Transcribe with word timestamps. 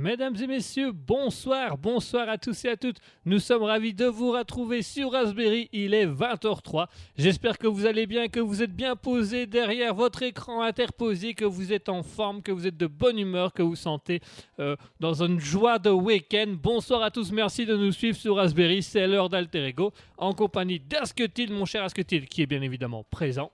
Mesdames 0.00 0.34
et 0.40 0.46
messieurs, 0.46 0.92
bonsoir, 0.92 1.76
bonsoir 1.76 2.26
à 2.30 2.38
tous 2.38 2.64
et 2.64 2.70
à 2.70 2.76
toutes. 2.78 2.96
Nous 3.26 3.38
sommes 3.38 3.64
ravis 3.64 3.92
de 3.92 4.06
vous 4.06 4.30
retrouver 4.30 4.80
sur 4.80 5.12
Raspberry. 5.12 5.68
Il 5.74 5.92
est 5.92 6.06
20h03. 6.06 6.86
J'espère 7.18 7.58
que 7.58 7.66
vous 7.66 7.84
allez 7.84 8.06
bien, 8.06 8.28
que 8.28 8.40
vous 8.40 8.62
êtes 8.62 8.74
bien 8.74 8.96
posé 8.96 9.44
derrière 9.44 9.94
votre 9.94 10.22
écran 10.22 10.62
interposé, 10.62 11.34
que 11.34 11.44
vous 11.44 11.74
êtes 11.74 11.90
en 11.90 12.02
forme, 12.02 12.40
que 12.40 12.50
vous 12.50 12.66
êtes 12.66 12.78
de 12.78 12.86
bonne 12.86 13.18
humeur, 13.18 13.52
que 13.52 13.62
vous 13.62 13.76
sentez 13.76 14.22
euh, 14.58 14.74
dans 15.00 15.22
une 15.22 15.38
joie 15.38 15.78
de 15.78 15.90
week-end. 15.90 16.56
Bonsoir 16.62 17.02
à 17.02 17.10
tous, 17.10 17.30
merci 17.30 17.66
de 17.66 17.76
nous 17.76 17.92
suivre 17.92 18.16
sur 18.16 18.36
Raspberry. 18.36 18.82
C'est 18.82 19.06
l'heure 19.06 19.28
d'Alter 19.28 19.66
Ego 19.66 19.92
en 20.16 20.32
compagnie 20.32 20.80
d'Asketil, 20.80 21.52
mon 21.52 21.66
cher 21.66 21.84
Asketil, 21.84 22.26
qui 22.26 22.40
est 22.40 22.46
bien 22.46 22.62
évidemment 22.62 23.04
présent. 23.10 23.52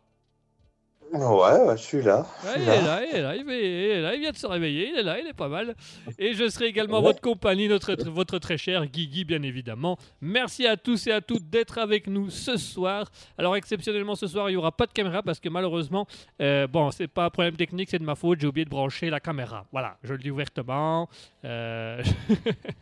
Ouais, 1.12 1.20
ouais, 1.20 1.76
je 1.76 1.82
suis 1.82 2.02
là. 2.02 2.26
Ouais, 2.44 2.50
il 2.56 2.62
est 2.62 2.82
là, 2.82 3.04
il 3.04 3.16
est 3.16 3.22
là, 3.22 3.36
il 3.36 3.50
est 3.50 4.00
là, 4.00 4.14
il 4.14 4.20
vient 4.20 4.32
de 4.32 4.36
se 4.36 4.46
réveiller, 4.46 4.90
il 4.90 4.98
est 4.98 5.02
là, 5.02 5.18
il 5.20 5.26
est 5.26 5.32
pas 5.32 5.48
mal. 5.48 5.74
Et 6.18 6.32
je 6.32 6.48
serai 6.48 6.66
également 6.66 7.00
votre 7.00 7.20
compagnie, 7.20 7.68
notre, 7.68 7.94
votre 8.08 8.38
très 8.38 8.58
cher 8.58 8.86
Guigui, 8.86 9.24
bien 9.24 9.42
évidemment. 9.42 9.98
Merci 10.20 10.66
à 10.66 10.76
tous 10.76 11.06
et 11.06 11.12
à 11.12 11.20
toutes 11.20 11.48
d'être 11.48 11.78
avec 11.78 12.06
nous 12.06 12.30
ce 12.30 12.56
soir. 12.56 13.10
Alors, 13.38 13.56
exceptionnellement, 13.56 14.14
ce 14.14 14.26
soir, 14.26 14.50
il 14.50 14.52
n'y 14.52 14.58
aura 14.58 14.72
pas 14.72 14.86
de 14.86 14.92
caméra 14.92 15.22
parce 15.22 15.40
que 15.40 15.48
malheureusement, 15.48 16.06
euh, 16.40 16.66
bon, 16.66 16.90
c'est 16.90 17.08
pas 17.08 17.26
un 17.26 17.30
problème 17.30 17.56
technique, 17.56 17.90
c'est 17.90 17.98
de 17.98 18.04
ma 18.04 18.14
faute, 18.14 18.40
j'ai 18.40 18.46
oublié 18.46 18.64
de 18.64 18.70
brancher 18.70 19.08
la 19.10 19.20
caméra. 19.20 19.66
Voilà, 19.72 19.98
je 20.02 20.12
le 20.12 20.18
dis 20.18 20.30
ouvertement. 20.30 21.08
Euh, 21.44 22.02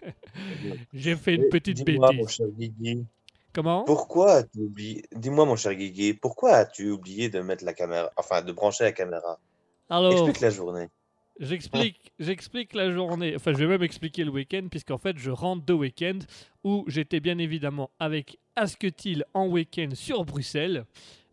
j'ai 0.95 1.17
fait 1.17 1.35
une 1.35 1.49
petite 1.49 1.85
bêtise. 1.85 2.41
Comment? 3.55 3.85
Pourquoi 3.85 4.33
as-tu 4.33 4.59
oublié? 4.59 5.05
Dis-moi, 5.13 5.45
mon 5.45 5.55
cher 5.55 5.75
Guigui, 5.75 6.15
pourquoi 6.15 6.53
as-tu 6.53 6.91
oublié 6.91 7.29
de 7.29 7.41
mettre 7.41 7.65
la 7.65 7.73
caméra, 7.73 8.11
enfin, 8.17 8.43
de 8.43 8.53
brancher 8.53 8.85
la 8.85 8.93
caméra? 8.93 9.39
Alors, 9.89 10.13
Explique 10.13 10.41
la 10.41 10.51
journée. 10.51 10.89
J'explique, 11.39 12.13
j'explique 12.19 12.75
la 12.75 12.93
journée. 12.93 13.35
Enfin, 13.37 13.53
je 13.53 13.59
vais 13.59 13.67
même 13.67 13.83
expliquer 13.83 14.25
le 14.25 14.31
week-end, 14.31 14.67
puisqu'en 14.71 14.99
fait, 14.99 15.19
je 15.19 15.31
rentre 15.31 15.65
de 15.65 15.73
week-end 15.73 16.19
où 16.65 16.85
j'étais 16.89 17.21
bien 17.21 17.39
évidemment 17.39 17.91
avec 17.99 18.39
Asketil 18.57 19.25
en 19.35 19.47
week-end 19.47 19.91
sur 19.95 20.25
Bruxelles. 20.25 20.85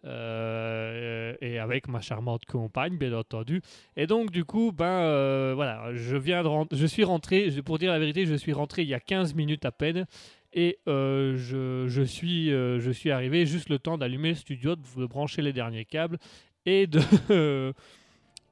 Euh, 0.03 1.35
et 1.41 1.59
avec 1.59 1.87
ma 1.87 2.01
charmante 2.01 2.45
compagne, 2.45 2.97
bien 2.97 3.13
entendu. 3.13 3.61
Et 3.95 4.07
donc, 4.07 4.31
du 4.31 4.45
coup, 4.45 4.71
ben 4.71 4.85
euh, 4.85 5.53
voilà, 5.55 5.93
je 5.93 6.17
viens 6.17 6.41
de 6.41 6.75
je 6.75 6.85
suis 6.87 7.03
rentré, 7.03 7.49
pour 7.63 7.77
dire 7.77 7.91
la 7.91 7.99
vérité, 7.99 8.25
je 8.25 8.33
suis 8.33 8.53
rentré 8.53 8.81
il 8.81 8.87
y 8.87 8.95
a 8.95 8.99
15 8.99 9.35
minutes 9.35 9.63
à 9.63 9.71
peine. 9.71 10.07
Et 10.53 10.79
euh, 10.87 11.35
je, 11.37 11.87
je, 11.87 12.01
suis, 12.01 12.51
euh, 12.51 12.79
je 12.79 12.91
suis 12.91 13.11
arrivé 13.11 13.45
juste 13.45 13.69
le 13.69 13.79
temps 13.79 13.97
d'allumer 13.97 14.29
le 14.29 14.35
studio, 14.35 14.75
de, 14.75 15.05
brancher 15.05 15.41
les 15.41 15.53
derniers 15.53 15.85
câbles 15.85 16.17
et 16.65 16.87
de, 16.87 17.01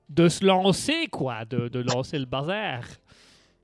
de 0.10 0.30
se 0.30 0.46
lancer, 0.46 1.08
quoi, 1.08 1.44
de, 1.46 1.68
de 1.68 1.80
lancer 1.80 2.18
le 2.18 2.26
bazar. 2.26 2.84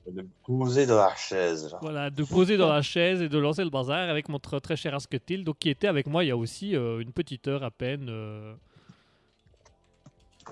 De 0.06 0.28
poser 0.44 0.86
dans 0.86 0.98
la 0.98 1.16
chaise. 1.16 1.76
Voilà, 1.82 2.10
de 2.10 2.24
poser 2.24 2.58
dans 2.58 2.70
la 2.70 2.82
chaise 2.82 3.22
et 3.22 3.30
de 3.30 3.40
lancer 3.40 3.64
le 3.64 3.70
bazar 3.70 4.10
avec 4.10 4.30
mon 4.30 4.38
très 4.38 4.76
cher 4.76 4.94
Asketil, 4.94 5.44
donc 5.44 5.58
qui 5.58 5.70
était 5.70 5.88
avec 5.88 6.06
moi 6.06 6.24
il 6.24 6.28
y 6.28 6.32
a 6.32 6.38
aussi 6.38 6.76
euh, 6.76 7.00
une 7.00 7.12
petite 7.12 7.48
heure 7.48 7.64
à 7.64 7.72
peine. 7.72 8.12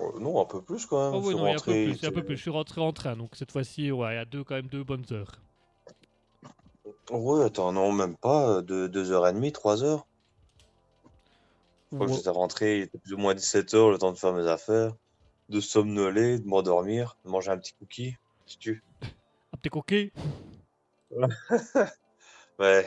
Oh, 0.00 0.18
non, 0.18 0.40
un 0.40 0.44
peu 0.46 0.60
plus 0.60 0.86
quand 0.86 1.12
même. 1.12 1.22
Oh, 1.22 1.28
oui, 1.28 1.36
non, 1.36 1.46
un 1.46 1.54
peu 1.54 1.72
plus, 1.72 2.04
un 2.04 2.10
peu 2.10 2.24
plus. 2.24 2.36
Je 2.36 2.42
suis 2.42 2.50
rentré 2.50 2.80
en 2.80 2.92
train, 2.92 3.14
donc 3.14 3.36
cette 3.36 3.52
fois-ci, 3.52 3.92
ouais, 3.92 4.14
il 4.14 4.16
y 4.16 4.18
a 4.18 4.24
deux, 4.24 4.42
quand 4.42 4.56
même 4.56 4.66
deux 4.66 4.82
bonnes 4.82 5.04
heures. 5.12 5.40
Ouais, 7.10 7.44
attends, 7.44 7.72
non, 7.72 7.92
même 7.92 8.16
pas. 8.16 8.62
De 8.62 8.88
2h30, 8.88 9.52
3h. 9.52 10.02
Quand 11.90 12.08
j'étais 12.08 12.30
rentré, 12.30 12.78
il 12.78 12.82
était 12.84 12.98
plus 12.98 13.14
ou 13.14 13.18
moins 13.18 13.34
17h, 13.34 13.90
le 13.90 13.98
temps 13.98 14.12
de 14.12 14.18
faire 14.18 14.32
mes 14.32 14.48
affaires, 14.48 14.94
de 15.48 15.60
somnoler, 15.60 16.40
de 16.40 16.46
m'endormir, 16.46 17.16
de 17.24 17.30
manger 17.30 17.50
un 17.50 17.58
petit 17.58 17.74
cookie. 17.74 18.16
Si 18.46 18.58
tu... 18.58 18.82
Un 19.52 19.56
petit 19.58 19.70
cookie? 19.70 20.12
Ouais. 22.60 22.86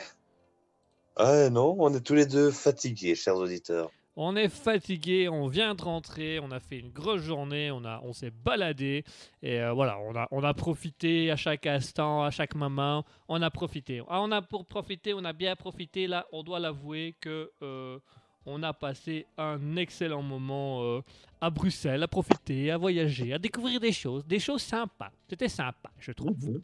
Ouais, 1.18 1.50
non, 1.50 1.76
on 1.78 1.92
est 1.92 2.00
tous 2.00 2.14
les 2.14 2.24
deux 2.24 2.50
fatigués, 2.50 3.14
chers 3.14 3.36
auditeurs. 3.36 3.90
On 4.20 4.34
est 4.34 4.48
fatigué, 4.48 5.28
on 5.28 5.46
vient 5.46 5.76
de 5.76 5.82
rentrer, 5.82 6.40
on 6.40 6.50
a 6.50 6.58
fait 6.58 6.80
une 6.80 6.90
grosse 6.90 7.22
journée, 7.22 7.70
on, 7.70 7.84
a, 7.84 8.00
on 8.02 8.12
s'est 8.12 8.32
baladé 8.32 9.04
et 9.44 9.60
euh, 9.60 9.72
voilà, 9.72 9.96
on 10.00 10.16
a, 10.16 10.26
on 10.32 10.42
a 10.42 10.52
profité 10.54 11.30
à 11.30 11.36
chaque 11.36 11.68
instant, 11.68 12.24
à 12.24 12.32
chaque 12.32 12.56
moment, 12.56 13.04
on 13.28 13.40
a 13.42 13.48
profité. 13.48 14.02
Ah, 14.08 14.20
on 14.20 14.32
a 14.32 14.42
pour 14.42 14.66
profiter, 14.66 15.14
on 15.14 15.24
a 15.24 15.32
bien 15.32 15.54
profité 15.54 16.08
là, 16.08 16.26
on 16.32 16.42
doit 16.42 16.58
l'avouer 16.58 17.14
que 17.20 17.52
euh, 17.62 18.00
on 18.44 18.64
a 18.64 18.72
passé 18.72 19.24
un 19.36 19.76
excellent 19.76 20.22
moment 20.22 20.82
euh, 20.82 21.00
à 21.40 21.48
Bruxelles, 21.50 22.02
à 22.02 22.08
profiter, 22.08 22.72
à 22.72 22.76
voyager, 22.76 23.32
à 23.32 23.38
découvrir 23.38 23.78
des 23.78 23.92
choses, 23.92 24.26
des 24.26 24.40
choses 24.40 24.62
sympas. 24.62 25.12
C'était 25.30 25.48
sympa, 25.48 25.92
je 26.00 26.10
trouve. 26.10 26.60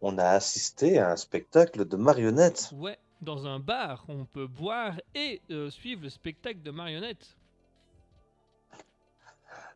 On 0.00 0.18
a 0.18 0.30
assisté 0.30 0.98
à 0.98 1.12
un 1.12 1.16
spectacle 1.16 1.86
de 1.86 1.96
marionnettes. 1.96 2.72
Ouais, 2.74 2.98
dans 3.24 3.46
un 3.46 3.58
bar, 3.58 4.04
on 4.08 4.24
peut 4.24 4.46
boire 4.46 5.00
et 5.14 5.40
euh, 5.50 5.70
suivre 5.70 6.02
le 6.02 6.08
spectacle 6.08 6.62
de 6.62 6.70
marionnettes. 6.70 7.36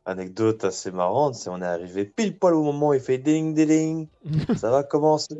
Anecdote 0.04 0.64
assez 0.64 0.90
marrante, 0.90 1.34
c'est 1.34 1.50
on 1.50 1.60
est 1.60 1.66
arrivé 1.66 2.04
pile 2.04 2.38
poil 2.38 2.54
au 2.54 2.62
moment 2.62 2.88
où 2.88 2.94
il 2.94 3.00
fait 3.00 3.18
ding 3.18 3.54
ding 3.54 3.66
ding. 3.66 4.08
Ça 4.56 4.70
va 4.70 4.82
commencer. 4.82 5.36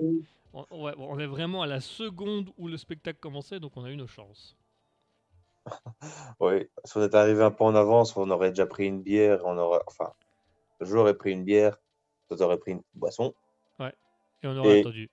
On, 0.53 0.65
on 0.71 1.19
est 1.19 1.27
vraiment 1.27 1.63
à 1.63 1.67
la 1.67 1.81
seconde 1.81 2.51
où 2.59 2.69
le 2.69 2.77
spectacle 2.77 3.19
commençait, 3.21 3.61
donc 3.61 3.73
on 3.77 3.85
a 3.85 3.91
eu 3.91 3.97
nos 3.97 4.07
chances. 4.07 4.57
oui, 6.41 6.69
si 6.85 6.97
on 6.97 7.05
était 7.05 7.17
arrivé 7.17 7.43
un 7.43 7.51
peu 7.51 7.65
en 7.65 7.75
avance, 7.75 8.17
on 8.17 8.31
aurait 8.31 8.51
déjà 8.51 8.67
pris 8.67 8.87
une 8.87 9.03
bière, 9.03 9.41
on 9.45 9.57
aurait, 9.59 9.81
enfin, 9.87 10.13
j'aurais 10.81 11.15
pris 11.15 11.33
une 11.33 11.45
bière, 11.45 11.79
toi 12.29 12.43
aurais 12.43 12.59
pris 12.59 12.73
une 12.73 12.83
boisson. 12.95 13.35
Ouais, 13.79 13.95
et 14.43 14.47
on 14.49 14.57
aurait 14.57 14.81
attendu. 14.81 15.11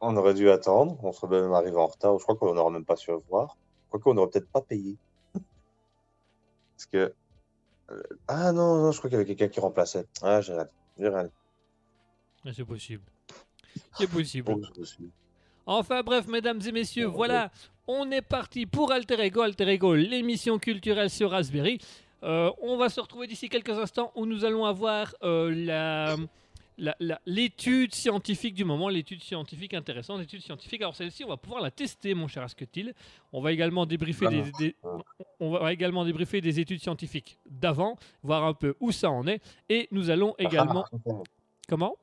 On 0.00 0.16
aurait 0.16 0.34
dû 0.34 0.50
attendre, 0.50 0.98
on 1.02 1.12
serait 1.12 1.40
même 1.40 1.52
arrivé 1.52 1.76
en 1.76 1.86
retard, 1.86 2.18
je 2.18 2.22
crois 2.22 2.36
qu'on 2.36 2.54
n'aurait 2.54 2.72
même 2.72 2.84
pas 2.84 2.96
su 2.96 3.10
voir. 3.28 3.56
Quoique 3.90 4.04
qu'on 4.04 4.14
n'aurait 4.14 4.30
peut-être 4.30 4.50
pas 4.50 4.60
payé. 4.60 4.96
Parce 5.34 6.86
que. 6.90 7.14
Euh, 7.90 8.02
ah 8.28 8.52
non, 8.52 8.82
non, 8.82 8.92
je 8.92 8.98
crois 8.98 9.08
qu'il 9.08 9.18
y 9.18 9.22
avait 9.22 9.34
quelqu'un 9.34 9.48
qui 9.48 9.60
remplaçait. 9.60 10.06
Ah, 10.22 10.40
j'ai 10.40 10.52
rien. 10.52 10.68
Rien. 10.98 11.30
C'est 12.52 12.64
possible. 12.64 13.02
C'est 13.96 14.10
possible. 14.10 14.52
Enfin 15.66 16.02
bref, 16.02 16.26
mesdames 16.26 16.60
et 16.66 16.72
messieurs, 16.72 17.06
voilà, 17.06 17.50
on 17.86 18.10
est 18.10 18.22
parti 18.22 18.66
pour 18.66 18.92
Alter 18.92 19.20
Ego, 19.24 19.40
Alter 19.40 19.68
Ego, 19.68 19.94
l'émission 19.94 20.58
culturelle 20.58 21.08
sur 21.08 21.30
Raspberry. 21.30 21.78
Euh, 22.22 22.50
on 22.60 22.76
va 22.76 22.88
se 22.88 23.00
retrouver 23.00 23.26
d'ici 23.26 23.48
quelques 23.48 23.70
instants 23.78 24.12
où 24.14 24.26
nous 24.26 24.44
allons 24.44 24.64
avoir 24.64 25.14
euh, 25.22 25.50
la 25.54 26.16
l'étude 27.26 27.94
scientifique 27.94 28.54
du 28.54 28.64
moment, 28.64 28.88
l'étude 28.88 29.22
scientifique 29.22 29.74
intéressante, 29.74 30.20
l'étude 30.20 30.42
scientifique. 30.42 30.82
Alors 30.82 30.96
celle-ci, 30.96 31.24
on 31.24 31.28
va 31.28 31.36
pouvoir 31.36 31.62
la 31.62 31.70
tester, 31.70 32.14
mon 32.14 32.28
cher 32.28 32.42
Asketil. 32.42 32.94
On 33.32 33.40
va 33.40 33.52
également 33.52 33.86
débriefer 33.86 34.26
des, 34.58 34.74
on 35.40 35.50
va 35.50 35.72
également 35.72 36.04
débriefer 36.04 36.40
des 36.40 36.60
études 36.60 36.80
scientifiques 36.80 37.38
d'avant, 37.46 37.96
voir 38.22 38.44
un 38.44 38.54
peu 38.54 38.74
où 38.80 38.92
ça 38.92 39.10
en 39.10 39.26
est, 39.26 39.40
et 39.68 39.88
nous 39.90 40.10
allons 40.10 40.34
également. 40.38 40.84
Comment? 41.68 41.96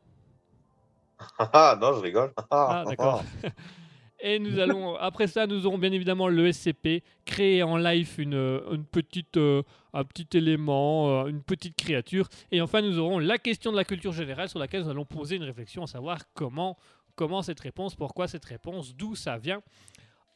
Ah 1.38 1.78
non, 1.80 1.94
je 1.94 2.00
rigole. 2.00 2.34
Ah 2.50 2.84
d'accord. 2.88 3.24
Et 4.22 4.40
nous 4.40 4.60
allons, 4.60 4.96
après 4.96 5.28
ça, 5.28 5.48
nous 5.48 5.66
aurons 5.66 5.78
bien 5.78 5.92
évidemment 5.92 6.28
le 6.28 6.52
SCP, 6.52 7.04
créer 7.26 7.64
en 7.64 7.78
live 7.78 8.16
une, 8.18 8.62
une 8.72 8.86
petite, 8.86 9.38
euh, 9.38 9.64
un 9.94 10.04
petit 10.04 10.38
élément, 10.38 11.24
euh, 11.24 11.28
une 11.28 11.42
petite 11.42 11.76
créature. 11.76 12.28
Et 12.52 12.62
enfin, 12.62 12.82
nous 12.82 12.98
aurons 13.00 13.20
la 13.20 13.38
question 13.38 13.72
de 13.72 13.78
la 13.78 13.84
culture 13.84 14.14
générale 14.14 14.50
sur 14.50 14.60
laquelle 14.60 14.84
nous 14.84 14.90
allons 14.90 15.06
poser 15.06 15.36
une 15.36 15.44
réflexion 15.44 15.84
à 15.84 15.88
savoir 15.88 16.20
comment, 16.34 16.78
comment 17.16 17.42
cette 17.42 17.60
réponse, 17.60 17.96
pourquoi 17.96 18.28
cette 18.28 18.46
réponse, 18.46 18.96
d'où 18.96 19.16
ça 19.16 19.38
vient. 19.38 19.62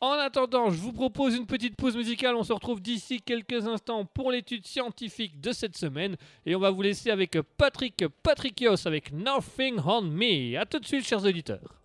En 0.01 0.11
attendant, 0.11 0.69
je 0.69 0.77
vous 0.77 0.91
propose 0.91 1.35
une 1.35 1.45
petite 1.45 1.77
pause 1.77 1.95
musicale. 1.95 2.35
On 2.35 2.43
se 2.43 2.51
retrouve 2.51 2.81
d'ici 2.81 3.21
quelques 3.21 3.65
instants 3.65 4.03
pour 4.05 4.29
l'étude 4.29 4.65
scientifique 4.65 5.39
de 5.39 5.53
cette 5.53 5.77
semaine. 5.77 6.17
Et 6.45 6.53
on 6.53 6.59
va 6.59 6.69
vous 6.69 6.81
laisser 6.81 7.11
avec 7.11 7.37
Patrick 7.57 8.05
Patrickios 8.21 8.87
avec 8.87 9.13
Nothing 9.13 9.79
on 9.85 10.01
Me. 10.01 10.57
A 10.57 10.65
tout 10.65 10.79
de 10.79 10.85
suite, 10.85 11.05
chers 11.05 11.23
auditeurs. 11.23 11.84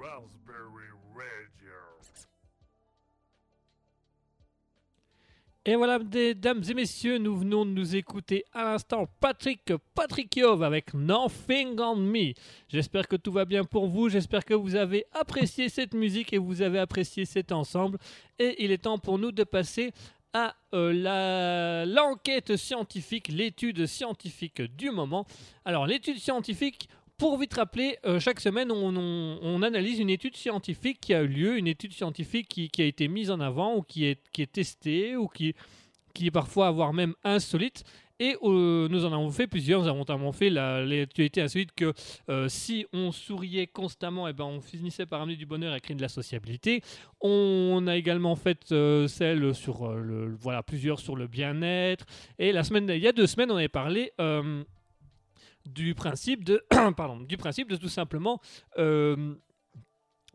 Raspberry 0.00 0.88
Radio. 1.14 1.76
Et 5.66 5.76
voilà, 5.76 5.98
mesdames 5.98 6.62
et 6.66 6.72
messieurs, 6.72 7.18
nous 7.18 7.36
venons 7.36 7.66
de 7.66 7.70
nous 7.72 7.94
écouter 7.94 8.46
à 8.54 8.64
l'instant 8.64 9.06
Patrick 9.20 9.70
Patrikiov 9.94 10.62
avec 10.62 10.94
Nothing 10.94 11.78
on 11.80 11.96
Me. 11.96 12.32
J'espère 12.68 13.08
que 13.08 13.16
tout 13.16 13.30
va 13.30 13.44
bien 13.44 13.64
pour 13.64 13.88
vous, 13.88 14.08
j'espère 14.08 14.46
que 14.46 14.54
vous 14.54 14.74
avez 14.74 15.04
apprécié 15.12 15.68
cette 15.68 15.92
musique 15.92 16.32
et 16.32 16.38
vous 16.38 16.62
avez 16.62 16.78
apprécié 16.78 17.26
cet 17.26 17.52
ensemble. 17.52 17.98
Et 18.38 18.64
il 18.64 18.72
est 18.72 18.84
temps 18.84 18.98
pour 18.98 19.18
nous 19.18 19.32
de 19.32 19.44
passer 19.44 19.92
à 20.32 20.54
euh, 20.74 21.84
l'enquête 21.84 22.56
scientifique, 22.56 23.28
l'étude 23.28 23.84
scientifique 23.86 24.62
du 24.62 24.90
moment. 24.90 25.26
Alors, 25.64 25.86
l'étude 25.86 26.18
scientifique, 26.18 26.88
pour 27.20 27.36
vite 27.36 27.52
rappeler, 27.52 27.98
euh, 28.06 28.18
chaque 28.18 28.40
semaine, 28.40 28.72
on, 28.72 29.62
analyse 29.62 29.98
une 29.98 30.08
étude 30.08 30.34
scientifique 30.34 31.00
qui 31.02 31.12
a 31.12 31.20
eu 31.20 31.26
lieu, 31.26 31.58
une 31.58 31.66
étude 31.66 31.92
scientifique 31.92 32.48
qui, 32.48 32.82
a 32.82 32.84
été 32.86 33.08
mise 33.08 33.30
en 33.30 33.40
avant 33.40 33.76
ou 33.76 33.82
qui 33.82 34.06
est, 34.06 34.50
testée 34.50 35.16
ou 35.16 35.28
qui, 35.28 35.54
est 36.18 36.30
parfois, 36.30 36.70
voire 36.70 36.94
même 36.94 37.14
insolite. 37.22 37.84
Et 38.18 38.36
euh, 38.42 38.88
nous 38.88 39.04
en 39.04 39.12
avons 39.12 39.30
fait 39.30 39.46
plusieurs. 39.46 39.82
Nous 39.82 39.88
avons 39.88 39.98
notamment 39.98 40.32
fait 40.32 40.48
la- 40.48 40.82
l'actualité 40.82 41.42
insolite 41.42 41.72
que 41.76 41.92
euh, 42.30 42.48
si 42.48 42.86
on 42.94 43.12
souriait 43.12 43.66
constamment, 43.66 44.26
eh 44.26 44.32
ben, 44.32 44.44
on 44.44 44.62
finissait 44.62 45.04
par 45.04 45.20
amener 45.20 45.36
du 45.36 45.44
bonheur 45.44 45.74
et 45.74 45.80
créer 45.80 45.96
de 45.96 46.02
la 46.02 46.08
sociabilité. 46.08 46.82
On 47.20 47.84
a 47.86 47.96
également 47.96 48.34
fait 48.34 48.64
celle 49.08 49.54
sur 49.54 49.92
le, 49.92 50.34
voilà 50.40 50.62
plusieurs 50.62 50.98
sur 50.98 51.16
le 51.16 51.26
bien-être. 51.26 52.06
Et 52.38 52.52
la 52.52 52.64
semaine, 52.64 52.88
il 52.88 53.02
y 53.02 53.08
a 53.08 53.12
deux 53.12 53.26
semaines, 53.26 53.50
on 53.50 53.56
avait 53.56 53.68
parlé 53.68 54.10
du 55.66 55.94
principe 55.94 56.44
de, 56.44 56.64
pardon, 56.96 57.20
du 57.20 57.36
principe 57.36 57.68
de 57.68 57.76
tout 57.76 57.88
simplement 57.88 58.40
euh, 58.78 59.34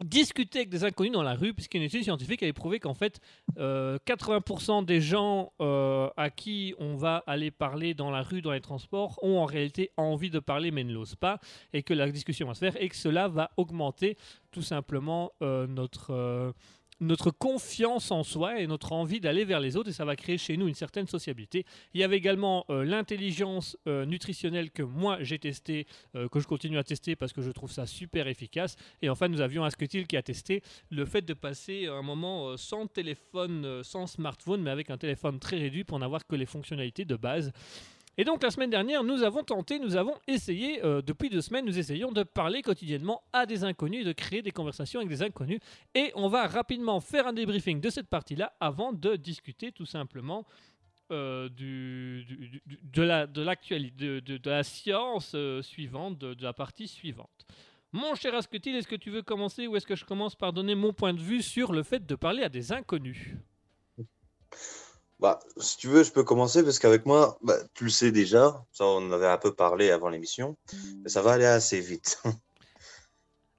discuter 0.04 0.60
avec 0.60 0.70
des 0.70 0.84
inconnus 0.84 1.14
dans 1.14 1.24
la 1.24 1.36
rue, 1.36 1.54
puisqu'une 1.54 1.82
étude 1.82 2.04
scientifique 2.04 2.44
avait 2.44 2.54
prouvé 2.54 2.80
qu'en 2.80 2.94
fait, 2.94 3.20
euh, 3.58 3.98
80% 4.06 4.86
des 4.86 5.00
gens 5.00 5.54
euh, 5.62 6.10
à 6.18 6.30
qui 6.30 6.76
on 6.80 6.96
va 6.96 7.24
aller 7.28 7.52
parler 7.52 7.94
dans 7.94 8.12
la 8.12 8.22
rue, 8.22 8.42
dans 8.42 8.52
les 8.52 8.62
transports, 8.62 9.20
ont 9.22 9.38
en 9.38 9.46
réalité 9.46 9.92
envie 9.98 10.30
de 10.30 10.40
parler 10.40 10.72
mais 10.72 10.84
ne 10.84 10.94
l'osent 10.94 11.16
pas, 11.16 11.40
et 11.74 11.84
que 11.84 11.94
la 11.94 12.10
discussion 12.10 12.48
va 12.48 12.54
se 12.54 12.60
faire, 12.60 12.82
et 12.82 12.90
que 12.90 12.96
cela 12.96 13.28
va 13.28 13.52
augmenter 13.58 14.18
tout 14.52 14.62
simplement 14.62 15.32
euh, 15.42 15.68
notre, 15.68 16.12
euh, 16.12 16.52
notre 17.00 17.32
confiance 17.32 18.12
en 18.12 18.24
soi 18.24 18.60
et 18.60 18.68
notre 18.68 18.94
envie 18.94 19.20
d'aller 19.20 19.46
vers 19.46 19.60
les 19.60 19.76
autres, 19.76 19.90
et 19.90 19.94
ça 19.94 20.06
va 20.06 20.16
créer 20.16 20.38
chez 20.38 20.58
nous 20.58 20.68
une 20.68 20.76
certaine 20.76 21.08
sociabilité. 21.08 21.66
Il 21.94 22.02
y 22.02 22.04
avait 22.04 22.18
également 22.18 22.66
euh, 22.70 22.84
l'intelligence 22.84 23.78
euh, 23.88 24.06
nutritionnelle 24.06 24.72
que 24.72 24.84
moi 24.84 25.18
j'ai 25.22 25.40
testé, 25.40 25.88
euh, 26.16 26.28
que 26.30 26.40
je 26.40 26.48
continue 26.48 26.78
à 26.78 26.84
tester 26.84 27.16
parce 27.16 27.34
que 27.34 27.42
je 27.42 27.52
trouve 27.52 27.72
ça 27.72 27.86
super 27.86 28.28
efficace. 28.28 28.76
Et 29.02 29.10
enfin, 29.10 29.28
nous 29.28 29.42
avions 29.42 29.64
Asketil 29.64 30.08
qui 30.08 30.18
a 30.18 30.24
testé 30.24 30.62
le 30.90 31.06
fait 31.06 31.22
de 31.22 31.34
passer 31.34 31.88
un 31.88 32.02
moment 32.02 32.56
sans 32.58 32.88
téléphone, 32.88 33.84
sans 33.84 34.08
smartphone, 34.08 34.62
mais 34.62 34.72
avec 34.72 34.90
un 34.90 34.98
téléphone 34.98 35.40
très 35.40 35.58
réduit 35.58 35.84
pour 35.84 36.00
n'avoir 36.00 36.26
que 36.26 36.36
les 36.36 36.46
fonctionnalités 36.46 37.06
de 37.06 37.16
base. 37.16 37.52
Et 38.18 38.24
donc 38.24 38.42
la 38.44 38.50
semaine 38.50 38.70
dernière, 38.70 39.04
nous 39.04 39.24
avons 39.24 39.44
tenté, 39.44 39.78
nous 39.80 39.96
avons 39.98 40.16
essayé, 40.28 40.84
euh, 40.86 41.02
depuis 41.02 41.30
deux 41.30 41.42
semaines, 41.42 41.66
nous 41.66 41.78
essayons 41.78 42.12
de 42.12 42.24
parler 42.24 42.62
quotidiennement 42.62 43.22
à 43.34 43.46
des 43.46 43.64
inconnus 43.64 44.02
et 44.02 44.06
de 44.06 44.14
créer 44.14 44.42
des 44.42 44.52
conversations 44.52 45.00
avec 45.02 45.10
des 45.10 45.22
inconnus. 45.22 45.60
Et 45.94 46.12
on 46.16 46.30
va 46.30 46.48
rapidement 46.48 47.02
faire 47.02 47.28
un 47.28 47.34
débriefing 47.34 47.82
de 47.82 47.90
cette 47.90 48.08
partie-là 48.08 48.54
avant 48.60 48.94
de 48.94 49.16
discuter 49.18 49.72
tout 49.72 49.86
simplement 49.86 50.46
euh, 51.12 51.50
de 51.50 53.02
la 53.02 53.28
de 53.28 53.44
de, 53.44 54.20
de- 54.22 54.38
de 54.38 54.50
la 54.50 54.64
science 54.64 55.34
euh, 55.36 55.62
suivante, 55.62 56.18
de, 56.18 56.34
de 56.34 56.44
la 56.44 56.54
partie 56.54 56.88
suivante. 56.88 57.46
Mon 57.92 58.16
cher 58.16 58.34
Asketil, 58.34 58.76
est-ce 58.76 58.88
que 58.88 58.96
tu 58.96 59.10
veux 59.10 59.22
commencer 59.22 59.68
ou 59.68 59.76
est-ce 59.76 59.86
que 59.86 59.96
je 59.96 60.04
commence 60.04 60.36
par 60.36 60.52
donner 60.52 60.74
mon 60.76 60.94
point 60.94 61.14
de 61.14 61.22
vue 61.22 61.42
sur 61.42 61.72
le 61.74 61.84
fait 61.84 62.06
de 62.06 62.16
parler 62.16 62.44
à 62.44 62.50
des 62.50 62.72
inconnus? 62.72 63.36
Bah, 65.20 65.40
si 65.58 65.78
tu 65.78 65.88
veux, 65.88 66.04
je 66.04 66.12
peux 66.12 66.24
commencer 66.24 66.64
parce 66.64 66.78
qu'avec 66.80 67.06
moi, 67.06 67.38
bah, 67.42 67.56
tu 67.74 67.86
le 67.86 67.90
sais 67.90 68.12
déjà, 68.12 68.66
ça 68.72 68.86
on 68.86 68.98
en 69.08 69.12
avait 69.12 69.28
un 69.28 69.38
peu 69.38 69.54
parlé 69.54 69.90
avant 69.90 70.10
l'émission, 70.10 70.58
mais 71.04 71.10
ça 71.10 71.22
va 71.22 71.34
aller 71.34 71.46
assez 71.46 71.80
vite. 71.80 72.22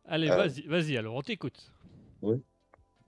Allez, 0.09 0.31
Euh. 0.31 0.37
vas-y, 0.37 0.67
vas-y, 0.67 0.97
alors 0.97 1.15
on 1.17 1.23
t'écoute. 1.23 1.73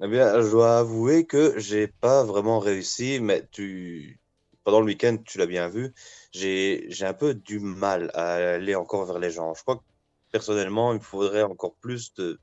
Eh 0.00 0.06
bien, 0.08 0.40
je 0.40 0.50
dois 0.50 0.78
avouer 0.78 1.26
que 1.26 1.58
j'ai 1.58 1.88
pas 1.88 2.24
vraiment 2.24 2.58
réussi, 2.58 3.20
mais 3.20 3.46
tu, 3.50 4.20
pendant 4.64 4.80
le 4.80 4.86
week-end, 4.86 5.16
tu 5.24 5.38
l'as 5.38 5.46
bien 5.46 5.68
vu, 5.68 5.92
j'ai, 6.32 6.86
j'ai 6.88 7.04
un 7.04 7.14
peu 7.14 7.34
du 7.34 7.58
mal 7.58 8.10
à 8.14 8.54
aller 8.54 8.74
encore 8.74 9.04
vers 9.06 9.18
les 9.18 9.30
gens. 9.30 9.54
Je 9.54 9.62
crois 9.62 9.76
que 9.76 9.82
personnellement, 10.30 10.92
il 10.92 10.98
me 10.98 11.04
faudrait 11.04 11.42
encore 11.42 11.74
plus 11.76 12.14
de, 12.14 12.38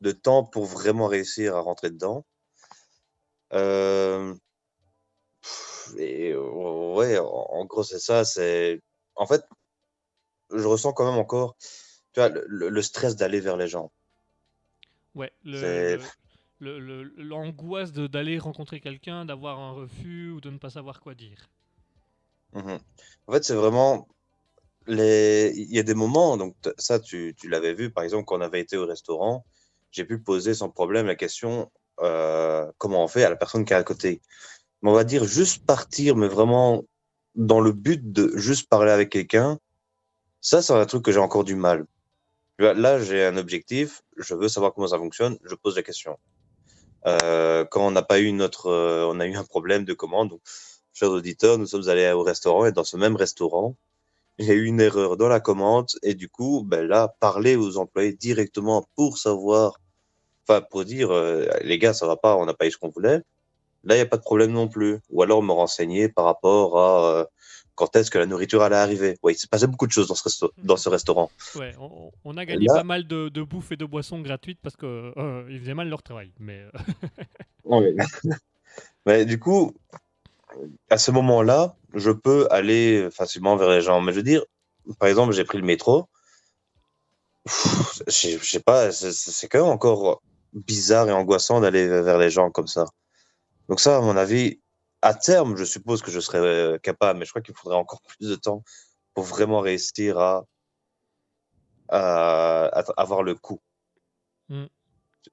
de 0.00 0.12
temps 0.12 0.44
pour 0.44 0.66
vraiment 0.66 1.06
réussir 1.06 1.56
à 1.56 1.60
rentrer 1.60 1.90
dedans. 1.90 2.24
Euh, 3.52 4.34
et 5.98 6.30
euh, 6.32 6.94
ouais, 6.94 7.18
en, 7.18 7.64
gros, 7.64 7.82
c'est 7.82 7.98
ça. 7.98 8.24
C'est, 8.24 8.80
en 9.14 9.26
fait, 9.26 9.44
je 10.50 10.66
ressens 10.66 10.92
quand 10.92 11.10
même 11.10 11.18
encore, 11.20 11.56
tu 12.12 12.20
vois, 12.20 12.28
le, 12.28 12.82
stress 12.82 13.16
d'aller 13.16 13.40
vers 13.40 13.56
les 13.56 13.68
gens. 13.68 13.92
Ouais, 15.14 15.32
le- 15.44 17.02
l'angoisse 17.16 17.92
d'aller 17.92 18.38
rencontrer 18.38 18.80
quelqu'un, 18.80 19.24
d'avoir 19.24 19.58
un 19.58 19.72
refus 19.72 20.30
ou 20.30 20.40
de 20.40 20.50
ne 20.50 20.58
pas 20.58 20.70
savoir 20.70 21.00
quoi 21.00 21.14
dire. 21.14 21.50
Mhm. 22.52 22.78
En 23.26 23.32
fait, 23.32 23.44
c'est 23.44 23.54
vraiment 23.54 24.08
les. 24.86 25.52
Il 25.56 25.74
y 25.74 25.78
a 25.78 25.82
des 25.82 25.94
moments, 25.94 26.36
donc 26.36 26.56
ça, 26.78 27.00
tu, 27.00 27.34
tu 27.36 27.48
l'avais 27.48 27.74
vu, 27.74 27.90
par 27.90 28.04
exemple, 28.04 28.24
quand 28.26 28.38
on 28.38 28.40
avait 28.42 28.60
été 28.60 28.76
au 28.76 28.86
restaurant, 28.86 29.44
j'ai 29.90 30.04
pu 30.04 30.20
poser 30.20 30.54
sans 30.54 30.70
problème 30.70 31.06
la 31.06 31.14
question 31.14 31.70
euh, 32.00 32.70
comment 32.78 33.04
on 33.04 33.08
fait 33.08 33.24
à 33.24 33.30
la 33.30 33.36
personne 33.36 33.64
qui 33.64 33.72
est 33.72 33.76
à 33.76 33.84
côté. 33.84 34.20
Mais 34.82 34.90
on 34.90 34.94
va 34.94 35.04
dire 35.04 35.24
juste 35.24 35.64
partir, 35.64 36.16
mais 36.16 36.28
vraiment 36.28 36.84
dans 37.34 37.60
le 37.60 37.72
but 37.72 38.12
de 38.12 38.36
juste 38.36 38.68
parler 38.68 38.90
avec 38.90 39.10
quelqu'un, 39.10 39.58
ça, 40.40 40.60
c'est 40.60 40.72
un 40.72 40.86
truc 40.86 41.04
que 41.04 41.12
j'ai 41.12 41.20
encore 41.20 41.44
du 41.44 41.54
mal. 41.54 41.86
Là, 42.58 43.00
j'ai 43.00 43.24
un 43.24 43.36
objectif, 43.36 44.02
je 44.16 44.34
veux 44.34 44.48
savoir 44.48 44.74
comment 44.74 44.88
ça 44.88 44.98
fonctionne, 44.98 45.38
je 45.44 45.54
pose 45.54 45.76
la 45.76 45.82
question. 45.82 46.18
Euh, 47.06 47.64
quand 47.64 47.86
on 47.86 47.90
n'a 47.90 48.02
pas 48.02 48.20
eu 48.20 48.32
notre, 48.32 48.66
euh, 48.66 49.06
on 49.08 49.18
a 49.20 49.26
eu 49.26 49.34
un 49.34 49.44
problème 49.44 49.84
de 49.84 49.92
commande, 49.94 50.38
chers 50.92 51.10
auditeurs, 51.10 51.58
nous 51.58 51.66
sommes 51.66 51.88
allés 51.88 52.10
au 52.12 52.22
restaurant 52.22 52.66
et 52.66 52.72
dans 52.72 52.84
ce 52.84 52.96
même 52.96 53.16
restaurant, 53.16 53.76
il 54.38 54.46
y 54.46 54.50
a 54.50 54.54
eu 54.54 54.64
une 54.64 54.80
erreur 54.80 55.16
dans 55.16 55.28
la 55.28 55.40
commande 55.40 55.88
et 56.02 56.14
du 56.14 56.28
coup, 56.28 56.64
ben 56.64 56.86
là, 56.86 57.14
parler 57.20 57.56
aux 57.56 57.78
employés 57.78 58.12
directement 58.12 58.86
pour 58.96 59.18
savoir, 59.18 59.80
enfin, 60.46 60.60
pour 60.60 60.84
dire, 60.84 61.10
euh, 61.10 61.46
les 61.62 61.78
gars, 61.78 61.94
ça 61.94 62.06
va 62.06 62.16
pas, 62.16 62.36
on 62.36 62.46
n'a 62.46 62.54
pas 62.54 62.66
eu 62.66 62.70
ce 62.70 62.78
qu'on 62.78 62.90
voulait. 62.90 63.22
Là, 63.84 63.94
il 63.94 63.98
n'y 63.98 64.02
a 64.02 64.06
pas 64.06 64.16
de 64.16 64.22
problème 64.22 64.52
non 64.52 64.68
plus. 64.68 65.00
Ou 65.10 65.22
alors 65.22 65.42
me 65.42 65.52
renseigner 65.52 66.08
par 66.08 66.24
rapport 66.24 66.78
à 66.78 67.10
euh, 67.20 67.24
quand 67.74 67.96
est-ce 67.96 68.10
que 68.10 68.18
la 68.18 68.26
nourriture 68.26 68.62
allait 68.62 68.76
arriver. 68.76 69.18
Oui, 69.22 69.32
il 69.32 69.36
s'est 69.36 69.48
passé 69.48 69.66
beaucoup 69.66 69.86
de 69.86 69.92
choses 69.92 70.08
dans 70.08 70.14
ce, 70.14 70.22
resto- 70.28 70.52
dans 70.58 70.76
ce 70.76 70.88
restaurant. 70.88 71.30
Ouais, 71.56 71.74
on, 71.80 72.10
on 72.24 72.36
a 72.36 72.44
gagné 72.44 72.66
Là- 72.66 72.74
pas 72.74 72.84
mal 72.84 73.06
de, 73.06 73.28
de 73.28 73.42
bouffe 73.42 73.72
et 73.72 73.76
de 73.76 73.84
boissons 73.84 74.20
gratuites 74.20 74.60
parce 74.62 74.76
que 74.76 75.12
euh, 75.16 75.46
ils 75.50 75.58
faisaient 75.60 75.74
mal 75.74 75.88
leur 75.88 76.02
travail. 76.02 76.32
Mais 76.38 76.60
euh. 76.60 76.70
Mais 79.06 79.24
du 79.24 79.38
coup, 79.38 79.72
à 80.90 80.98
ce 80.98 81.10
moment-là, 81.10 81.74
je 81.94 82.10
peux 82.10 82.46
aller 82.50 83.08
facilement 83.10 83.56
vers 83.56 83.70
les 83.70 83.80
gens. 83.80 84.00
Mais 84.00 84.12
je 84.12 84.18
veux 84.18 84.22
dire, 84.22 84.44
par 84.98 85.08
exemple, 85.08 85.32
j'ai 85.32 85.44
pris 85.44 85.58
le 85.58 85.64
métro. 85.64 86.06
Je 88.06 88.38
sais 88.42 88.60
pas, 88.60 88.92
c'est 88.92 89.48
quand 89.48 89.62
même 89.62 89.72
encore 89.72 90.22
bizarre 90.52 91.08
et 91.08 91.12
angoissant 91.12 91.60
d'aller 91.60 91.88
vers 91.88 92.18
les 92.18 92.30
gens 92.30 92.50
comme 92.50 92.68
ça. 92.68 92.86
Donc 93.68 93.80
ça, 93.80 93.98
à 93.98 94.00
mon 94.00 94.16
avis, 94.16 94.60
à 95.02 95.14
terme, 95.14 95.56
je 95.56 95.64
suppose 95.64 96.02
que 96.02 96.10
je 96.10 96.20
serais 96.20 96.38
euh, 96.38 96.78
capable, 96.78 97.18
mais 97.18 97.24
je 97.24 97.30
crois 97.30 97.42
qu'il 97.42 97.54
faudrait 97.54 97.78
encore 97.78 98.00
plus 98.18 98.28
de 98.28 98.34
temps 98.36 98.62
pour 99.14 99.24
vraiment 99.24 99.60
réussir 99.60 100.18
à, 100.18 100.44
à, 101.88 102.66
à 102.66 102.80
avoir 103.00 103.22
le 103.22 103.34
coup. 103.34 103.60
Mm. 104.48 104.64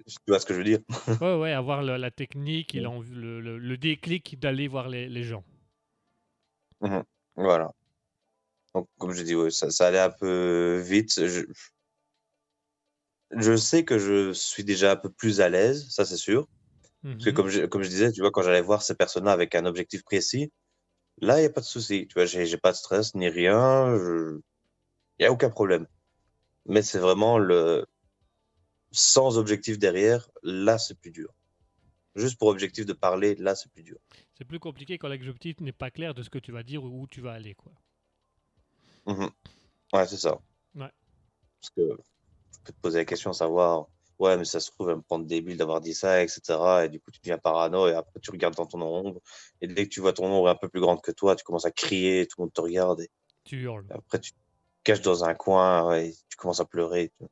Tu 0.07 0.15
vois 0.27 0.39
ce 0.39 0.45
que 0.45 0.53
je 0.53 0.59
veux 0.59 0.63
dire? 0.65 0.79
ouais, 1.21 1.35
ouais, 1.35 1.51
avoir 1.51 1.81
la 1.81 2.11
technique 2.11 2.75
et 2.75 2.79
l'envie- 2.79 3.13
le, 3.13 3.41
le- 3.41 3.57
le 3.57 3.77
déclic 3.77 4.39
d'aller 4.39 4.67
voir 4.67 4.87
les, 4.87 5.09
les 5.09 5.23
gens. 5.23 5.43
Voilà. 7.35 7.71
Donc, 8.75 8.87
comme 8.99 9.13
je 9.13 9.23
dis, 9.23 9.35
ouais, 9.35 9.49
ça, 9.51 9.71
ça 9.71 9.87
allait 9.87 9.99
un 9.99 10.11
peu 10.11 10.79
vite. 10.85 11.25
Je, 11.25 11.41
je 13.31 13.55
sais 13.55 13.83
que 13.83 13.97
je 13.97 14.31
suis 14.33 14.63
déjà 14.63 14.91
un 14.91 14.95
peu 14.95 15.09
plus 15.09 15.41
à 15.41 15.49
l'aise, 15.49 15.89
ça 15.89 16.05
c'est 16.05 16.17
sûr. 16.17 16.47
Parce 17.03 17.25
que 17.25 17.29
Mhm. 17.29 17.35
comme 17.35 17.47
je, 17.49 17.65
comme 17.65 17.83
je 17.83 17.89
disais, 17.89 18.11
tu 18.11 18.21
vois, 18.21 18.31
quand 18.31 18.41
j'allais 18.43 18.61
voir 18.61 18.81
ces 18.81 18.95
personnes-là 18.95 19.31
avec 19.31 19.55
un 19.55 19.65
objectif 19.65 20.03
précis, 20.03 20.51
là, 21.21 21.37
il 21.37 21.41
n'y 21.41 21.47
a 21.47 21.51
pas 21.51 21.61
de 21.61 21.65
souci. 21.65 22.07
Tu 22.07 22.13
vois, 22.15 22.25
j'ai 22.25 22.57
pas 22.57 22.71
de 22.71 22.77
stress 22.77 23.15
ni 23.15 23.29
rien. 23.29 23.95
Il 23.95 24.41
n'y 25.19 25.25
a 25.25 25.31
aucun 25.31 25.49
problème. 25.49 25.87
Mais 26.65 26.81
c'est 26.81 26.99
vraiment 26.99 27.37
le 27.37 27.85
sans 28.91 29.37
objectif 29.37 29.77
derrière, 29.77 30.29
là, 30.43 30.77
c'est 30.77 30.99
plus 30.99 31.11
dur. 31.11 31.33
Juste 32.15 32.39
pour 32.39 32.47
objectif 32.47 32.85
de 32.85 32.93
parler, 32.93 33.35
là, 33.35 33.55
c'est 33.55 33.71
plus 33.71 33.83
dur. 33.83 33.97
C'est 34.37 34.45
plus 34.45 34.59
compliqué 34.59 34.97
quand 34.97 35.09
l'objectif 35.09 35.59
n'est 35.61 35.71
pas 35.71 35.91
clair 35.91 36.13
de 36.13 36.23
ce 36.23 36.29
que 36.29 36.39
tu 36.39 36.51
vas 36.51 36.63
dire 36.63 36.83
ou 36.83 37.01
où 37.03 37.07
tu 37.07 37.21
vas 37.21 37.33
aller. 37.33 37.53
Quoi. 37.53 37.71
Mhm. 39.05 39.29
Ouais, 39.93 40.07
c'est 40.07 40.17
ça. 40.17 40.39
Ouais. 40.75 40.91
Parce 41.61 41.69
que 41.75 41.81
je 42.51 42.59
peux 42.63 42.73
te 42.73 42.81
poser 42.81 42.99
la 42.99 43.05
question, 43.05 43.33
savoir 43.33 43.87
ouais, 44.19 44.37
mais 44.37 44.45
ça 44.45 44.59
se 44.59 44.71
trouve, 44.71 44.89
elle 44.89 44.97
me 44.97 45.01
prendre 45.01 45.25
débile 45.25 45.57
d'avoir 45.57 45.81
dit 45.81 45.93
ça, 45.93 46.21
etc. 46.23 46.41
Et 46.85 46.89
du 46.89 46.99
coup, 46.99 47.11
tu 47.11 47.19
deviens 47.21 47.37
parano 47.37 47.87
et 47.87 47.93
après, 47.93 48.19
tu 48.19 48.31
regardes 48.31 48.55
dans 48.55 48.65
ton 48.65 48.81
ombre. 48.81 49.21
Et 49.61 49.67
dès 49.67 49.85
que 49.85 49.89
tu 49.89 50.01
vois 50.01 50.13
ton 50.13 50.25
ombre 50.25 50.49
un 50.49 50.55
peu 50.55 50.69
plus 50.69 50.81
grande 50.81 51.01
que 51.01 51.11
toi, 51.11 51.35
tu 51.35 51.43
commences 51.43 51.65
à 51.65 51.71
crier, 51.71 52.27
tout 52.27 52.35
le 52.39 52.43
monde 52.45 52.53
te 52.53 52.61
regarde. 52.61 53.01
Et 53.01 53.09
Tu 53.43 53.61
hurles. 53.61 53.85
après, 53.89 54.19
tu 54.19 54.31
te 54.33 54.37
caches 54.83 55.01
dans 55.01 55.23
un 55.23 55.33
coin 55.33 55.95
et 55.95 56.13
tu 56.29 56.37
commences 56.37 56.59
à 56.59 56.65
pleurer. 56.65 57.11
tu. 57.19 57.25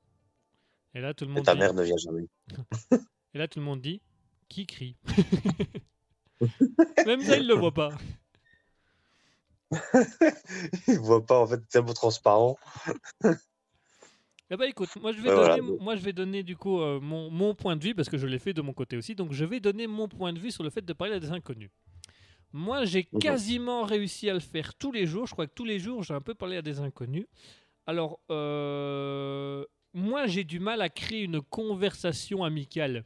Et 0.96 1.02
là, 1.02 1.14
tout 1.14 1.26
le 1.26 1.32
Et 1.32 1.34
monde 1.36 1.46
ta 1.46 1.54
dit, 1.54 1.60
mère 1.60 1.74
ne 1.74 1.84
vient 1.84 1.98
jamais. 1.98 2.28
et 3.34 3.38
là, 3.38 3.48
tout 3.48 3.60
le 3.60 3.66
monde 3.66 3.82
dit 3.82 4.02
qui 4.50 4.66
crie? 4.66 4.96
Même 7.06 7.22
ça, 7.22 7.38
il 7.38 7.48
le 7.48 7.54
voit 7.54 7.74
pas. 7.74 7.90
Il 10.88 11.00
voit 11.00 11.26
pas, 11.26 11.40
en 11.40 11.48
fait, 11.48 11.60
tellement 11.68 11.94
transparent. 11.94 12.58
Eh 14.50 14.56
ben 14.56 14.66
écoute, 14.70 14.96
moi 15.02 15.12
je 15.12 15.20
vais 15.22 15.30
Ouais, 15.30 15.36
donner, 15.36 15.60
voilà. 15.60 15.84
moi 15.84 15.96
je 15.96 16.02
vais 16.02 16.14
donner 16.14 16.42
du 16.44 16.56
coup 16.56 16.80
euh, 16.80 17.00
mon, 17.02 17.30
mon 17.30 17.54
point 17.54 17.76
de 17.76 17.84
vue 17.84 17.94
parce 17.94 18.08
que 18.10 18.18
je 18.18 18.28
l'ai 18.28 18.40
fait 18.40 18.54
de 18.54 18.62
mon 18.62 18.74
côté 18.74 18.96
aussi. 18.96 19.14
Donc 19.16 19.34
je 19.34 19.44
vais 19.44 19.60
donner 19.60 19.88
mon 19.88 20.08
point 20.08 20.32
de 20.32 20.40
vue 20.40 20.52
sur 20.52 20.64
le 20.64 20.70
fait 20.70 20.86
de 20.86 20.94
parler 20.94 21.16
à 21.16 21.20
des 21.20 21.32
inconnus. 21.32 21.70
Moi 22.54 22.86
j'ai 22.86 23.04
quasiment 23.04 23.84
réussi 23.84 24.30
à 24.30 24.34
le 24.34 24.40
faire 24.40 24.74
tous 24.76 24.92
les 24.94 25.06
jours. 25.06 25.28
Je 25.28 25.34
crois 25.34 25.48
que 25.48 25.54
tous 25.54 25.66
les 25.66 25.80
jours 25.80 26.04
j'ai 26.04 26.14
un 26.14 26.22
peu 26.22 26.34
parlé 26.34 26.56
à 26.58 26.62
des 26.62 26.80
inconnus. 26.80 27.26
Alors 27.86 28.20
euh, 28.32 29.66
moi 29.94 30.28
j'ai 30.28 30.46
du 30.46 30.60
mal 30.60 30.82
à 30.82 30.90
créer 30.90 31.24
une 31.24 31.42
conversation 31.42 32.46
amicale. 32.46 33.04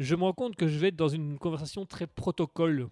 Je 0.00 0.16
me 0.16 0.22
rends 0.24 0.32
compte 0.32 0.56
que 0.56 0.66
je 0.66 0.78
vais 0.78 0.88
être 0.88 0.96
dans 0.96 1.08
une 1.08 1.38
conversation 1.38 1.86
très 1.86 2.08
protocole. 2.08 2.88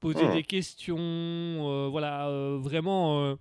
Poser 0.00 0.26
Hmm. 0.26 0.32
des 0.32 0.42
questions, 0.42 0.96
euh, 0.98 1.88
voilà, 1.88 2.28
vraiment. 2.58 3.36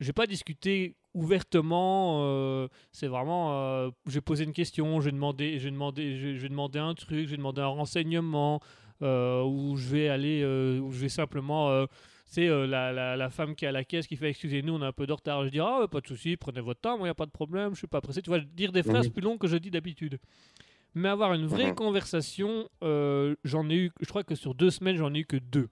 je 0.00 0.06
vais 0.06 0.12
pas 0.12 0.26
discuter 0.26 0.96
ouvertement. 1.14 2.20
euh, 2.24 2.68
c'est 2.92 3.06
vraiment, 3.08 3.52
euh, 3.52 3.90
je 4.06 4.12
vais 4.14 4.20
poser 4.20 4.44
une 4.44 4.52
question, 4.52 5.00
demander, 5.70 6.14
je 6.14 6.26
vais, 6.26 6.34
je 6.36 6.42
vais 6.42 6.48
demander 6.48 6.78
un 6.78 6.94
truc, 6.94 7.26
je 7.26 7.30
vais 7.32 7.36
demander 7.36 7.60
un 7.62 7.66
renseignement, 7.66 8.60
euh, 9.02 9.42
ou 9.42 9.76
je 9.76 9.88
vais 9.88 10.08
aller, 10.08 10.42
euh, 10.42 10.78
ou 10.80 10.92
je 10.92 10.98
vais 11.00 11.08
simplement, 11.08 11.84
c'est 12.26 12.46
la, 12.48 12.92
la, 12.92 13.16
la 13.16 13.30
femme 13.30 13.54
qui 13.56 13.64
est 13.64 13.68
à 13.68 13.72
la 13.72 13.82
caisse 13.84 14.06
qui 14.06 14.16
fait 14.16 14.30
excusez-nous, 14.30 14.74
on 14.74 14.82
a 14.82 14.86
un 14.88 14.92
peu 14.92 15.06
de 15.06 15.12
retard. 15.12 15.44
Je 15.44 15.48
dis 15.50 15.58
ah 15.60 15.86
pas 15.90 16.00
de 16.00 16.06
souci, 16.06 16.36
prenez 16.36 16.60
votre 16.60 16.80
temps, 16.80 16.96
moi 16.96 17.08
y 17.08 17.10
a 17.10 17.14
pas 17.14 17.26
de 17.26 17.30
problème, 17.32 17.72
je 17.74 17.78
suis 17.78 17.86
pas 17.88 18.00
pressé. 18.00 18.22
Tu 18.22 18.30
vois, 18.30 18.38
dire 18.40 18.70
des 18.72 18.82
phrases 18.84 19.06
Mhm. 19.06 19.12
plus 19.12 19.22
longues 19.22 19.38
que 19.38 19.48
je 19.48 19.56
dis 19.56 19.70
d'habitude. 19.70 20.18
Mais 20.94 21.08
avoir 21.08 21.34
une 21.34 21.46
vraie 21.46 21.68
Mhm. 21.68 21.74
conversation, 21.74 22.68
j'en 22.82 23.68
ai 23.70 23.76
eu, 23.76 23.90
je 24.00 24.06
crois 24.08 24.22
que 24.24 24.34
sur 24.34 24.54
deux 24.54 24.70
semaines, 24.70 24.96
j'en 24.96 25.12
ai 25.14 25.20
eu 25.20 25.24
que 25.26 25.36
deux. 25.38 25.68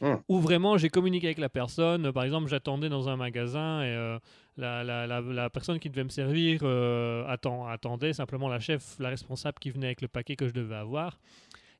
Mhm. 0.00 0.20
Où 0.28 0.40
vraiment 0.40 0.76
j'ai 0.76 0.88
communiqué 0.88 1.28
avec 1.28 1.38
la 1.38 1.48
personne. 1.48 2.12
Par 2.12 2.24
exemple, 2.24 2.48
j'attendais 2.48 2.88
dans 2.88 3.08
un 3.08 3.16
magasin 3.16 3.82
et 3.82 3.86
euh, 3.88 4.18
la, 4.56 4.82
la, 4.84 5.06
la, 5.06 5.20
la 5.20 5.50
personne 5.50 5.78
qui 5.78 5.88
devait 5.90 6.04
me 6.04 6.08
servir 6.08 6.60
euh, 6.62 7.26
attend, 7.28 7.66
attendait 7.66 8.12
simplement 8.12 8.48
la 8.48 8.60
chef, 8.60 8.96
la 8.98 9.08
responsable 9.08 9.58
qui 9.60 9.70
venait 9.70 9.86
avec 9.86 10.02
le 10.02 10.08
paquet 10.08 10.36
que 10.36 10.48
je 10.48 10.52
devais 10.52 10.76
avoir. 10.76 11.18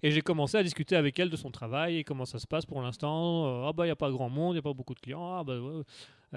Et 0.03 0.11
j'ai 0.11 0.21
commencé 0.21 0.59
à 0.59 0.63
discuter 0.63 0.97
avec 0.97 1.19
elle 1.19 1.31
de 1.31 1.37
son 1.37 1.51
travail 1.51 1.97
et 1.97 2.05
comment 2.05 2.27
ça 2.27 2.39
se 2.39 2.47
passe 2.47 2.67
pour 2.67 2.83
l'instant. 2.83 3.47
Euh, 3.47 3.69
ah 3.69 3.73
bah 3.73 3.85
il 3.85 3.89
n'y 3.89 3.93
a 3.93 3.97
pas 3.97 4.11
grand 4.11 4.29
monde, 4.29 4.53
il 4.53 4.57
n'y 4.57 4.59
a 4.59 4.63
pas 4.63 4.75
beaucoup 4.75 4.95
de 4.95 5.01
clients. 5.01 5.39
Ah 5.39 5.45
bah. 5.45 5.55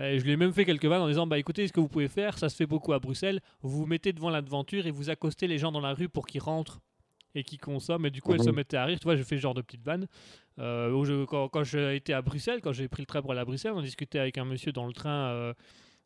Et 0.02 0.20
je 0.20 0.24
lui 0.24 0.32
ai 0.32 0.38
même 0.38 0.54
fait 0.54 0.63
quelques 0.63 0.86
vannes 0.86 1.02
en 1.02 1.08
disant 1.08 1.28
bah 1.28 1.38
écoutez, 1.38 1.68
ce 1.68 1.74
que 1.74 1.80
vous 1.80 1.90
pouvez 1.90 2.08
faire, 2.08 2.38
ça 2.38 2.50
se 2.50 2.56
fait 2.56 2.66
beaucoup 2.66 2.94
à 2.94 3.00
Bruxelles, 3.00 3.42
vous 3.62 3.70
vous 3.70 3.86
mettez 3.86 4.13
devant 4.13 4.30
l'aventure 4.30 4.88
et 4.88 4.92
vous 4.92 5.10
accostez 5.10 5.48
les 5.48 5.58
gens 5.58 5.72
dans 5.72 5.82
la 5.82 5.94
rue 5.94 6.08
pour 6.08 6.28
qu'ils 6.28 6.42
rentrent 6.42 6.80
et 7.36 7.44
qu'ils 7.44 7.60
consomment. 7.60 8.06
Et 8.08 8.12
du 8.12 8.22
coup, 8.22 8.34
elle 8.34 8.42
se 8.44 8.50
Mhm. 8.50 8.56
mettait 8.56 8.78
à 8.78 8.86
rire. 8.86 9.00
Tu 9.00 9.04
vois, 9.04 9.16
j'ai 9.16 9.24
fait 9.24 9.36
ce 9.38 9.42
genre 9.42 9.54
de 9.54 9.62
petite 9.62 9.84
vanne. 9.84 10.08
Euh, 10.60 10.92
où 10.92 11.06
je- 11.06 11.26
quand, 11.26 11.50
quand 11.50 11.63
j'ai 11.63 11.96
été 11.96 12.13
à 12.13 12.22
Bruxelles, 12.22 12.62
quand 12.62 12.74
j'ai 12.74 12.88
pris 12.88 13.04
le 13.04 13.06
train 13.06 13.22
pour 13.22 13.32
aller 13.32 13.42
à 13.42 13.46
Bruxelles, 13.46 13.74
on 13.76 13.82
discutait 13.82 14.20
avec 14.20 14.38
un 14.38 14.46
monsieur 14.46 14.72
dans 14.72 14.88
le 14.88 14.94
train. 14.94 15.30
euh, 15.30 15.54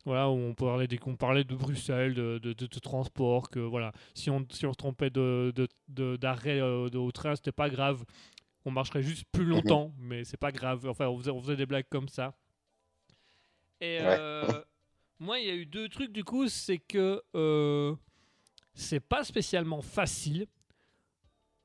voilà, 0.03 0.29
où 0.29 0.33
on 0.33 0.55
parlait, 0.55 0.87
des, 0.87 0.99
on 1.05 1.15
parlait 1.15 1.43
de 1.43 1.53
Bruxelles, 1.55 2.15
de, 2.15 2.39
de, 2.39 2.53
de- 2.53 2.65
de 2.65 2.79
transport, 2.79 3.49
que 3.51 3.59
voilà, 3.59 3.91
si 4.15 4.31
on, 4.31 4.43
si 4.49 4.65
on 4.65 4.73
se 4.73 4.77
trompait 4.77 5.11
de, 5.11 5.53
de- 5.55 5.67
de- 5.89 6.15
d'arrêt 6.17 6.59
euh, 6.59 6.89
au 6.89 7.11
train, 7.11 7.35
c'était 7.35 7.51
pas 7.51 7.69
grave. 7.69 8.03
On 8.65 8.71
marcherait 8.71 9.03
juste 9.03 9.25
plus 9.31 9.45
longtemps, 9.45 9.93
mais 9.99 10.23
c'est 10.23 10.37
pas 10.37 10.51
grave. 10.51 10.87
Enfin, 10.89 11.07
on 11.07 11.17
faisait, 11.19 11.29
on 11.31 11.39
faisait 11.39 11.55
des 11.55 11.67
blagues 11.67 11.85
comme 11.89 12.09
ça. 12.09 12.33
Et 13.79 13.99
Ouais. 14.01 14.47
moi, 15.19 15.39
il 15.39 15.45
y 15.47 15.51
a 15.51 15.55
eu 15.55 15.65
deux 15.67 15.87
trucs 15.87 16.11
du 16.11 16.23
coup, 16.23 16.47
c'est 16.47 16.79
que 16.79 17.21
c'est 18.73 18.99
pas 18.99 19.23
spécialement 19.23 19.81
facile. 19.83 20.47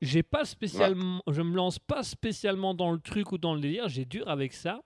J'ai 0.01 0.23
pas 0.23 0.45
spécialement, 0.45 1.23
je 1.27 1.41
me 1.41 1.55
lance 1.55 1.79
pas 1.79 2.03
spécialement 2.03 2.73
dans 2.73 2.91
le 2.91 2.99
truc 2.99 3.31
ou 3.31 3.37
dans 3.37 3.55
le 3.55 3.61
délire. 3.61 3.87
J'ai 3.89 4.05
dur 4.05 4.27
avec 4.29 4.53
ça. 4.53 4.81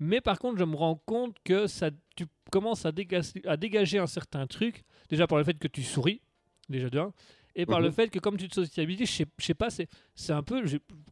Mais 0.00 0.20
par 0.20 0.38
contre, 0.38 0.58
je 0.58 0.64
me 0.64 0.76
rends 0.76 0.96
compte 1.06 1.36
que 1.44 1.66
ça, 1.66 1.90
tu 2.16 2.26
commences 2.50 2.86
à 2.86 2.92
dégager, 2.92 3.42
à 3.46 3.56
dégager 3.56 3.98
un 3.98 4.06
certain 4.06 4.46
truc. 4.46 4.84
Déjà 5.08 5.26
par 5.26 5.38
le 5.38 5.44
fait 5.44 5.58
que 5.58 5.68
tu 5.68 5.82
souris, 5.82 6.20
déjà 6.68 6.88
de 6.90 7.00
et 7.54 7.66
par 7.66 7.80
le 7.80 7.88
Mhm. 7.88 7.94
fait 7.94 8.08
que 8.08 8.20
comme 8.20 8.36
tu 8.36 8.46
te 8.48 8.54
sociabilises, 8.54 9.00
je 9.00 9.12
sais, 9.12 9.26
je 9.38 9.44
sais 9.44 9.54
pas, 9.54 9.68
c'est, 9.70 9.88
c'est 10.14 10.32
un 10.32 10.44
peu 10.44 10.62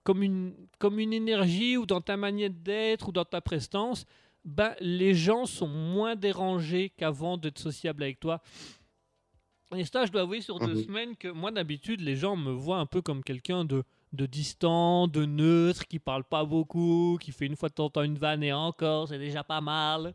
comme 0.05 0.23
une, 0.23 0.55
comme 0.79 1.01
une 1.01 1.13
énergie 1.13 1.77
ou 1.77 1.87
dans 1.87 2.01
ta 2.01 2.17
manière 2.17 2.51
d'être 2.51 3.09
ou 3.09 3.13
dans 3.13 3.25
ta 3.25 3.41
prestance, 3.41 4.05
ben, 4.45 4.73
les 4.79 5.13
gens 5.13 5.45
sont 5.45 5.67
moins 5.67 6.15
dérangés 6.15 6.91
qu'avant 6.97 7.37
d'être 7.37 7.59
sociables 7.59 8.05
avec 8.05 8.21
toi. 8.21 8.41
Et 9.75 9.85
ça, 9.85 10.07
je 10.07 10.13
dois 10.13 10.23
avouer 10.23 10.41
sur 10.41 10.61
deux 10.61 10.75
Mhm. 10.75 10.83
semaines 10.85 11.17
que 11.17 11.29
moi, 11.29 11.51
d'habitude, 11.51 12.01
les 12.01 12.15
gens 12.15 12.37
me 12.37 12.53
voient 12.53 12.79
un 12.79 12.87
peu 12.87 13.03
comme 13.03 13.23
quelqu'un 13.25 13.65
de, 13.65 13.83
de 14.13 14.27
distant, 14.27 15.09
de 15.09 15.25
neutre, 15.25 15.87
qui 15.87 15.99
parle 15.99 16.23
pas 16.25 16.45
beaucoup, 16.45 17.19
qui 17.21 17.33
fait 17.33 17.47
une 17.47 17.57
fois 17.57 17.69
de 17.69 17.75
temps 17.75 17.87
en 17.87 17.91
temps 17.91 18.03
une 18.03 18.19
vanne 18.19 18.45
et 18.45 18.53
encore, 18.53 19.09
c'est 19.09 19.19
déjà 19.19 19.43
pas 19.43 19.61
mal. 19.61 20.15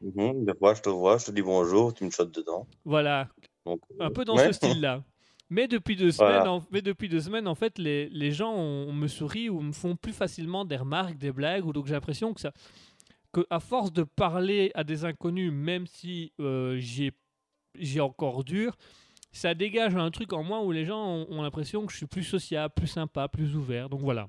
Des 0.00 0.54
fois, 0.58 0.74
je 0.74 0.82
te 0.82 0.88
vois, 0.88 1.18
je 1.18 1.26
te 1.26 1.30
dis 1.30 1.42
bonjour, 1.42 1.94
tu 1.94 2.04
me 2.04 2.10
shottes 2.10 2.34
dedans. 2.34 2.66
Voilà, 2.84 3.28
Donc, 3.64 3.80
un 4.00 4.10
peu 4.10 4.24
dans 4.24 4.36
ouais. 4.36 4.46
ce 4.46 4.52
style-là. 4.52 5.02
Mais 5.50 5.68
depuis 5.68 5.94
deux 5.94 6.10
semaines, 6.10 6.46
Voilà. 6.46 6.52
en, 6.52 6.62
mais 6.70 6.82
depuis 6.82 7.08
deux 7.08 7.20
semaines, 7.20 7.46
en 7.46 7.54
fait, 7.54 7.78
les, 7.78 8.08
les 8.08 8.32
gens 8.32 8.52
on, 8.54 8.92
me 8.92 9.06
sourient 9.06 9.50
ou 9.50 9.60
me 9.60 9.72
font 9.72 9.94
plus 9.94 10.12
facilement 10.12 10.64
des 10.64 10.76
remarques, 10.76 11.16
des 11.16 11.32
blagues, 11.32 11.64
ou 11.66 11.72
donc 11.72 11.86
j'ai 11.86 11.92
l'impression 11.94 12.34
que 12.34 12.40
ça, 12.40 12.52
que 13.32 13.46
à 13.50 13.60
force 13.60 13.92
de 13.92 14.04
parler 14.04 14.70
à 14.74 14.84
des 14.84 15.04
inconnus, 15.04 15.52
même 15.52 15.86
si 15.86 16.32
euh, 16.40 16.78
j'y 16.78 17.12
ai, 17.74 17.84
j'y 17.84 17.98
ai 17.98 18.00
encore 18.00 18.44
dur, 18.44 18.76
ça 19.32 19.54
dégage 19.54 19.96
un 19.96 20.10
truc 20.10 20.32
en 20.32 20.42
moi 20.42 20.62
où 20.62 20.72
les 20.72 20.84
gens 20.84 21.04
ont, 21.04 21.26
ont 21.30 21.42
l'impression 21.42 21.86
que 21.86 21.92
je 21.92 21.98
suis 21.98 22.06
plus 22.06 22.22
sociable, 22.24 22.72
plus 22.74 22.86
sympa, 22.86 23.28
plus 23.28 23.56
ouvert. 23.56 23.88
Donc 23.88 24.00
voilà. 24.00 24.28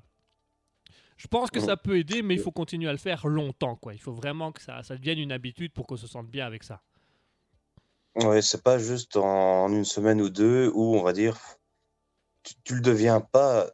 Je 1.16 1.28
pense 1.28 1.50
que 1.50 1.60
ça 1.60 1.78
peut 1.78 1.96
aider, 1.98 2.20
mais 2.20 2.34
il 2.34 2.40
faut 2.40 2.50
continuer 2.52 2.88
à 2.90 2.92
le 2.92 2.98
faire 2.98 3.26
longtemps. 3.26 3.76
Quoi. 3.76 3.94
Il 3.94 4.00
faut 4.00 4.12
vraiment 4.12 4.52
que 4.52 4.60
ça, 4.60 4.82
ça 4.82 4.96
devienne 4.96 5.18
une 5.18 5.32
habitude 5.32 5.72
pour 5.72 5.86
qu'on 5.86 5.96
se 5.96 6.06
sente 6.06 6.28
bien 6.28 6.44
avec 6.46 6.62
ça. 6.62 6.82
Ouais, 8.16 8.42
c'est 8.42 8.62
pas 8.62 8.78
juste 8.78 9.16
en 9.16 9.68
une 9.70 9.84
semaine 9.84 10.20
ou 10.20 10.28
deux 10.28 10.70
où 10.74 10.94
on 10.96 11.02
va 11.02 11.12
dire, 11.14 11.38
tu, 12.42 12.54
tu 12.64 12.74
le 12.74 12.80
deviens 12.80 13.20
pas 13.20 13.70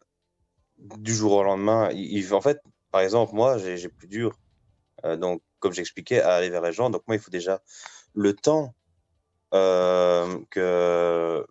du 0.79 1.15
jour 1.15 1.33
au 1.33 1.43
lendemain. 1.43 1.91
Il, 1.93 2.17
il- 2.17 2.35
en 2.35 2.41
fait, 2.41 2.61
par 2.91 3.01
exemple, 3.01 3.35
moi, 3.35 3.59
j'ai 3.59 3.77
j'ai 3.77 3.89
plus 3.89 4.09
dur, 4.09 4.39
euh, 5.05 5.17
donc 5.17 5.43
comme 5.59 5.73
j'expliquais, 5.73 6.21
à 6.21 6.35
aller 6.35 6.51
vers 6.51 6.63
les 6.63 6.73
gens. 6.73 6.91
Donc 6.91 7.03
moi, 7.07 7.17
il 7.17 7.21
faut 7.21 7.31
déjà 7.31 7.61
le 8.15 8.35
temps 8.35 8.75
que 9.53 11.47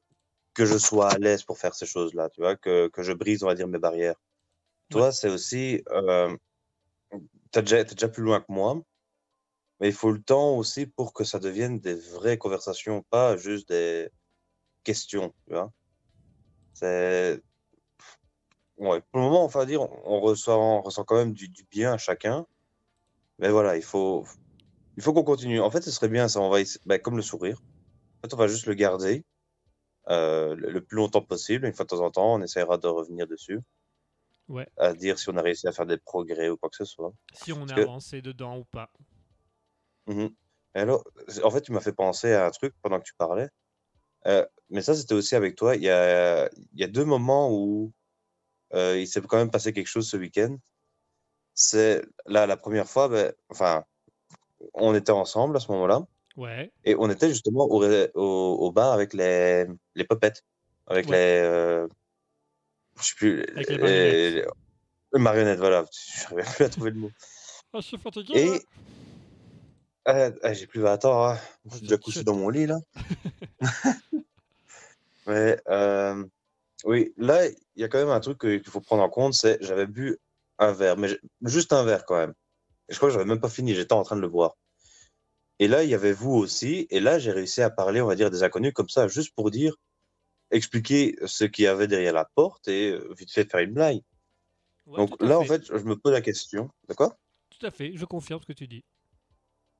que 0.53 0.65
je 0.65 0.77
sois 0.77 1.11
à 1.13 1.17
l'aise 1.17 1.43
pour 1.43 1.57
faire 1.57 1.75
ces 1.75 1.85
choses-là, 1.85 2.29
tu 2.29 2.41
vois, 2.41 2.55
que 2.55 2.87
que 2.89 3.03
je 3.03 3.13
brise, 3.13 3.43
on 3.43 3.47
va 3.47 3.55
dire, 3.55 3.67
mes 3.67 3.79
barrières. 3.79 4.19
Toi, 4.89 5.11
c'est 5.13 5.29
aussi, 5.29 5.81
euh, 5.91 6.35
déjà, 7.53 7.83
t'es 7.85 7.95
déjà 7.95 8.09
plus 8.09 8.23
loin 8.23 8.41
que 8.41 8.51
moi. 8.51 8.81
Mais 9.79 9.87
il 9.87 9.93
faut 9.93 10.11
le 10.11 10.21
temps 10.21 10.57
aussi 10.57 10.85
pour 10.85 11.13
que 11.13 11.23
ça 11.23 11.39
devienne 11.39 11.79
des 11.79 11.95
vraies 11.95 12.37
conversations, 12.37 13.01
pas 13.09 13.35
juste 13.37 13.69
des 13.69 14.09
questions, 14.83 15.33
tu 15.47 15.53
vois. 15.53 15.71
C'est... 16.73 17.41
Ouais, 18.77 19.01
pour 19.01 19.21
le 19.21 19.21
moment, 19.21 19.45
on 19.45 19.47
va 19.47 19.65
dire, 19.65 19.81
on 19.81 20.19
ressent, 20.19 20.79
on 20.79 20.81
ressent 20.81 21.03
quand 21.03 21.15
même 21.15 21.33
du, 21.33 21.47
du 21.47 21.63
bien 21.63 21.93
à 21.93 21.97
chacun. 21.97 22.45
Mais 23.39 23.49
voilà, 23.49 23.75
il 23.75 23.83
faut, 23.83 24.25
il 24.97 25.03
faut 25.03 25.13
qu'on 25.13 25.23
continue. 25.23 25.59
En 25.61 25.71
fait, 25.71 25.81
ce 25.81 25.91
serait 25.91 26.09
bien, 26.09 26.27
ça, 26.27 26.41
on 26.41 26.49
va, 26.49 26.59
ben, 26.85 26.99
comme 26.99 27.15
le 27.15 27.23
sourire. 27.23 27.61
En 28.21 28.27
fait, 28.27 28.33
on 28.33 28.37
va 28.37 28.47
juste 28.47 28.67
le 28.67 28.75
garder 28.75 29.23
euh, 30.09 30.55
le, 30.55 30.81
plus 30.81 30.97
longtemps 30.97 31.21
possible. 31.21 31.65
Une 31.65 31.73
fois 31.73 31.85
de 31.85 31.89
temps 31.89 32.05
en 32.05 32.11
temps, 32.11 32.33
on 32.35 32.41
essaiera 32.41 32.77
de 32.77 32.87
revenir 32.87 33.25
dessus. 33.25 33.59
Ouais. 34.47 34.67
À 34.77 34.93
dire 34.93 35.17
si 35.17 35.29
on 35.29 35.37
a 35.37 35.41
réussi 35.41 35.67
à 35.67 35.71
faire 35.71 35.85
des 35.87 35.97
progrès 35.97 36.49
ou 36.49 36.57
quoi 36.57 36.69
que 36.69 36.75
ce 36.75 36.85
soit. 36.85 37.13
Si 37.33 37.51
on 37.51 37.67
a 37.67 37.73
que- 37.73 37.81
avancé 37.81 38.21
dedans 38.21 38.57
ou 38.59 38.65
pas. 38.65 38.91
Mhm. 40.07 40.29
Alors, 40.73 41.03
en 41.43 41.51
fait, 41.51 41.61
tu 41.61 41.71
m'as 41.71 41.79
fait 41.79 41.93
penser 41.93 42.33
à 42.33 42.45
un 42.45 42.51
truc 42.51 42.73
pendant 42.81 42.99
que 42.99 43.05
tu 43.05 43.13
parlais. 43.15 43.49
Euh, 44.27 44.45
mais 44.69 44.81
ça, 44.81 44.93
c'était 44.93 45.13
aussi 45.13 45.35
avec 45.35 45.55
toi. 45.55 45.75
Il 45.75 45.81
y 45.81 45.89
a, 45.89 46.47
il 46.73 46.79
y 46.79 46.83
a 46.83 46.87
deux 46.87 47.05
moments 47.05 47.51
où 47.51 47.91
euh, 48.73 48.99
il 48.99 49.07
s'est 49.07 49.21
quand 49.21 49.37
même 49.37 49.51
passé 49.51 49.73
quelque 49.73 49.87
chose 49.87 50.07
ce 50.07 50.17
week-end. 50.17 50.57
C'est 51.53 52.05
là, 52.25 52.45
la 52.45 52.57
première 52.57 52.87
fois, 52.87 53.09
ben, 53.09 53.33
enfin, 53.49 53.83
on 54.73 54.95
était 54.95 55.11
ensemble 55.11 55.57
à 55.57 55.59
ce 55.59 55.71
moment-là. 55.71 56.05
Ouais. 56.37 56.71
Et 56.85 56.95
on 56.97 57.09
était 57.09 57.29
justement 57.29 57.65
au, 57.65 57.77
ré- 57.77 58.11
au, 58.15 58.57
au 58.61 58.71
bar 58.71 58.93
avec 58.93 59.13
les, 59.13 59.65
les 59.95 60.03
popettes. 60.05 60.43
Avec 60.87 61.07
Ouais. 61.07 61.17
les. 61.17 61.41
euh, 61.43 61.87
je 62.99 63.03
sais 63.05 63.15
plus. 63.15 63.43
Avec 63.55 63.69
les 63.69 63.77
marionnettes. 63.77 64.13
les- 64.13 64.45
les 65.13 65.19
marionnettes, 65.19 65.59
voilà. 65.59 65.85
Je 66.29 66.35
n'arrivais 66.35 66.51
plus 66.55 66.63
à 66.65 66.69
trouver 66.69 66.91
le 66.91 66.97
mot. 66.99 67.11
Ah, 67.73 67.79
je 67.81 67.87
suis 67.87 67.97
fatigué. 67.97 68.33
Et. 68.39 68.49
là. 68.49 68.59
Ah, 70.05 70.29
ah, 70.41 70.53
j'ai 70.53 70.65
plus 70.67 70.81
20 70.81 71.05
ans, 71.05 71.27
hein. 71.27 71.37
je 71.65 71.71
suis 71.75 71.81
déjà 71.83 71.97
couché 71.97 72.23
dans 72.23 72.35
mon 72.35 72.49
lit 72.49 72.65
là. 72.65 72.79
Ouais, 75.27 75.61
euh, 75.69 76.23
oui, 76.83 77.13
là, 77.17 77.45
il 77.47 77.55
y 77.81 77.83
a 77.83 77.87
quand 77.87 77.99
même 77.99 78.09
un 78.09 78.19
truc 78.19 78.39
qu'il 78.41 78.63
faut 78.67 78.81
prendre 78.81 79.03
en 79.03 79.09
compte, 79.09 79.35
c'est 79.35 79.57
j'avais 79.61 79.85
bu 79.85 80.17
un 80.57 80.71
verre, 80.71 80.97
mais 80.97 81.09
juste 81.43 81.73
un 81.73 81.83
verre 81.83 82.05
quand 82.05 82.17
même. 82.17 82.33
Et 82.89 82.93
je 82.93 82.97
crois 82.97 83.09
que 83.09 83.13
j'avais 83.13 83.25
même 83.25 83.39
pas 83.39 83.49
fini, 83.49 83.75
j'étais 83.75 83.93
en 83.93 84.01
train 84.03 84.15
de 84.15 84.21
le 84.21 84.29
boire. 84.29 84.55
Et 85.61 85.67
là, 85.67 85.83
il 85.83 85.91
y 85.91 85.93
avait 85.93 86.11
vous 86.11 86.31
aussi, 86.31 86.87
et 86.89 86.99
là, 86.99 87.19
j'ai 87.19 87.31
réussi 87.31 87.61
à 87.61 87.69
parler, 87.69 88.01
on 88.01 88.07
va 88.07 88.15
dire, 88.15 88.31
des 88.31 88.41
inconnus 88.41 88.73
comme 88.73 88.89
ça, 88.89 89.07
juste 89.07 89.35
pour 89.35 89.51
dire, 89.51 89.75
expliquer 90.49 91.15
ce 91.27 91.43
qu'il 91.43 91.65
y 91.65 91.67
avait 91.67 91.87
derrière 91.87 92.13
la 92.13 92.25
porte 92.33 92.67
et 92.67 92.89
euh, 92.89 93.13
vite 93.15 93.31
fait 93.31 93.47
faire 93.47 93.59
une 93.59 93.73
blague. 93.73 94.01
Ouais, 94.87 94.97
Donc 94.97 95.21
là, 95.21 95.37
en 95.37 95.43
fait. 95.43 95.63
je 95.67 95.83
me 95.83 95.95
pose 95.95 96.13
la 96.13 96.21
question, 96.21 96.71
d'accord? 96.89 97.13
Tout 97.51 97.63
à 97.63 97.69
fait, 97.69 97.95
je 97.95 98.05
confirme 98.05 98.41
ce 98.41 98.47
que 98.47 98.53
tu 98.53 98.67
dis. 98.67 98.83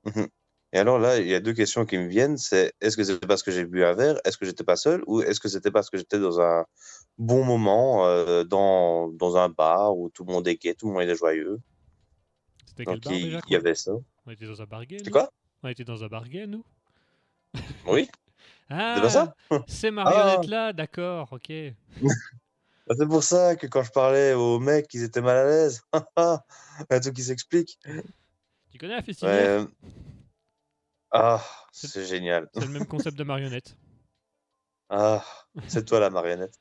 Mhm. 0.05 0.27
Et 0.73 0.77
alors 0.77 0.99
là, 0.99 1.17
il 1.17 1.27
y 1.27 1.33
a 1.33 1.39
deux 1.39 1.53
questions 1.53 1.87
qui 1.87 1.97
me 1.97 2.07
viennent, 2.07 2.37
c'est 2.37 2.73
est-ce 2.79 2.95
que 2.95 3.03
c'était 3.03 3.25
parce 3.25 3.41
que 3.41 3.49
j'ai 3.49 3.65
bu 3.65 3.83
un 3.83 3.93
verre, 3.93 4.19
est-ce 4.23 4.37
que 4.37 4.45
j'étais 4.45 4.63
pas 4.63 4.75
seul, 4.75 5.03
ou 5.07 5.23
est-ce 5.23 5.39
que 5.39 5.49
c'était 5.49 5.71
parce 5.71 5.89
que 5.89 5.97
j'étais 5.97 6.19
dans 6.19 6.39
un 6.41 6.63
bon 7.17 7.43
moment, 7.43 8.05
euh, 8.05 8.43
dans, 8.43 9.07
dans 9.07 9.35
un 9.35 9.49
bar 9.49 9.97
où 9.97 10.11
tout 10.11 10.25
le 10.25 10.31
monde 10.31 10.47
est 10.47 10.61
gai, 10.61 10.75
tout 10.75 10.89
le 10.89 10.93
monde 10.93 11.09
est 11.09 11.15
joyeux? 11.15 11.59
C'était 12.67 12.85
quel 12.85 12.99
bar 12.99 13.13
il, 13.13 13.23
déjà 13.23 13.41
il 13.47 13.53
y 13.53 13.55
avait 13.55 13.73
ça. 13.73 13.93
On 14.27 14.31
était 14.31 14.45
dans 14.45 14.61
un 14.61 14.65
bar 14.65 14.85
gay, 14.85 14.97
C'est 15.03 15.09
quoi? 15.09 15.31
On 15.63 15.69
était 15.69 15.83
dans 15.83 16.03
un 16.03 16.07
bar 16.07 16.27
gay, 16.27 16.47
nous 16.47 16.63
Oui? 17.85 18.09
Ah, 18.69 18.93
C'est 18.95 19.01
pas 19.01 19.09
ça? 19.09 19.35
ces 19.67 19.91
marionnettes-là, 19.91 20.73
d'accord, 20.73 21.31
ok. 21.33 21.51
Bah, 22.87 22.95
C'est 22.97 23.07
pour 23.07 23.23
ça 23.23 23.55
que 23.55 23.67
quand 23.67 23.83
je 23.83 23.91
parlais 23.91 24.33
aux 24.33 24.57
mecs, 24.59 24.91
ils 24.95 25.03
étaient 25.03 25.21
mal 25.21 25.37
à 25.37 25.45
l'aise. 25.45 25.83
Truc 27.01 27.13
qui 27.15 27.23
s'explique. 27.23 27.77
Tu 28.71 28.77
connais 28.79 28.93
la 28.95 28.97
Ouais. 28.97 29.03
festivière 29.05 29.59
euh, 29.61 29.65
Ah, 31.11 31.45
C'est- 31.71 31.87
c'est 31.87 32.05
génial. 32.05 32.49
C'est 32.53 32.61
le 32.61 32.67
même 32.71 32.87
concept 32.87 33.17
de 33.17 33.23
marionnette. 33.23 33.77
Ah, 34.89 35.23
c'est 35.67 35.85
toi 35.85 35.99
la 35.99 36.09
marionnette. 36.09 36.59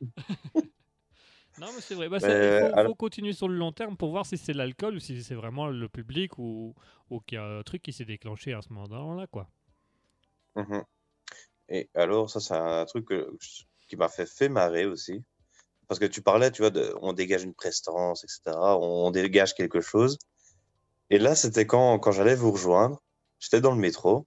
Non, 1.60 1.66
mais 1.74 1.80
c'est 1.80 1.94
vrai. 1.94 2.08
Bah, 2.08 2.18
Mais, 2.22 2.28
il 2.28 2.60
faut, 2.70 2.76
alors- 2.78 2.92
faut 2.92 2.94
continuer 2.96 3.32
sur 3.32 3.48
le 3.48 3.54
long 3.56 3.70
terme 3.72 3.96
pour 3.96 4.10
voir 4.10 4.24
si 4.26 4.36
c'est 4.38 4.52
l'alcool 4.54 4.94
ou 4.96 4.98
si 5.00 5.22
c'est 5.22 5.34
vraiment 5.34 5.66
le 5.68 5.88
public 5.88 6.38
ou, 6.38 6.74
ou 7.10 7.20
qu'il 7.20 7.36
y 7.36 7.38
a 7.38 7.44
un 7.44 7.62
truc 7.62 7.82
qui 7.82 7.92
s'est 7.92 8.04
déclenché 8.06 8.54
à 8.54 8.62
ce 8.62 8.72
moment-là, 8.72 9.26
quoi. 9.26 9.48
Mhm. 10.56 10.82
Et 11.68 11.88
alors, 11.94 12.30
ça, 12.30 12.40
c'est 12.40 12.54
un 12.54 12.84
truc 12.86 13.06
que- 13.06 13.30
qui 13.88 13.96
m'a 13.96 14.08
fait, 14.08 14.26
fait 14.26 14.48
marrer 14.48 14.86
aussi. 14.86 15.22
Parce 15.86 15.98
que 15.98 16.06
tu 16.06 16.22
parlais, 16.22 16.50
tu 16.50 16.62
vois, 16.62 16.70
de, 16.70 16.94
on 17.02 17.12
dégage 17.12 17.42
une 17.42 17.54
prestance, 17.54 18.24
etc. 18.24 18.56
On 18.80 19.10
dégage 19.10 19.54
quelque 19.54 19.80
chose. 19.80 20.18
Et 21.10 21.18
là, 21.18 21.34
c'était 21.34 21.66
quand, 21.66 21.98
quand 21.98 22.12
j'allais 22.12 22.36
vous 22.36 22.52
rejoindre. 22.52 23.02
J'étais 23.40 23.60
dans 23.60 23.72
le 23.72 23.78
métro. 23.80 24.26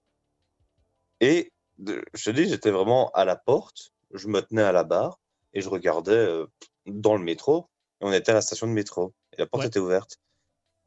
Et 1.20 1.50
de- 1.78 2.04
je 2.14 2.24
te 2.24 2.30
dis, 2.30 2.46
j'étais 2.48 2.70
vraiment 2.70 3.10
à 3.12 3.24
la 3.24 3.36
porte. 3.36 3.92
Je 4.12 4.28
me 4.28 4.40
tenais 4.40 4.62
à 4.62 4.72
la 4.72 4.84
barre 4.84 5.18
et 5.54 5.60
je 5.60 5.68
regardais 5.68 6.12
euh, 6.12 6.46
dans 6.86 7.16
le 7.16 7.24
métro. 7.24 7.68
Et 8.00 8.04
on 8.06 8.12
était 8.12 8.32
à 8.32 8.34
la 8.34 8.42
station 8.42 8.66
de 8.66 8.72
métro. 8.72 9.14
Et 9.32 9.38
la 9.38 9.46
porte 9.46 9.62
Ouais. 9.62 9.68
était 9.68 9.78
ouverte. 9.80 10.18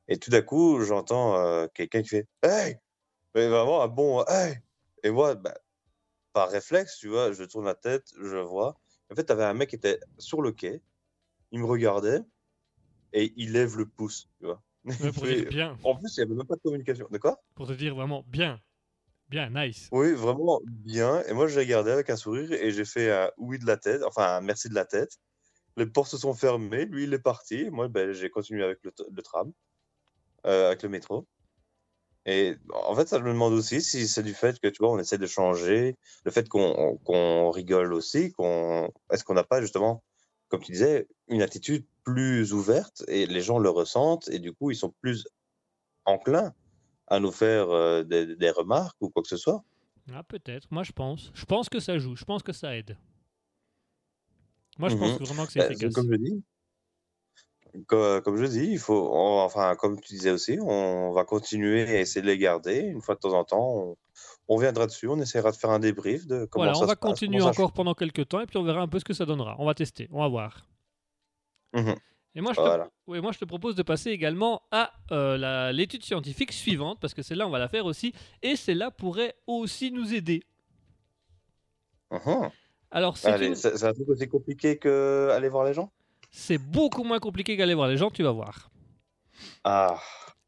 Et 0.08 0.18
tout 0.20 0.32
d'un 0.32 0.42
coup, 0.42 0.82
j'entends 0.84 1.38
euh, 1.38 1.68
quelqu'un 1.74 2.02
qui 2.04 2.10
fait 2.10 2.28
Hey! 2.44 2.78
Mais 3.36 3.48
vraiment 3.50 3.84
un 3.84 3.88
bon 3.90 4.24
Hey! 4.28 4.60
Et 5.04 5.12
moi, 5.12 5.36
bah, 5.36 5.56
par 6.34 6.50
réflexe, 6.50 6.98
tu 7.00 7.10
vois, 7.10 7.32
je 7.34 7.44
tourne 7.46 7.66
la 7.66 7.76
tête, 7.76 8.06
je 8.22 8.38
vois. 8.38 8.80
En 9.12 9.16
fait, 9.16 9.26
tu 9.26 9.32
avais 9.34 9.46
un 9.46 9.54
mec 9.56 9.70
qui 9.72 9.76
était 9.78 10.00
sur 10.20 10.42
le 10.42 10.52
quai, 10.54 10.82
il 11.52 11.60
me 11.62 11.66
regardait 11.66 12.22
et 13.14 13.34
il 13.38 13.54
lève 13.54 13.78
le 13.78 13.86
pouce, 13.88 14.30
tu 14.40 14.46
vois. 14.46 14.62
Ouais, 15.00 15.12
Il 15.12 15.14
pour 15.14 15.26
fait- 15.26 15.36
dire 15.36 15.46
bien. 15.46 15.78
En 15.84 15.96
plus, 15.98 16.16
il 16.18 16.22
n'y 16.22 16.24
avait 16.26 16.36
même 16.36 16.48
pas 16.48 16.56
de 16.56 16.62
communication. 16.62 17.08
De 17.12 17.18
quoi? 17.18 17.42
Pour 17.56 17.68
te 17.68 17.74
dire 17.74 17.94
vraiment 17.96 18.24
bien. 18.26 18.62
Bien, 19.30 19.50
nice. 19.50 19.92
Oui, 19.92 20.14
vraiment 20.14 20.60
bien. 20.66 21.24
Et 21.24 21.34
moi, 21.34 21.48
j'ai 21.48 21.60
regardé 21.60 21.92
avec 21.92 22.10
un 22.10 22.18
sourire 22.18 22.52
et 22.52 22.72
j'ai 22.72 22.84
fait 22.86 23.12
un 23.12 23.32
oui 23.38 23.58
de 23.60 23.66
la 23.66 23.78
tête, 23.78 24.02
enfin 24.04 24.38
un 24.38 24.42
merci 24.42 24.68
de 24.70 24.74
la 24.76 24.86
tête. 24.86 25.18
Les 25.78 25.86
portes 25.86 26.10
se 26.10 26.18
sont 26.18 26.34
fermées, 26.34 26.86
lui, 26.86 27.04
il 27.04 27.14
est 27.14 27.20
parti. 27.20 27.70
Moi, 27.70 27.88
ben, 27.88 28.12
j'ai 28.12 28.30
continué 28.30 28.64
avec 28.64 28.80
le, 28.84 29.22
tram, 29.22 29.54
euh, 30.46 30.68
avec 30.68 30.84
le 30.84 30.90
métro. 30.90 31.26
Et 32.26 32.58
en 32.74 32.96
fait, 32.96 33.08
ça 33.08 33.20
me 33.20 33.30
demande 33.30 33.54
aussi 33.54 33.82
si 33.82 34.08
c'est 34.08 34.24
du 34.24 34.34
fait 34.34 34.60
que, 34.60 34.68
tu 34.68 34.80
vois, 34.80 34.92
on 34.92 35.00
essaie 35.00 35.18
de 35.18 35.28
changer, 35.28 35.96
le 36.26 36.32
fait 36.32 36.50
qu'on 36.50 36.98
qu'on 37.06 37.52
rigole 37.52 37.94
aussi, 37.94 38.32
qu'on 38.34 38.92
est-ce 39.12 39.24
qu'on 39.24 39.36
n'a 39.36 39.46
pas 39.46 39.62
justement, 39.62 40.04
comme 40.50 40.62
tu 40.62 40.74
disais, 40.74 41.08
une 41.30 41.42
attitude 41.42 41.86
plus 42.04 42.52
ouverte 42.54 43.04
et 43.08 43.28
les 43.28 43.42
gens 43.42 43.60
le 43.60 43.70
ressentent 43.70 44.28
et 44.30 44.40
du 44.40 44.52
coup, 44.52 44.72
ils 44.72 44.76
sont 44.76 44.94
plus 45.02 45.26
enclins 46.06 46.54
à 47.08 47.20
nous 47.20 47.32
faire 47.32 47.70
euh, 47.70 48.04
des, 48.04 48.36
des 48.36 48.50
remarques 48.50 48.98
ou 49.00 49.10
quoi 49.10 49.24
que 49.24 49.30
ce 49.30 49.38
soit? 49.38 49.64
Ah, 50.14 50.24
peut-être. 50.24 50.68
Moi, 50.72 50.84
je 50.84 50.92
pense. 50.92 51.32
Je 51.34 51.46
pense 51.46 51.70
que 51.70 51.80
ça 51.80 51.98
joue. 51.98 52.16
Je 52.16 52.26
pense 52.26 52.44
que 52.44 52.54
ça 52.54 52.76
aide. 52.76 52.98
Moi, 54.78 54.90
je 54.90 54.96
pense 54.96 55.12
Mhm. 55.14 55.18
que 55.20 55.24
vraiment 55.24 55.46
que 55.46 55.52
c'est 55.54 55.60
Bah, 55.60 55.66
efficace. 55.72 55.94
comme 55.94 56.12
je 56.12 56.18
dis, 56.18 56.44
co- 57.88 58.22
comme, 58.22 58.38
je 58.38 58.46
dis, 58.46 58.68
il 58.72 58.80
faut, 58.80 59.10
on- 59.14 59.42
enfin, 59.42 59.76
comme 59.76 60.00
tu 60.00 60.14
disais 60.14 60.32
aussi, 60.32 60.58
on 60.62 61.12
va 61.12 61.26
continuer 61.26 61.84
à 61.84 62.00
essayer 62.02 62.22
de 62.22 62.28
les 62.28 62.38
garder. 62.38 62.80
Une 62.80 63.02
fois 63.02 63.16
de 63.16 63.20
temps 63.20 63.34
en 63.34 63.44
temps, 63.44 63.74
on, 63.76 63.98
on 64.48 64.58
viendra 64.58 64.86
dessus, 64.88 65.08
on 65.08 65.20
essaiera 65.20 65.52
de 65.52 65.56
faire 65.58 65.70
un 65.72 65.80
débrief 65.80 66.26
de 66.28 66.46
comment 66.46 66.64
Voilà, 66.66 66.74
ça 66.76 66.84
on 66.84 66.88
va 66.88 66.94
se 66.94 67.00
continuer 67.00 67.42
encore 67.42 67.72
pendant 67.74 67.94
quelques 67.94 68.28
temps 68.30 68.40
et 68.42 68.46
puis 68.46 68.58
on 68.58 68.64
verra 68.64 68.82
un 68.82 68.88
peu 68.88 69.00
ce 69.00 69.06
que 69.06 69.14
ça 69.14 69.26
donnera. 69.26 69.56
On 69.60 69.66
va 69.66 69.74
tester, 69.74 70.08
on 70.12 70.20
va 70.22 70.28
voir. 70.28 70.68
Mhm. 71.74 71.96
Et 72.36 72.42
moi, 72.42 72.52
je 72.54 72.58
te, 72.58 72.62
Voilà. 72.62 72.90
ouais, 73.08 73.20
moi, 73.20 73.32
je 73.32 73.40
te 73.40 73.46
propose 73.46 73.74
de 73.76 73.82
passer 73.82 74.12
également 74.12 74.62
à 74.70 74.94
euh, 75.12 75.38
la- 75.40 75.72
l'étude 75.74 76.04
scientifique 76.04 76.52
suivante, 76.52 77.00
parce 77.02 77.16
que 77.16 77.24
celle-là, 77.24 77.48
on 77.48 77.50
va 77.50 77.58
la 77.58 77.68
faire 77.68 77.86
aussi, 77.88 78.14
et 78.44 78.56
celle-là 78.56 78.92
pourrait 78.92 79.34
aussi 79.48 79.92
nous 79.92 80.14
aider. 80.14 80.44
Mhm. 82.12 82.50
Alors, 82.92 83.18
c'est 83.18 83.28
Allez, 83.30 83.48
une- 83.48 83.56
c'est 83.56 83.78
c'est 83.78 83.86
un 83.86 83.94
truc 83.94 84.08
aussi 84.10 84.28
compliqué 84.28 84.78
que 84.78 85.30
aller 85.36 85.50
voir 85.50 85.66
les 85.66 85.74
gens? 85.74 85.92
C'est 86.32 86.58
beaucoup 86.58 87.04
moins 87.04 87.20
compliqué 87.20 87.58
qu'aller 87.58 87.74
voir 87.74 87.88
les 87.88 87.98
gens, 87.98 88.12
tu 88.12 88.24
vas 88.24 88.32
voir. 88.32 88.70
Ah, 89.64 90.00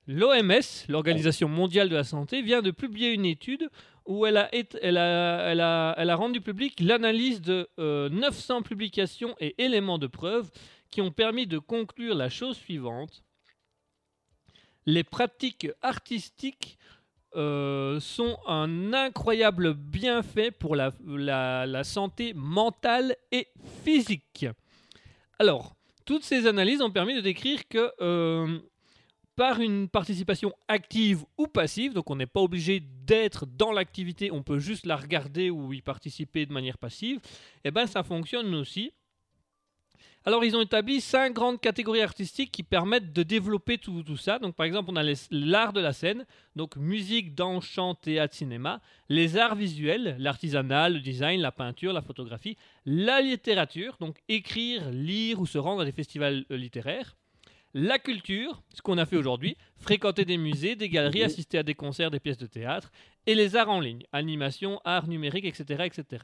L'OMS, 0.08 0.86
l'Organisation 0.88 1.47
mondiale 1.47 1.89
de 1.89 1.95
la 1.95 2.04
santé, 2.04 2.41
vient 2.41 2.62
de 2.63 2.71
publier 2.71 3.12
une 3.13 3.25
étude 3.25 3.69
où 4.08 4.25
elle 4.25 4.38
a, 4.38 4.54
été- 4.56 4.80
elle 4.82 4.97
a, 4.97 5.52
elle 5.52 5.62
a, 5.62 5.93
elle 5.97 6.10
a 6.10 6.15
rendu 6.15 6.41
public 6.41 6.80
l'analyse 6.80 7.41
de 7.41 7.69
euh, 7.78 8.10
900 8.10 8.63
publications 8.63 9.36
et 9.39 9.54
éléments 9.63 9.99
de 9.99 10.08
preuve 10.08 10.49
qui 10.89 11.02
ont 11.02 11.12
permis 11.12 11.45
de 11.45 11.60
conclure 11.60 12.15
la 12.15 12.30
chose 12.30 12.58
suivante. 12.58 13.23
Les 14.88 15.04
pratiques 15.04 15.67
artistiques 15.84 16.80
euh, 17.35 17.99
sont 17.99 18.37
un 18.47 18.93
incroyable 18.93 19.73
bienfait 19.73 20.51
pour 20.51 20.75
la, 20.75 21.83
santé 21.83 22.33
mentale 22.33 23.15
et 23.31 23.47
physique. 23.83 24.47
Alors, 25.37 25.75
toutes 26.05 26.23
ces 26.23 26.47
analyses 26.47 26.81
ont 26.81 26.91
permis 26.91 27.15
de 27.15 27.21
décrire 27.21 27.67
que 27.67 27.91
euh, 28.01 28.59
par 29.35 29.61
une 29.61 29.87
participation 29.87 30.51
active 30.67 31.23
ou 31.37 31.47
passive, 31.47 31.93
donc 31.93 32.09
on 32.09 32.15
n'est 32.15 32.25
pas 32.25 32.41
obligé 32.41 32.81
d'être 32.81 33.45
dans 33.45 33.71
l'activité, 33.71 34.31
on 34.31 34.43
peut 34.43 34.59
juste 34.59 34.85
la 34.85 34.97
regarder 34.97 35.49
ou 35.49 35.71
y 35.71 35.81
participer 35.81 36.45
de 36.45 36.51
manière 36.51 36.77
passive, 36.77 37.19
et 37.63 37.71
ben 37.71 37.87
ça 37.87 38.03
fonctionne 38.03 38.53
aussi. 38.55 38.91
Alors 40.25 40.43
ils 40.43 40.55
ont 40.55 40.62
établi 40.62 40.99
cinq 40.99 41.34
grandes 41.34 41.62
catégories 41.62 42.01
artistiques 42.01 42.51
qui 42.51 42.62
permettent 42.62 43.13
de 43.13 43.23
développer 43.23 43.77
tout, 43.77 44.03
tout 44.03 44.17
ça. 44.17 44.38
Donc 44.38 44.53
par 44.53 44.65
exemple 44.65 44.89
on 44.91 44.95
a 44.97 45.03
l'art 45.32 45.71
de 45.71 45.79
la 45.79 45.93
scène, 45.93 46.25
donc 46.58 46.75
musique, 46.75 47.36
danse, 47.36 47.65
chant, 47.65 47.95
théâtre, 47.95 48.36
cinéma, 48.36 48.82
les 49.08 49.38
arts 49.38 49.55
visuels, 49.55 50.17
l'artisanat, 50.19 50.89
le 50.89 50.99
design, 50.99 51.39
la 51.39 51.53
peinture, 51.53 51.93
la 51.93 52.01
photographie, 52.01 52.58
la 52.86 53.21
littérature, 53.21 53.95
donc 54.01 54.17
écrire, 54.27 54.89
lire 54.91 55.39
ou 55.39 55.45
se 55.45 55.58
rendre 55.58 55.82
à 55.82 55.86
des 55.86 55.93
festivals 55.93 56.45
euh, 56.51 56.58
littéraires, 56.58 57.15
la 57.73 57.99
culture, 57.99 58.62
ce 58.73 58.82
qu'on 58.82 58.97
a 58.97 59.05
fait 59.05 59.15
aujourd'hui, 59.15 59.55
fréquenter 59.77 60.25
des 60.25 60.38
musées, 60.38 60.75
des 60.75 60.89
galeries, 60.89 61.23
assister 61.23 61.60
à 61.60 61.63
des 61.63 61.75
concerts, 61.75 62.12
des 62.12 62.19
pièces 62.19 62.38
de 62.38 62.47
théâtre, 62.47 62.91
et 63.25 63.36
les 63.36 63.55
arts 63.55 63.69
en 63.69 63.79
ligne, 63.79 64.03
animation, 64.12 64.82
art 64.86 65.08
numérique, 65.08 65.45
etc. 65.45 65.84
etc. 65.86 66.23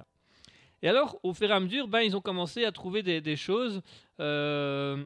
Et 0.82 0.90
alors, 0.90 1.20
au 1.24 1.34
fur 1.34 1.50
et 1.50 1.54
à 1.54 1.60
mesure, 1.60 1.88
ben, 1.88 2.02
ils 2.02 2.16
ont 2.16 2.22
commencé 2.22 2.66
à 2.66 2.72
trouver 2.72 3.02
des, 3.02 3.36
choses 3.36 3.82
euh, 4.20 5.04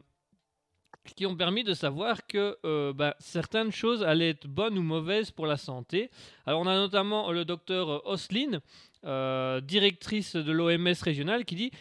qui 1.15 1.25
ont 1.25 1.35
permis 1.35 1.63
de 1.63 1.73
savoir 1.73 2.27
que 2.27 2.57
euh, 2.65 2.93
ben, 2.93 3.13
certaines 3.19 3.71
choses 3.71 4.03
allaient 4.03 4.31
être 4.31 4.47
bonnes 4.47 4.77
ou 4.77 4.83
mauvaises 4.83 5.31
pour 5.31 5.45
la 5.45 5.57
santé. 5.57 6.09
Alors, 6.45 6.61
on 6.61 6.67
a 6.67 6.75
notamment 6.75 7.31
le 7.31 7.45
docteur 7.45 8.05
Oslin, 8.07 8.59
euh, 9.05 9.61
directrice 9.61 10.35
de 10.35 10.51
l'OMS 10.51 11.01
régionale, 11.01 11.45
qui 11.45 11.55
dit 11.55 11.71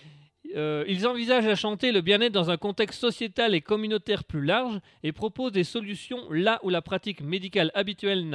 euh, 0.56 0.84
ils 0.88 1.06
envisagent 1.06 1.54
santé 1.60 1.88
et 1.88 1.92
le 1.92 2.00
bien-être 2.00 2.32
dans 2.32 2.50
un 2.50 2.56
contexte 2.56 3.00
sociétal 3.00 3.54
et 3.54 3.60
communautaire 3.60 4.24
plus 4.24 4.44
large 4.44 4.80
et 5.02 5.12
proposent 5.12 5.52
des 5.52 5.64
solutions 5.64 6.30
là 6.30 6.58
où 6.62 6.70
la 6.70 6.80
pratique 6.80 7.20
médicale 7.20 7.70
habituelle 7.74 8.28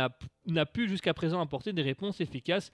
n'a 0.46 0.66
pu 0.66 0.88
jusqu'à 0.88 1.14
présent 1.14 1.42
apporter 1.42 1.74
des 1.74 1.82
réponses 1.82 2.22
efficaces. 2.22 2.72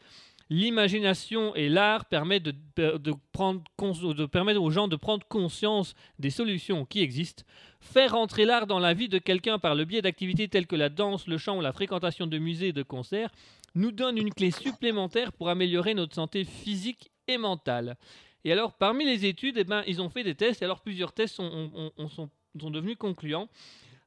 L'imagination 0.51 1.55
et 1.55 1.69
l'art 1.69 2.05
permettent 2.05 2.47
aux 2.47 4.71
gens 4.71 4.87
de 4.87 4.95
prendre 4.95 5.27
conscience 5.27 5.93
des 6.17 6.31
solutions 6.31 6.85
qui 6.85 7.01
existent. 7.01 7.43
Faire 7.81 8.15
entrer 8.15 8.45
l'art 8.45 8.65
dans 8.65 8.79
la 8.79 8.93
vie 8.93 9.09
de 9.09 9.19
quelqu'un 9.19 9.59
par 9.59 9.75
le 9.75 9.85
biais 9.85 10.01
d'activités 10.01 10.47
telles 10.47 10.65
que 10.67 10.75
la 10.75 10.89
danse, 10.89 11.27
le 11.27 11.37
chant 11.37 11.57
ou 11.57 11.61
la 11.61 11.71
fréquentation 11.71 12.25
de 12.25 12.37
musées 12.39 12.69
et 12.69 12.73
de 12.73 12.83
concerts 12.83 13.29
nous 13.75 13.91
donne 13.91 14.17
une 14.17 14.33
clé 14.33 14.49
supplémentaire 14.49 15.31
pour 15.31 15.49
améliorer 15.49 15.93
notre 15.93 16.15
santé 16.15 16.43
physique 16.43 17.11
et 17.27 17.37
mentale. 17.37 17.95
Et 18.43 18.51
alors, 18.51 18.73
parmi 18.73 19.05
les 19.05 19.27
études, 19.27 19.57
eh 19.57 19.63
ben, 19.63 19.83
ils 19.85 20.01
ont 20.01 20.09
fait 20.09 20.23
des 20.23 20.33
tests. 20.33 20.63
Et 20.63 20.65
alors, 20.65 20.81
plusieurs 20.81 21.13
tests 21.13 21.35
sont, 21.35 21.69
ont- 21.75 21.91
ont- 21.97 22.07
sont, 22.07 22.29
sont 22.59 22.71
devenus 22.71 22.95
concluants. 22.97 23.47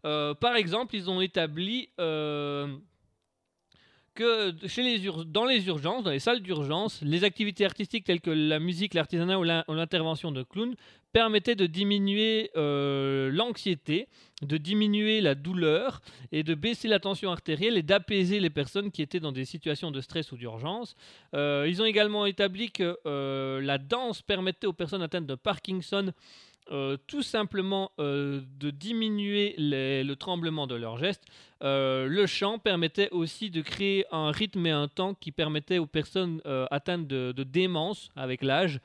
Euh, 0.05 0.35
par 0.35 0.57
exemple, 0.57 0.97
ils 0.97 1.09
ont 1.09 1.21
établi 1.21 1.91
euh, 2.01 2.77
que 4.15 4.55
chez 4.67 4.83
les 4.83 5.11
dans 5.27 5.45
les 5.45 5.67
urgences, 5.67 6.05
dans 6.05 6.11
les 6.11 6.19
salles 6.19 6.41
d'urgence, 6.41 7.01
les 7.03 7.25
activités 7.25 7.65
artistiques 7.65 8.05
telles 8.05 8.21
que 8.21 8.31
la 8.31 8.59
musique, 8.59 8.95
l'artisanat 8.95 9.39
ou 9.39 9.43
l'in- 9.45 9.65
ou 9.69 9.75
l'intervention 9.75 10.33
de 10.33 10.43
clown 10.43 10.75
permettaient 11.13 11.55
de 11.57 11.67
diminuer 11.67 12.51
euh, 12.57 13.31
l'anxiété, 13.31 14.09
de 14.41 14.57
diminuer 14.57 15.21
la 15.21 15.35
douleur 15.35 16.01
et 16.31 16.43
de 16.43 16.55
baisser 16.55 16.89
la 16.89 17.01
tension 17.01 17.31
artérielle 17.31 17.77
et 17.77 17.83
d'apaiser 17.83 18.41
les 18.41 18.49
personnes 18.51 18.91
qui 18.91 19.03
étaient 19.03 19.21
dans 19.21 19.33
des 19.33 19.45
situations 19.45 19.91
de 19.91 20.01
stress 20.01 20.33
ou 20.33 20.37
d'urgence. 20.37 20.97
Euh, 21.35 21.67
ils 21.69 21.83
ont 21.83 21.85
également 21.85 22.25
établi 22.25 22.71
que 22.71 22.97
euh, 23.07 23.61
la 23.61 23.77
danse 23.79 24.23
permettait 24.23 24.67
aux 24.67 24.73
personnes 24.73 25.03
atteintes 25.03 25.27
de 25.27 25.35
Parkinson 25.35 26.13
euh, 26.71 26.97
tout 27.07 27.23
simplement 27.23 27.91
euh, 27.99 28.41
de 28.59 28.71
diminuer 28.71 29.55
les- 29.59 30.05
le 30.05 30.17
tremblement 30.17 30.67
de 30.67 30.75
leurs 30.77 30.97
gestes. 30.97 31.25
Euh, 31.63 32.07
le 32.07 32.27
chant 32.27 32.59
permettait 32.59 33.11
aussi 33.11 33.51
de 33.51 33.61
créer 33.63 34.05
un 34.13 34.31
rythme 34.31 34.65
et 34.67 34.71
un 34.71 34.89
temps 34.89 35.15
qui 35.15 35.33
permettait 35.33 35.79
aux 35.79 35.87
personnes 35.87 36.41
atteintes 36.71 37.07
de, 37.07 37.33
de 37.33 37.43
démence 37.43 38.11
avec 38.17 38.43
l'âge 38.43 38.81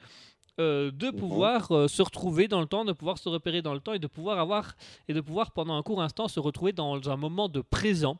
de 0.59 1.11
pouvoir 1.11 1.71
euh, 1.71 1.87
se 1.87 2.01
retrouver 2.01 2.47
dans 2.47 2.61
le 2.61 2.65
temps, 2.65 2.83
de 2.83 2.91
pouvoir 2.91 3.19
se 3.19 3.29
repérer 3.29 3.61
dans 3.61 3.75
le 3.75 3.79
temps 3.79 3.93
et 3.93 3.99
de 3.99 4.07
pouvoir 4.07 4.39
avoir 4.39 4.75
et 5.07 5.13
de 5.13 5.21
pouvoir 5.21 5.51
pendant 5.51 5.75
un 5.77 5.83
court 5.83 6.01
instant 6.01 6.27
se 6.27 6.39
retrouver 6.39 6.71
dans 6.71 7.09
un 7.11 7.15
moment 7.15 7.47
de 7.47 7.61
présent. 7.61 8.17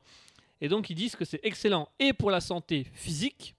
Et 0.62 0.70
donc 0.70 0.90
ils 0.92 0.96
disent 0.96 1.16
que 1.16 1.26
c'est 1.26 1.40
excellent 1.44 1.90
et 2.00 2.14
pour 2.14 2.30
la 2.30 2.40
santé 2.40 2.86
physique, 2.94 3.56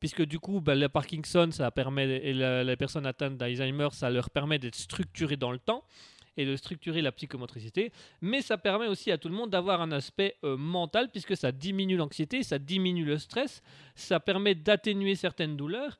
puisque 0.00 0.22
du 0.24 0.38
coup 0.40 0.60
bah, 0.60 0.74
le 0.74 0.88
Parkinson, 0.88 1.48
ça 1.52 1.70
permet 1.70 2.04
et 2.24 2.32
la- 2.32 2.64
les 2.64 2.76
personnes 2.76 3.06
atteintes 3.06 3.36
d'Alzheimer, 3.36 3.88
ça 3.92 4.10
leur 4.10 4.30
permet 4.30 4.58
d'être 4.58 4.74
structurés 4.74 5.36
dans 5.36 5.52
le 5.52 5.58
temps 5.58 5.84
et 6.36 6.46
de 6.46 6.56
structurer 6.56 7.02
la 7.02 7.12
psychomotricité, 7.12 7.92
mais 8.20 8.40
ça 8.40 8.56
permet 8.56 8.86
aussi 8.86 9.10
à 9.10 9.18
tout 9.18 9.28
le 9.28 9.34
monde 9.34 9.50
d'avoir 9.50 9.82
un 9.82 9.92
aspect 9.92 10.36
euh, 10.44 10.56
mental 10.56 11.10
puisque 11.10 11.36
ça 11.36 11.52
diminue 11.52 11.96
l'anxiété, 11.96 12.42
ça 12.42 12.58
diminue 12.58 13.04
le 13.04 13.18
stress, 13.18 13.62
ça 13.94 14.20
permet 14.20 14.54
d'atténuer 14.54 15.16
certaines 15.16 15.56
douleurs 15.56 15.98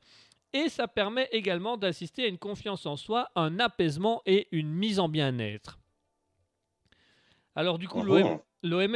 et 0.53 0.67
ça 0.69 0.87
permet 0.87 1.29
également 1.31 1.77
d'assister 1.77 2.23
à 2.23 2.27
une 2.27 2.37
confiance 2.37 2.85
en 2.85 2.95
soi, 2.97 3.29
un 3.35 3.59
apaisement 3.59 4.21
et 4.25 4.47
une 4.51 4.69
mise 4.73 4.99
en 4.99 5.09
bien-être. 5.09 5.77
Alors 7.55 7.77
du 7.77 7.87
coup, 7.87 7.99
Mhm. 8.23 8.39
L'OMS 8.63 8.95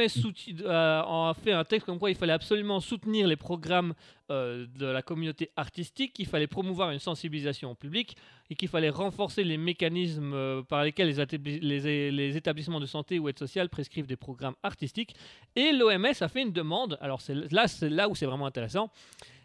euh, 0.62 1.02
a 1.02 1.34
fait 1.34 1.50
un 1.50 1.64
texte 1.64 1.86
comme 1.86 1.98
quoi 1.98 2.08
il 2.08 2.14
fallait 2.16 2.32
absolument 2.32 2.78
soutenir 2.78 3.26
les 3.26 3.34
programmes 3.34 3.94
euh, 4.30 4.64
de 4.78 4.86
la 4.86 5.02
communauté 5.02 5.50
artistique, 5.56 6.12
qu'il 6.12 6.26
fallait 6.26 6.46
promouvoir 6.46 6.92
une 6.92 7.00
sensibilisation 7.00 7.72
au 7.72 7.74
public 7.74 8.16
et 8.48 8.54
qu'il 8.54 8.68
fallait 8.68 8.90
renforcer 8.90 9.42
les 9.42 9.56
mécanismes 9.56 10.32
euh, 10.34 10.62
par 10.62 10.84
lesquels 10.84 11.08
les, 11.08 11.18
établi- 11.20 11.58
les- 11.60 12.12
les 12.12 12.36
établissements 12.36 12.78
de 12.78 12.86
santé 12.86 13.18
ou 13.18 13.28
aide 13.28 13.36
sociale 13.40 13.68
prescrivent 13.68 14.06
des 14.06 14.14
programmes 14.16 14.54
artistiques. 14.62 15.16
Et 15.56 15.72
l'OMS 15.72 16.06
a 16.20 16.28
fait 16.28 16.42
une 16.42 16.52
demande, 16.52 16.96
alors 17.00 17.20
c'est 17.20 17.34
là, 17.50 17.66
c'est 17.66 17.90
là 17.90 18.08
où 18.08 18.14
c'est 18.14 18.26
vraiment 18.26 18.46
intéressant, 18.46 18.92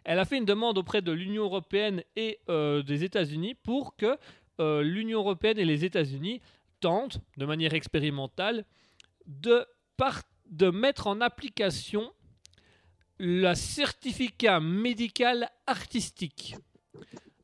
elle 0.03 0.19
a 0.19 0.25
fait 0.25 0.37
une 0.37 0.45
demande 0.45 0.77
auprès 0.77 1.01
de 1.01 1.11
l'Union 1.11 1.45
européenne 1.45 2.03
et 2.15 2.37
euh, 2.47 2.83
des 2.83 3.03
États-Unis 3.03 3.55
pour 3.55 3.95
que 3.95 4.17
l'Union 4.83 5.17
européenne 5.21 5.57
et 5.57 5.65
les 5.65 5.83
États-Unis 5.85 6.39
tentent, 6.79 7.19
de 7.37 7.47
manière 7.47 7.73
expérimentale, 7.73 8.63
de, 9.25 9.65
mettre 10.71 11.07
en 11.07 11.21
application 11.21 12.11
le 13.17 13.53
certificat 13.53 14.59
médical 14.59 15.49
artistique. 15.67 16.55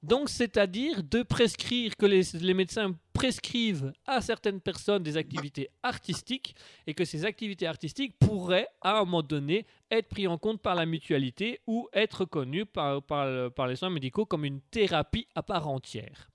Donc, 0.04 0.30
c'est-à-dire 0.30 1.04
de 1.04 1.24
prescrire 1.24 1.96
que 1.98 2.06
les, 2.06 2.22
les 2.34 2.54
médecins 2.54 2.96
prescrivent 3.13 3.92
à 4.06 4.22
certaines 4.22 4.62
personnes 4.62 5.04
des 5.04 5.18
activités 5.18 5.70
artistiques 5.84 6.56
et 6.86 6.94
que 6.94 7.04
ces 7.04 7.26
activités 7.26 7.68
artistiques 7.68 8.18
pourraient, 8.20 8.70
à 8.82 8.98
un 8.98 9.06
moment 9.06 9.24
donné, 9.24 9.66
être 9.90 10.08
prises 10.08 10.28
en 10.28 10.38
compte 10.38 10.62
par 10.62 10.76
la 10.76 10.86
mutualité 10.86 11.62
ou 11.68 11.90
être 11.94 12.22
reconnues 12.22 12.66
par, 12.66 13.02
par, 13.04 13.26
le- 13.26 13.50
par 13.50 13.68
les 13.68 13.76
soins 13.76 13.90
médicaux 13.90 14.26
comme 14.26 14.46
une 14.46 14.62
thérapie 14.62 15.28
à 15.36 15.44
part 15.44 15.68
entière. 15.68 16.30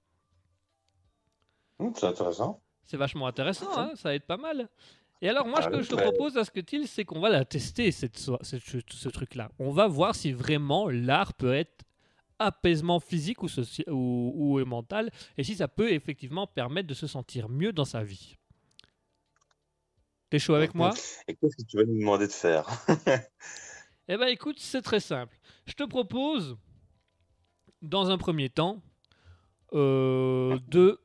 C'est 1.95 2.07
intéressant. 2.07 2.61
C'est 2.85 2.97
vachement 2.97 3.27
intéressant, 3.27 3.67
hein, 3.77 3.93
ça 3.95 4.11
va 4.11 4.15
être 4.15 4.27
pas 4.27 4.37
mal. 4.37 4.69
Et 5.23 5.29
alors, 5.29 5.47
moi, 5.47 5.63
ce 5.63 5.69
Ah 5.69 5.71
que 5.71 5.77
oui, 5.77 5.85
je 5.85 5.89
te 5.89 5.95
propose 5.95 6.37
à 6.37 6.45
ce 6.45 6.51
que 6.51 6.61
tu 6.61 6.85
c'est 6.87 7.05
qu'on 7.05 7.21
va 7.21 7.31
la 7.31 7.45
tester, 7.45 7.93
cette, 7.93 8.19
ce, 8.19 8.33
ce 8.43 9.09
truc-là. 9.09 9.51
On 9.61 9.71
va 9.71 9.87
voir 9.87 10.17
si 10.17 10.33
vraiment 10.33 10.89
l'art 10.91 11.33
peut 11.35 11.55
être 11.55 11.85
apaisement 12.41 12.99
physique 12.99 13.43
ou, 13.45 13.47
soci- 13.47 13.89
ou, 13.89 14.33
ou 14.35 14.65
mental, 14.65 15.11
et 15.37 15.45
si 15.45 15.55
ça 15.55 15.69
peut 15.69 15.93
effectivement 15.93 16.49
permettre 16.49 16.89
de 16.89 16.95
se 16.95 17.07
sentir 17.07 17.49
mieux 17.49 17.73
dans 17.73 17.85
sa 17.85 18.03
vie. 18.03 18.37
T'es 20.29 20.41
chaud 20.41 20.55
avec 20.55 20.75
moi? 20.75 20.93
Et 21.29 21.37
qu'est-ce 21.37 21.57
que 21.57 21.63
tu 21.69 21.77
vas 21.77 21.85
nous 21.85 21.99
demander 21.99 22.27
de 22.27 22.33
faire? 22.33 22.67
Eh 24.09 24.17
ben 24.17 24.27
écoute, 24.27 24.59
c'est 24.59 24.83
très 24.83 24.99
simple. 24.99 25.39
Je 25.65 25.75
te 25.75 25.85
propose, 25.85 26.57
dans 27.81 28.11
un 28.11 28.19
premier 28.19 28.51
temps, 28.51 28.83
euh, 29.75 30.59
de 30.67 31.01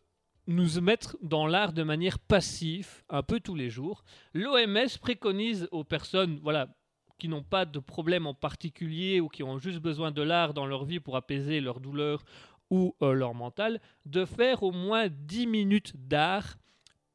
nous 0.47 0.79
mettre 0.81 1.17
dans 1.21 1.45
l'art 1.45 1.73
de 1.73 1.83
manière 1.83 2.19
passive, 2.19 3.03
un 3.09 3.21
peu 3.21 3.39
tous 3.39 3.55
les 3.55 3.69
jours. 3.69 4.03
L'OMS 4.33 4.97
préconise 5.01 5.67
aux 5.71 5.83
personnes, 5.83 6.39
voilà, 6.41 6.69
qui 7.17 7.27
n'ont 7.27 7.43
pas 7.43 7.65
de 7.65 7.79
problème 7.79 8.27
en 8.27 8.33
particulier 8.33 9.19
ou 9.19 9.27
qui 9.27 9.43
ont 9.43 9.59
juste 9.59 9.79
besoin 9.79 10.11
de 10.11 10.21
l'art 10.21 10.53
dans 10.53 10.65
leur 10.65 10.85
vie 10.85 10.99
pour 10.99 11.17
apaiser 11.17 11.59
leur 11.59 11.79
douleur 11.79 12.23
ou 12.69 12.95
euh, 13.01 13.13
leur 13.13 13.33
mental, 13.33 13.81
de 14.05 14.25
faire 14.25 14.63
au 14.63 14.71
moins 14.71 15.07
10 15.09 15.47
minutes 15.47 15.93
d'art, 15.95 16.57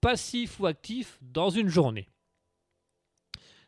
passif 0.01 0.61
ou 0.61 0.67
actif, 0.67 1.19
dans 1.21 1.51
une 1.51 1.69
journée. 1.69 2.09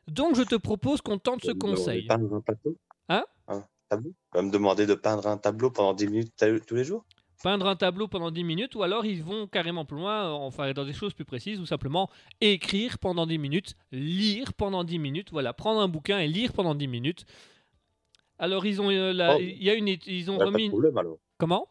Donc 0.09 0.35
je 0.35 0.43
te 0.43 0.55
propose 0.55 1.01
qu'on 1.01 1.19
tente 1.19 1.45
ce 1.45 1.53
conseil. 1.53 2.07
Peindre 2.07 2.35
un 2.35 2.41
tableau? 2.41 2.77
Hein? 3.09 3.25
Un 3.49 3.65
tableau 3.89 4.11
Tu 4.11 4.39
vas 4.39 4.43
me 4.43 4.51
demander 4.51 4.87
de 4.87 4.95
peindre 4.95 5.27
un 5.27 5.39
tableau 5.39 5.71
pendant 5.71 5.95
10 5.95 6.09
minutes 6.09 6.35
tous 6.67 6.75
les 6.75 6.85
jours? 6.85 7.05
Peindre 7.43 7.67
un 7.67 7.77
tableau 7.77 8.09
pendant 8.09 8.31
10 8.31 8.45
minutes, 8.45 8.75
ou 8.75 8.83
alors 8.83 9.05
ils 9.05 9.23
vont 9.23 9.47
carrément 9.47 9.85
plus 9.85 9.97
loin, 9.99 10.31
enfin 10.33 10.73
dans 10.73 10.85
des 10.85 10.93
choses 10.93 11.13
plus 11.15 11.25
précises, 11.25 11.61
ou 11.61 11.67
simplement 11.67 12.09
écrire 12.41 12.99
pendant 12.99 13.27
10 13.27 13.39
minutes, 13.39 13.75
lire 13.93 14.53
pendant 14.55 14.85
10 14.85 14.99
minutes, 14.99 15.31
voilà, 15.33 15.53
prendre 15.53 15.81
un 15.81 15.89
bouquin 15.89 16.19
et 16.21 16.29
lire 16.29 16.53
pendant 16.53 16.75
10 16.75 16.89
minutes. 16.89 17.25
Alors 18.39 18.65
ils 18.67 18.81
ont, 18.81 18.91
euh, 18.91 19.13
la- 19.13 19.37
Oh. 19.37 19.41
il 19.41 19.63
y 19.63 19.71
a 19.71 19.75
une, 19.75 19.89
ils 19.89 20.31
ont 20.31 20.37
a 20.37 20.39
pas 20.39 20.45
remis, 20.47 20.67
de 20.67 20.71
problème 20.71 20.97
alors. 20.99 21.19
comment? 21.39 21.69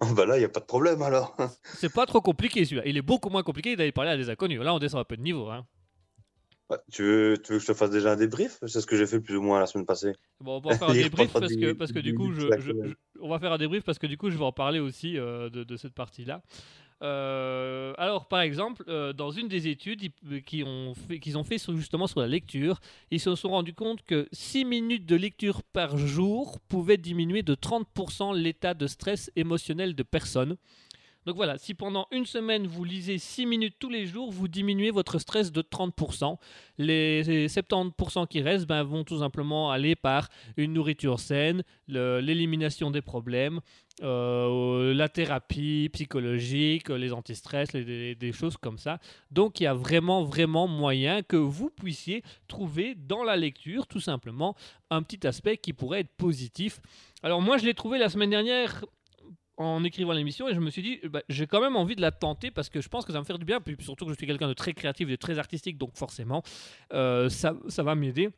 Oh, 0.00 0.06
bah 0.16 0.26
là, 0.26 0.36
il 0.36 0.40
n'y 0.40 0.44
a 0.44 0.48
pas 0.48 0.58
de 0.60 0.64
problème 0.64 1.02
alors. 1.02 1.36
C'est 1.64 1.92
pas 1.92 2.04
trop 2.06 2.20
compliqué 2.20 2.64
celui-là. 2.64 2.82
Il 2.86 2.96
est 2.96 3.02
beaucoup 3.02 3.30
moins 3.30 3.44
compliqué 3.44 3.76
d'aller 3.76 3.92
parler 3.92 4.10
à 4.10 4.16
des 4.16 4.28
inconnus. 4.28 4.60
Là 4.60 4.74
on 4.74 4.78
descend 4.80 5.00
un 5.00 5.04
peu 5.04 5.16
de 5.16 5.22
niveau. 5.22 5.48
Hein. 5.50 5.64
Bah, 6.70 6.82
tu, 6.90 7.02
veux, 7.02 7.38
tu 7.44 7.52
veux 7.52 7.58
que 7.58 7.62
je 7.64 7.68
te 7.68 7.74
fasse 7.74 7.90
déjà 7.90 8.12
un 8.12 8.16
débrief? 8.16 8.58
C'est 8.66 8.80
ce 8.80 8.86
que 8.86 8.96
j'ai 8.96 9.06
fait 9.06 9.20
plus 9.20 9.36
ou 9.36 9.42
moins 9.42 9.60
la 9.60 9.66
semaine 9.66 9.86
passée. 9.86 10.12
Bon, 10.40 10.56
on 10.64 10.68
va 10.68 10.78
faire 10.78 10.88
un 10.88 10.94
débrief 11.02 11.32
parce 11.32 11.52
10 11.52 11.60
que, 11.60 11.72
parce 11.72 11.92
que 11.92 11.98
10 11.98 12.02
du 12.04 12.14
coup, 12.14 12.32
je, 12.32 12.48
on 13.20 13.28
va 13.28 13.38
faire 13.38 13.52
un 13.52 13.58
débrief 13.58 13.84
parce 13.84 13.98
que 13.98 14.06
du 14.06 14.16
coup, 14.16 14.30
je 14.30 14.36
vais 14.38 14.44
en 14.44 14.52
parler 14.52 14.78
aussi 14.80 15.18
euh, 15.18 15.50
de, 15.50 15.64
de 15.64 15.76
cette 15.76 15.94
partie-là. 15.94 16.42
Euh, 17.02 17.92
alors, 17.98 18.28
par 18.28 18.40
exemple, 18.40 18.82
euh, 18.88 19.12
dans 19.12 19.30
une 19.30 19.48
des 19.48 19.68
études 19.68 20.02
ils- 20.02 20.42
qui 20.42 20.62
ont 20.64 20.94
fait, 20.94 21.18
qu'ils 21.20 21.36
ont 21.36 21.44
fait 21.44 21.58
sur- 21.58 21.76
justement 21.76 22.06
sur 22.06 22.20
la 22.20 22.28
lecture, 22.28 22.80
ils 23.10 23.20
se 23.20 23.34
sont 23.34 23.50
rendus 23.50 23.74
compte 23.74 24.02
que 24.04 24.26
6 24.32 24.64
minutes 24.64 25.04
de 25.04 25.16
lecture 25.16 25.62
par 25.62 25.98
jour 25.98 26.60
pouvaient 26.68 26.96
diminuer 26.96 27.42
de 27.42 27.54
30% 27.54 28.32
l'état 28.32 28.74
de 28.74 28.86
stress 28.86 29.30
émotionnel 29.36 29.94
de 29.94 30.02
personnes. 30.02 30.56
Donc 31.26 31.36
voilà, 31.36 31.56
si 31.58 31.74
pendant 31.74 32.06
une 32.10 32.26
semaine 32.26 32.66
vous 32.66 32.84
lisez 32.84 33.18
6 33.18 33.46
minutes 33.46 33.76
tous 33.78 33.88
les 33.88 34.06
jours, 34.06 34.30
vous 34.30 34.48
diminuez 34.48 34.90
votre 34.90 35.18
stress 35.18 35.52
de 35.52 35.62
30%. 35.62 36.36
Les 36.78 37.48
70% 37.48 38.28
qui 38.28 38.42
restent 38.42 38.66
ben, 38.66 38.82
vont 38.82 39.04
tout 39.04 39.20
simplement 39.20 39.70
aller 39.70 39.96
par 39.96 40.28
une 40.56 40.74
nourriture 40.74 41.20
saine, 41.20 41.62
l'élimination 41.88 42.90
des 42.90 43.02
problèmes, 43.02 43.60
euh, 44.02 44.92
la 44.92 45.08
thérapie 45.08 45.88
psychologique, 45.92 46.88
les 46.88 47.12
antistress, 47.12 47.70
des 47.72 48.32
choses 48.32 48.56
comme 48.56 48.78
ça. 48.78 48.98
Donc 49.30 49.60
il 49.60 49.64
y 49.64 49.66
a 49.66 49.74
vraiment, 49.74 50.24
vraiment 50.24 50.66
moyen 50.66 51.22
que 51.22 51.36
vous 51.36 51.70
puissiez 51.70 52.22
trouver 52.48 52.96
dans 52.96 53.22
la 53.22 53.36
lecture, 53.36 53.86
tout 53.86 54.00
simplement, 54.00 54.56
un 54.90 55.02
petit 55.02 55.26
aspect 55.26 55.56
qui 55.56 55.72
pourrait 55.72 56.00
être 56.00 56.16
positif. 56.16 56.80
Alors 57.22 57.40
moi, 57.40 57.56
je 57.56 57.64
l'ai 57.64 57.74
trouvé 57.74 57.98
la 57.98 58.08
semaine 58.08 58.30
dernière 58.30 58.84
en 59.56 59.84
écrivant 59.84 60.12
l'émission 60.12 60.48
et 60.48 60.54
je 60.54 60.60
me 60.60 60.70
suis 60.70 60.82
dit 60.82 61.00
bah, 61.04 61.22
j'ai 61.28 61.46
quand 61.46 61.60
même 61.60 61.76
envie 61.76 61.94
de 61.96 62.00
la 62.00 62.10
tenter 62.10 62.50
parce 62.50 62.68
que 62.68 62.80
je 62.80 62.88
pense 62.88 63.04
que 63.04 63.12
ça 63.12 63.18
va 63.18 63.20
me 63.20 63.26
faire 63.26 63.38
du 63.38 63.44
bien. 63.44 63.60
Puis 63.60 63.76
surtout 63.80 64.04
que 64.04 64.12
je 64.12 64.16
suis 64.16 64.26
quelqu'un 64.26 64.48
de 64.48 64.54
très 64.54 64.72
créatif 64.72 65.08
de 65.08 65.16
très 65.16 65.38
artistique 65.38 65.78
donc 65.78 65.96
forcément 65.96 66.42
euh, 66.92 67.28
ça, 67.28 67.54
ça 67.68 67.82
va 67.82 67.94
m'aider. 67.94 68.30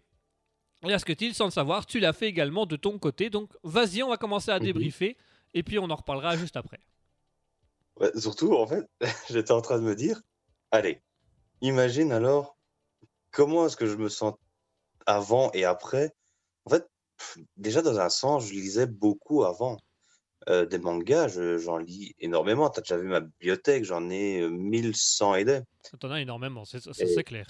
Et 0.86 0.92
à 0.92 0.98
ce 0.98 1.04
que 1.04 1.12
tu 1.12 1.32
sans 1.32 1.46
le 1.46 1.50
savoir 1.50 1.86
tu 1.86 2.00
l'as 2.00 2.12
fait 2.12 2.28
également 2.28 2.66
de 2.66 2.76
ton 2.76 2.98
côté. 2.98 3.30
Donc 3.30 3.50
vas-y 3.62 4.02
on 4.02 4.08
va 4.08 4.16
commencer 4.16 4.50
à 4.50 4.58
débriefer 4.58 5.16
et 5.54 5.62
puis 5.62 5.78
on 5.78 5.90
en 5.90 5.96
reparlera 5.96 6.36
juste 6.36 6.56
après. 6.56 6.80
Ouais, 7.98 8.12
surtout, 8.18 8.54
en 8.54 8.66
fait, 8.66 8.86
j'étais 9.30 9.52
en 9.52 9.62
train 9.62 9.78
de 9.78 9.84
me 9.84 9.94
dire, 9.94 10.20
allez, 10.70 11.00
imagine 11.62 12.12
alors 12.12 12.56
comment 13.30 13.66
est-ce 13.66 13.76
que 13.76 13.86
je 13.86 13.96
me 13.96 14.08
sens 14.08 14.34
avant 15.06 15.50
et 15.52 15.64
après. 15.64 16.14
En 16.66 16.70
fait, 16.70 16.86
déjà 17.56 17.82
dans 17.82 17.98
un 17.98 18.10
sens, 18.10 18.46
je 18.46 18.52
lisais 18.52 18.86
beaucoup 18.86 19.44
avant. 19.44 19.78
Euh, 20.48 20.64
des 20.66 20.78
mangas, 20.78 21.28
je- 21.28 21.58
j'en 21.58 21.78
lis 21.78 22.14
énormément. 22.20 22.70
Tu 22.70 22.78
as 22.78 22.82
déjà 22.82 22.96
vu 22.96 23.08
ma 23.08 23.20
bibliothèque, 23.20 23.84
j'en 23.84 24.08
ai 24.10 24.40
euh, 24.42 24.48
1100 24.50 25.34
et 25.34 25.44
des. 25.44 25.60
T'en 26.00 26.10
as 26.10 26.20
énormément, 26.20 26.64
c'est 26.64 26.86
Et- 27.00 27.24
clair. 27.24 27.46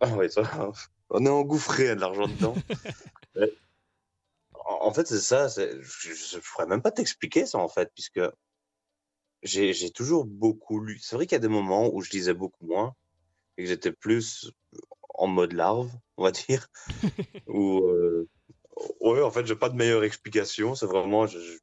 Ah 0.00 0.14
ouais, 0.16 0.28
ça, 0.28 0.42
on 1.10 1.24
est 1.26 1.28
engouffré 1.28 1.90
à 1.90 1.94
de 1.94 2.00
l'argent 2.00 2.26
dedans. 2.28 2.54
Ouais. 3.34 3.50
en 4.52 4.92
fait, 4.92 5.06
c'est 5.06 5.20
ça. 5.20 5.48
Je 5.48 6.36
ne 6.36 6.40
pourrais 6.40 6.66
même 6.66 6.82
pas 6.82 6.90
t'expliquer 6.92 7.46
ça, 7.46 7.58
en 7.58 7.68
fait, 7.68 7.90
puisque 7.94 8.20
j'ai 9.42 9.90
toujours 9.90 10.24
beaucoup 10.24 10.80
lu. 10.80 10.98
C'est 11.00 11.16
vrai 11.16 11.26
qu'il 11.26 11.34
y 11.34 11.36
a 11.36 11.40
des 11.40 11.48
moments 11.48 11.88
où 11.92 12.00
je 12.02 12.10
lisais 12.10 12.34
beaucoup 12.34 12.66
moins 12.66 12.94
et 13.56 13.62
que 13.64 13.68
j'étais 13.68 13.92
plus 13.92 14.52
en 15.14 15.26
mode 15.26 15.52
larve, 15.52 15.90
on 16.16 16.22
va 16.24 16.30
dire. 16.30 16.68
Ou 17.48 17.80
euh, 17.88 18.28
ouais, 19.00 19.22
en 19.22 19.30
fait, 19.30 19.46
j'ai 19.46 19.56
pas 19.56 19.68
de 19.68 19.74
meilleure 19.76 20.04
explication. 20.04 20.74
C'est 20.74 20.86
vraiment 20.86 21.26
je- 21.26 21.38
je- 21.40 21.58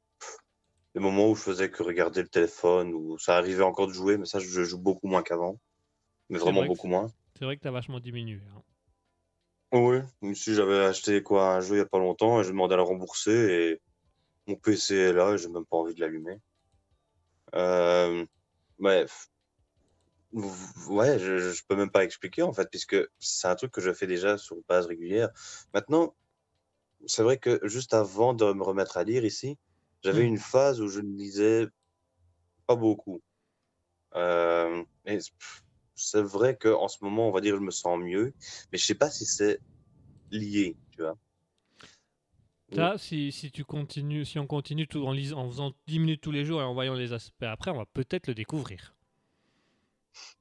des 0.94 1.00
moments 1.00 1.28
où 1.30 1.34
je 1.36 1.42
faisais 1.42 1.70
que 1.70 1.82
regarder 1.82 2.22
le 2.22 2.28
téléphone, 2.28 2.94
où 2.94 3.18
ça 3.18 3.36
arrivait 3.36 3.62
encore 3.64 3.86
de 3.88 3.92
jouer, 3.92 4.18
mais 4.18 4.26
ça, 4.26 4.38
je 4.38 4.64
joue 4.64 4.78
beaucoup 4.78 5.06
moins 5.08 5.22
qu'avant. 5.22 5.58
Mais 6.30 6.38
vraiment 6.38 6.60
vrai 6.60 6.68
beaucoup 6.68 6.88
moins. 6.88 7.08
C'est 7.38 7.44
vrai 7.44 7.56
que 7.56 7.62
t'as 7.62 7.70
vachement 7.70 8.00
diminué. 8.00 8.40
hein. 8.54 8.62
Oui, 9.72 10.34
si 10.34 10.54
j'avais 10.54 10.78
acheté 10.84 11.22
quoi 11.22 11.54
un 11.54 11.60
jeu 11.60 11.76
il 11.76 11.78
y 11.78 11.80
a 11.82 11.86
pas 11.86 11.98
longtemps 11.98 12.40
et 12.40 12.44
j'ai 12.44 12.50
demandé 12.50 12.74
à 12.74 12.76
le 12.76 12.82
rembourser 12.82 13.30
et 13.32 13.82
mon 14.48 14.56
PC 14.56 14.94
est 14.96 15.12
là 15.12 15.32
et 15.34 15.38
j'ai 15.38 15.48
même 15.48 15.66
pas 15.66 15.76
envie 15.76 15.94
de 15.94 16.00
l'allumer. 16.00 16.40
Euh, 17.54 18.26
ouais, 18.78 19.04
f- 19.04 19.28
v- 20.32 20.88
ouais, 20.88 21.18
je, 21.18 21.38
je 21.38 21.62
peux 21.66 21.76
même 21.76 21.90
pas 21.90 22.04
expliquer 22.04 22.42
en 22.42 22.52
fait 22.52 22.68
puisque 22.70 22.96
c'est 23.18 23.48
un 23.48 23.54
truc 23.56 23.72
que 23.72 23.80
je 23.80 23.92
fais 23.92 24.06
déjà 24.06 24.38
sur 24.38 24.56
base 24.68 24.86
régulière. 24.86 25.30
Maintenant, 25.74 26.14
c'est 27.06 27.22
vrai 27.22 27.38
que 27.38 27.60
juste 27.64 27.94
avant 27.94 28.34
de 28.34 28.52
me 28.52 28.62
remettre 28.64 28.96
à 28.98 29.04
lire 29.04 29.24
ici, 29.24 29.58
j'avais 30.02 30.24
Mm. 30.24 30.26
une 30.26 30.38
phase 30.38 30.80
où 30.80 30.88
je 30.88 31.00
ne 31.00 31.16
lisais 31.16 31.66
pas 32.66 32.76
beaucoup. 32.76 33.20
Euh, 34.16 34.84
et 35.06 35.18
c'est 35.94 36.22
vrai 36.22 36.56
qu'en 36.56 36.88
ce 36.88 37.02
moment, 37.04 37.28
on 37.28 37.32
va 37.32 37.40
dire, 37.40 37.56
je 37.56 37.60
me 37.62 37.70
sens 37.70 37.98
mieux, 38.00 38.32
mais 38.72 38.78
je 38.78 38.84
sais 38.84 38.94
pas 38.94 39.10
si 39.10 39.26
c'est 39.26 39.60
lié, 40.30 40.76
tu 40.92 41.02
vois. 41.02 41.16
Ça, 42.74 42.98
si, 42.98 43.32
si 43.32 43.50
tu 43.52 43.64
continues, 43.64 44.24
si 44.24 44.38
on 44.38 44.46
continue 44.46 44.86
tout 44.88 45.04
en, 45.06 45.12
lisant, 45.12 45.38
en 45.38 45.48
faisant 45.50 45.72
10 45.86 45.98
minutes 45.98 46.20
tous 46.20 46.30
les 46.32 46.44
jours 46.44 46.60
et 46.60 46.64
en 46.64 46.74
voyant 46.74 46.94
les 46.94 47.12
aspects 47.12 47.42
après, 47.44 47.70
on 47.70 47.76
va 47.76 47.86
peut-être 47.86 48.26
le 48.28 48.34
découvrir. 48.34 48.94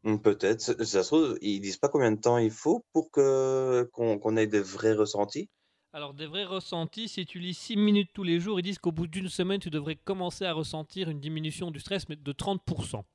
Hmm, 0.03 0.17
Peut-être. 0.17 0.59
Ça 0.83 1.03
se 1.03 1.07
trouve, 1.07 1.37
ils 1.41 1.59
disent 1.61 1.77
pas 1.77 1.89
combien 1.89 2.11
de 2.11 2.19
temps 2.19 2.37
il 2.37 2.51
faut 2.51 2.85
pour 2.93 3.11
que 3.11 3.89
qu'on 3.93 4.19
qu'on 4.19 4.37
ait 4.37 4.47
des 4.47 4.61
vrais 4.61 4.93
ressentis? 4.93 5.49
Alors, 5.93 6.15
des 6.15 6.25
vrais 6.25 6.45
ressentis, 6.45 7.07
si 7.07 7.27
tu 7.27 7.37
lis 7.37 7.53
6 7.53 7.77
minutes 7.77 8.09
tous 8.13 8.23
les 8.23 8.39
jours, 8.39 8.59
ils 8.59 8.63
disent 8.63 8.79
qu'au 8.79 8.91
bout 8.91 9.05
d'une 9.05 9.29
semaine, 9.29 9.59
tu 9.59 9.69
devrais 9.69 9.95
commencer 9.95 10.43
à 10.45 10.53
ressentir 10.53 11.09
une 11.09 11.19
diminution 11.19 11.69
du 11.69 11.79
stress, 11.79 12.09
mais 12.09 12.15
de 12.15 12.31
30%. 12.31 13.05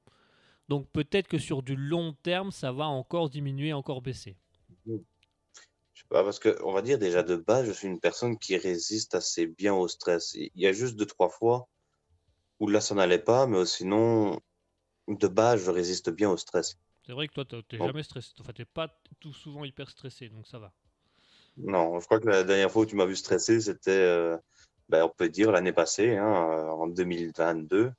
Donc, 0.68 0.88
peut-être 0.92 1.28
que 1.28 1.38
sur 1.38 1.62
du 1.64 1.76
long 1.76 2.12
terme, 2.22 2.52
ça 2.52 2.72
va 2.72 2.86
encore 2.86 3.28
diminuer, 3.30 3.72
encore 3.72 4.02
baisser. 4.02 4.36
Je 4.86 6.02
sais 6.02 6.06
pas, 6.08 6.22
parce 6.24 6.38
que 6.38 6.56
on 6.62 6.72
va 6.72 6.82
dire 6.82 6.98
déjà 6.98 7.22
de 7.22 7.36
base, 7.36 7.66
je 7.66 7.72
suis 7.72 7.88
une 7.88 8.00
personne 8.00 8.38
qui 8.38 8.56
résiste 8.56 9.14
assez 9.14 9.46
bien 9.46 9.74
au 9.74 9.88
stress. 9.88 10.34
Il 10.34 10.50
y 10.54 10.66
a 10.66 10.72
juste 10.72 10.96
deux, 10.96 11.06
trois 11.06 11.28
fois 11.28 11.68
où 12.60 12.68
là, 12.68 12.80
ça 12.80 12.94
n'allait 12.94 13.18
pas, 13.22 13.46
mais 13.46 13.64
sinon, 13.66 14.40
de 15.08 15.28
base, 15.28 15.64
je 15.64 15.70
résiste 15.70 16.10
bien 16.10 16.30
au 16.30 16.36
stress. 16.36 16.76
C'est 17.06 17.12
vrai 17.12 17.28
que 17.28 17.34
toi, 17.34 17.44
t'es 17.44 17.62
t'es 17.62 17.78
Bon. 17.78 17.86
jamais 17.86 18.02
stressé. 18.02 18.32
Enfin, 18.40 18.52
t'es 18.52 18.64
pas 18.64 18.88
tout 19.20 19.32
souvent 19.32 19.64
hyper 19.64 19.88
stressé, 19.88 20.28
donc 20.28 20.46
ça 20.48 20.58
va. 20.58 20.74
Non, 21.56 22.00
je 22.00 22.04
crois 22.06 22.20
que 22.20 22.28
la 22.28 22.42
dernière 22.44 22.70
fois 22.70 22.82
où 22.82 22.86
tu 22.86 22.96
m'as 22.96 23.06
vu 23.06 23.16
stressé, 23.16 23.60
c'était, 23.60 23.90
euh, 23.90 24.36
ben, 24.88 25.04
on 25.04 25.08
peut 25.08 25.28
dire, 25.28 25.52
l'année 25.52 25.72
passée, 25.72 26.16
hein, 26.16 26.50
euh, 26.50 26.68
en 26.68 26.86
2022, 26.88 27.92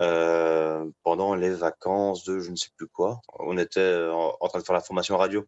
euh, 0.00 0.90
pendant 1.02 1.34
les 1.34 1.50
vacances 1.50 2.24
de 2.24 2.40
je 2.40 2.50
ne 2.50 2.56
sais 2.56 2.70
plus 2.76 2.88
quoi. 2.88 3.20
On 3.38 3.58
était 3.58 4.06
en, 4.10 4.36
en 4.40 4.48
train 4.48 4.58
de 4.58 4.64
faire 4.64 4.74
la 4.74 4.80
formation 4.82 5.16
radio. 5.16 5.46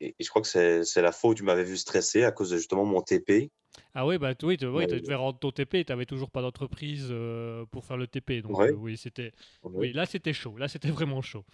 Et, 0.00 0.14
et 0.18 0.24
je 0.24 0.28
crois 0.28 0.42
que 0.42 0.48
c'est 0.84 1.02
la 1.02 1.12
fois 1.12 1.30
où 1.30 1.34
tu 1.34 1.42
m'avais 1.42 1.64
vu 1.64 1.76
stressé 1.76 2.24
à 2.24 2.32
cause 2.32 2.50
de 2.50 2.56
justement 2.58 2.84
mon 2.84 3.00
TP. 3.00 3.50
Ah 3.94 4.06
oui, 4.06 4.18
bah 4.18 4.32
oui, 4.42 4.56
t- 4.56 4.66
oui, 4.66 4.86
tu 4.86 5.00
devais 5.00 5.14
rendre 5.14 5.38
ton 5.38 5.50
TP 5.50 5.80
et 5.80 5.84
tu 5.84 5.92
n'avais 5.92 6.06
toujours 6.06 6.30
pas 6.30 6.42
d'entreprise 6.42 7.08
euh, 7.10 7.64
pour 7.66 7.84
faire 7.84 7.96
le 7.96 8.06
TP. 8.06 8.42
Donc 8.42 8.58
Ouais. 8.58 8.72
oui, 8.72 8.96
c'était 8.96 9.32
oui, 9.62 9.92
là 9.92 10.06
c'était 10.06 10.32
chaud. 10.32 10.56
Là 10.56 10.68
c'était 10.68 10.90
vraiment 10.90 11.22
chaud. 11.22 11.44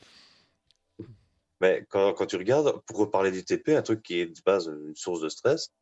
Mais 1.63 1.87
quand, 1.89 2.13
quand 2.13 2.27
tu 2.27 2.37
regardes, 2.37 2.81
pour 2.87 2.99
reparler 2.99 3.31
du 3.31 3.45
TP, 3.45 3.77
un 3.77 3.83
truc 3.83 4.03
qui 4.03 4.19
est 4.21 4.27
de 4.27 4.41
base 4.45 4.67
une 4.67 4.97
source 4.97 5.21
de 5.23 5.29
stress, 5.29 5.73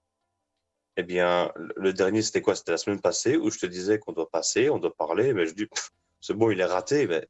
eh 0.96 1.02
bien, 1.02 1.50
le- 1.76 1.92
dernier, 1.94 2.20
c'était 2.22 2.42
quoi? 2.42 2.54
C'était 2.54 2.72
la 2.72 2.78
semaine 2.78 3.00
passée 3.00 3.36
où 3.38 3.50
je 3.50 3.58
te 3.58 3.66
disais 3.66 3.98
qu'on 3.98 4.12
doit 4.12 4.28
passer, 4.30 4.68
on 4.68 4.78
doit 4.78 4.94
parler, 4.94 5.32
mais 5.32 5.46
je 5.46 5.54
dis, 5.54 5.66
c'est 6.20 6.34
bon, 6.34 6.50
il 6.50 6.60
est 6.60 6.64
raté. 6.66 7.06
Mais 7.06 7.26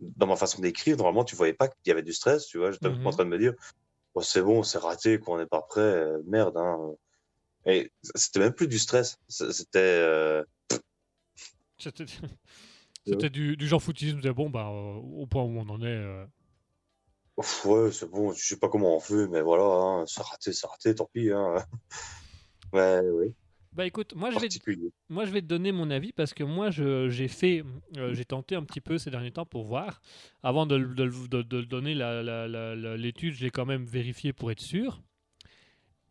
dans 0.00 0.26
ma 0.26 0.36
façon 0.36 0.62
d'écrire, 0.62 0.96
normalement, 0.96 1.24
tu 1.24 1.36
voyais 1.36 1.52
pas 1.52 1.68
qu'il 1.68 1.88
y 1.88 1.90
avait 1.90 2.02
du 2.02 2.14
stress, 2.14 2.46
tu 2.46 2.58
vois. 2.58 2.72
J'étais 2.72 2.88
Mhm. 2.88 3.06
en 3.06 3.10
train 3.10 3.24
de 3.24 3.30
me 3.30 3.38
dire, 3.38 3.52
oh, 4.14 4.22
c'est 4.22 4.42
bon, 4.42 4.62
c'est 4.62 4.78
raté, 4.78 5.18
qu'on 5.18 5.38
n'est 5.38 5.46
pas 5.46 5.62
prêt, 5.62 5.80
euh, 5.82 6.22
merde, 6.26 6.56
hein. 6.56 6.94
Et 7.66 7.90
c'était 8.14 8.40
même 8.40 8.54
plus 8.54 8.68
du 8.68 8.78
stress. 8.78 9.18
C'était, 9.28 9.78
euh, 9.78 10.44
C'était 11.78 12.06
c'était 13.06 13.30
du, 13.30 13.56
du 13.56 13.66
genre 13.68 13.82
foutisme. 13.82 14.20
de 14.20 14.30
bon, 14.32 14.50
bah, 14.50 14.68
euh, 14.70 14.94
au 14.96 15.26
point 15.26 15.42
où 15.42 15.58
on 15.58 15.68
en 15.68 15.82
est. 15.82 16.26
Ouf, 17.36 17.64
ouais, 17.66 17.90
c'est 17.92 18.08
bon, 18.10 18.32
je 18.32 18.44
sais 18.44 18.58
pas 18.58 18.68
comment 18.68 18.96
on 18.96 19.00
fait, 19.00 19.26
mais 19.28 19.42
voilà, 19.42 19.64
hein, 19.64 20.04
c'est 20.06 20.22
raté, 20.22 20.52
c'est 20.52 20.66
raté, 20.66 20.94
tant 20.94 21.08
pis, 21.12 21.30
hein. 21.32 21.56
Ouais, 22.72 23.00
oui, 23.10 23.34
Bah 23.72 23.86
écoute, 23.86 24.14
moi 24.14 24.30
je 24.30 24.38
vais, 24.38 24.48
particulier. 24.48 24.92
moi 25.08 25.24
je 25.24 25.32
vais 25.32 25.40
te 25.42 25.46
donner 25.46 25.72
mon 25.72 25.90
avis 25.90 26.12
parce 26.12 26.32
que 26.34 26.44
moi 26.44 26.70
j'ai 26.70 27.28
fait, 27.28 27.64
euh, 27.96 28.14
j'ai 28.14 28.24
tenté 28.24 28.54
un 28.56 28.62
petit 28.64 28.80
peu 28.80 28.98
ces 28.98 29.10
derniers 29.10 29.32
temps 29.32 29.46
pour 29.46 29.64
voir. 29.64 30.00
Avant 30.42 30.66
de, 30.66 30.78
de 30.78 31.42
de- 31.42 31.62
donner 31.62 31.94
l'étude, 32.96 33.34
j'ai 33.34 33.50
quand 33.50 33.66
même 33.66 33.84
vérifié 33.84 34.32
pour 34.32 34.50
être 34.52 34.60
sûr. 34.60 35.02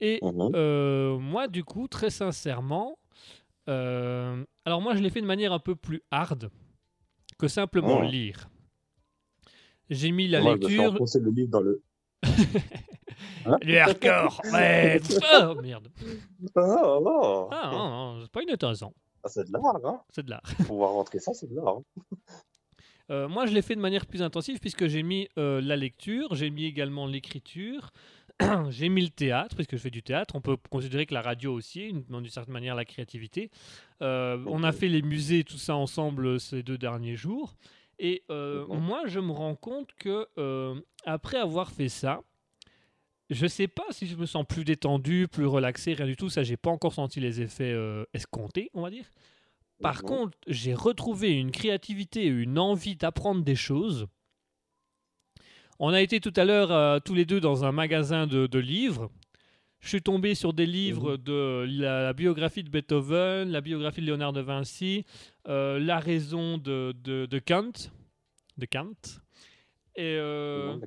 Et 0.02 0.20
Mhm. 0.22 0.52
Euh, 0.56 1.18
moi, 1.18 1.48
du 1.48 1.64
coup, 1.64 1.88
très 1.88 2.10
sincèrement, 2.10 3.00
euh, 3.70 4.44
alors 4.66 4.82
moi, 4.82 4.96
je 4.96 5.02
l'ai 5.02 5.10
fait 5.10 5.22
de 5.22 5.26
manière 5.28 5.54
un 5.54 5.60
peu 5.60 5.76
plus 5.76 6.02
hard 6.12 6.52
que 7.40 7.48
simplement 7.48 8.00
Oh. 8.00 8.12
lire. 8.12 8.50
J'ai 9.94 10.12
mis 10.12 10.28
la 10.28 10.42
Moi, 10.42 10.56
je 10.62 10.68
lecture. 10.68 10.94
enfoncer 10.94 11.20
le 11.20 11.32
livre 11.32 11.50
dans 11.50 11.62
le. 11.62 11.82
Le 13.62 13.78
hardcore 13.78 14.42
ouais. 14.54 15.02
Oh 15.44 15.56
merde 15.62 15.90
Ah, 16.56 16.62
ah, 16.62 17.50
Ah 17.52 17.70
non, 17.74 17.90
non, 17.90 18.22
c'est 18.22 18.32
pas 18.32 18.42
inintéressant, 18.42 18.94
Ah, 19.24 19.28
c'est 19.30 19.46
de 19.46 19.52
l'art, 19.52 19.80
hein. 19.86 20.02
c'est 20.10 20.24
de 20.26 20.30
l'art. 20.30 20.42
Pouvoir 20.68 20.92
rentrer 20.92 21.20
ça, 21.20 21.34
c'est 21.34 21.50
de 21.50 21.56
l'art. 21.56 21.78
hein. 21.78 21.84
Euh, 23.12 23.28
moi, 23.28 23.46
je 23.46 23.54
l'ai 23.54 23.62
fait 23.62 23.76
de 23.76 23.82
manière 23.82 24.06
plus 24.06 24.22
intensive 24.22 24.60
puisque 24.60 24.88
j'ai 24.88 25.04
mis 25.04 25.28
euh, 25.38 25.60
la 25.62 25.76
lecture, 25.76 26.34
j'ai 26.36 26.50
mis 26.50 26.64
également 26.66 27.06
l'écriture, 27.06 27.92
j'ai 28.70 28.88
mis 28.88 29.02
le 29.04 29.10
théâtre 29.10 29.56
puisque 29.56 29.74
je 29.76 29.82
fais 29.82 29.92
du 29.92 30.04
théâtre. 30.04 30.36
On 30.38 30.42
peut 30.42 30.56
considérer 30.70 31.06
que 31.06 31.14
la 31.14 31.22
radio 31.22 31.54
aussi, 31.54 31.92
d'une 31.94 32.30
certaine 32.30 32.54
manière, 32.54 32.76
la 32.76 32.86
créativité. 32.86 33.52
Euh, 34.02 34.42
On 34.48 34.64
a 34.64 34.72
fait 34.72 34.88
les 34.88 35.02
musées, 35.02 35.44
tout 35.44 35.58
ça 35.58 35.76
ensemble 35.76 36.40
ces 36.40 36.64
deux 36.64 36.78
derniers 36.78 37.18
jours. 37.18 37.56
Et 38.04 38.22
euh, 38.30 38.68
moi, 38.68 39.04
je 39.08 39.22
me 39.22 39.32
rends 39.32 39.56
compte 39.56 39.94
que 39.98 40.28
euh, 40.38 40.76
après 41.06 41.38
avoir 41.38 41.72
fait 41.72 41.88
ça, 41.88 42.22
je 43.30 43.48
sais 43.48 43.70
pas 43.70 43.86
si 43.92 44.08
je 44.08 44.18
me 44.18 44.26
sens 44.26 44.46
plus 44.46 44.66
détendu, 44.66 45.30
plus 45.32 45.46
relaxé, 45.46 45.94
rien 45.94 46.06
du 46.06 46.18
tout. 46.18 46.28
Ça, 46.28 46.44
j'ai 46.44 46.58
pas 46.58 46.70
encore 46.70 46.94
senti 46.94 47.22
les 47.22 47.40
effets 47.40 47.72
euh, 47.72 48.04
escomptés, 48.14 48.70
on 48.74 48.82
va 48.82 48.90
dire. 48.90 49.10
Par 49.82 50.04
contre, 50.04 50.38
j'ai 50.48 50.74
retrouvé 50.74 51.32
une 51.32 51.52
créativité 51.52 52.26
et 52.26 52.28
une 52.28 52.60
envie 52.60 52.98
d'apprendre 52.98 53.42
des 53.42 53.56
choses. 53.56 54.08
On 55.80 55.94
a 55.94 56.02
été 56.02 56.20
tout 56.20 56.34
à 56.36 56.44
l'heure 56.44 56.74
euh, 56.74 57.00
tous 57.00 57.14
les 57.14 57.26
deux 57.26 57.40
dans 57.40 57.64
un 57.64 57.72
magasin 57.72 58.28
de, 58.28 58.48
de 58.48 58.60
livres. 58.60 59.10
Je 59.84 59.90
suis 59.90 60.02
tombé 60.02 60.34
sur 60.34 60.54
des 60.54 60.66
livres 60.66 61.18
de 61.18 61.66
la, 61.70 62.02
la 62.04 62.14
biographie 62.14 62.64
de 62.64 62.70
Beethoven, 62.70 63.52
la 63.52 63.60
biographie 63.60 64.00
de 64.00 64.06
Léonard 64.06 64.32
de 64.32 64.40
Vinci, 64.40 65.04
euh, 65.50 65.78
la 65.78 66.00
raison 66.00 66.58
de, 66.58 66.96
de, 67.04 67.26
de 67.26 67.40
Kant. 67.40 67.92
De 68.58 68.66
Kant. 68.66 68.94
Et 69.98 70.16
euh. 70.18 70.78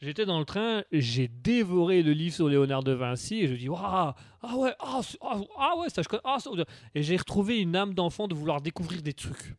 J'étais 0.00 0.26
dans 0.26 0.38
le 0.38 0.44
train, 0.44 0.84
j'ai 0.92 1.26
dévoré 1.26 2.04
le 2.04 2.12
livre 2.12 2.34
sur 2.34 2.48
Léonard 2.48 2.84
de 2.84 2.92
Vinci 2.92 3.40
et 3.40 3.48
je 3.48 3.54
dis 3.54 3.68
waouh 3.68 3.80
ah 3.82 4.14
ouais 4.58 4.74
ah, 4.78 5.00
ah, 5.22 5.40
ah 5.58 5.76
ouais 5.78 5.88
ça 5.88 6.02
je 6.02 6.08
connais 6.08 6.22
ah, 6.24 6.38
ça- 6.38 6.50
et 6.94 7.02
j'ai 7.02 7.16
retrouvé 7.16 7.58
une 7.58 7.74
âme 7.74 7.94
d'enfant 7.94 8.28
de 8.28 8.34
vouloir 8.34 8.60
découvrir 8.60 9.02
des 9.02 9.14
trucs. 9.14 9.54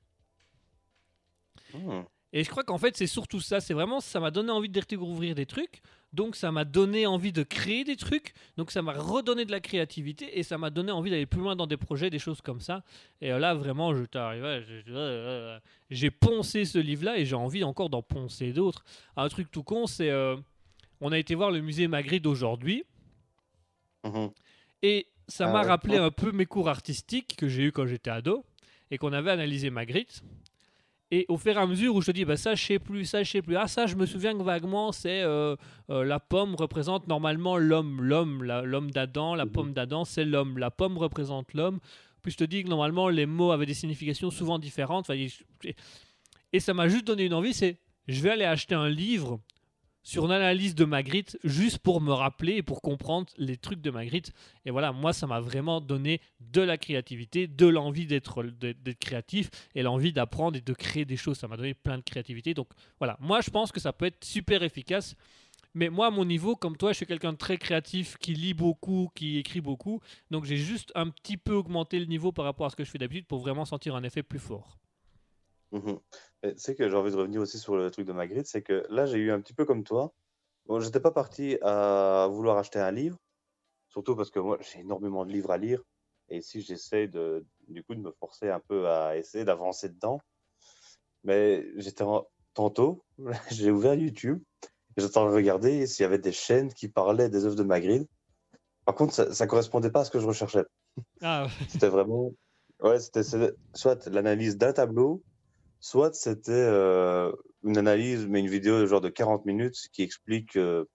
Et 2.32 2.44
je 2.44 2.50
crois 2.50 2.64
qu'en 2.64 2.78
fait 2.78 2.96
c'est 2.96 3.08
surtout 3.08 3.40
ça, 3.40 3.60
c'est 3.60 3.74
vraiment 3.74 4.00
ça 4.00 4.20
m'a 4.20 4.30
donné 4.32 4.52
envie 4.52 4.70
de 4.70 4.80
découvrir 4.80 5.36
des 5.36 5.46
trucs, 5.46 5.82
donc 6.16 6.36
ça 6.36 6.52
m'a 6.52 6.66
donné 6.66 7.06
envie 7.06 7.32
de 7.32 7.44
créer 7.44 7.84
des 7.84 7.96
trucs, 7.98 8.34
donc 8.58 8.72
ça 8.72 8.82
m'a 8.82 8.94
redonné 8.94 9.46
de 9.46 9.52
la 9.52 9.60
créativité 9.60 10.40
et 10.40 10.44
ça 10.44 10.58
m'a 10.58 10.70
donné 10.70 10.92
envie 10.92 11.12
d'aller 11.12 11.26
plus 11.28 11.42
loin 11.42 11.56
dans 11.56 11.68
des 11.68 11.78
projets, 11.78 12.10
des 12.10 12.18
choses 12.20 12.42
comme 12.42 12.62
ça. 12.62 12.84
Et 13.22 13.32
euh, 13.32 13.38
là 13.40 13.54
vraiment 13.54 13.94
je 13.94 14.06
t'arrive, 14.06 14.44
j'ai 15.92 16.10
poncé 16.12 16.66
ce 16.66 16.78
livre-là 16.80 17.20
et 17.20 17.26
j'ai 17.26 17.36
envie 17.36 17.64
encore 17.64 17.90
d'en 17.90 18.02
poncer 18.02 18.54
d'autres. 18.54 18.84
Un 19.18 19.30
truc 19.30 19.52
tout 19.52 19.64
con, 19.64 19.86
c'est 19.88 20.10
euh, 20.10 20.36
on 21.02 21.12
a 21.12 21.20
été 21.20 21.36
voir 21.36 21.52
le 21.52 21.62
musée 21.62 21.88
Magritte 21.88 22.26
aujourd'hui 22.26 22.84
Mhm. 24.04 24.30
et 24.84 25.08
ça 25.28 25.48
Ah 25.50 25.54
m'a 25.54 25.64
rappelé 25.64 25.96
Ouais. 25.96 26.06
un 26.06 26.12
peu 26.12 26.32
mes 26.32 26.46
cours 26.46 26.70
artistiques 26.70 27.36
que 27.36 27.48
j'ai 27.48 27.64
eu 27.64 27.72
quand 27.72 27.88
j'étais 27.88 28.12
ado 28.12 28.46
et 28.92 28.98
qu'on 29.00 29.14
avait 29.14 29.32
analysé 29.32 29.70
Magritte. 29.72 30.22
Et 31.12 31.26
au 31.30 31.38
fur 31.38 31.54
et 31.56 31.60
à 31.60 31.68
mesure 31.68 31.94
où 31.96 32.02
je 32.02 32.08
te 32.08 32.12
dis, 32.12 32.26
bah 32.26 32.36
ça 32.36 32.56
je 32.56 32.64
sais 32.66 32.80
plus, 32.80 33.06
ça 33.06 33.22
je 33.22 33.30
sais 33.32 33.42
plus, 33.44 33.56
ah 33.56 33.68
ça 33.68 33.86
je 33.86 33.96
me 33.96 34.06
souviens 34.08 34.36
que 34.36 34.42
vaguement 34.42 34.92
c'est 34.92 35.22
euh, 35.22 35.56
euh, 35.92 36.04
la 36.04 36.20
pomme 36.20 36.56
représente 36.56 37.08
normalement 37.08 37.58
l'homme, 37.58 38.02
l'homme, 38.02 38.44
l'homme 38.44 38.90
d'Adam, 38.92 39.36
la 39.36 39.46
Mhm. 39.46 39.52
pomme 39.52 39.74
d'Adam 39.74 40.04
c'est 40.04 40.26
l'homme, 40.26 40.58
la 40.58 40.72
pomme 40.72 40.98
représente 40.98 41.54
l'homme. 41.54 41.80
Puis 42.24 42.32
je 42.32 42.38
te 42.38 42.44
dis 42.44 42.64
que 42.64 42.70
normalement 42.70 43.08
les 43.08 43.28
mots 43.28 43.52
avaient 43.52 43.68
des 43.68 43.76
significations 43.76 44.32
souvent 44.32 44.58
différentes. 44.58 45.12
Et 46.52 46.60
ça 46.60 46.74
m'a 46.74 46.88
juste 46.88 47.06
donné 47.06 47.26
une 47.26 47.34
envie, 47.36 47.54
c'est 47.54 47.78
je 48.08 48.22
vais 48.22 48.32
aller 48.32 48.46
acheter 48.46 48.74
un 48.76 48.90
livre 48.90 49.40
sur 50.06 50.26
une 50.26 50.32
analyse 50.32 50.76
de 50.76 50.86
Magritte 50.86 51.38
juste 51.44 51.80
pour 51.80 52.00
me 52.00 52.14
rappeler 52.14 52.58
et 52.58 52.62
pour 52.62 52.84
comprendre 52.84 53.26
les 53.38 53.58
trucs 53.58 53.82
de 53.82 53.90
Magritte. 53.90 54.32
Et 54.64 54.70
voilà, 54.70 54.92
moi, 54.92 55.14
ça 55.14 55.26
m'a 55.26 55.40
vraiment 55.40 55.82
donné 55.82 56.22
de 56.40 56.62
la 56.62 56.78
créativité, 56.78 57.48
de 57.48 57.66
l'envie 57.66 58.06
d'être 58.06 58.46
créatif 59.00 59.50
et 59.74 59.82
l'envie 59.82 60.14
d'apprendre 60.14 60.58
et 60.58 60.62
de 60.62 60.74
créer 60.74 61.06
des 61.06 61.18
choses. 61.18 61.40
Ça 61.40 61.48
m'a 61.48 61.58
donné 61.58 61.74
plein 61.74 61.98
de 61.98 62.04
créativité. 62.04 62.54
Donc 62.54 62.68
voilà, 63.00 63.18
moi, 63.20 63.42
je 63.42 63.50
pense 63.50 63.72
que 63.72 63.80
ça 63.80 63.94
peut 63.94 64.06
être 64.06 64.24
super 64.24 64.62
efficace. 64.62 65.16
Mais 65.74 65.90
moi, 65.90 66.08
à 66.08 66.12
mon 66.12 66.24
niveau, 66.24 66.56
comme 66.56 66.78
toi, 66.78 66.92
je 66.92 66.98
suis 66.98 67.08
quelqu'un 67.08 67.34
de 67.34 67.38
très 67.38 67.58
créatif, 67.58 68.16
qui 68.20 68.36
lit 68.36 68.54
beaucoup, 68.54 69.10
qui 69.16 69.40
écrit 69.40 69.60
beaucoup. 69.60 70.02
Donc 70.30 70.46
j'ai 70.46 70.58
juste 70.58 70.92
un 70.94 71.10
petit 71.10 71.36
peu 71.36 71.54
augmenté 71.54 72.00
le 72.00 72.06
niveau 72.06 72.32
par 72.32 72.46
rapport 72.46 72.68
à 72.68 72.70
ce 72.70 72.76
que 72.76 72.84
je 72.84 72.92
fais 72.92 73.00
d'habitude 73.00 73.26
pour 73.26 73.40
vraiment 73.40 73.66
sentir 73.66 73.96
un 73.96 74.04
effet 74.04 74.22
plus 74.22 74.40
fort. 74.40 74.78
Tu 76.44 76.54
sais 76.58 76.76
que 76.76 76.90
j'ai 76.90 76.96
envie 76.96 77.12
de 77.12 77.18
revenir 77.18 77.42
aussi 77.42 77.58
sur 77.60 77.76
le 77.76 77.90
truc 77.92 78.06
de 78.06 78.14
Magritte, 78.14 78.48
c'est 78.48 78.62
que 78.62 78.86
là, 78.90 79.06
j'ai 79.06 79.18
eu 79.18 79.32
un 79.32 79.40
petit 79.42 79.54
peu 79.54 79.66
comme 79.66 79.84
toi. 79.84 80.14
Bon, 80.66 80.80
j'étais 80.80 81.00
pas 81.00 81.12
parti 81.12 81.58
à 81.62 82.28
vouloir 82.32 82.58
acheter 82.58 82.80
un 82.80 82.92
livre, 82.92 83.18
surtout 83.90 84.16
parce 84.16 84.32
que 84.32 84.40
moi, 84.40 84.58
j'ai 84.62 84.80
énormément 84.82 85.26
de 85.26 85.32
livres 85.32 85.52
à 85.52 85.58
lire. 85.58 85.84
Et 86.30 86.38
ici, 86.38 86.62
j'essaie 86.62 87.08
de, 87.08 87.46
du 87.68 87.84
coup, 87.84 87.96
de 87.96 88.02
me 88.02 88.12
forcer 88.12 88.50
un 88.50 88.60
peu 88.60 88.88
à 88.90 89.18
essayer 89.18 89.46
d'avancer 89.46 89.90
dedans. 89.90 90.20
Mais 91.24 91.66
j'étais 91.78 92.04
en- 92.04 92.28
tantôt, 92.54 93.04
j'ai 93.52 93.72
ouvert 93.72 93.96
YouTube 93.96 94.42
et 94.98 95.02
j'étais 95.02 95.18
en 95.18 95.22
train 95.24 95.30
de 95.32 95.36
regarder 95.36 95.88
s'il 95.88 96.04
y 96.04 96.06
avait 96.06 96.20
des 96.20 96.32
chaînes 96.32 96.74
qui 96.74 96.88
parlaient 96.90 97.30
des 97.30 97.46
œuvres 97.46 97.56
de 97.56 97.64
Magritte. 97.64 98.10
Par 98.86 98.96
contre, 98.96 99.14
ça, 99.14 99.34
ça 99.34 99.48
correspondait 99.48 99.92
pas 99.92 100.02
à 100.02 100.06
ce 100.06 100.12
que 100.12 100.20
je 100.20 100.28
recherchais. 100.28 100.66
Ah, 101.22 101.48
C'était 101.68 101.90
vraiment. 101.90 102.34
Ouais, 102.82 103.00
c'était 103.00 103.24
soit 103.74 104.06
l'analyse 104.08 104.58
d'un 104.58 104.74
tableau, 104.74 105.24
soit 105.86 106.16
c'était 106.16 106.52
euh, 106.52 107.32
une 107.62 107.78
analyse, 107.78 108.26
mais 108.26 108.40
une 108.40 108.50
vidéo 108.50 108.80
de 108.80 108.88
genre 108.88 109.02
de 109.02 109.10
40 109.10 109.46
minutes 109.46 109.78
qui 109.94 110.02
explique 110.02 110.58
euh, 110.58 110.86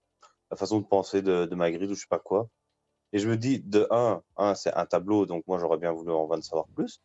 la 0.50 0.56
façon 0.56 0.80
de 0.80 0.84
penser 0.84 1.22
de, 1.22 1.46
de 1.46 1.54
Magritte 1.54 1.92
ou 1.92 1.94
je 1.94 2.00
sais 2.00 2.06
pas 2.10 2.18
quoi. 2.18 2.48
Et 3.12 3.20
je 3.20 3.28
me 3.28 3.36
dis, 3.36 3.60
de 3.60 3.86
un, 3.92 4.20
un 4.36 4.56
c'est 4.56 4.74
un 4.74 4.86
tableau, 4.86 5.26
donc 5.26 5.44
moi 5.46 5.58
j'aurais 5.60 5.78
bien 5.78 5.92
voulu 5.92 6.10
en 6.10 6.42
savoir 6.42 6.66
plus. 6.74 7.00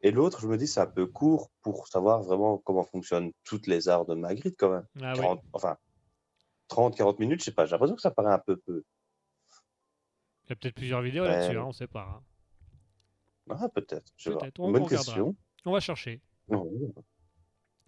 Et 0.00 0.12
l'autre, 0.12 0.40
je 0.40 0.46
me 0.48 0.56
dis, 0.56 0.66
c'est 0.66 0.80
un 0.80 0.86
peu 0.86 1.06
court 1.06 1.50
pour 1.60 1.88
savoir 1.88 2.22
vraiment 2.22 2.56
comment 2.56 2.84
fonctionnent 2.84 3.32
toutes 3.44 3.66
les 3.66 3.88
arts 3.88 4.06
de 4.06 4.14
Magritte 4.14 4.56
quand 4.58 4.70
même. 4.70 4.86
ah 5.02 5.12
oui. 5.12 5.20
40, 5.20 5.42
enfin, 5.52 5.76
30, 6.68 6.96
40 6.96 7.18
minutes, 7.18 7.40
je 7.40 7.44
sais 7.44 7.52
pas, 7.52 7.66
j'ai 7.66 7.72
l'impression 7.72 7.96
que 7.96 8.02
ça 8.02 8.10
paraît 8.10 8.32
un 8.32 8.38
peu 8.38 8.56
peu. 8.56 8.82
Il 10.46 10.50
y 10.50 10.52
a 10.52 10.56
peut-être 10.56 10.74
plusieurs 10.76 11.02
vidéos 11.02 11.24
là-dessus, 11.26 11.58
hein, 11.58 11.64
on 11.66 11.72
sait 11.72 11.86
pas. 11.86 12.02
hein. 12.18 12.22
Ah, 13.50 13.68
peut-être, 13.68 14.10
on- 14.26 14.72
Bonne 14.72 14.82
on 14.84 14.86
question. 14.86 15.36
On 15.66 15.72
va 15.72 15.80
chercher. 15.80 16.22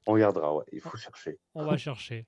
On 0.09 0.15
regardera, 0.15 0.55
ouais, 0.55 0.65
il 0.73 0.81
faut 0.81 0.97
chercher. 0.97 1.39
On 1.55 1.67
va 1.67 1.77
chercher. 1.77 2.25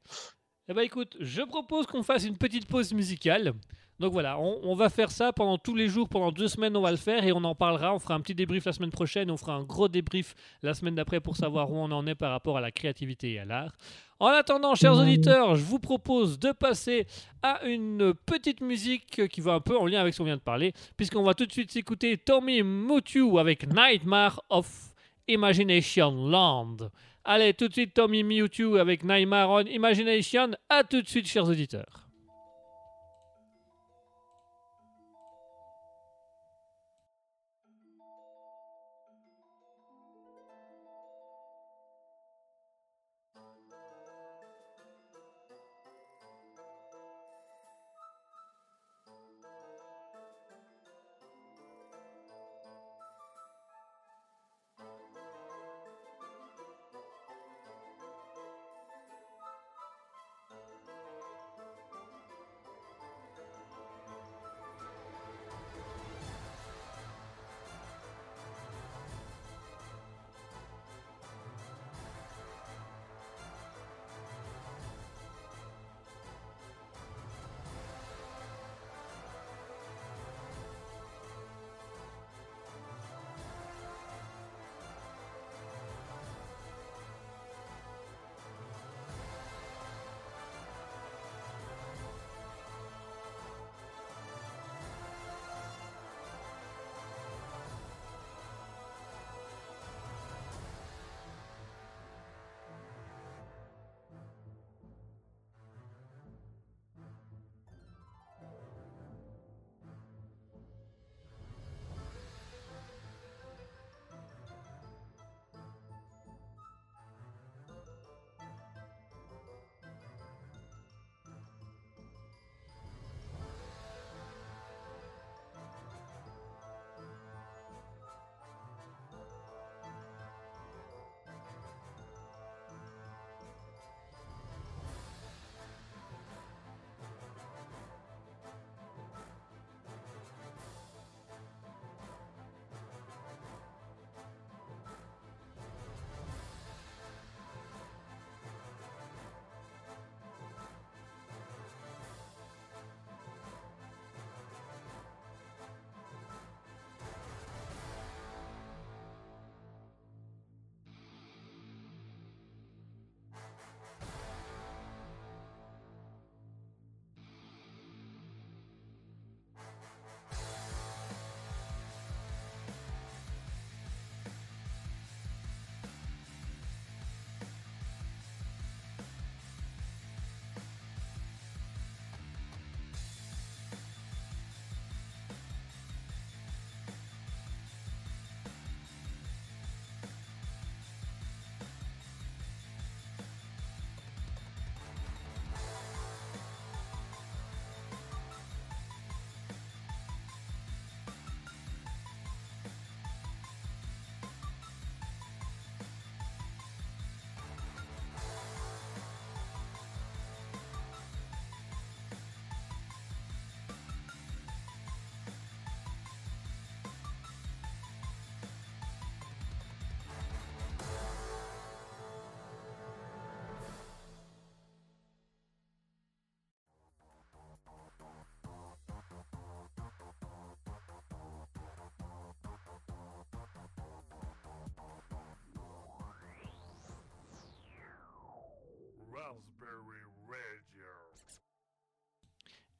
Eh 0.69 0.75
ben 0.75 0.83
écoute, 0.83 1.17
je 1.19 1.41
propose 1.41 1.87
qu'on 1.87 2.03
fasse 2.03 2.25
une 2.25 2.37
petite 2.37 2.67
pause 2.69 2.93
musicale. 2.93 3.55
Donc 3.99 4.13
voilà, 4.13 4.39
on, 4.39 4.61
on 4.63 4.75
va 4.75 4.91
faire 4.91 5.11
ça 5.11 5.33
pendant 5.33 5.57
tous 5.57 5.75
les 5.75 5.89
jours, 5.89 6.07
pendant 6.07 6.31
deux 6.31 6.49
semaines, 6.49 6.77
on 6.77 6.83
va 6.83 6.91
le 6.91 6.99
faire 6.99 7.25
et 7.25 7.33
on 7.33 7.43
en 7.43 7.55
parlera. 7.55 7.95
On 7.95 7.99
fera 7.99 8.15
un 8.15 8.21
petit 8.21 8.35
débrief 8.35 8.67
la 8.67 8.75
semaine 8.75 8.91
prochaine, 8.91 9.31
on 9.31 9.39
fera 9.39 9.55
un 9.55 9.63
gros 9.63 9.89
débrief 9.89 10.35
la 10.63 10.75
semaine 10.75 10.95
d'après 10.95 11.21
pour 11.21 11.39
savoir 11.39 11.71
où 11.71 11.77
on 11.77 11.91
en 11.91 12.07
est 12.07 12.15
par 12.15 12.33
rapport 12.33 12.59
à 12.59 12.61
la 12.61 12.71
créativité 12.71 13.33
et 13.33 13.39
à 13.39 13.47
l'art. 13.47 13.73
En 14.19 14.27
attendant, 14.29 14.75
chers 14.75 14.95
auditeurs, 14.95 15.57
je 15.57 15.65
vous 15.65 15.79
propose 15.79 16.39
de 16.39 16.53
passer 16.53 17.07
à 17.43 17.65
une 17.65 18.13
petite 18.27 18.61
musique 18.61 19.27
qui 19.29 19.41
va 19.41 19.55
un 19.55 19.61
peu 19.61 19.79
en 19.79 19.87
lien 19.87 20.01
avec 20.01 20.13
ce 20.13 20.19
qu'on 20.19 20.25
vient 20.25 20.37
de 20.37 20.43
parler, 20.43 20.75
puisqu'on 20.99 21.23
va 21.23 21.33
tout 21.33 21.47
de 21.47 21.53
suite 21.53 21.73
s'écouter 21.73 22.19
Tommy 22.19 22.63
Mutu 22.63 23.39
avec 23.39 23.67
Nightmare 23.67 24.43
of 24.51 24.95
Imagination 25.29 26.29
Land. 26.29 26.77
Allez, 27.25 27.55
tout 27.55 27.69
de 27.69 27.73
suite 27.73 27.95
Tommy 27.95 28.25
Mewtwo 28.25 28.77
avec 28.77 29.05
Nightmare 29.05 29.51
on 29.51 29.61
Imagination. 29.61 30.51
À 30.69 30.85
tout 30.85 31.03
de 31.03 31.09
suite, 31.09 31.27
chers 31.27 31.49
auditeurs. 31.49 32.10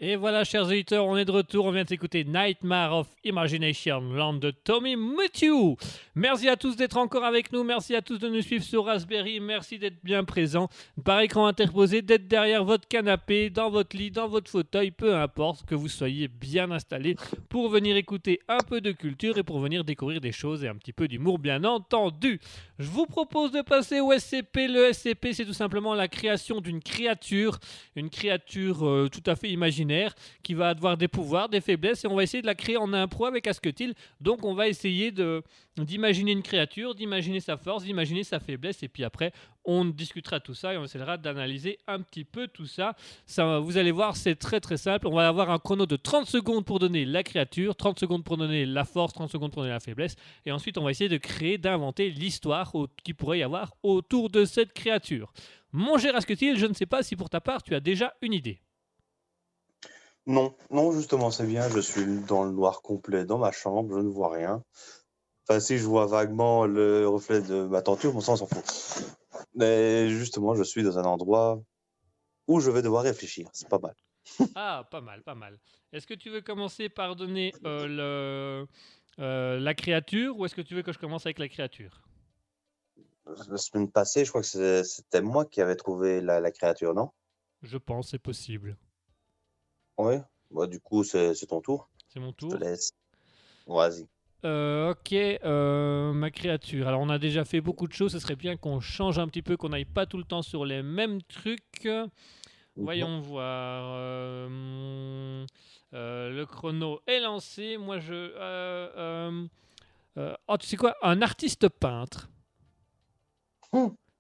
Et 0.03 0.17
voilà, 0.17 0.45
chers 0.45 0.65
auditeurs, 0.65 1.05
on 1.05 1.15
est 1.19 1.27
de 1.27 1.31
retour. 1.31 1.67
On 1.67 1.73
vient 1.73 1.85
d'écouter 1.85 2.25
Nightmare 2.25 2.95
of 2.95 3.09
Imagination 3.23 4.01
Land 4.01 4.35
de 4.37 4.51
Tommy 4.51 4.97
Matthew. 4.97 5.77
Merci 6.15 6.49
à 6.49 6.57
tous 6.57 6.75
d'être 6.75 6.97
encore 6.97 7.23
avec 7.23 7.53
nous. 7.53 7.65
Merci 7.65 7.95
à 7.95 8.01
tous 8.01 8.19
de 8.19 8.31
nous 8.31 8.41
suivre 8.41 8.65
sur 8.65 8.87
Raspberry. 8.87 9.41
Merci 9.41 9.79
d'être 9.79 10.03
bien 10.03 10.25
présents. 10.25 10.71
Par 11.05 11.21
écran 11.21 11.47
interposé, 11.47 12.03
d'être 12.03 12.27
derrière 12.27 12.65
votre 12.65 12.89
canapé, 12.89 13.49
dans 13.49 13.71
votre 13.71 13.97
lit, 13.97 14.11
dans 14.11 14.29
votre 14.29 14.51
fauteuil, 14.51 14.91
peu 14.91 15.15
importe, 15.15 15.65
que 15.65 15.75
vous 15.75 15.89
soyez 15.89 16.29
bien 16.29 16.71
installé 16.71 17.17
pour 17.49 17.69
venir 17.69 17.97
écouter 17.97 18.41
un 18.49 18.59
peu 18.59 18.81
de 18.81 18.93
culture 18.93 19.39
et 19.39 19.43
pour 19.43 19.61
venir 19.61 19.85
découvrir 19.85 20.21
des 20.21 20.33
choses 20.33 20.65
et 20.65 20.69
un 20.69 20.75
petit 20.75 20.93
peu 20.93 21.07
d'humour, 21.07 21.39
bien 21.39 21.65
entendu. 21.65 22.41
Je 22.79 22.89
vous 22.89 23.07
propose 23.07 23.53
de 23.53 23.63
passer 23.63 24.01
au 24.01 24.13
SCP. 24.13 24.67
Le 24.69 24.93
SCP, 24.93 25.33
c'est 25.33 25.45
tout 25.45 25.53
simplement 25.53 25.95
la 25.95 26.09
création 26.09 26.61
d'une 26.61 26.81
créature, 26.81 27.59
une 27.95 28.11
créature 28.11 28.87
euh, 28.87 29.09
tout 29.09 29.23
à 29.27 29.37
fait 29.37 29.51
imaginaire 29.51 30.15
qui 30.43 30.55
va 30.55 30.71
avoir 30.71 30.97
des 30.97 31.09
pouvoirs, 31.09 31.49
des 31.49 31.61
faiblesses, 31.61 32.05
et 32.05 32.09
on 32.09 32.17
va 32.17 32.23
essayer 32.23 32.43
de 32.43 32.47
la 32.47 32.55
créer 32.55 32.77
en 32.77 32.93
impro 32.93 33.27
avec 33.27 33.47
Asketil. 33.47 33.95
Donc 34.21 34.45
on 34.45 34.55
va 34.55 34.69
essayer 34.69 35.13
d'imaginer 35.77 36.33
une 36.33 36.43
créature, 36.43 36.95
d'imaginer 36.95 37.41
sa 37.41 37.57
force, 37.57 37.85
d'imaginer 37.85 38.25
sa 38.25 38.41
faiblesse, 38.41 38.83
et 38.83 38.89
puis 38.89 39.05
après 39.05 39.33
on 39.65 39.85
discutera 39.85 40.41
tout 40.41 40.55
ça 40.55 40.75
et 40.75 40.77
on 40.77 40.85
essaiera 40.85 41.17
d'analyser 41.17 41.79
un 41.87 42.01
petit 42.01 42.25
peu 42.25 42.49
tout 42.49 42.67
ça. 42.67 42.95
ça. 43.27 43.59
Vous 43.59 43.79
allez 43.79 43.91
voir, 43.91 44.17
c'est 44.17 44.37
très 44.37 44.61
très 44.61 44.77
simple. 44.77 45.07
On 45.07 45.15
va 45.15 45.29
avoir 45.29 45.51
un 45.51 45.59
chrono 45.59 45.87
de 45.87 45.97
30 45.97 46.27
secondes 46.27 46.65
pour 46.65 46.79
donner 46.79 47.05
la 47.05 47.23
créature, 47.23 47.77
30 47.77 47.99
secondes 47.99 48.25
pour 48.25 48.37
donner 48.37 48.67
la 48.67 48.85
force, 48.85 49.13
30 49.13 49.31
secondes 49.31 49.53
pour 49.53 49.63
donner 49.63 49.73
la 49.73 49.81
faiblesse, 49.81 50.17
et 50.47 50.53
ensuite 50.53 50.79
on 50.79 50.85
va 50.85 50.91
essayer 50.91 51.09
de 51.09 51.19
créer, 51.19 51.59
d'inventer 51.59 52.11
l'histoire 52.11 52.73
qui 53.05 53.15
pourrait 53.15 53.41
y 53.41 53.43
avoir 53.43 53.75
autour 53.83 54.31
de 54.31 54.45
cette 54.45 54.73
créature. 54.73 55.33
Mon 55.73 55.99
cher 55.99 56.17
Asketil, 56.17 56.59
je 56.59 56.67
ne 56.67 56.75
sais 56.75 56.87
pas 56.87 57.03
si 57.03 57.17
pour 57.17 57.31
ta 57.31 57.41
part 57.41 57.63
tu 57.63 57.75
as 57.75 57.81
déjà 57.81 58.15
une 58.23 58.33
idée. 58.33 58.61
Non, 60.27 60.55
non, 60.71 60.93
justement, 60.93 61.31
c'est 61.31 61.47
bien. 61.47 61.69
Je 61.69 61.81
suis 61.81 62.05
dans 62.29 62.45
le 62.45 62.53
noir 62.53 62.83
complet 62.83 63.25
dans 63.25 63.39
ma 63.39 63.53
chambre, 63.53 63.97
je 63.97 64.01
ne 64.01 64.09
vois 64.09 64.31
rien. 64.31 64.63
Enfin, 65.49 65.61
si 65.61 65.79
je 65.79 65.87
vois 65.87 66.07
vaguement 66.07 66.67
le 66.67 67.09
reflet 67.09 67.41
de 67.41 67.65
ma 67.65 67.83
tenture, 67.83 68.13
mon 68.13 68.21
sens 68.21 68.39
s'en 68.41 68.47
fout. 68.47 69.19
Mais 69.55 70.09
justement, 70.09 70.55
je 70.55 70.63
suis 70.63 70.83
dans 70.83 70.99
un 70.99 71.05
endroit 71.05 71.63
où 72.47 72.61
je 72.61 72.71
vais 72.71 72.83
devoir 72.83 73.05
réfléchir. 73.05 73.49
C'est 73.53 73.69
pas 73.69 73.79
mal. 73.79 73.95
ah, 74.55 74.87
pas 74.91 75.01
mal, 75.01 75.23
pas 75.23 75.35
mal. 75.35 75.59
Est-ce 75.93 76.07
que 76.07 76.15
tu 76.15 76.31
veux 76.31 76.41
commencer 76.41 76.89
par 76.89 77.17
donner 77.17 77.53
euh, 77.65 77.87
le, 77.87 78.69
euh, 79.23 79.59
la 79.59 79.75
créature 79.75 80.37
ou 80.39 80.45
est-ce 80.45 80.55
que 80.55 80.61
tu 80.61 80.75
veux 80.75 80.83
que 80.83 80.93
je 80.93 80.99
commence 80.99 81.27
avec 81.27 81.39
la 81.39 81.49
créature? 81.49 82.03
La 83.49 83.57
semaine 83.59 83.91
passée, 83.91 84.25
je 84.25 84.31
crois 84.31 84.43
que 84.43 84.83
c'était 84.83 85.21
moi 85.21 85.45
qui 85.45 85.61
avais 85.61 85.77
trouvé 85.77 86.21
la, 86.21 86.41
la 86.41 86.51
créature, 86.51 86.95
non? 86.95 87.11
Je 87.63 87.79
pense, 87.79 88.11
c'est 88.11 88.19
possible. 88.19 88.77
Oui, 89.99 90.15
bah, 90.51 90.67
du 90.67 90.81
coup, 90.81 91.05
c'est 91.05 91.35
ton 91.47 91.61
tour. 91.61 91.89
C'est 92.09 92.21
mon 92.21 92.33
tour. 92.33 92.51
Je 92.51 92.57
te 92.57 92.65
laisse. 92.65 92.93
Vas-y. 93.67 94.09
Euh, 94.45 94.93
ok, 94.93 95.13
euh, 95.13 96.13
ma 96.13 96.31
créature. 96.31 96.89
Alors, 96.89 97.01
on 97.01 97.11
a 97.11 97.19
déjà 97.19 97.45
fait 97.45 97.61
beaucoup 97.61 97.87
de 97.87 97.93
choses. 97.93 98.13
Ce 98.13 98.19
serait 98.19 98.37
bien 98.37 98.57
qu'on 98.57 98.81
change 98.81 99.19
un 99.19 99.29
petit 99.29 99.43
peu, 99.43 99.57
qu'on 99.57 99.69
n'aille 99.71 99.85
pas 99.85 100.07
tout 100.07 100.17
le 100.17 100.25
temps 100.25 100.43
sur 100.43 100.65
les 100.65 100.83
mêmes 100.83 101.21
trucs. 101.23 101.89
Voyons 102.77 103.21
voir. 103.21 103.85
Euh, 103.97 105.45
le 105.93 106.45
chrono 106.47 107.01
est 107.07 107.21
lancé. 107.21 107.77
Moi, 107.77 107.99
je. 107.99 108.31
oh, 110.49 110.57
tu 110.59 110.67
sais 110.67 110.77
quoi? 110.77 110.97
Un 111.03 111.21
artiste 111.21 111.69
peintre. 111.69 112.31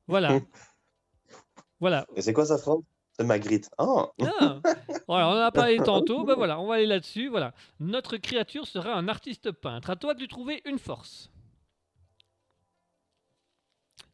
Voilà. 0.07 0.39
voilà. 1.81 2.07
Et 2.15 2.23
c'est 2.23 2.33
quoi 2.33 2.45
sa 2.45 2.59
Magritte. 3.25 3.71
Oh. 3.79 4.11
Ah. 4.21 4.61
Voilà, 5.09 5.29
on 5.29 5.33
en 5.33 5.37
a 5.37 5.51
parlé 5.51 5.79
tantôt. 5.85 6.25
Ben 6.25 6.35
voilà, 6.35 6.61
on 6.61 6.67
va 6.67 6.75
aller 6.75 6.87
là-dessus. 6.87 7.29
Voilà. 7.29 7.53
Notre 7.81 8.17
créature 8.17 8.67
sera 8.67 8.95
un 8.95 9.09
artiste 9.09 9.51
peintre. 9.53 9.91
À 9.91 9.97
toi 9.97 10.15
de 10.15 10.21
lui 10.21 10.29
trouver 10.29 10.63
une 10.65 10.79
force. 10.79 11.31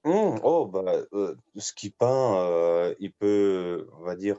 Mmh, 0.04 0.38
oh, 0.44 0.66
bah, 0.66 0.84
euh, 1.14 1.34
ce 1.56 1.72
qui 1.72 1.90
peint, 1.90 2.36
euh, 2.36 2.94
il 3.00 3.12
peut, 3.12 3.88
on 3.98 4.04
va 4.04 4.14
dire, 4.14 4.38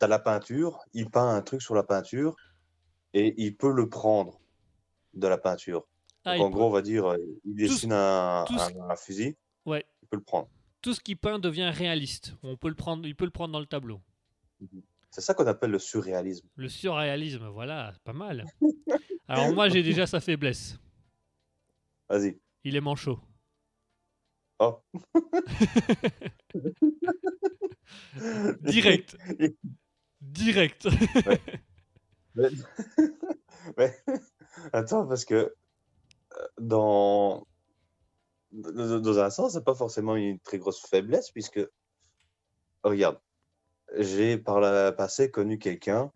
tu 0.00 0.04
as 0.04 0.08
la 0.08 0.18
peinture, 0.18 0.80
il 0.94 1.10
peint 1.10 1.34
un 1.34 1.42
truc 1.42 1.60
sur 1.60 1.74
la 1.74 1.82
peinture 1.82 2.34
et 3.12 3.34
il 3.36 3.54
peut 3.56 3.70
le 3.70 3.90
prendre 3.90 4.40
de 5.12 5.28
la 5.28 5.36
peinture. 5.36 5.86
Ah, 6.24 6.38
en 6.38 6.48
gros, 6.48 6.64
on 6.64 6.70
va 6.70 6.80
dire, 6.80 7.12
euh, 7.12 7.18
il 7.44 7.54
dessine 7.56 7.92
un, 7.92 8.46
un, 8.88 8.96
fusil, 8.96 9.36
ouais. 9.66 9.84
il 10.02 10.08
peut 10.08 10.16
le 10.16 10.22
prendre 10.22 10.48
tout 10.84 10.92
ce 10.92 11.00
qui 11.00 11.16
peint 11.16 11.38
devient 11.38 11.72
réaliste. 11.74 12.34
On 12.42 12.58
peut 12.58 12.68
le 12.68 12.74
prendre, 12.74 13.06
il 13.06 13.16
peut 13.16 13.24
le 13.24 13.30
prendre 13.30 13.54
dans 13.54 13.58
le 13.58 13.64
tableau. 13.64 14.02
C'est 15.10 15.22
ça 15.22 15.32
qu'on 15.32 15.46
appelle 15.46 15.70
le 15.70 15.78
surréalisme. 15.78 16.46
Le 16.56 16.68
surréalisme, 16.68 17.46
voilà, 17.46 17.94
pas 18.04 18.12
mal. 18.12 18.44
Alors 19.28 19.50
moi, 19.54 19.70
j'ai 19.70 19.82
déjà 19.82 20.06
sa 20.06 20.20
faiblesse. 20.20 20.78
Vas-y. 22.10 22.38
Il 22.64 22.76
est 22.76 22.82
manchot. 22.82 23.18
Oh. 24.58 24.82
Direct. 28.60 29.16
Direct. 30.20 30.86
Mais... 33.78 33.96
Attends, 34.74 35.06
parce 35.06 35.24
que 35.24 35.34
euh, 35.34 35.48
dans 36.60 37.46
dans 38.54 39.18
un 39.18 39.30
sens, 39.30 39.52
c'est 39.52 39.64
pas 39.64 39.74
forcément 39.74 40.16
une 40.16 40.38
très 40.38 40.58
grosse 40.58 40.80
faiblesse, 40.80 41.30
puisque, 41.30 41.60
regarde, 42.82 43.20
j'ai 43.96 44.38
par 44.38 44.60
le 44.60 44.90
passé 44.90 45.30
connu 45.30 45.58
quelqu'un 45.58 46.12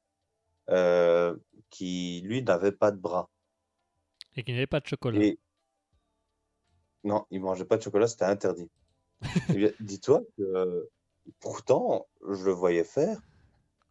euh, 0.70 1.36
qui, 1.70 2.20
lui, 2.24 2.42
n'avait 2.42 2.72
pas 2.72 2.90
de 2.90 2.98
bras. 2.98 3.28
Et 4.36 4.44
qui 4.44 4.52
n'avait 4.52 4.66
pas 4.66 4.80
de 4.80 4.86
chocolat. 4.86 5.32
Non, 7.04 7.26
il 7.30 7.40
mangeait 7.40 7.64
pas 7.64 7.76
de 7.76 7.82
chocolat, 7.82 8.06
c'était 8.06 8.24
interdit. 8.24 8.70
Eh 9.56 9.74
dis-toi 9.80 10.22
que 10.36 10.88
pourtant, 11.40 12.06
je 12.28 12.44
le 12.44 12.52
voyais 12.52 12.84
faire. 12.84 13.20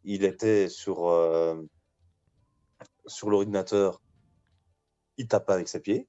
Il 0.03 0.23
était 0.23 0.69
sur, 0.69 1.09
euh, 1.09 1.61
sur 3.05 3.29
l'ordinateur, 3.29 4.01
il 5.17 5.27
tapait 5.27 5.53
avec 5.53 5.67
ses 5.67 5.81
pieds. 5.81 6.07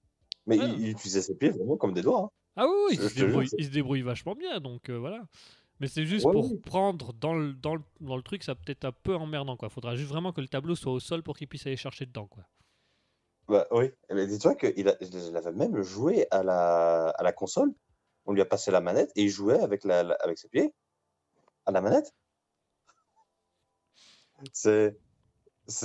Mais 0.48 0.56
il, 0.56 0.88
utilisait 0.88 1.22
ses 1.22 1.36
pieds 1.36 1.50
vraiment 1.50 1.76
comme 1.76 1.92
des 1.92 2.02
doigts. 2.02 2.22
Hein. 2.22 2.30
Ah 2.56 2.66
oui, 2.66 2.98
il, 2.98 3.08
se 3.08 3.70
débrouille, 3.70 4.02
vachement 4.02 4.34
bien, 4.34 4.58
donc 4.58 4.88
euh, 4.88 4.98
voilà. 4.98 5.22
Mais 5.78 5.86
c'est 5.86 6.06
juste 6.06 6.24
pour 6.24 6.60
prendre 6.62 7.12
dans 7.12 7.34
le, 7.34 7.52
dans, 7.52 7.76
le, 7.76 7.82
dans 8.00 8.16
le 8.16 8.22
truc, 8.22 8.42
ça 8.42 8.56
peut-être 8.56 8.84
un 8.84 8.92
peu 8.92 9.14
emmerdant. 9.14 9.56
Il 9.62 9.70
faudra 9.70 9.94
juste 9.94 10.08
vraiment 10.08 10.32
que 10.32 10.40
le 10.40 10.48
tableau 10.48 10.74
soit 10.74 10.92
au 10.92 10.98
sol 10.98 11.22
pour 11.22 11.36
qu'il 11.36 11.46
puisse 11.46 11.66
aller 11.66 11.76
chercher 11.76 12.06
dedans. 12.06 12.26
Quoi. 12.26 12.42
Bah 13.46 13.66
oui, 13.70 13.92
mais 14.10 14.26
dis-toi 14.26 14.56
qu'il 14.56 14.88
avait 14.88 15.52
même 15.52 15.80
joué 15.82 16.26
à 16.30 16.42
la, 16.42 17.10
à 17.10 17.22
la 17.22 17.32
console. 17.32 17.72
On 18.26 18.32
lui 18.32 18.40
a 18.40 18.44
passé 18.44 18.70
la 18.70 18.80
manette 18.80 19.12
et 19.14 19.22
il 19.22 19.30
jouait 19.30 19.60
avec, 19.60 19.84
la, 19.84 20.00
avec 20.20 20.38
ses 20.38 20.48
pieds 20.48 20.74
à 21.64 21.70
la 21.70 21.80
manette. 21.80 22.12
C'est 24.52 24.94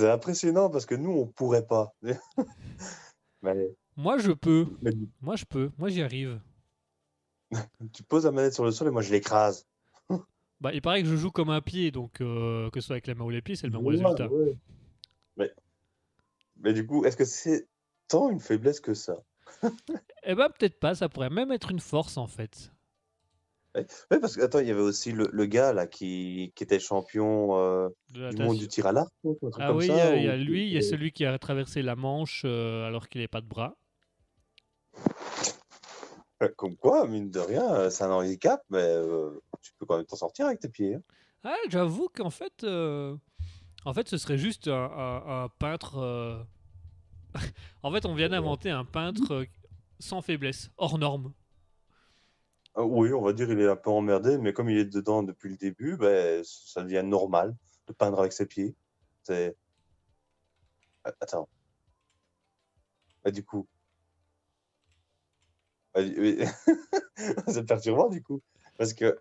impressionnant 0.00 0.70
parce 0.70 0.86
que 0.86 0.94
nous, 0.94 1.12
on 1.12 1.26
pourrait 1.26 1.66
pas. 1.66 1.94
mais 3.42 3.74
moi, 3.96 4.18
je 4.18 4.32
peux. 4.32 4.66
Moi, 5.20 5.36
je 5.36 5.44
peux. 5.44 5.70
Moi, 5.78 5.88
j'y 5.88 6.02
arrive. 6.02 6.40
tu 7.92 8.02
poses 8.02 8.24
la 8.24 8.32
manette 8.32 8.54
sur 8.54 8.64
le 8.64 8.70
sol 8.70 8.88
et 8.88 8.90
moi, 8.90 9.02
je 9.02 9.12
l'écrase. 9.12 9.66
bah, 10.60 10.72
il 10.72 10.82
paraît 10.82 11.02
que 11.02 11.08
je 11.08 11.16
joue 11.16 11.30
comme 11.30 11.50
un 11.50 11.60
pied, 11.60 11.90
donc 11.90 12.20
euh, 12.20 12.70
que 12.70 12.80
ce 12.80 12.86
soit 12.86 12.94
avec 12.94 13.06
la 13.06 13.14
main 13.14 13.24
ou 13.24 13.30
les 13.30 13.42
pieds, 13.42 13.56
c'est 13.56 13.66
le 13.66 13.72
même 13.72 13.86
résultat. 13.86 14.28
Mais... 15.36 15.52
Mais 16.56 16.72
du 16.72 16.86
coup, 16.86 17.04
est-ce 17.04 17.16
que 17.16 17.24
c'est 17.24 17.68
tant 18.08 18.30
une 18.30 18.40
faiblesse 18.40 18.80
que 18.80 18.94
ça? 18.94 19.22
Eh 20.26 20.34
ben, 20.34 20.48
peut-être 20.48 20.80
pas. 20.80 20.94
Ça 20.94 21.10
pourrait 21.10 21.28
même 21.28 21.52
être 21.52 21.70
une 21.70 21.80
force, 21.80 22.16
en 22.16 22.26
fait. 22.26 22.72
Oui, 23.76 24.18
parce 24.20 24.36
que 24.36 24.42
attends, 24.42 24.60
il 24.60 24.68
y 24.68 24.70
avait 24.70 24.80
aussi 24.80 25.10
le, 25.10 25.28
le 25.32 25.46
gars 25.46 25.72
là 25.72 25.86
qui, 25.88 26.52
qui 26.54 26.62
était 26.62 26.78
champion 26.78 27.58
euh, 27.58 27.88
du 28.08 28.42
monde 28.42 28.56
du 28.56 28.68
tir 28.68 28.86
à 28.86 28.92
l'arc. 28.92 29.12
Ah 29.58 29.74
oui, 29.74 29.86
il 29.88 30.22
y, 30.22 30.28
a 30.28 30.36
lui, 30.36 30.66
il 30.66 30.72
y 30.72 30.78
a 30.78 30.82
celui 30.82 31.10
qui 31.10 31.24
a 31.24 31.36
traversé 31.38 31.82
la 31.82 31.96
Manche 31.96 32.42
euh, 32.44 32.86
alors 32.86 33.08
qu'il 33.08 33.20
n'avait 33.20 33.28
pas 33.28 33.40
de 33.40 33.48
bras. 33.48 33.76
Euh, 36.44 36.48
comme 36.56 36.76
quoi, 36.76 37.06
mine 37.06 37.30
de 37.30 37.40
rien, 37.40 37.74
euh, 37.74 37.90
c'est 37.90 38.04
un 38.04 38.10
handicap, 38.10 38.62
mais 38.70 38.82
euh, 38.82 39.30
tu 39.62 39.72
peux 39.78 39.86
quand 39.86 39.96
même 39.96 40.06
t'en 40.06 40.16
sortir 40.16 40.46
avec 40.46 40.60
tes 40.60 40.68
pieds. 40.68 40.94
Hein. 40.94 41.02
Ah, 41.44 41.56
j'avoue 41.68 42.08
qu'en 42.08 42.30
fait, 42.30 42.64
en 42.64 43.92
fait, 43.92 44.08
ce 44.08 44.16
serait 44.16 44.38
juste 44.38 44.68
un, 44.68 45.48
peintre. 45.58 46.46
en 47.82 47.92
fait, 47.92 48.06
on 48.06 48.14
vient 48.14 48.30
d'inventer 48.30 48.70
un 48.70 48.84
peintre 48.84 49.44
sans 49.98 50.22
faiblesse, 50.22 50.70
hors 50.78 50.98
norme. 50.98 51.34
oui, 52.76 53.12
on 53.12 53.20
va 53.20 53.34
dire 53.34 53.50
il 53.50 53.60
est 53.60 53.68
un 53.68 53.76
peu 53.76 53.90
emmerdé, 53.90 54.38
mais 54.38 54.54
comme 54.54 54.70
il 54.70 54.78
est 54.78 54.86
dedans 54.86 55.22
depuis 55.22 55.50
le 55.50 55.56
début, 55.56 55.96
ben, 55.98 56.42
ça 56.44 56.82
devient 56.82 57.02
normal 57.04 57.54
de 57.88 57.92
peindre 57.92 58.20
avec 58.20 58.32
ses 58.32 58.46
pieds. 58.46 58.74
C'est. 59.22 59.54
Attends. 61.04 61.50
Bah, 63.22 63.30
du 63.30 63.44
coup, 63.44 63.68
c'est 67.48 67.66
perturbant 67.66 68.08
du 68.08 68.22
coup. 68.22 68.40
Parce 68.76 68.94
que, 68.94 69.18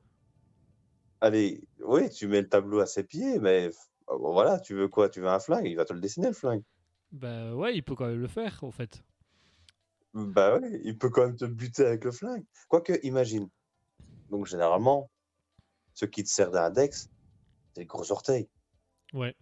allez, 1.22 1.64
oui, 1.86 2.10
tu 2.10 2.28
mets 2.28 2.42
le 2.42 2.50
tableau 2.50 2.80
à 2.80 2.86
ses 2.86 3.04
pieds, 3.04 3.40
mais 3.40 3.70
Ah, 4.08 4.16
voilà, 4.18 4.60
tu 4.60 4.74
veux 4.74 4.88
quoi? 4.88 5.10
Tu 5.10 5.22
veux 5.22 5.28
un 5.28 5.40
flingue? 5.40 5.66
Il 5.66 5.76
va 5.76 5.86
te 5.86 5.94
le 5.94 6.00
dessiner, 6.00 6.28
le 6.28 6.34
flingue. 6.34 6.64
Bah 7.12 7.54
ouais, 7.56 7.76
il 7.76 7.84
peut 7.84 7.96
quand 7.96 8.08
même 8.08 8.20
le 8.20 8.28
faire, 8.28 8.64
en 8.64 8.72
fait. 8.72 9.04
Bah 10.14 10.58
ouais, 10.58 10.82
il 10.84 10.98
peut 10.98 11.10
quand 11.10 11.26
même 11.26 11.36
te 11.36 11.46
buter 11.46 11.86
avec 11.86 12.04
le 12.04 12.12
flingue. 12.12 12.44
Quoique, 12.68 12.94
imagine. 13.04 13.50
Donc, 14.30 14.46
généralement, 14.46 15.10
ce 15.94 16.06
qui 16.06 16.24
te 16.24 16.30
sert 16.30 16.52
d'index, 16.52 17.10
c'est 17.74 17.82
les 17.82 17.86
gros 17.86 18.12
orteils. 18.12 18.50
Ouais. 19.14 19.36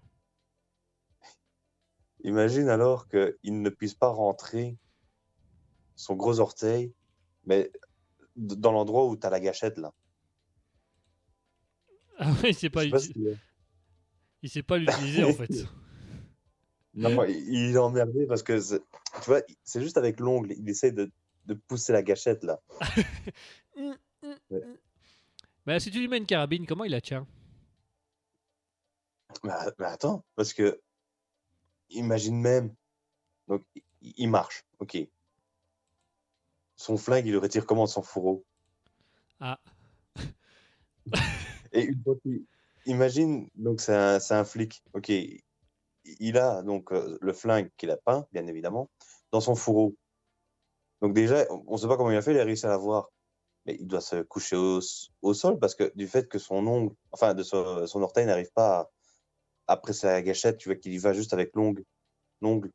Imagine 2.24 2.70
alors 2.70 3.08
qu'il 3.08 3.62
ne 3.62 3.70
puisse 3.70 3.96
pas 3.96 4.10
rentrer 4.10 4.78
son 5.96 6.16
gros 6.16 6.40
orteil, 6.40 6.94
mais 7.46 7.72
dans 8.36 8.72
l'endroit 8.72 9.08
où 9.08 9.18
tu 9.18 9.26
as 9.28 9.30
la 9.30 9.40
gâchette, 9.40 9.78
là. 9.78 9.94
Ah 12.18 12.32
ouais, 12.44 12.50
il 12.52 12.54
sait 12.56 12.70
pas, 12.70 12.82
si- 13.00 13.14
il 14.44 14.50
sait 14.50 14.64
pas 14.64 14.78
l'utiliser, 14.78 15.24
en 15.24 15.34
fait. 15.34 15.50
Non, 16.94 17.24
il 17.24 17.38
il 17.70 17.76
est 17.76 17.78
emmerdé 17.78 18.26
parce 18.28 18.44
que, 18.44 18.60
tu 18.60 18.82
vois, 19.26 19.42
c'est 19.64 19.82
juste 19.82 19.96
avec 19.98 20.20
l'ongle, 20.20 20.52
il 20.52 20.70
essaie 20.70 20.92
de, 20.92 21.10
de 21.46 21.54
pousser 21.54 21.94
la 21.94 22.04
gâchette, 22.04 22.44
là. 22.44 22.60
Hum, 23.78 23.96
hum, 24.24 24.36
Ouais. 24.50 24.62
hum. 24.62 24.78
Bah 25.66 25.80
si 25.80 25.90
tu 25.90 26.00
lui 26.00 26.10
mets 26.10 26.18
une 26.18 26.26
carabine, 26.26 26.66
comment 26.66 26.84
il 26.84 26.92
la 26.92 27.00
tient? 27.00 27.26
Mais, 29.46 29.54
mais 29.80 29.86
attends, 29.86 30.26
parce 30.36 30.54
que, 30.54 30.82
imagine 31.90 32.40
même, 32.40 32.76
donc, 33.48 33.64
il 34.02 34.28
marche, 34.30 34.66
ok. 34.80 34.98
Son 36.82 36.98
flingue, 36.98 37.28
il 37.28 37.32
le 37.34 37.38
retire 37.38 37.68
comment 37.68 37.84
de 37.84 37.90
son 37.90 38.02
fourreau? 38.02 38.44
Ah, 39.40 39.60
Et 41.74 41.84
une 41.84 42.02
fois 42.04 42.16
qu'il- 42.24 42.44
imagine, 42.86 43.48
donc 43.54 43.82
c'est 43.82 43.94
un, 43.96 44.20
c'est 44.20 44.34
un 44.34 44.44
flic, 44.44 44.82
ok. 44.94 45.10
Il- 45.10 46.38
a 46.40 46.64
donc 46.64 46.92
euh, 46.92 47.20
le 47.22 47.34
flingue 47.34 47.70
qu'il 47.78 47.92
a 47.92 47.98
peint, 47.98 48.26
bien 48.32 48.48
évidemment, 48.48 48.90
dans 49.32 49.42
son 49.42 49.54
fourreau. 49.54 49.96
Donc 51.04 51.14
déjà, 51.14 51.46
on 51.68 51.74
ne 51.74 51.78
sait 51.78 51.88
pas 51.88 51.98
comment 51.98 52.10
il 52.10 52.18
a 52.18 52.24
fait, 52.24 52.32
il 52.32 52.40
a 52.40 52.44
réussi 52.46 52.66
à 52.66 52.70
l'avoir. 52.70 53.12
Mais 53.68 53.78
il 53.80 53.86
doit 53.86 54.02
se 54.02 54.24
coucher 54.24 54.56
au, 54.56 54.80
s- 54.80 55.10
au 55.22 55.36
sol 55.36 55.60
parce 55.60 55.76
que 55.76 55.92
du 55.96 56.08
fait 56.08 56.28
que 56.28 56.40
son 56.40 56.66
ongle, 56.66 56.96
enfin 57.12 57.36
de 57.36 57.44
son, 57.44 57.86
son 57.86 58.02
orteil 58.02 58.26
n'arrive 58.26 58.52
pas 58.54 58.80
à, 58.80 58.90
après 59.68 59.94
sa 59.94 60.20
gâchette, 60.24 60.58
tu 60.58 60.70
vois 60.70 60.78
qu'il 60.78 60.94
y 60.94 60.98
va 60.98 61.14
juste 61.14 61.34
avec 61.34 61.52
l'ongle, 61.56 61.84
l'ongle. 62.42 62.72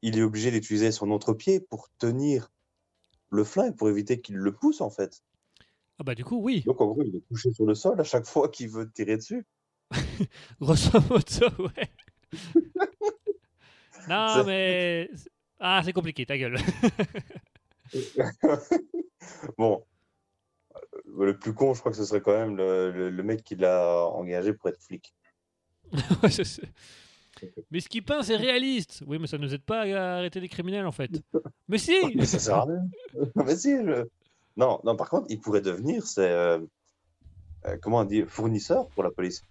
Il 0.00 0.16
est 0.16 0.22
obligé 0.22 0.52
d'utiliser 0.52 0.92
son 0.92 1.10
autre 1.10 1.32
pied 1.32 1.58
pour 1.58 1.88
tenir 1.98 2.52
le 3.32 3.44
flingue, 3.44 3.74
pour 3.76 3.88
éviter 3.88 4.20
qu'il 4.20 4.36
le 4.36 4.52
pousse 4.52 4.80
en 4.80 4.90
fait. 4.90 5.22
ah 5.98 6.04
bah 6.04 6.14
du 6.14 6.24
coup, 6.24 6.36
oui. 6.40 6.62
Donc 6.66 6.80
en 6.80 6.86
gros, 6.86 7.02
il 7.02 7.16
est 7.16 7.26
couché 7.28 7.50
sur 7.52 7.66
le 7.66 7.74
sol 7.74 8.00
à 8.00 8.04
chaque 8.04 8.26
fois 8.26 8.48
qu'il 8.48 8.68
veut 8.70 8.90
tirer 8.90 9.16
dessus. 9.16 9.44
Grosso 10.60 11.00
modo, 11.10 11.48
ouais. 11.64 11.90
non, 14.08 14.44
mais... 14.44 15.10
Ah, 15.58 15.80
c'est 15.84 15.92
compliqué, 15.92 16.24
ta 16.26 16.36
gueule. 16.38 16.56
bon, 19.58 19.84
Euh, 20.74 21.24
le 21.26 21.38
plus 21.38 21.52
con, 21.54 21.74
je 21.74 21.80
crois 21.80 21.92
que 21.92 21.98
ce 21.98 22.04
serait 22.04 22.22
quand 22.22 22.32
même 22.32 22.56
le, 22.56 22.90
le- 22.90 23.10
le 23.10 23.22
mec 23.22 23.44
qui 23.44 23.56
l'a 23.56 24.06
engagé 24.06 24.54
pour 24.54 24.68
être 24.70 24.82
flic. 24.82 25.14
Je 27.42 27.62
mais 27.70 27.80
ce 27.80 27.88
qui 27.88 28.02
peint, 28.02 28.22
c'est 28.22 28.36
réaliste. 28.36 29.02
Oui, 29.06 29.18
mais 29.18 29.26
ça 29.26 29.36
ne 29.38 29.42
nous 29.44 29.54
aide 29.54 29.62
pas 29.62 29.82
à 29.82 30.16
arrêter 30.18 30.40
les 30.40 30.48
criminels, 30.48 30.86
en 30.86 30.92
fait. 30.92 31.10
Mais 31.68 31.78
si 31.78 31.94
Mais 32.14 32.26
ça 32.26 32.38
sert 32.38 32.56
à 32.56 32.64
rien. 32.64 32.86
Mais 33.36 33.56
si, 33.56 33.70
je- 33.70 34.06
non, 34.56 34.80
non, 34.84 34.96
par 34.96 35.08
contre, 35.08 35.26
il 35.30 35.40
pourrait 35.40 35.60
devenir, 35.62 36.06
c'est 36.06 36.30
euh, 36.30 36.58
euh, 37.66 37.76
comment 37.80 37.98
on 37.98 38.04
dit, 38.04 38.22
fournisseur 38.26 38.88
pour 38.88 39.02
la 39.02 39.10
police. 39.10 39.42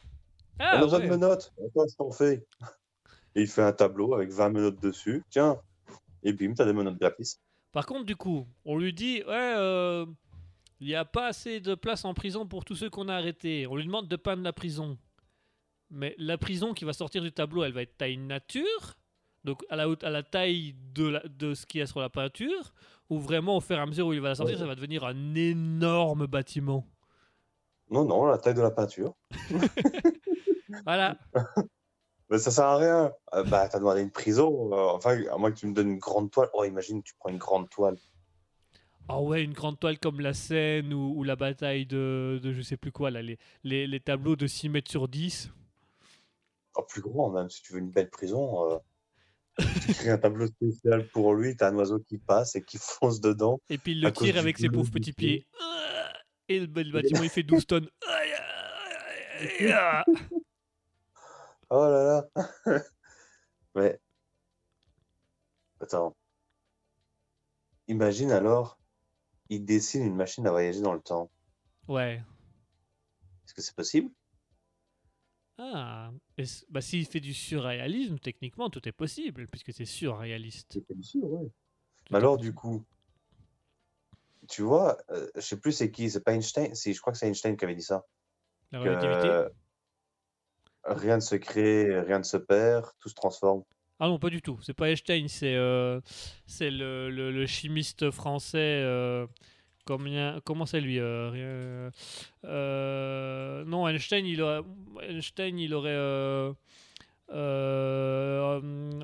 on 0.60 0.64
a 0.64 0.68
Ah, 0.74 0.82
besoin 0.82 1.00
de 1.00 1.08
menottes. 1.08 1.52
Attends, 1.66 1.88
ce 1.88 1.96
qu'on 1.96 2.12
fait. 2.12 2.46
Et 3.36 3.42
il 3.42 3.48
fait 3.48 3.64
un 3.64 3.74
tableau 3.74 4.14
avec 4.14 4.30
20 4.30 4.50
menottes 4.50 4.80
dessus. 4.82 5.24
Tiens, 5.30 5.58
et 6.24 6.34
bim, 6.34 6.54
t'as 6.54 6.66
des 6.66 6.74
menottes 6.74 7.00
gratis. 7.00 7.40
Par 7.72 7.86
contre, 7.86 8.06
du 8.06 8.16
coup, 8.16 8.46
on 8.66 8.78
lui 8.78 8.94
dit, 8.94 9.24
ouais, 9.28 9.56
euh, 9.58 10.06
il 10.80 10.88
n'y 10.88 10.96
a 10.96 11.06
pas 11.06 11.28
assez 11.28 11.60
de 11.62 11.74
place 11.74 12.06
en 12.06 12.14
prison 12.14 12.46
pour 12.46 12.66
tous 12.66 12.76
ceux 12.76 12.90
qu'on 12.90 13.08
a 13.08 13.16
arrêtés. 13.16 13.66
On 13.68 13.76
lui 13.76 13.86
demande 13.86 14.08
de 14.08 14.16
peindre 14.18 14.44
la 14.44 14.54
prison. 14.54 14.98
Mais 15.92 16.16
la 16.18 16.38
prison 16.38 16.74
qui 16.74 16.86
va 16.86 16.94
sortir 16.94 17.22
du 17.22 17.32
tableau, 17.32 17.64
elle 17.64 17.74
va 17.74 17.82
être 17.82 17.98
taille 17.98 18.18
nature, 18.18 18.96
donc 19.44 19.64
à 19.70 19.76
la, 19.76 19.88
à 20.04 20.10
la 20.10 20.24
taille 20.24 20.74
de, 20.94 21.08
la- 21.08 21.24
de 21.28 21.54
ce 21.54 21.66
qu'il 21.66 21.80
y 21.80 21.82
a 21.82 21.88
sur 21.88 22.00
la 22.00 22.10
peinture, 22.10 22.74
ou 23.10 23.20
vraiment 23.20 23.58
au 23.58 23.60
fur 23.62 23.76
et 23.76 23.80
à 23.80 23.86
mesure 23.86 24.08
où 24.08 24.14
il 24.14 24.22
va 24.22 24.30
la 24.30 24.36
sortir, 24.36 24.56
Ouais. 24.56 24.62
ça 24.62 24.68
va 24.68 24.76
devenir 24.76 25.04
un 25.04 25.36
énorme 25.36 26.28
bâtiment. 26.28 26.88
Non, 27.90 28.06
non, 28.06 28.26
la 28.26 28.38
taille 28.38 28.54
de 28.54 28.62
la 28.62 28.72
peinture. 28.72 29.14
Voilà. 30.86 31.18
Mais 32.30 32.38
ça 32.38 32.50
sert 32.50 32.64
à 32.64 32.78
rien. 32.78 33.12
Euh, 33.34 33.44
bah, 33.44 33.68
t'as 33.68 33.78
demandé 33.80 34.02
une 34.02 34.10
prison. 34.12 34.72
euh, 34.74 34.92
enfin, 34.96 35.22
à 35.32 35.38
moins 35.38 35.52
que 35.52 35.60
tu 35.60 35.68
me 35.68 35.74
donnes 35.74 35.90
une 35.92 36.00
grande 36.00 36.32
toile. 36.32 36.48
Oh, 36.54 36.64
imagine, 36.64 37.04
tu 37.04 37.14
prends 37.20 37.30
une 37.30 37.38
grande 37.38 37.70
toile. 37.70 37.98
Ah 39.10 39.20
ouais, 39.20 39.44
une 39.44 39.52
grande 39.52 39.78
toile 39.80 40.00
comme 40.00 40.22
la 40.22 40.34
Seine 40.34 40.94
ou, 40.94 41.14
ou 41.18 41.24
la 41.26 41.36
bataille 41.36 41.86
de, 41.86 42.40
de 42.42 42.54
je 42.54 42.62
sais 42.62 42.78
plus 42.78 42.94
quoi, 42.94 43.12
là, 43.12 43.22
les, 43.22 43.38
les, 43.66 43.86
les 43.86 44.00
tableaux 44.00 44.38
de 44.38 44.48
6 44.48 44.70
mètres 44.70 44.90
sur 44.90 45.10
10. 45.10 45.52
Oh, 46.76 46.84
plus 46.84 47.02
grand, 47.02 47.30
même, 47.30 47.50
si 47.50 47.62
tu 47.62 47.74
veux 47.74 47.80
une 47.80 47.92
belle 47.92 48.10
prison. 48.10 48.72
euh, 48.72 48.78
tu 49.86 49.94
crées 49.94 50.10
un 50.12 50.18
tableau 50.18 50.48
spécial 50.48 51.08
pour 51.10 51.34
lui, 51.34 51.56
t'as 51.56 51.70
un 51.70 51.76
oiseau 51.76 52.00
qui 52.00 52.18
passe 52.18 52.56
et 52.56 52.64
qui 52.64 52.78
fonce 52.82 53.20
dedans. 53.20 53.60
Et 53.70 53.78
puis 53.78 53.92
il 53.94 54.02
le 54.02 54.12
tire 54.12 54.38
avec 54.38 54.58
ses 54.58 54.70
pauvres 54.70 54.92
petits 54.92 55.14
pied. 55.14 55.28
pieds. 55.28 55.48
Ah 55.60 56.14
Et 56.48 56.60
le, 56.60 56.68
bâtiment 56.68 57.24
il 57.24 57.30
fait 57.30 57.44
12 57.44 57.66
tonnes. 57.68 57.90
Oh 61.74 61.88
là 61.88 62.28
là. 62.66 62.82
Mais. 63.76 63.98
Attends. 65.80 66.18
Imagine 67.88 68.32
alors, 68.32 68.78
il 69.48 69.64
dessine 69.64 70.04
une 70.04 70.16
machine 70.16 70.46
à 70.48 70.52
voyager 70.52 70.82
dans 70.82 70.94
le 70.94 71.00
temps. 71.00 71.32
Ouais. 71.88 72.22
Est-ce 73.46 73.54
que 73.54 73.62
c'est 73.62 73.74
possible? 73.76 74.12
Ah. 75.64 76.12
Et 76.38 76.44
Bah, 76.70 76.82
s'il 76.82 77.06
fait 77.06 77.20
du 77.20 77.34
surréalisme, 77.34 78.18
techniquement, 78.18 78.70
tout 78.70 78.88
est 78.88 78.92
possible, 78.92 79.48
puisque 79.48 79.72
c'est 79.74 79.86
surréaliste. 79.86 80.74
C'est 80.74 80.96
possible, 80.96 81.26
ouais. 81.26 81.48
Tout 82.06 82.16
alors, 82.16 82.38
du 82.38 82.54
coup, 82.54 82.84
tu 84.50 84.64
vois, 84.64 84.98
euh, 85.12 85.30
je 85.36 85.42
sais 85.42 85.58
plus 85.60 85.72
c'est 85.72 85.92
qui, 85.92 86.10
c'est 86.10 86.24
pas 86.24 86.34
Einstein, 86.34 86.74
si, 86.74 86.94
je 86.94 87.00
crois 87.00 87.14
que 87.14 87.20
c'est 87.20 87.28
Einstein 87.28 87.56
qui 87.56 87.66
avait 87.66 87.76
dit 87.76 87.84
ça. 87.84 88.06
La 88.72 88.80
que, 88.80 88.90
euh, 88.90 89.50
rien 90.86 91.18
ne 91.18 91.22
se 91.22 91.36
crée, 91.36 92.00
rien 92.02 92.18
ne 92.20 92.24
se 92.24 92.38
perd, 92.38 92.88
tout 93.00 93.10
se 93.10 93.14
transforme. 93.16 93.64
Ah 94.00 94.08
non, 94.08 94.18
pas 94.18 94.32
du 94.32 94.42
tout. 94.42 94.58
C'est 94.64 94.74
pas 94.74 94.90
Einstein, 94.90 95.28
c'est 95.28 95.56
euh, 95.56 96.02
c'est 96.48 96.72
le, 96.72 97.12
le- 97.12 97.32
le 97.32 97.46
chimiste 97.46 98.10
français. 98.10 98.82
Combien, 99.86 100.40
comment 100.44 100.66
c'est 100.66 100.82
lui 100.82 101.00
euh, 101.00 101.90
euh, 102.46 103.64
Non, 103.66 103.88
Einstein, 103.88 104.26
il 104.26 104.42
aurait, 104.42 104.62
Einstein, 105.08 105.58
il 105.60 105.74
aurait. 105.74 105.90
euh, 105.92 106.54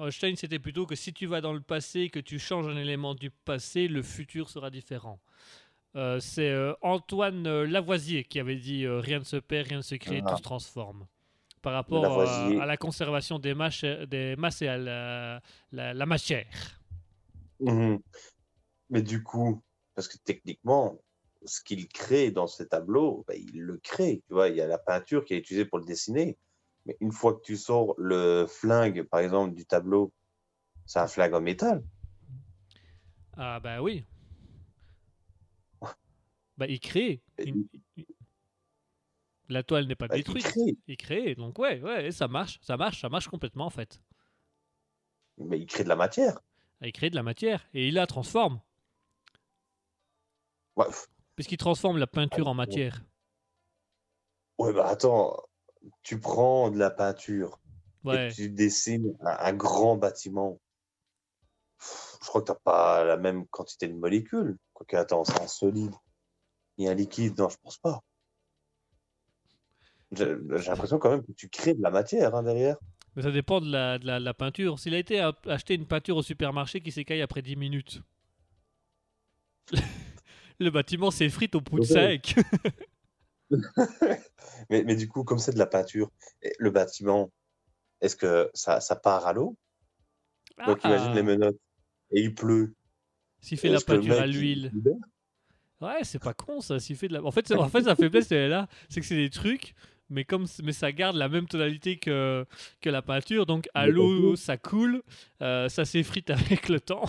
Einstein, 0.06 0.36
c'était 0.36 0.60
plutôt 0.60 0.86
que 0.86 0.96
si 0.96 1.14
tu 1.14 1.26
vas 1.28 1.42
dans 1.42 1.54
le 1.54 1.62
passé, 1.62 2.10
que 2.10 2.20
tu 2.20 2.40
changes 2.40 2.68
un 2.68 2.78
élément 2.78 3.16
du 3.16 3.30
passé, 3.30 3.88
le 3.88 4.02
futur 4.04 4.50
sera 4.50 4.70
différent. 4.70 5.20
C'est 6.20 6.54
Antoine 6.84 7.64
Lavoisier 7.64 8.24
qui 8.24 8.40
avait 8.40 8.58
dit 8.58 8.86
rien 8.88 9.18
ne 9.20 9.24
se 9.24 9.38
perd, 9.38 9.68
rien 9.70 9.78
ne 9.78 9.82
se 9.82 9.96
crée, 9.96 10.22
Ah. 10.24 10.30
tout 10.30 10.38
se 10.38 10.44
transforme. 10.44 11.08
Par 11.64 11.74
rapport 11.74 12.22
à, 12.22 12.46
à 12.62 12.66
la 12.68 12.78
conservation 12.78 13.40
des, 13.40 13.56
masses 13.56 13.84
des 13.84 14.36
masses 14.38 14.62
et 14.62 14.68
à 14.68 14.78
la, 14.78 15.42
la- 15.72 15.94
la 15.96 16.06
matière. 16.06 16.46
Mhm. 17.60 18.00
Mais 18.92 19.02
du 19.02 19.24
coup, 19.24 19.64
parce 19.98 20.08
que 20.08 20.18
techniquement, 20.20 21.02
ce 21.44 21.60
qu'il 21.60 21.88
crée 21.88 22.30
dans 22.30 22.46
ces 22.46 22.68
tableaux, 22.68 23.26
bah, 23.28 23.34
il 23.34 23.62
le 23.64 23.80
crée. 23.80 24.22
Tu 24.28 24.34
vois, 24.36 24.48
il 24.50 24.56
y 24.56 24.62
a 24.62 24.68
la 24.68 24.78
peinture 24.78 25.26
qui 25.26 25.34
est 25.34 25.40
utilisée 25.40 25.66
pour 25.66 25.80
le 25.80 25.86
dessiner. 25.86 26.38
Mais 26.86 26.96
une 27.00 27.12
fois 27.12 27.34
que 27.34 27.42
tu 27.42 27.58
sors 27.58 27.96
le 27.98 28.46
flingue, 28.48 29.02
par 29.02 29.22
exemple, 29.22 29.56
du 29.56 29.66
tableau, 29.66 30.14
c'est 30.86 31.00
un 31.00 31.08
flingue 31.08 31.34
en 31.34 31.42
métal. 31.42 31.84
Ah 33.36 33.60
bah 33.60 33.82
oui. 33.82 34.06
Bah 36.58 36.68
il 36.68 36.80
crée. 36.80 37.24
Une- 37.40 37.68
La 39.50 39.64
toile 39.64 39.88
n'est 39.88 39.96
pas 39.96 40.08
Bah, 40.08 40.18
il 40.18 40.24
détruite. 40.24 40.44
crée. 40.44 40.78
Il 40.86 40.98
crée. 40.98 41.34
Donc 41.34 41.58
ouais, 41.58 41.82
ouais, 41.82 42.12
ça 42.12 42.28
marche, 42.28 42.60
ça 42.62 42.78
marche, 42.78 43.02
ça 43.02 43.10
marche 43.10 43.30
complètement 43.30 43.66
en 43.66 43.72
fait. 43.72 44.00
Mais 45.40 45.58
il 45.60 45.66
crée 45.66 45.84
de 45.84 45.90
la 45.90 45.96
matière. 45.96 46.40
Il 46.84 46.92
crée 46.92 47.10
de 47.10 47.16
la 47.16 47.24
matière 47.24 47.68
et 47.74 47.88
il 47.88 47.96
la 47.96 48.06
transforme. 48.06 48.62
Ouais, 50.78 50.86
Puisqu'il 51.36 51.58
transforme 51.58 51.98
la 51.98 52.08
peinture 52.08 52.48
en 52.48 52.54
matière. 52.54 53.04
ouais, 54.60 54.72
bah 54.74 54.88
attends, 54.88 55.36
tu 56.04 56.20
prends 56.20 56.70
de 56.72 56.78
la 56.78 56.90
peinture 56.92 57.60
Ouais. 58.04 58.30
et 58.30 58.34
tu 58.34 58.50
dessines 58.50 59.18
un, 59.22 59.36
un 59.40 59.54
grand 59.54 59.98
bâtiment. 59.98 60.60
Pff, 61.80 62.18
Je 62.22 62.28
crois 62.28 62.42
que 62.42 62.46
tu 62.48 62.52
n'as 62.54 62.60
pas 62.64 63.04
la 63.04 63.18
même 63.18 63.46
quantité 63.48 63.88
de 63.88 63.94
molécules. 63.96 64.58
Quoique, 64.74 64.96
attends, 64.96 65.26
c'est 65.26 65.42
un 65.42 65.48
solide. 65.48 65.94
Il 66.78 66.86
y 66.86 66.88
a 66.88 66.92
un 66.92 66.96
liquide. 66.96 67.38
Non, 67.38 67.50
je 67.50 67.58
pense 67.62 67.78
pas. 67.80 68.02
J'ai 70.12 70.26
l'impression 70.36 71.00
quand 71.00 71.10
même 71.10 71.24
que 71.26 71.32
tu 71.34 71.50
crées 71.50 71.74
de 71.74 71.82
la 71.82 71.92
matière 71.92 72.34
hein, 72.36 72.44
derrière. 72.44 72.78
Mais 73.16 73.24
ça 73.24 73.32
dépend 73.32 73.60
de 73.60 73.70
la, 73.70 73.98
de 74.00 74.06
la, 74.06 74.20
de 74.20 74.26
la 74.26 74.34
peinture. 74.34 74.80
S'il 74.80 74.94
a 74.94 75.00
été 75.00 75.20
acheter 75.48 75.74
une 75.74 75.86
peinture 75.88 76.16
au 76.18 76.24
supermarché 76.24 76.80
qui 76.82 76.92
s'écaille 76.92 77.22
après 77.22 77.42
10 77.42 77.56
minutes, 77.58 78.02
le 80.60 80.70
bâtiment 80.70 81.12
s'effrite 81.12 81.56
au 81.56 81.62
bout 81.62 81.80
de. 81.80 81.86
5. 81.86 82.36
Mais, 84.70 84.84
mais 84.84 84.96
du 84.96 85.08
coup, 85.08 85.24
comme 85.24 85.40
c'est 85.40 85.54
de 85.54 85.58
la 85.58 85.66
peinture, 85.68 86.12
le 86.60 86.70
bâtiment, 86.70 87.32
est-ce 88.02 88.16
que 88.16 88.50
ça, 88.54 88.82
ça 88.82 88.96
part 88.96 89.26
à 89.26 89.34
l'eau? 89.34 89.56
Donc 90.66 90.84
imagine 90.84 91.14
les 91.14 91.24
menottes. 91.24 91.60
Et 92.12 92.22
il 92.22 92.34
pleut. 92.34 92.74
S'il 93.42 93.58
fait 93.58 93.70
de 93.70 93.76
la 93.76 93.82
peinture 93.82 94.20
à 94.20 94.26
l'huile? 94.28 94.72
Ouais, 95.80 96.04
c'est 96.04 96.20
pas 96.22 96.34
con 96.34 96.60
ça. 96.60 96.80
S'il 96.80 96.96
fait 96.98 97.08
de 97.08 97.14
la... 97.14 97.24
En 97.24 97.32
fait, 97.32 97.52
en 97.52 97.70
fait 97.70 97.84
sa 97.84 97.96
faiblesse, 97.96 98.32
elle 98.32 98.38
est 98.38 98.50
là. 98.50 98.68
C'est 98.90 99.00
que 99.00 99.06
c'est 99.06 99.16
des 99.16 99.30
trucs, 99.30 99.76
mais, 100.10 100.26
comme... 100.26 100.48
mais 100.64 100.72
ça 100.74 100.92
garde 100.92 101.16
la 101.16 101.30
même 101.30 101.48
tonalité 101.48 101.98
que, 102.00 102.46
que 102.82 102.90
la 102.90 103.02
peinture. 103.02 103.46
Donc 103.46 103.70
à 103.74 103.86
Le 103.86 103.94
l'eau, 103.94 104.36
ça 104.36 104.58
coule. 104.58 105.04
euh, 105.42 105.70
ça 105.70 105.86
s'effrite 105.86 106.30
avec 106.32 106.68
le 106.70 106.80
temps. 106.80 107.06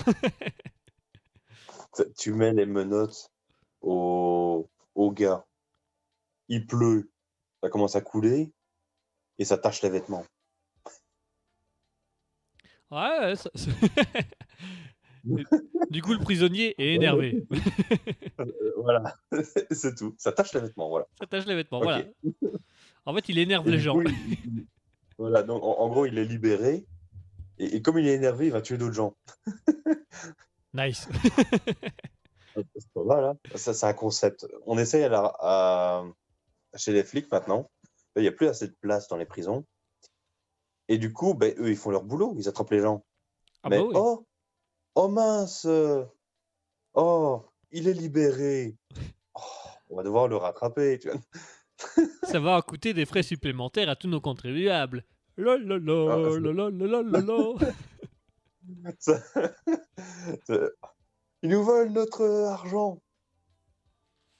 Tu 2.16 2.32
mets 2.32 2.52
les 2.52 2.66
menottes 2.66 3.30
au, 3.80 4.68
au 4.94 5.10
gars. 5.12 5.44
Il 6.48 6.66
pleut. 6.66 7.10
Ça 7.62 7.70
commence 7.70 7.96
à 7.96 8.00
couler. 8.00 8.52
Et 9.38 9.44
ça 9.44 9.58
tache 9.58 9.82
les 9.82 9.90
vêtements. 9.90 10.24
Ouais, 12.90 13.34
ça- 13.36 13.50
du 15.90 16.00
coup, 16.02 16.12
le 16.14 16.18
prisonnier 16.20 16.74
est 16.78 16.94
énervé. 16.94 17.44
Euh, 18.40 18.72
voilà. 18.76 19.16
c'est 19.72 19.96
tout. 19.96 20.14
Ça 20.16 20.30
tache 20.30 20.54
les 20.54 20.60
vêtements. 20.60 20.88
Voilà. 20.88 21.06
Ça 21.18 21.26
tâche 21.26 21.44
les 21.46 21.56
vêtements. 21.56 21.80
Voilà. 21.80 22.04
En 23.04 23.12
fait, 23.12 23.28
il 23.28 23.36
énerve 23.38 23.66
Et 23.66 23.72
les 23.72 23.78
gens. 23.80 23.94
coup, 23.94 24.02
il- 24.02 24.38
il- 24.44 24.66
voilà. 25.18 25.42
Donc, 25.42 25.60
en, 25.64 25.72
en 25.80 25.88
gros, 25.88 26.06
il 26.06 26.16
est 26.18 26.24
libéré. 26.24 26.86
Et, 27.58 27.74
et 27.76 27.82
comme 27.82 27.98
il 27.98 28.06
est 28.06 28.14
énervé, 28.14 28.46
il 28.46 28.52
va 28.52 28.62
tuer 28.62 28.78
d'autres 28.78 28.94
gens. 28.94 29.16
Nice. 30.72 31.08
Ça, 33.54 33.74
c'est 33.74 33.86
un 33.86 33.92
concept. 33.94 34.46
On 34.66 34.78
essaye 34.78 35.04
à 35.04 35.08
la- 35.08 35.32
à- 35.40 36.04
chez 36.76 36.92
les 36.92 37.04
flics 37.04 37.30
maintenant. 37.32 37.70
Il 38.16 38.22
n'y 38.22 38.28
a 38.28 38.32
plus 38.32 38.46
assez 38.48 38.66
de 38.68 38.74
place 38.80 39.08
dans 39.08 39.16
les 39.16 39.26
prisons. 39.26 39.64
Et 40.88 40.98
du 40.98 41.12
coup, 41.12 41.34
ben, 41.34 41.54
eux, 41.58 41.70
ils 41.70 41.76
font 41.76 41.90
leur 41.90 42.02
boulot. 42.04 42.34
Ils 42.38 42.48
attrapent 42.48 42.70
les 42.70 42.80
gens. 42.80 43.04
Ah 43.62 43.68
Mais 43.68 43.78
bah 43.78 43.84
oui. 43.84 43.94
oh, 43.96 44.26
oh 44.94 45.08
mince, 45.08 45.66
oh, 46.94 47.42
il 47.70 47.88
est 47.88 47.92
libéré. 47.94 48.76
Oh, 49.34 49.40
on 49.90 49.96
va 49.96 50.02
devoir 50.02 50.28
le 50.28 50.36
rattraper. 50.36 50.98
Tu 50.98 51.10
vois. 51.10 51.20
Ça 52.24 52.40
va 52.40 52.60
coûter 52.62 52.92
des 52.94 53.06
frais 53.06 53.22
supplémentaires 53.22 53.88
à 53.88 53.96
tous 53.96 54.08
nos 54.08 54.20
contribuables. 54.20 55.04
La 55.36 55.56
la, 55.56 55.76
Ah. 56.10 56.16
Ça- 58.98 59.22
ça- 60.44 60.70
Ils 61.42 61.50
nous 61.50 61.62
volent 61.62 61.90
notre 61.92 62.22
euh, 62.22 62.48
argent. 62.48 63.00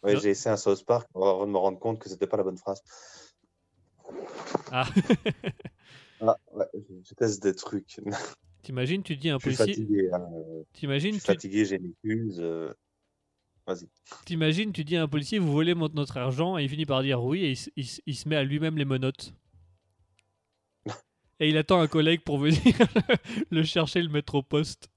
Ouais, 0.03 0.15
Non. 0.15 0.21
j'ai 0.21 0.31
essayé 0.31 0.53
un 0.53 0.57
South 0.57 0.85
Park 0.85 1.09
avant 1.15 1.47
de 1.47 1.51
me 1.53 1.59
rendre 1.59 1.79
compte 1.79 1.99
que 2.01 2.09
c'était 2.09 2.27
pas 2.27 2.37
la 2.37 2.43
bonne 2.45 2.59
phrase. 2.59 2.83
Ah. 4.71 4.89
Ah, 6.21 6.37
ouais, 6.53 6.67
je 7.05 7.15
teste 7.15 7.41
des 7.45 7.55
trucs. 7.55 8.01
T'imagines, 8.65 9.05
tu 9.05 9.15
dis 9.17 9.31
à 9.31 9.37
un 9.37 9.39
Je 9.39 9.51
suis 9.51 9.57
policier. 9.57 9.85
fatigué. 9.85 10.11
hein. 10.13 10.29
Je 10.33 10.65
T'imagines, 10.73 11.13
suis 11.13 11.21
tu, 11.21 11.27
fatigué, 11.27 11.65
j'ai 11.65 11.77
une 11.77 11.93
accuse. 11.93 12.41
euh, 12.41 12.75
Vas-y. 13.69 13.89
t'imagines, 14.25 14.73
tu 14.73 14.83
dis 14.83 14.97
à 14.97 15.03
un 15.05 15.07
policier, 15.07 15.39
vous 15.39 15.53
volez 15.53 15.77
notre 15.77 16.17
argent, 16.17 16.59
et 16.59 16.65
il 16.65 16.69
finit 16.69 16.87
par 16.87 17.03
dire 17.05 17.23
oui, 17.23 17.45
et 17.45 17.53
il, 17.77 17.87
il 18.07 18.17
se 18.17 18.29
met 18.29 18.35
à 18.35 18.43
lui-même 18.43 18.77
les 18.77 18.85
menottes. 18.85 19.33
Et 21.39 21.49
il 21.51 21.57
attend 21.57 21.81
un 21.81 21.87
collègue 21.87 22.23
pour 22.23 22.39
venir 22.39 22.61
le 23.53 23.63
chercher, 23.63 24.03
le 24.03 24.09
mettre 24.09 24.35
au 24.35 24.43
poste. 24.43 24.91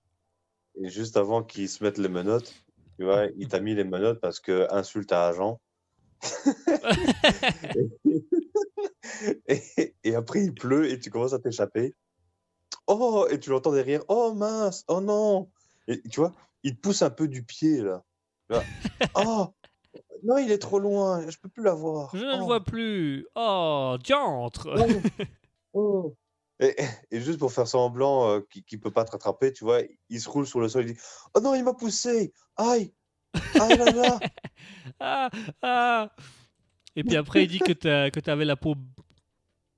Et 0.75 0.89
juste 0.89 1.17
avant 1.17 1.43
qu'ils 1.43 1.69
se 1.69 1.83
mettent 1.83 1.97
les 1.97 2.09
menottes, 2.09 2.53
tu 2.97 3.05
vois, 3.05 3.25
il 3.37 3.47
t'a 3.47 3.59
mis 3.59 3.75
les 3.75 3.83
menottes 3.83 4.21
parce 4.21 4.39
que 4.39 4.67
insulte 4.71 5.11
à 5.11 5.27
agent. 5.27 5.59
et, 9.47 9.93
et 10.03 10.15
après, 10.15 10.43
il 10.43 10.53
pleut 10.53 10.89
et 10.89 10.99
tu 10.99 11.09
commences 11.09 11.33
à 11.33 11.39
t'échapper. 11.39 11.95
Oh, 12.87 13.27
et 13.29 13.39
tu 13.39 13.49
l'entends 13.49 13.73
derrière. 13.73 14.03
Oh 14.07 14.33
mince, 14.33 14.83
oh 14.87 15.01
non. 15.01 15.49
Et 15.87 16.01
tu 16.03 16.19
vois, 16.19 16.33
il 16.63 16.75
te 16.75 16.81
pousse 16.81 17.01
un 17.01 17.09
peu 17.09 17.27
du 17.27 17.43
pied 17.43 17.81
là. 17.81 18.03
Oh, 19.15 19.47
non, 20.23 20.37
il 20.37 20.51
est 20.51 20.57
trop 20.57 20.79
loin, 20.79 21.27
je 21.29 21.37
peux 21.37 21.49
plus 21.49 21.63
l'avoir. 21.63 22.15
Je 22.15 22.23
ne 22.23 22.35
le 22.37 22.41
Oh, 22.41 22.45
vois 22.45 22.63
plus. 22.63 23.25
Oh, 23.35 23.97
diantre 24.03 24.69
oh, 25.73 25.73
oh. 25.73 26.15
Et, 26.61 26.75
et 27.09 27.19
juste 27.19 27.39
pour 27.39 27.51
faire 27.51 27.67
semblant 27.67 28.29
euh, 28.29 28.41
qu'il 28.49 28.63
qu'il 28.63 28.79
peut 28.79 28.91
pas 28.91 29.03
te 29.03 29.11
rattraper, 29.11 29.51
tu 29.51 29.63
vois, 29.63 29.81
il 30.09 30.21
se 30.21 30.29
roule 30.29 30.45
sur 30.45 30.59
le 30.59 30.69
sol, 30.69 30.87
il 30.87 30.93
dit 30.93 30.99
Oh 31.33 31.39
non, 31.39 31.55
il 31.55 31.63
m'a 31.63 31.73
poussé! 31.73 32.33
Aïe! 32.55 32.93
Aïe 33.59 33.77
là 33.77 33.91
là! 33.91 34.19
Ah, 34.99 35.29
ah. 35.63 36.09
Et 36.95 37.03
puis 37.03 37.15
après, 37.15 37.43
il 37.43 37.47
dit 37.47 37.59
que 37.59 38.09
que 38.09 38.19
t'avais 38.19 38.45
la 38.45 38.55
peau 38.55 38.75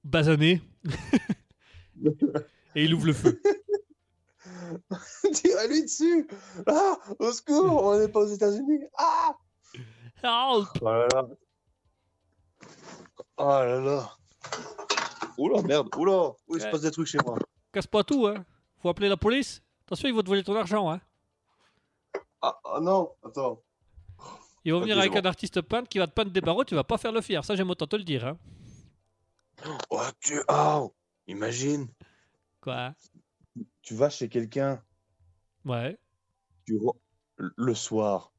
basanée. 0.03 0.61
Et 2.75 2.83
il 2.83 2.93
ouvre 2.93 3.07
le 3.07 3.13
feu. 3.13 3.41
Tirez-lui 5.33 5.83
dessus! 5.83 6.27
Ah 6.67 6.97
Au 7.19 7.31
secours 7.31 7.83
On 7.85 7.99
n'est 7.99 8.07
pas 8.07 8.21
aux 8.21 8.27
États-Unis! 8.27 8.81
Ah! 8.97 9.37
Help. 10.23 10.67
Oh 10.81 10.85
là 10.85 11.07
là. 11.13 11.27
Oh 13.37 13.43
là 13.47 13.79
là 13.79 14.17
Oula, 15.37 15.61
merde 15.63 15.87
Oula 15.97 16.31
Oui, 16.47 16.57
il 16.57 16.61
se 16.61 16.67
passe 16.67 16.81
des 16.81 16.91
trucs 16.91 17.07
chez 17.07 17.17
moi. 17.25 17.37
Casse 17.71 17.87
pas 17.87 18.03
tout, 18.03 18.27
hein. 18.27 18.45
Faut 18.81 18.89
appeler 18.89 19.09
la 19.09 19.17
police. 19.17 19.61
Attention, 19.85 20.07
ils 20.09 20.13
vont 20.13 20.21
te 20.21 20.27
voler 20.27 20.43
ton 20.43 20.55
argent, 20.55 20.89
hein. 20.91 21.01
Ah, 22.41 22.59
ah 22.65 22.79
non 22.81 23.11
Attends. 23.23 23.61
Ils 24.65 24.73
vont 24.73 24.79
venir 24.81 24.97
avec 24.97 25.15
un 25.15 25.21
artiste 25.25 25.61
peintre 25.61 25.89
qui 25.89 25.97
va 25.97 26.07
te 26.07 26.13
peindre 26.13 26.31
des 26.31 26.41
barreaux, 26.41 26.63
tu 26.63 26.75
vas 26.75 26.83
pas 26.83 26.97
faire 26.97 27.11
le 27.11 27.21
fier. 27.21 27.43
Ça, 27.43 27.55
j'aime 27.55 27.69
autant 27.69 27.87
te 27.87 27.95
le 27.95 28.03
dire, 28.03 28.25
hein. 28.25 28.37
Oh, 29.89 30.01
tu... 30.19 30.39
Ah 30.47 30.81
Imagine 31.27 31.87
Quoi? 32.61 32.93
Tu 33.81 33.95
vas 33.95 34.09
chez 34.09 34.27
quelqu'un 34.29 34.81
Ouais. 35.65 35.97
tu 36.65 36.75
re- 36.77 36.97
le 37.37 37.73
soir 37.73 38.31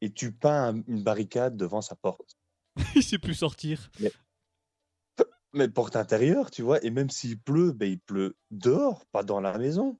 et 0.00 0.10
tu 0.12 0.32
peins 0.32 0.74
un- 0.74 0.82
une 0.86 1.02
barricade 1.02 1.56
devant 1.56 1.82
sa 1.82 1.94
porte. 1.94 2.36
il 2.94 3.02
sait 3.02 3.18
plus 3.18 3.34
sortir. 3.34 3.90
Mais 4.00 4.12
porte 5.74 5.96
intérieure, 5.96 6.50
tu 6.50 6.62
vois, 6.62 6.82
et 6.84 6.90
même 6.90 7.10
s'il 7.10 7.38
pleut, 7.38 7.72
ben, 7.72 7.90
il 7.90 7.98
pleut 7.98 8.36
dehors, 8.50 9.04
pas 9.06 9.22
dans 9.22 9.40
la 9.40 9.56
maison. 9.58 9.98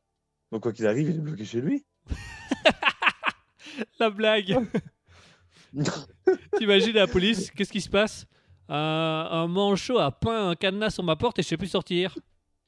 Donc 0.53 0.63
quoi 0.63 0.73
qu'il 0.73 0.87
arrive, 0.87 1.11
il 1.11 1.17
est 1.17 1.21
bloqué 1.21 1.45
chez 1.45 1.61
lui. 1.61 1.85
La 4.01 4.11
blague 4.11 4.59
T'imagines 6.59 6.95
la 6.95 7.07
police, 7.07 7.51
qu'est-ce 7.51 7.71
qui 7.71 7.81
se 7.81 7.91
passe? 7.91 8.27
Un, 8.69 9.29
un 9.31 9.47
manchot 9.47 9.99
a 9.99 10.11
peint 10.11 10.51
un 10.51 10.55
cadenas 10.55 10.91
sur 10.91 11.05
ma 11.05 11.17
porte 11.17 11.39
et 11.39 11.43
je 11.43 11.49
sais 11.49 11.57
plus 11.57 11.69
sortir. 11.69 12.17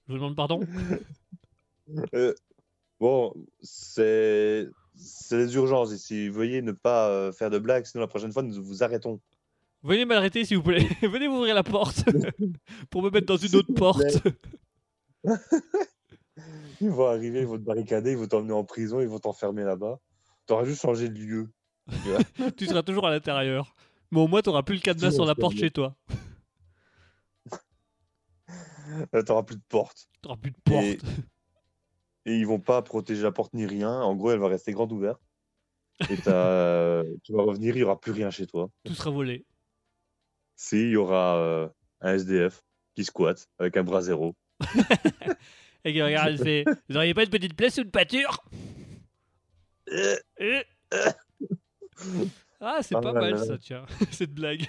Je 0.06 0.12
vous 0.12 0.18
demande 0.18 0.36
pardon. 0.36 0.60
Euh, 2.14 2.32
bon, 3.00 3.34
c'est 3.62 4.68
c'est 4.94 5.36
les 5.36 5.54
urgences 5.56 5.90
ici. 5.90 6.28
Veuillez 6.28 6.62
ne 6.62 6.70
pas 6.70 7.08
euh, 7.08 7.32
faire 7.32 7.50
de 7.50 7.58
blagues, 7.58 7.84
sinon 7.84 8.02
la 8.02 8.06
prochaine 8.06 8.32
fois, 8.32 8.44
nous 8.44 8.62
vous 8.62 8.84
arrêtons. 8.84 9.20
Venez 9.82 10.04
m'arrêter 10.04 10.44
s'il 10.44 10.58
vous 10.58 10.62
plaît. 10.62 10.86
Venez 11.02 11.28
m'ouvrir 11.28 11.54
la 11.54 11.62
porte 11.62 12.04
pour 12.90 13.02
me 13.02 13.10
mettre 13.10 13.26
dans 13.26 13.36
une 13.36 13.56
autre 13.56 13.72
porte. 13.74 14.02
Ils 16.82 16.88
vont 16.90 17.08
arriver, 17.08 17.40
ils 17.40 17.46
vont 17.46 17.58
te 17.58 17.62
barricader, 17.62 18.12
ils 18.12 18.16
vont 18.16 18.26
t'emmener 18.26 18.54
en 18.54 18.64
prison, 18.64 19.00
ils 19.02 19.08
vont 19.08 19.18
t'enfermer 19.18 19.64
là-bas. 19.64 19.98
T'auras 20.46 20.64
juste 20.64 20.80
changé 20.80 21.10
de 21.10 21.18
lieu. 21.18 21.50
tu 22.56 22.64
seras 22.64 22.82
toujours 22.82 23.06
à 23.06 23.10
l'intérieur. 23.10 23.74
Mais 24.10 24.18
au 24.20 24.26
moins, 24.28 24.40
t'auras 24.40 24.62
plus 24.62 24.76
le 24.76 24.80
cadenas 24.80 25.10
sur 25.10 25.26
la 25.26 25.34
porte 25.34 25.56
chez 25.56 25.70
toi. 25.70 25.94
Euh, 29.14 29.22
T'auras 29.22 29.42
plus 29.42 29.56
de 29.56 29.62
porte. 29.68 30.08
T'auras 30.22 30.36
plus 30.36 30.50
de 30.52 30.56
porte. 30.64 30.82
Et- 30.84 30.98
et 32.26 32.36
ils 32.36 32.46
vont 32.46 32.60
pas 32.60 32.80
protéger 32.82 33.22
la 33.22 33.32
porte 33.32 33.52
ni 33.54 33.66
rien. 33.66 34.00
En 34.00 34.14
gros, 34.16 34.30
elle 34.30 34.38
va 34.40 34.48
rester 34.48 34.72
grande 34.72 34.92
ouverte. 34.92 35.20
Et 36.08 36.16
tu 36.16 36.22
vas 36.30 37.42
revenir, 37.42 37.76
il 37.76 37.80
y 37.80 37.82
aura 37.82 38.00
plus 38.00 38.12
rien 38.12 38.30
chez 38.30 38.46
toi. 38.46 38.70
Tout 38.84 38.94
sera 38.94 39.10
volé. 39.10 39.44
Si, 40.60 40.76
il 40.76 40.90
y 40.90 40.96
aura 40.98 41.38
euh, 41.38 41.68
un 42.02 42.12
SDF 42.12 42.62
qui 42.94 43.02
squatte 43.02 43.48
avec 43.58 43.78
un 43.78 43.82
bras 43.82 44.02
zéro. 44.02 44.36
Et 45.86 45.94
qui 45.94 46.02
regarde, 46.02 46.32
il 46.32 46.38
fait 46.38 46.64
Vous 46.90 46.98
auriez 46.98 47.14
pas 47.14 47.24
une 47.24 47.30
petite 47.30 47.56
place 47.56 47.78
ou 47.78 47.80
une 47.80 47.90
pâture 47.90 48.44
Euh, 49.88 50.16
Euh. 50.92 51.12
Ah, 52.60 52.80
c'est 52.82 52.94
Ah 52.94 53.00
pas 53.00 53.14
mal 53.14 53.38
ça, 53.38 53.56
tiens, 53.56 53.86
cette 54.10 54.34
blague. 54.34 54.68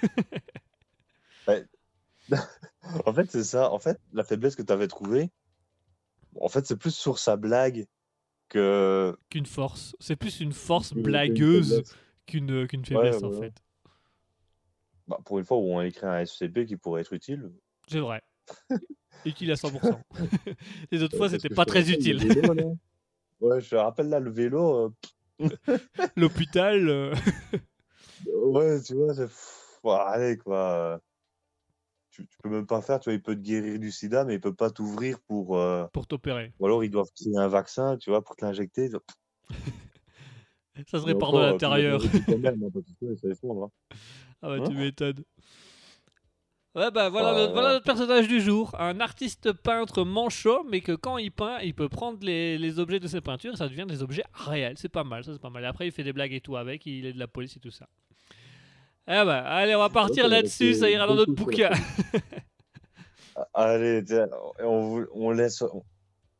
En 3.05 3.13
fait, 3.13 3.29
c'est 3.29 3.43
ça. 3.43 3.69
En 3.69 3.79
fait, 3.79 3.99
la 4.13 4.23
faiblesse 4.23 4.55
que 4.55 4.61
tu 4.61 4.71
avais 4.71 4.87
trouvée, 4.87 5.29
en 6.39 6.47
fait, 6.47 6.65
c'est 6.65 6.77
plus 6.77 6.95
sur 6.95 7.19
sa 7.19 7.35
blague 7.35 7.85
que. 8.47 9.13
Qu'une 9.29 9.45
force. 9.45 9.93
C'est 9.99 10.15
plus 10.15 10.39
une 10.39 10.53
force 10.53 10.93
blagueuse 10.93 11.83
qu'une 12.27 12.65
qu'une 12.65 12.85
faiblesse 12.85 13.21
en 13.23 13.31
ouais. 13.31 13.39
fait. 13.47 13.61
Bah, 15.07 15.19
pour 15.25 15.39
une 15.39 15.45
fois 15.45 15.57
où 15.57 15.73
on 15.73 15.81
écrit 15.81 16.05
un 16.07 16.25
SCP 16.25 16.65
qui 16.65 16.77
pourrait 16.77 17.01
être 17.01 17.13
utile. 17.13 17.51
C'est 17.87 17.99
vrai. 17.99 18.21
utile 19.25 19.51
à 19.51 19.55
100%. 19.55 19.99
Les 20.91 21.03
autres 21.03 21.17
fois, 21.17 21.29
c'était 21.29 21.49
pas 21.49 21.65
très 21.65 21.79
rappelle, 21.79 21.93
utile. 21.95 22.17
le 22.17 22.53
vélo. 22.53 22.77
Ouais, 23.39 23.61
je 23.61 23.75
rappelle 23.75 24.09
là, 24.09 24.19
le 24.19 24.31
vélo. 24.31 24.93
euh, 25.39 25.39
L'hôpital. 26.15 26.89
euh, 26.89 27.13
Ouais, 28.27 28.81
tu 28.81 28.93
vois, 28.95 29.13
bon, 29.83 29.91
allez, 29.95 30.37
quoi. 30.37 30.99
Tu, 32.11 32.27
tu 32.27 32.37
peux 32.43 32.49
même 32.49 32.67
pas 32.67 32.81
faire, 32.81 32.99
tu 32.99 33.05
vois, 33.09 33.13
il 33.13 33.21
peut 33.21 33.35
te 33.35 33.39
guérir 33.41 33.79
du 33.79 33.91
sida, 33.91 34.25
mais 34.25 34.35
il 34.35 34.41
peut 34.41 34.53
pas 34.53 34.69
t'ouvrir 34.69 35.19
pour. 35.21 35.57
euh, 35.57 35.85
pour 35.93 36.07
t'opérer. 36.07 36.53
Ou 36.59 36.65
alors 36.65 36.83
ils 36.83 36.89
doivent 36.91 37.09
créer 37.15 37.37
un 37.37 37.47
vaccin, 37.47 37.97
tu 37.97 38.09
vois, 38.09 38.21
pour 38.23 38.35
te 38.35 38.43
l'injecter. 38.45 38.89
Ça 38.89 38.99
se 40.99 41.03
Et 41.03 41.13
répand 41.13 41.33
de 41.33 41.39
l'intérieur. 41.39 42.01
Ah 44.41 44.49
bah 44.49 44.55
Hein 44.59 44.63
tu 44.67 44.73
m'étonnes. 44.75 45.23
Ouais 46.73 46.89
bah 46.89 47.09
voilà, 47.09 47.31
Oh 47.33 47.35
notre, 47.35 47.47
là. 47.47 47.51
voilà 47.53 47.73
notre 47.73 47.85
personnage 47.85 48.27
du 48.29 48.39
jour. 48.41 48.73
Un 48.79 48.99
artiste 49.01 49.51
peintre 49.51 50.03
manchot, 50.05 50.63
mais 50.69 50.79
que 50.81 50.93
quand 50.93 51.17
il 51.17 51.31
peint, 51.31 51.59
il 51.59 51.73
peut 51.75 51.89
prendre 51.89 52.19
les, 52.21 52.57
les 52.57 52.79
objets 52.79 52.99
de 53.01 53.07
ses 53.07 53.19
peintures 53.19 53.53
et 53.53 53.57
ça 53.57 53.67
devient 53.67 53.85
des 53.87 54.01
objets 54.03 54.23
réels. 54.33 54.77
C'est 54.77 54.87
pas 54.89 55.03
mal, 55.03 55.23
ça 55.25 55.33
c'est 55.33 55.41
pas 55.41 55.49
mal. 55.49 55.63
Et 55.63 55.67
après 55.67 55.87
il 55.87 55.91
fait 55.91 56.03
des 56.03 56.13
blagues 56.13 56.31
et 56.33 56.39
tout 56.41 56.55
avec, 56.55 56.85
il 56.85 57.05
est 57.05 57.13
de 57.13 57.19
la 57.19 57.27
police 57.27 57.57
et 57.57 57.59
tout 57.59 57.71
ça. 57.71 57.87
Eh 59.07 59.25
bah 59.25 59.39
allez, 59.43 59.75
on 59.75 59.79
va 59.79 59.89
partir 59.89 60.29
là-dessus, 60.29 60.75
ça 60.75 60.89
ira 60.89 61.07
dans 61.07 61.15
notre 61.15 61.33
bouquin. 61.33 61.71
Ah, 63.33 63.47
Allez, 63.53 64.03
on, 64.59 65.05
on 65.13 65.31
laisse. 65.31 65.61
On, 65.61 65.83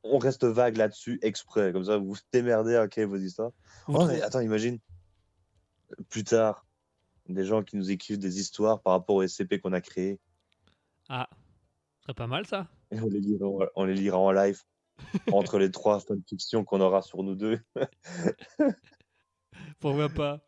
on 0.03 0.17
reste 0.17 0.43
vague 0.43 0.77
là-dessus 0.77 1.19
exprès, 1.21 1.71
comme 1.71 1.85
ça 1.85 1.97
vous 1.97 2.13
vous 2.13 2.17
démerdez, 2.33 3.05
vos 3.05 3.15
histoires. 3.17 3.51
Vous 3.87 3.97
Oh, 3.99 4.05
mais 4.05 4.21
attends, 4.21 4.41
imagine, 4.41 4.79
plus 6.09 6.23
tard, 6.23 6.65
des 7.31 7.45
gens 7.45 7.63
qui 7.63 7.77
nous 7.77 7.91
écrivent 7.91 8.19
des 8.19 8.39
histoires 8.39 8.81
par 8.81 8.93
rapport 8.93 9.15
au 9.17 9.27
SCP 9.27 9.59
qu'on 9.59 9.73
a 9.73 9.81
créé, 9.81 10.19
Ah, 11.09 11.27
ce 11.99 12.03
serait 12.03 12.13
pas 12.13 12.27
mal 12.27 12.45
ça. 12.45 12.67
et 12.91 12.99
on 12.99 13.07
les 13.07 13.19
lira, 13.19 13.45
en- 13.47 13.59
on 13.75 13.85
les 13.85 13.93
lira 13.95 14.17
en 14.17 14.31
live, 14.31 14.61
entre 15.33 15.57
les 15.59 15.71
trois 15.71 15.99
fanfictions 15.99 16.63
qu'on 16.63 16.81
aura 16.81 17.01
sur 17.01 17.23
nous 17.23 17.35
deux. 17.35 17.59
Pourquoi 19.79 20.09
pas 20.09 20.39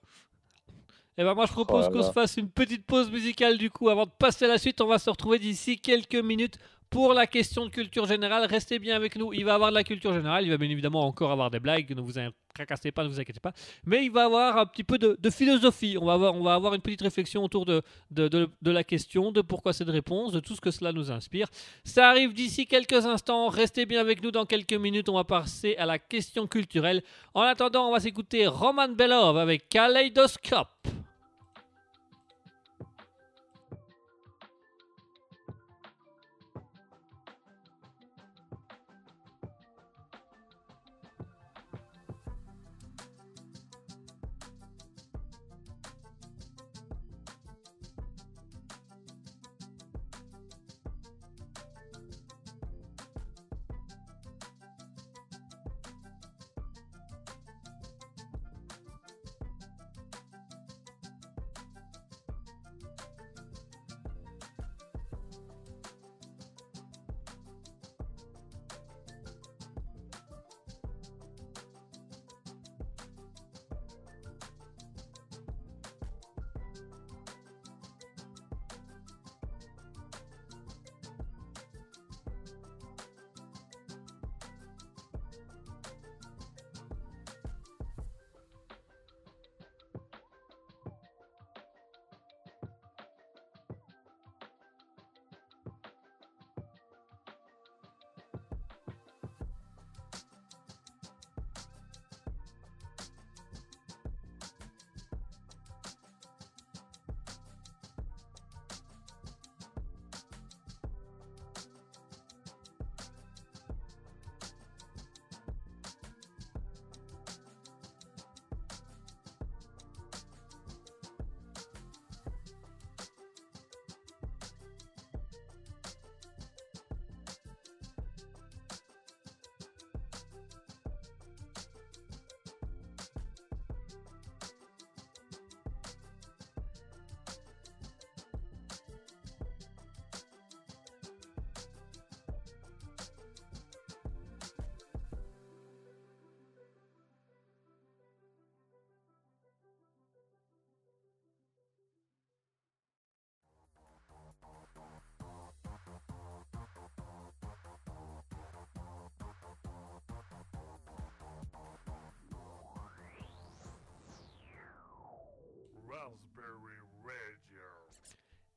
Eh 1.17 1.23
ben 1.23 1.33
moi 1.33 1.45
je 1.45 1.51
propose 1.51 1.87
Oh 1.89 1.91
qu'on 1.91 2.03
se 2.03 2.11
fasse 2.11 2.37
une 2.37 2.49
petite 2.49 2.85
pause 2.85 3.11
musicale 3.11 3.57
du 3.57 3.69
coup 3.69 3.89
avant 3.89 4.05
de 4.05 4.11
passer 4.11 4.45
à 4.45 4.47
la 4.47 4.57
suite. 4.57 4.79
On 4.81 4.87
va 4.87 4.99
se 4.99 5.09
retrouver 5.09 5.39
d'ici 5.39 5.79
quelques 5.79 6.15
minutes 6.15 6.57
pour 6.89 7.13
la 7.13 7.25
question 7.27 7.65
de 7.65 7.71
culture 7.71 8.05
générale. 8.05 8.45
Restez 8.45 8.77
bien 8.79 8.95
avec 8.95 9.15
nous. 9.15 9.33
Il 9.33 9.45
va 9.45 9.51
y 9.51 9.55
avoir 9.55 9.69
de 9.71 9.75
la 9.75 9.83
culture 9.83 10.13
générale. 10.13 10.43
Il 10.45 10.49
va 10.51 10.57
bien 10.57 10.69
évidemment 10.69 11.05
encore 11.07 11.31
avoir 11.31 11.49
des 11.49 11.59
blagues. 11.59 11.95
Ne 11.95 12.01
vous 12.01 12.19
in- 12.19 12.31
tracassez 12.53 12.91
pas, 12.91 13.03
ne 13.03 13.09
vous 13.09 13.19
inquiétez 13.19 13.39
pas. 13.39 13.53
Mais 13.85 14.05
il 14.05 14.11
va 14.11 14.25
avoir 14.25 14.57
un 14.57 14.65
petit 14.65 14.83
peu 14.83 14.97
de, 14.97 15.29
philosophie. 15.29 15.97
On 15.99 16.05
va, 16.05 16.13
avoir, 16.53 16.73
une 16.73 16.81
petite 16.81 17.01
réflexion 17.01 17.43
autour 17.43 17.65
de 17.65 17.81
la 18.61 18.83
question, 18.83 19.31
de 19.31 19.41
pourquoi 19.41 19.73
cette 19.73 19.89
réponse, 19.89 20.31
de 20.31 20.39
tout 20.39 20.55
ce 20.55 20.61
que 20.61 20.71
cela 20.71 20.91
nous 20.91 21.11
inspire. 21.11 21.47
Ça 21.83 22.09
arrive 22.09 22.33
d'ici 22.33 22.67
quelques 22.67 23.05
instants. 23.05 23.49
Restez 23.49 23.85
bien 23.85 24.01
avec 24.01 24.23
nous 24.23 24.31
dans 24.31 24.45
quelques 24.45 24.73
minutes. 24.73 25.09
On 25.09 25.15
va 25.15 25.23
passer 25.23 25.75
à 25.77 25.85
la 25.85 25.99
question 25.99 26.47
culturelle. 26.47 27.03
En 27.33 27.41
attendant, 27.41 27.89
on 27.89 27.91
va 27.91 27.99
s'écouter 27.99 28.47
Roman 28.47 28.89
Belov 28.89 29.37
avec 29.37 29.69
Kaleidoscope. 29.69 30.87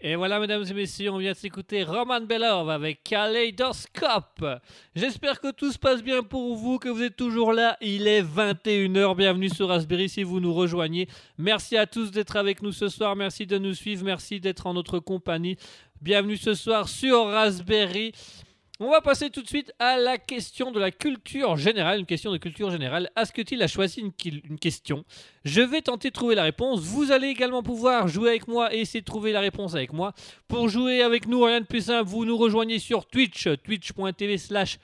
Et 0.09 0.15
voilà, 0.15 0.39
mesdames 0.39 0.63
et 0.71 0.73
messieurs, 0.73 1.11
on 1.11 1.19
vient 1.19 1.33
de 1.33 1.37
s'écouter 1.37 1.83
Roman 1.83 2.21
Belov 2.21 2.71
avec 2.71 3.03
Kaleidoscope. 3.03 4.47
J'espère 4.95 5.41
que 5.41 5.51
tout 5.51 5.73
se 5.73 5.81
passe 5.81 6.01
bien 6.01 6.23
pour 6.23 6.55
vous, 6.55 6.79
que 6.79 6.89
vous 6.89 7.03
êtes 7.03 7.17
toujours 7.17 7.53
là. 7.53 7.77
Il 7.81 8.07
est 8.07 8.23
21h. 8.23 9.17
Bienvenue 9.17 9.49
sur 9.49 9.67
Raspberry 9.67 10.09
si 10.09 10.23
vous 10.23 10.39
nous 10.39 10.55
rejoignez. 10.55 11.09
Merci 11.39 11.77
à 11.77 11.89
tous 11.89 12.13
d'être 12.13 12.37
avec 12.37 12.63
nous 12.63 12.71
ce 12.71 12.89
soir. 12.89 13.17
Merci 13.17 13.47
de 13.47 13.59
nous 13.59 13.75
suivre. 13.75 14.05
Merci 14.05 14.39
d'être 14.39 14.69
en 14.69 14.75
notre 14.75 15.01
compagnie. 15.01 15.57
Bienvenue 16.01 16.37
ce 16.37 16.55
soir 16.55 16.89
sur 16.89 17.27
Raspberry. 17.27 18.13
On 18.79 18.91
va 18.91 19.01
passer 19.01 19.31
tout 19.31 19.41
de 19.41 19.49
suite 19.49 19.73
à 19.79 19.97
la 19.97 20.19
question 20.19 20.71
de 20.71 20.79
la 20.79 20.91
culture 20.91 21.57
générale. 21.57 22.01
Une 22.01 22.05
question 22.05 22.31
de 22.31 22.37
culture 22.37 22.71
générale. 22.71 23.11
Asketil 23.17 23.63
a 23.63 23.69
choisi 23.69 24.03
une, 24.03 24.59
question? 24.59 25.07
Je 25.47 25.63
vais 25.63 25.81
tenter 25.81 26.09
de 26.09 26.13
trouver 26.13 26.35
la 26.35 26.43
réponse. 26.43 26.81
Vous 26.81 27.11
allez 27.11 27.29
également 27.29 27.63
pouvoir 27.63 28.07
jouer 28.07 28.29
avec 28.29 28.47
moi 28.47 28.75
et 28.75 28.81
essayer 28.81 29.01
de 29.01 29.07
trouver 29.07 29.33
la 29.33 29.41
réponse 29.41 29.75
avec 29.75 29.95
moi. 29.95 30.13
Pour 30.47 30.69
jouer 30.69 31.01
avec 31.01 31.27
nous, 31.27 31.43
rien 31.43 31.63
de 31.63 31.67
plus 31.67 31.87
simple, 31.87 32.07
vous 32.07 32.27
nous 32.27 32.37
rejoignez 32.37 32.79
sur 32.79 33.07
Twitch, 33.07 33.49
twitch.tv 33.65 34.37
slash 34.37 34.79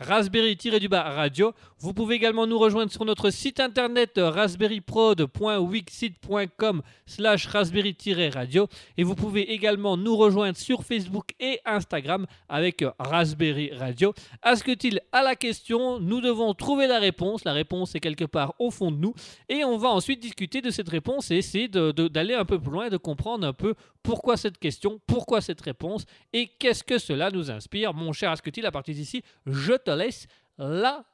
Raspberry-du-bas 0.00 1.02
radio. 1.02 1.52
Vous 1.78 1.92
pouvez 1.92 2.16
également 2.16 2.46
nous 2.46 2.58
rejoindre 2.58 2.90
sur 2.90 3.04
notre 3.04 3.30
site 3.30 3.60
internet 3.60 4.18
euh, 4.18 4.30
raspberryprod.wixit.com 4.30 6.82
slash 7.06 7.46
raspberry-radio 7.46 8.66
et 8.96 9.04
vous 9.04 9.14
pouvez 9.14 9.52
également 9.52 9.96
nous 9.96 10.16
rejoindre 10.16 10.56
sur 10.56 10.84
Facebook 10.84 11.30
et 11.40 11.60
Instagram 11.64 12.26
avec 12.48 12.82
euh, 12.82 12.90
Raspberry 12.98 13.72
Radio. 13.72 14.12
Asketil 14.42 15.00
à 15.12 15.22
la 15.22 15.36
question, 15.36 16.00
nous 16.00 16.20
devons 16.20 16.54
trouver 16.54 16.86
la 16.86 16.98
réponse. 16.98 17.44
La 17.44 17.52
réponse 17.52 17.94
est 17.94 18.00
quelque 18.00 18.24
part 18.24 18.54
au 18.58 18.70
fond 18.70 18.90
de 18.90 18.96
nous 18.96 19.14
et 19.48 19.64
on 19.64 19.78
va 19.78 19.88
ensuite 19.88 20.20
discuter 20.20 20.60
de 20.60 20.70
cette 20.70 20.88
réponse 20.88 21.30
et 21.30 21.36
essayer 21.36 21.68
d'aller 21.68 22.34
un 22.34 22.44
peu 22.44 22.58
plus 22.58 22.70
loin 22.70 22.86
et 22.86 22.90
de 22.90 22.96
comprendre 22.96 23.46
un 23.46 23.52
peu 23.52 23.74
pourquoi 24.02 24.36
cette 24.36 24.58
question, 24.58 25.00
pourquoi 25.06 25.40
cette 25.40 25.60
réponse 25.60 26.04
et 26.32 26.46
qu'est-ce 26.46 26.84
que 26.84 26.98
cela 26.98 27.30
nous 27.30 27.50
inspire. 27.50 27.92
Mon 27.92 28.12
cher 28.12 28.30
Asketil, 28.30 28.64
à 28.64 28.70
partir 28.70 28.94
d'ici, 28.94 29.22
je 29.46 29.72
te 29.86 29.90
laisse 29.90 30.26
la 30.58 31.04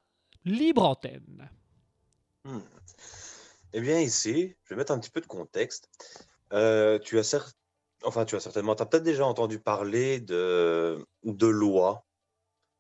libre 0.45 0.85
antenne. 0.85 1.51
Hmm. 2.45 2.61
Eh 3.73 3.81
bien, 3.81 4.01
ici, 4.01 4.57
je 4.65 4.71
vais 4.71 4.77
mettre 4.77 4.93
un 4.93 4.99
petit 4.99 5.11
peu 5.11 5.21
de 5.21 5.27
contexte. 5.27 5.89
Euh, 6.53 6.99
tu 6.99 7.19
as 7.19 7.23
cer- 7.23 7.55
enfin, 8.03 8.25
tu 8.25 8.35
as 8.35 8.41
certainement, 8.41 8.75
tu 8.75 8.83
as 8.83 8.87
peut-être 8.87 9.03
déjà 9.05 9.25
entendu 9.25 9.59
parler 9.59 10.21
de, 10.21 11.07
de 11.23 11.47
lois, 11.47 12.05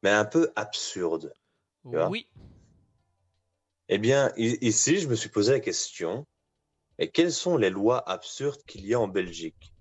mais 0.02 0.10
un 0.10 0.24
peu 0.24 0.52
absurdes. 0.56 1.32
Oui. 1.84 2.28
Eh 3.88 3.98
bien, 3.98 4.32
ici, 4.36 4.98
je 4.98 5.08
me 5.08 5.14
suis 5.14 5.28
posé 5.28 5.52
la 5.52 5.60
question, 5.60 6.26
et 6.98 7.10
quelles 7.10 7.32
sont 7.32 7.56
les 7.56 7.70
lois 7.70 8.08
absurdes 8.08 8.62
qu'il 8.66 8.86
y 8.86 8.94
a 8.94 9.00
en 9.00 9.08
Belgique? 9.08 9.74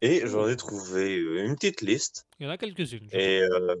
Et 0.00 0.26
j'en 0.26 0.48
ai 0.48 0.56
trouvé 0.56 1.18
euh, 1.18 1.44
une 1.44 1.54
petite 1.54 1.80
liste. 1.80 2.26
Il 2.38 2.44
y 2.44 2.46
en 2.46 2.50
a 2.50 2.58
quelques-unes. 2.58 3.08
Et 3.12 3.40
euh, 3.40 3.76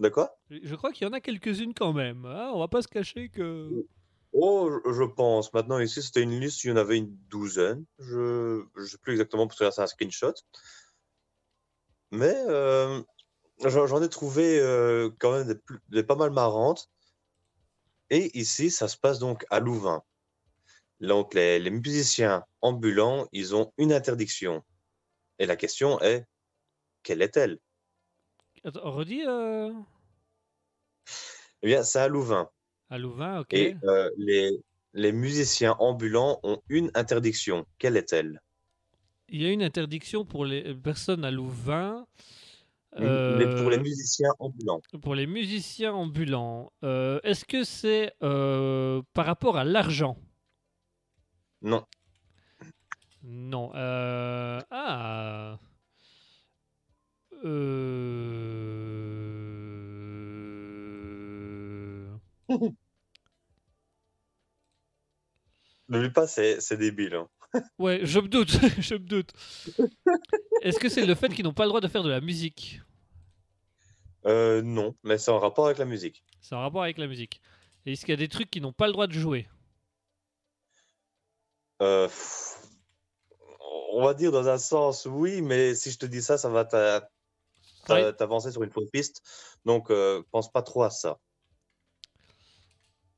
de 0.00 0.08
quoi? 0.08 0.36
Je 0.50 0.74
crois 0.74 0.92
qu'il 0.92 1.06
y 1.06 1.10
en 1.10 1.12
a 1.12 1.20
quelques-unes 1.20 1.74
quand 1.74 1.92
même. 1.92 2.24
hein. 2.24 2.50
On 2.54 2.58
va 2.58 2.68
pas 2.68 2.82
se 2.82 2.88
cacher 2.88 3.28
que. 3.28 3.86
Oh, 4.32 4.70
je 4.90 5.04
pense. 5.04 5.52
Maintenant, 5.52 5.78
ici, 5.78 6.02
c'était 6.02 6.22
une 6.22 6.38
liste, 6.40 6.64
il 6.64 6.68
y 6.68 6.72
en 6.72 6.76
avait 6.76 6.98
une 6.98 7.14
douzaine. 7.28 7.84
Je 7.98 8.64
ne 8.76 8.84
sais 8.84 8.98
plus 8.98 9.12
exactement 9.12 9.46
parce 9.46 9.58
que 9.58 9.70
c'est 9.70 9.82
un 9.82 9.86
screenshot. 9.86 10.34
Mais 12.12 12.34
euh, 12.48 13.02
j'en 13.64 13.86
j'en 13.86 14.02
ai 14.02 14.08
trouvé 14.08 14.58
euh, 14.60 15.10
quand 15.18 15.32
même 15.32 15.46
des, 15.46 15.54
plus- 15.54 15.80
des 15.88 16.02
pas 16.02 16.16
mal 16.16 16.30
marrantes. 16.30 16.90
Et 18.08 18.36
ici, 18.38 18.70
ça 18.70 18.88
se 18.88 18.96
passe 18.96 19.18
donc 19.18 19.44
à 19.50 19.60
Louvain. 19.60 20.02
Donc, 21.00 21.34
les, 21.34 21.58
les 21.58 21.70
musiciens 21.70 22.44
ambulants, 22.60 23.28
ils 23.32 23.54
ont 23.54 23.72
une 23.78 23.92
interdiction. 23.92 24.62
Et 25.38 25.46
la 25.46 25.56
question 25.56 26.00
est, 26.00 26.26
quelle 27.02 27.22
est-elle? 27.22 27.58
Attends, 28.64 28.90
redis 28.90 29.22
euh, 29.26 29.72
Eh 31.62 31.66
bien, 31.66 31.82
c'est 31.82 32.00
à 32.00 32.08
Louvain. 32.08 32.48
à 32.88 32.98
Louvain, 32.98 33.40
ok. 33.40 33.52
Et 33.52 33.76
euh, 33.84 34.10
les, 34.16 34.50
les 34.94 35.12
musiciens 35.12 35.76
ambulants 35.78 36.40
ont 36.42 36.60
une 36.68 36.90
interdiction. 36.94 37.66
Quelle 37.78 37.96
est-elle? 37.96 38.40
Il 39.28 39.42
y 39.42 39.46
a 39.46 39.50
une 39.50 39.62
interdiction 39.62 40.24
pour 40.24 40.44
les 40.44 40.74
personnes 40.74 41.24
à 41.24 41.30
Louvain. 41.30 42.06
Pour 42.92 43.00
les 43.00 43.06
euh, 43.06 43.80
musiciens 43.80 44.32
ambulants. 44.40 44.80
pour 45.00 45.14
les 45.14 45.28
musiciens 45.28 45.92
ambulants. 45.92 46.72
Euh, 46.82 47.20
Est-ce 47.22 47.44
que 47.44 47.62
c'est 47.62 48.12
euh, 48.24 49.00
par 49.14 49.26
rapport 49.26 49.56
à 49.56 49.62
l'argent? 49.62 50.16
Non. 51.62 51.86
Non. 53.22 53.70
Ah. 53.74 55.56
Euh... 57.44 58.99
N'oublie 65.88 66.10
pas, 66.10 66.26
c'est 66.26 66.76
débile. 66.76 67.14
hein. 67.14 67.28
Ouais, 67.78 68.00
je 68.04 68.20
me 68.20 68.28
doute, 68.28 68.50
je 68.80 68.94
me 68.94 69.00
doute. 69.00 69.32
Est-ce 70.62 70.78
que 70.78 70.88
c'est 70.88 71.04
le 71.04 71.14
fait 71.14 71.28
qu'ils 71.30 71.44
n'ont 71.44 71.52
pas 71.52 71.64
le 71.64 71.68
droit 71.70 71.80
de 71.80 71.88
faire 71.88 72.02
de 72.04 72.10
la 72.10 72.20
musique? 72.20 72.80
Euh, 74.26 74.62
non, 74.62 74.94
mais 75.02 75.18
c'est 75.18 75.30
en 75.30 75.38
rapport 75.40 75.66
avec 75.66 75.78
la 75.78 75.84
musique. 75.84 76.22
C'est 76.40 76.54
en 76.54 76.60
rapport 76.60 76.82
avec 76.82 76.98
la 76.98 77.06
musique. 77.08 77.40
Et 77.86 77.92
est-ce 77.92 78.02
qu'il 78.02 78.10
y 78.10 78.14
a 78.14 78.16
des 78.16 78.28
trucs 78.28 78.50
qu'ils 78.50 78.62
n'ont 78.62 78.72
pas 78.72 78.86
le 78.86 78.92
droit 78.92 79.06
de 79.06 79.12
jouer? 79.12 79.48
Euh, 81.82 82.08
on 83.92 84.04
va 84.04 84.14
dire 84.14 84.30
dans 84.30 84.46
un 84.48 84.58
sens 84.58 85.06
oui, 85.06 85.40
mais 85.42 85.74
si 85.74 85.90
je 85.90 85.98
te 85.98 86.06
dis 86.06 86.22
ça, 86.22 86.38
ça 86.38 86.48
va 86.50 86.68
Ouais. 87.88 88.12
t'avancer 88.12 88.52
sur 88.52 88.62
une 88.62 88.70
fausse 88.70 88.90
piste. 88.92 89.22
Donc, 89.64 89.90
euh, 89.90 90.22
pense 90.30 90.52
pas 90.52 90.62
trop 90.62 90.82
à 90.84 90.90
ça. 90.90 91.18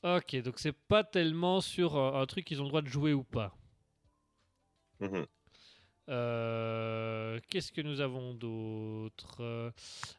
Ok, 0.03 0.37
donc 0.43 0.59
c'est 0.59 0.73
pas 0.73 1.05
tellement 1.05 1.61
sur 1.61 1.97
euh, 1.97 2.21
un 2.21 2.27
truc 2.27 2.45
qu'ils 2.45 2.61
ont 2.61 2.65
le 2.65 2.71
droit 2.71 2.83
de 2.83 2.89
jouer 2.89 3.13
ou 3.13 3.23
pas. 3.23 3.57
Mhm. 5.01 5.27
Euh, 6.09 7.39
Qu'est-ce 7.49 7.71
que 7.71 7.81
nous 7.81 8.01
avons 8.01 8.35
d'autre? 8.35 9.71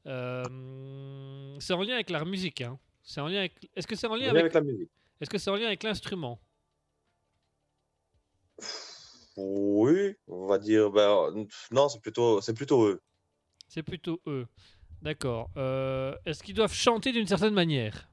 Euh, 0.05 1.55
C'est 1.59 1.73
en 1.73 1.81
lien 1.81 1.95
avec 1.95 2.09
la 2.09 2.23
musique, 2.23 2.61
hein 2.61 2.79
C'est 3.03 3.19
en 3.19 3.27
lien 3.27 3.39
avec. 3.39 3.69
Est-ce 3.75 3.87
que 3.87 3.95
c'est 3.95 4.07
en 4.07 4.15
lien 4.15 4.29
avec. 4.29 4.41
avec 4.41 4.53
la 4.53 4.61
musique. 4.61 4.89
Est-ce 5.19 5.29
que 5.29 5.37
c'est 5.37 5.49
en 5.49 5.55
lien 5.55 5.67
avec 5.67 5.83
l'instrument? 5.83 6.39
Oui, 9.35 10.15
on 10.27 10.47
va 10.47 10.59
dire. 10.59 10.91
ben, 10.91 11.45
non, 11.71 11.89
c'est 11.89 11.99
plutôt, 11.99 12.39
c'est 12.39 12.53
plutôt 12.53 12.85
eux. 12.85 13.01
C'est 13.67 13.83
plutôt 13.83 14.21
eux. 14.27 14.47
D'accord. 15.01 15.49
Euh, 15.57 16.15
Est-ce 16.25 16.43
qu'ils 16.43 16.55
doivent 16.55 16.73
chanter 16.73 17.11
d'une 17.11 17.27
certaine 17.27 17.53
manière? 17.53 18.09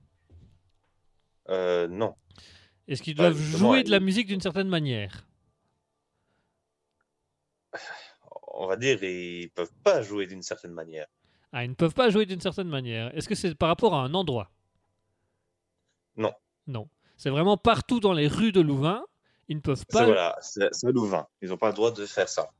Euh, 1.50 1.88
non. 1.88 2.14
Est-ce 2.88 3.02
qu'ils 3.02 3.14
doivent 3.14 3.36
jouer 3.36 3.84
de 3.84 3.90
la 3.90 4.00
musique 4.00 4.26
d'une 4.26 4.40
certaine 4.40 4.68
manière? 4.68 5.26
On 8.52 8.66
va 8.66 8.76
dire, 8.76 9.02
ils 9.02 9.50
peuvent 9.50 9.72
pas 9.84 10.02
jouer 10.02 10.26
d'une 10.26 10.42
certaine 10.42 10.72
manière. 10.72 11.06
Ah, 11.52 11.64
ils 11.64 11.70
ne 11.70 11.74
peuvent 11.74 11.94
pas 11.94 12.10
jouer 12.10 12.26
d'une 12.26 12.40
certaine 12.40 12.68
manière. 12.68 13.16
Est-ce 13.16 13.28
que 13.28 13.34
c'est 13.34 13.54
par 13.54 13.68
rapport 13.68 13.94
à 13.94 14.02
un 14.02 14.14
endroit? 14.14 14.50
Non. 16.16 16.32
Non. 16.66 16.88
C'est 17.16 17.30
vraiment 17.30 17.56
partout 17.56 18.00
dans 18.00 18.12
les 18.12 18.28
rues 18.28 18.52
de 18.52 18.60
Louvain. 18.60 19.04
Ils 19.48 19.56
ne 19.56 19.60
peuvent 19.60 19.86
pas. 19.86 20.04
voilà, 20.04 20.36
c'est 20.40 20.70
Louvain. 20.84 21.26
Ils 21.42 21.48
n'ont 21.48 21.56
pas 21.56 21.68
le 21.68 21.74
droit 21.74 21.90
de 21.90 22.06
faire 22.06 22.28
ça. 22.28 22.50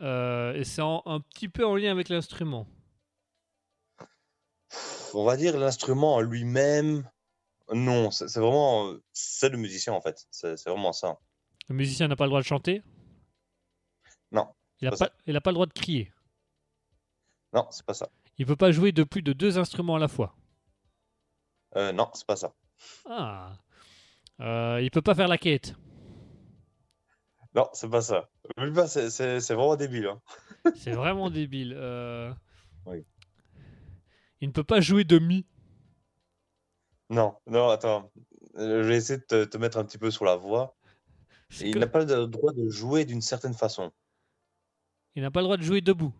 Euh, 0.00 0.54
et 0.54 0.64
c'est 0.64 0.82
un 0.82 1.20
petit 1.20 1.48
peu 1.48 1.64
en 1.64 1.76
lien 1.76 1.90
avec 1.90 2.08
l'instrument. 2.08 2.66
On 5.14 5.24
va 5.24 5.36
dire 5.36 5.58
l'instrument 5.58 6.14
en 6.16 6.20
lui-même. 6.20 7.08
Non, 7.72 8.10
c'est 8.10 8.38
vraiment, 8.38 8.94
c'est 9.12 9.48
le 9.50 9.58
musicien 9.58 9.92
en 9.92 10.00
fait. 10.00 10.26
C'est 10.30 10.64
vraiment 10.66 10.92
ça. 10.92 11.18
Le 11.68 11.74
musicien 11.74 12.08
n'a 12.08 12.16
pas 12.16 12.24
le 12.24 12.30
droit 12.30 12.40
de 12.40 12.46
chanter? 12.46 12.82
Non, 14.32 14.48
Il 14.80 14.84
n'a 14.86 14.90
pas 14.90 15.08
pas, 15.40 15.50
le 15.50 15.54
droit 15.54 15.66
de 15.66 15.72
crier? 15.72 16.12
Non, 17.52 17.66
c'est 17.70 17.84
pas 17.84 17.94
ça. 17.94 18.08
Il 18.38 18.46
peut 18.46 18.56
pas 18.56 18.72
jouer 18.72 18.92
de 18.92 19.04
plus 19.04 19.22
de 19.22 19.32
deux 19.32 19.58
instruments 19.58 19.96
à 19.96 19.98
la 19.98 20.08
fois? 20.08 20.34
Euh, 21.76 21.92
non, 21.92 22.10
c'est 22.14 22.26
pas 22.26 22.36
ça. 22.36 22.54
Ah. 23.06 23.52
Euh, 24.40 24.80
il 24.82 24.90
peut 24.90 25.02
pas 25.02 25.14
faire 25.14 25.28
la 25.28 25.38
quête? 25.38 25.74
Non, 27.54 27.68
c'est 27.72 27.88
pas 27.90 28.02
ça. 28.02 28.28
C'est 28.86 29.10
c'est 29.40 29.54
vraiment 29.54 29.76
débile. 29.76 30.06
hein. 30.06 30.20
C'est 30.76 30.92
vraiment 30.92 31.30
débile. 31.30 31.74
Euh, 31.76 32.32
Oui. 32.86 33.04
Il 34.40 34.48
ne 34.48 34.52
peut 34.52 34.64
pas 34.64 34.80
jouer 34.80 35.04
de 35.04 35.18
mi. 35.18 35.46
Non, 37.10 37.36
non, 37.46 37.68
attends. 37.70 38.10
Euh, 38.56 38.82
Je 38.82 38.88
vais 38.88 38.96
essayer 38.96 39.18
de 39.18 39.24
te, 39.24 39.44
te 39.44 39.56
mettre 39.58 39.78
un 39.78 39.84
petit 39.84 39.98
peu 39.98 40.10
sur 40.10 40.24
la 40.24 40.36
voie. 40.36 40.76
Il 41.60 41.72
que- 41.74 41.78
n'a 41.78 41.86
pas 41.86 42.04
le 42.04 42.26
droit 42.26 42.52
de 42.52 42.68
jouer 42.68 43.04
d'une 43.04 43.22
certaine 43.22 43.54
façon. 43.54 43.90
Il 45.14 45.22
n'a 45.22 45.30
pas 45.30 45.40
le 45.40 45.44
droit 45.44 45.56
de 45.56 45.62
jouer 45.62 45.80
debout. 45.80 46.12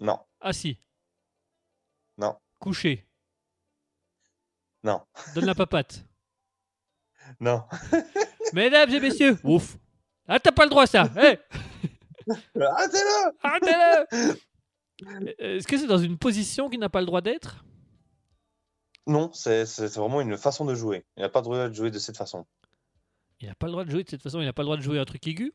Non, 0.00 0.18
Assis. 0.40 0.78
non, 2.18 2.36
Couché. 2.60 3.06
non, 4.82 5.00
Donne 5.34 5.46
la 5.46 5.54
papate. 5.54 6.04
non. 7.40 7.64
Mesdames 8.52 8.90
et 8.90 9.00
messieurs. 9.00 9.38
Ouf. 9.44 9.78
Ah, 10.26 10.40
t'as 10.40 10.50
pas 10.52 10.64
le 10.64 10.70
droit, 10.70 10.86
ça. 10.86 11.04
Hé 11.16 11.38
Arrêtez-le! 12.60 13.38
Arrêtez-le 13.42 14.34
Est-ce 15.38 15.66
que 15.66 15.76
c'est 15.76 15.86
dans 15.86 15.98
une 15.98 16.18
position 16.18 16.68
qu'il 16.68 16.80
n'a 16.80 16.88
pas 16.88 17.00
le 17.00 17.06
droit 17.06 17.20
d'être? 17.20 17.64
Non, 19.06 19.30
c'est 19.32 19.64
vraiment 19.96 20.20
une 20.20 20.36
façon 20.36 20.64
de 20.64 20.74
jouer. 20.74 21.04
Il 21.16 21.22
n'a 21.22 21.28
pas 21.28 21.40
le 21.40 21.44
droit 21.44 21.68
de 21.68 21.74
jouer 21.74 21.90
de 21.90 21.98
cette 21.98 22.16
façon. 22.16 22.46
Il 23.40 23.48
n'a 23.48 23.54
pas 23.54 23.66
le 23.66 23.72
droit 23.72 23.84
de 23.84 23.90
jouer 23.90 24.04
de 24.04 24.08
cette 24.08 24.22
façon. 24.22 24.40
Il 24.40 24.46
n'a 24.46 24.52
pas 24.52 24.62
le 24.62 24.66
droit 24.66 24.76
de 24.76 24.82
jouer 24.82 24.98
un 24.98 25.04
truc 25.04 25.26
aigu? 25.26 25.52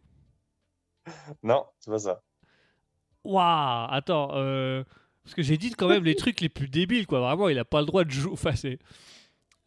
Non, 1.41 1.65
c'est 1.79 1.89
pas 1.89 1.99
ça. 1.99 2.21
Waouh 3.23 3.87
Attends, 3.89 4.29
euh, 4.33 4.83
parce 5.23 5.33
que 5.33 5.41
j'ai 5.41 5.57
dit 5.57 5.71
quand 5.71 5.87
même 5.87 6.03
les 6.03 6.15
trucs 6.23 6.41
les 6.41 6.49
plus 6.49 6.67
débiles, 6.67 7.07
quoi. 7.07 7.19
Vraiment, 7.19 7.49
il 7.49 7.57
a 7.57 7.65
pas 7.65 7.79
le 7.79 7.87
droit 7.87 8.03
de 8.03 8.11
jouer. 8.11 8.31
Enfin, 8.31 8.55
c'est. 8.55 8.77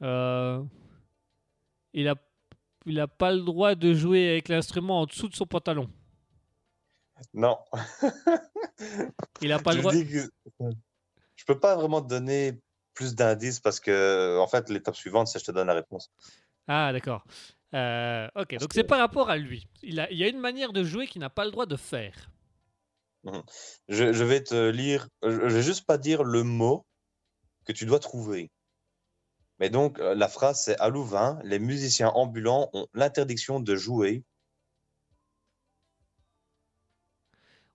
Euh, 0.03 0.63
il 1.93 2.07
a, 2.09 2.15
il 2.87 3.01
a 3.01 3.09
pas 3.09 3.33
le 3.33 3.41
droit 3.41 3.75
de 3.75 3.95
jouer 3.95 4.31
avec 4.31 4.49
l'instrument 4.49 5.01
en 5.01 5.07
dessous 5.07 5.29
de 5.29 5.35
son 5.35 5.47
pantalon. 5.47 5.89
Non. 7.35 7.59
Il 9.41 9.53
a 9.53 9.59
pas 9.59 9.75
le 9.75 9.81
droit. 9.81 9.93
je 9.93 11.45
peux 11.47 11.59
pas 11.59 11.77
vraiment 11.77 12.03
te 12.03 12.09
donner 12.09 12.61
plus 12.95 13.15
d'indices 13.15 13.61
parce 13.61 13.81
que, 13.81 14.39
en 14.39 14.47
fait, 14.47 14.69
l'étape 14.69 14.97
suivante, 14.97 15.29
c'est 15.29 15.39
je 15.39 15.45
te 15.45 15.53
donne 15.53 15.67
la 15.67 15.75
réponse. 15.75 16.11
Ah, 16.69 16.93
d'accord. 16.93 17.25
Euh, 17.75 18.29
ok, 18.37 18.59
donc 18.59 18.73
c'est 18.75 18.85
par 18.85 18.99
rapport 18.99 19.31
à 19.31 19.39
lui. 19.39 19.67
Il, 19.83 19.99
a, 19.99 20.11
il 20.11 20.19
y 20.19 20.25
a 20.25 20.29
une 20.29 20.39
manière 20.41 20.73
de 20.73 20.85
jouer 20.85 21.07
qu'il 21.07 21.21
n'a 21.21 21.31
pas 21.31 21.45
le 21.45 21.51
droit 21.51 21.67
de 21.67 21.77
faire. 21.77 22.31
Je, 23.89 24.13
je 24.13 24.25
vais 24.25 24.43
te 24.43 24.69
lire, 24.69 25.09
je 25.23 25.31
je 25.31 25.55
vais 25.55 25.63
juste 25.63 25.87
pas 25.87 25.97
dire 25.97 26.23
le 26.23 26.43
mot 26.43 26.85
que 27.65 27.73
tu 27.73 27.87
dois 27.87 28.01
trouver. 28.01 28.51
Mais 29.59 29.71
donc, 29.71 30.01
euh, 30.01 30.15
la 30.15 30.29
phrase, 30.29 30.61
c'est 30.65 30.79
à 30.81 30.89
Louvain, 30.89 31.39
les 31.45 31.61
musiciens 31.61 32.09
ambulants 32.09 32.69
ont 32.73 32.89
l'interdiction 32.95 33.61
de 33.61 33.77
jouer. 33.77 34.25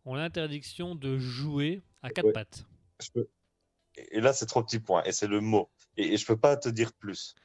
On 0.10 0.16
a 0.16 0.20
l'interdiction 0.20 0.96
de 0.96 1.18
jouer 1.18 1.82
à 2.02 2.10
quatre 2.10 2.28
Ouais. 2.28 2.32
pattes. 2.32 2.64
Je 3.02 3.10
peux- 3.12 3.28
Et 3.98 4.22
là, 4.22 4.32
c'est 4.32 4.46
trois 4.46 4.64
petits 4.64 4.80
points, 4.80 5.04
et 5.04 5.12
c'est 5.12 5.28
le 5.28 5.42
mot. 5.42 5.70
Et, 5.98 6.14
et 6.14 6.18
je 6.18 6.26
peux 6.26 6.38
pas 6.38 6.56
te 6.56 6.70
dire 6.70 6.94
plus. 6.94 7.36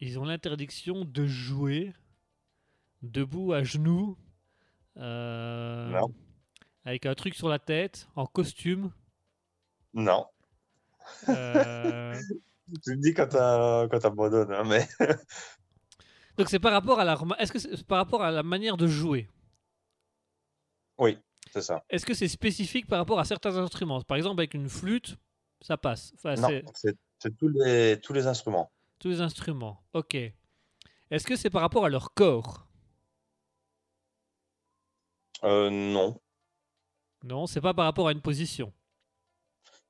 Ils 0.00 0.18
ont 0.18 0.24
l'interdiction 0.24 1.04
de 1.04 1.24
jouer 1.24 1.92
debout 3.02 3.52
à 3.52 3.62
genoux, 3.62 4.18
euh, 4.96 5.90
Non. 5.92 6.12
avec 6.84 7.06
un 7.06 7.14
truc 7.14 7.36
sur 7.36 7.48
la 7.48 7.60
tête, 7.60 8.08
en 8.16 8.26
costume. 8.26 8.90
Non. 9.94 10.26
euh, 11.28 12.12
Tu 12.82 12.90
me 12.90 13.02
dis 13.02 13.14
quand 13.14 13.28
t'abandonnes, 13.28 14.52
hein, 14.52 14.64
mais 14.64 14.88
Donc 16.38 16.48
c'est 16.48 16.58
par 16.58 16.72
rapport 16.72 16.98
à 16.98 17.04
la 17.04 17.16
est-ce 17.38 17.52
que 17.52 17.58
c'est 17.60 17.86
par 17.86 17.98
rapport 17.98 18.22
à 18.22 18.32
la 18.32 18.42
manière 18.42 18.76
de 18.76 18.88
jouer? 18.88 19.28
Oui, 20.98 21.18
c'est 21.52 21.62
ça. 21.62 21.84
Est-ce 21.90 22.06
que 22.06 22.14
c'est 22.14 22.28
spécifique 22.28 22.86
par 22.86 22.98
rapport 22.98 23.18
à 23.18 23.24
certains 23.24 23.56
instruments? 23.56 24.00
Par 24.02 24.16
exemple 24.16 24.40
avec 24.40 24.54
une 24.54 24.68
flûte, 24.68 25.16
ça 25.60 25.76
passe. 25.76 26.12
Enfin, 26.16 26.34
Non, 26.36 26.48
c'est 26.74 26.96
les, 27.42 28.00
tous 28.00 28.12
les 28.12 28.26
instruments. 28.26 28.72
tous 28.98 29.08
les 29.08 29.20
instruments. 29.20 29.82
OK. 29.92 30.14
Est-ce 30.14 31.26
que 31.26 31.36
c'est 31.36 31.50
par 31.50 31.62
rapport 31.62 31.84
à 31.84 31.88
leur 31.88 32.14
corps? 32.14 32.66
Euh, 35.44 35.70
non, 35.70 36.20
Non, 37.24 37.46
c'est 37.46 37.60
pas 37.60 37.74
par 37.74 37.84
rapport 37.86 38.08
à 38.08 38.12
une 38.12 38.20
position? 38.22 38.72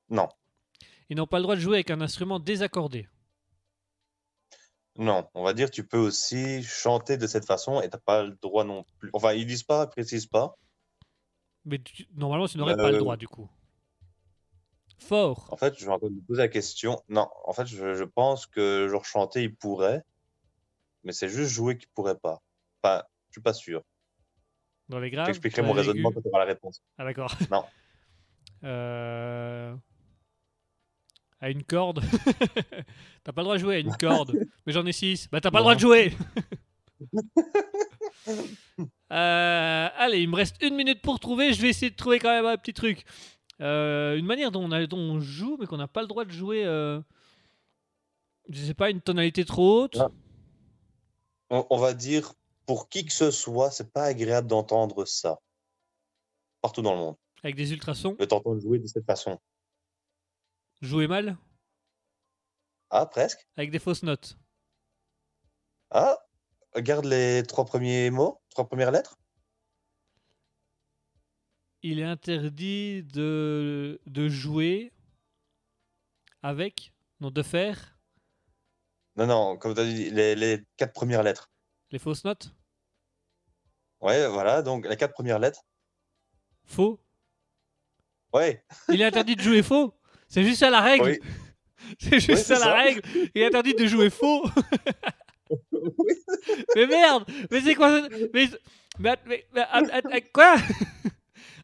non, 0.08 0.28
Ils 1.08 1.16
n'ont 1.16 1.26
pas 1.26 1.38
le 1.38 1.42
droit 1.44 1.56
de 1.56 1.60
jouer 1.60 1.76
avec 1.76 1.90
un 1.90 2.00
instrument 2.00 2.38
désaccordé? 2.40 3.08
non. 4.96 5.26
On 5.34 5.42
va 5.42 5.54
dire, 5.54 5.70
tu 5.70 5.86
peux 5.86 5.98
aussi 5.98 6.62
chanter 6.62 7.16
de 7.16 7.26
cette 7.26 7.46
façon 7.46 7.80
et 7.80 7.88
t'as 7.88 7.98
pas 7.98 8.22
le 8.24 8.36
droit 8.42 8.64
non 8.64 8.84
plus. 8.98 9.10
Enfin, 9.14 9.32
ils 9.32 9.46
disent 9.46 9.62
pas, 9.62 9.84
ils 9.84 9.90
précisent 9.90 10.26
pas. 10.26 10.56
Mais 11.64 11.78
tu- 11.78 12.06
normalement, 12.14 12.46
tu 12.48 12.58
n'aurais 12.58 12.76
pas 12.76 12.90
le 12.90 12.96
Euh, 12.96 13.00
droit 13.00 13.16
du 13.16 13.28
coup. 13.28 13.48
Fort. 14.98 15.48
En 15.50 15.56
fait, 15.56 15.76
je 15.78 15.84
vais 15.84 15.90
encore 15.92 16.10
me 16.10 16.20
poser 16.20 16.42
la 16.42 16.48
question. 16.48 17.02
Non, 17.08 17.28
en 17.44 17.52
fait, 17.52 17.66
je, 17.66 17.94
je 17.94 18.04
pense 18.04 18.46
que 18.46 18.88
genre 18.88 19.04
chanter, 19.04 19.42
il 19.42 19.54
pourrait, 19.54 20.02
mais 21.04 21.12
c'est 21.12 21.28
juste 21.28 21.50
jouer 21.52 21.76
qu'il 21.76 21.88
pourrait 21.88 22.18
pas. 22.18 22.40
Enfin, 22.82 23.02
je 23.28 23.34
suis 23.34 23.42
pas 23.42 23.52
sûr. 23.52 23.82
Dans 24.88 24.98
les 25.00 25.10
graves. 25.10 25.26
t'expliquerai 25.26 25.62
dans 25.62 25.68
mon 25.68 25.74
raisonnement 25.74 26.10
quand 26.12 26.20
tu 26.20 26.28
auras 26.28 26.40
la 26.40 26.44
réponse. 26.44 26.82
Ah 26.98 27.04
d'accord. 27.04 27.34
Non. 27.50 27.64
Euh, 28.64 29.74
À 31.40 31.50
une 31.50 31.64
corde. 31.64 32.00
t'as 33.24 33.32
pas 33.32 33.40
le 33.40 33.44
droit 33.44 33.54
de 33.56 33.60
jouer 33.60 33.74
à 33.74 33.78
une 33.80 33.96
corde. 33.96 34.32
Mais 34.66 34.72
j'en 34.72 34.86
ai 34.86 34.92
six. 34.92 35.28
Bah 35.32 35.40
t'as 35.40 35.50
pas 35.50 35.58
le 35.58 35.62
droit 35.62 35.74
de 35.74 35.80
jouer. 35.80 36.16
Euh, 38.28 39.88
allez, 39.96 40.20
il 40.22 40.28
me 40.28 40.36
reste 40.36 40.56
une 40.62 40.74
minute 40.74 41.02
pour 41.02 41.20
trouver. 41.20 41.52
Je 41.52 41.60
vais 41.60 41.68
essayer 41.68 41.90
de 41.90 41.96
trouver 41.96 42.18
quand 42.18 42.30
même 42.30 42.46
un 42.46 42.56
petit 42.56 42.72
truc. 42.74 43.04
Euh, 43.60 44.16
une 44.16 44.26
manière 44.26 44.50
dont 44.50 44.62
on, 44.64 44.72
a- 44.72 44.86
dont 44.86 44.98
on 44.98 45.20
joue, 45.20 45.56
mais 45.60 45.66
qu'on 45.66 45.76
n'a 45.76 45.88
pas 45.88 46.00
le 46.02 46.08
droit 46.08 46.24
de 46.24 46.30
jouer. 46.32 46.64
euh, 46.64 47.00
Je 48.48 48.64
sais 48.64 48.74
pas, 48.74 48.90
une 48.90 49.00
tonalité 49.00 49.44
trop 49.44 49.82
haute. 49.82 49.96
Ah. 50.00 50.10
On, 51.50 51.66
on 51.70 51.78
va 51.78 51.92
dire, 51.94 52.32
pour 52.66 52.88
qui 52.88 53.04
que 53.04 53.12
ce 53.12 53.30
soit, 53.30 53.70
c'est 53.70 53.92
pas 53.92 54.04
agréable 54.04 54.48
d'entendre 54.48 55.04
ça. 55.04 55.38
Partout 56.62 56.82
dans 56.82 56.92
le 56.94 56.98
monde. 57.00 57.16
Avec 57.44 57.56
des 57.56 57.72
ultrasons. 57.72 58.14
De 58.18 58.24
t'entendre 58.24 58.60
jouer 58.60 58.78
de 58.78 58.86
cette 58.86 59.04
façon. 59.04 59.38
Jouer 60.80 61.06
mal. 61.06 61.36
Ah, 62.90 63.06
presque. 63.06 63.46
Avec 63.56 63.70
des 63.70 63.78
fausses 63.78 64.02
notes. 64.02 64.36
Ah, 65.90 66.16
regarde 66.74 67.04
les 67.04 67.42
trois 67.46 67.64
premiers 67.64 68.10
mots, 68.10 68.40
trois 68.50 68.66
premières 68.66 68.90
lettres. 68.90 69.18
il 71.84 71.98
est 71.98 72.04
interdit 72.04 73.02
de, 73.02 74.00
de 74.06 74.28
jouer 74.28 74.92
avec, 76.42 76.92
non, 77.20 77.30
de 77.30 77.42
faire 77.42 77.98
Non, 79.16 79.26
non, 79.26 79.56
comme 79.58 79.74
tu 79.74 79.80
as 79.80 79.84
dit, 79.84 80.10
les, 80.10 80.34
les 80.36 80.64
quatre 80.76 80.92
premières 80.92 81.22
lettres. 81.24 81.50
les 81.90 81.98
fausses 81.98 82.24
notes. 82.24 82.54
Ouais, 84.00 84.26
voilà, 84.28 84.62
donc 84.62 84.86
les 84.88 84.96
quatre 84.96 85.12
premières 85.14 85.38
lettres. 85.40 85.62
Faux. 86.64 87.00
Ouais, 88.32 88.64
Il 88.88 89.00
est 89.00 89.04
interdit 89.04 89.36
de 89.36 89.42
jouer 89.42 89.62
faux. 89.62 89.92
C'est 90.28 90.44
juste 90.44 90.60
ça 90.60 90.70
la 90.70 90.80
règle. 90.80 91.04
oui. 91.04 91.20
C'est 91.98 92.20
juste 92.20 92.28
Oui, 92.30 92.36
ça 92.36 92.44
c'est 92.44 92.54
la 92.54 92.60
ça. 92.60 92.74
règle. 92.74 93.02
Il 93.34 93.42
est 93.42 93.46
interdit 93.46 93.74
de 93.74 93.86
jouer 93.86 94.08
faux. 94.08 94.44
Mais 96.76 96.86
merde 96.86 97.24
Mais 97.50 97.60
c'est 97.60 97.74
quoi 97.74 98.00
ça? 98.02 98.08
Mais, 98.32 98.48
mais, 98.98 99.16
mais- 99.26 99.66
mais- 100.10 100.22
quoi? 100.32 100.56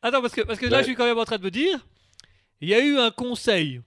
Attends, 0.03 0.21
parce 0.23 0.35
que, 0.35 0.43
parce 0.43 0.59
que 0.59 0.67
là, 0.67 0.79
Ouais. 0.79 0.83
je 0.83 0.89
suis 0.89 0.95
quand 0.97 1.05
même 1.05 1.19
en 1.19 1.25
train 1.25 1.39
de 1.39 1.45
me 1.45 1.51
dire 1.51 1.85
il 2.61 2.69
y 2.69 2.75
a 2.75 2.81
eu 2.85 2.99
un 2.99 3.11
conseil 3.11 3.81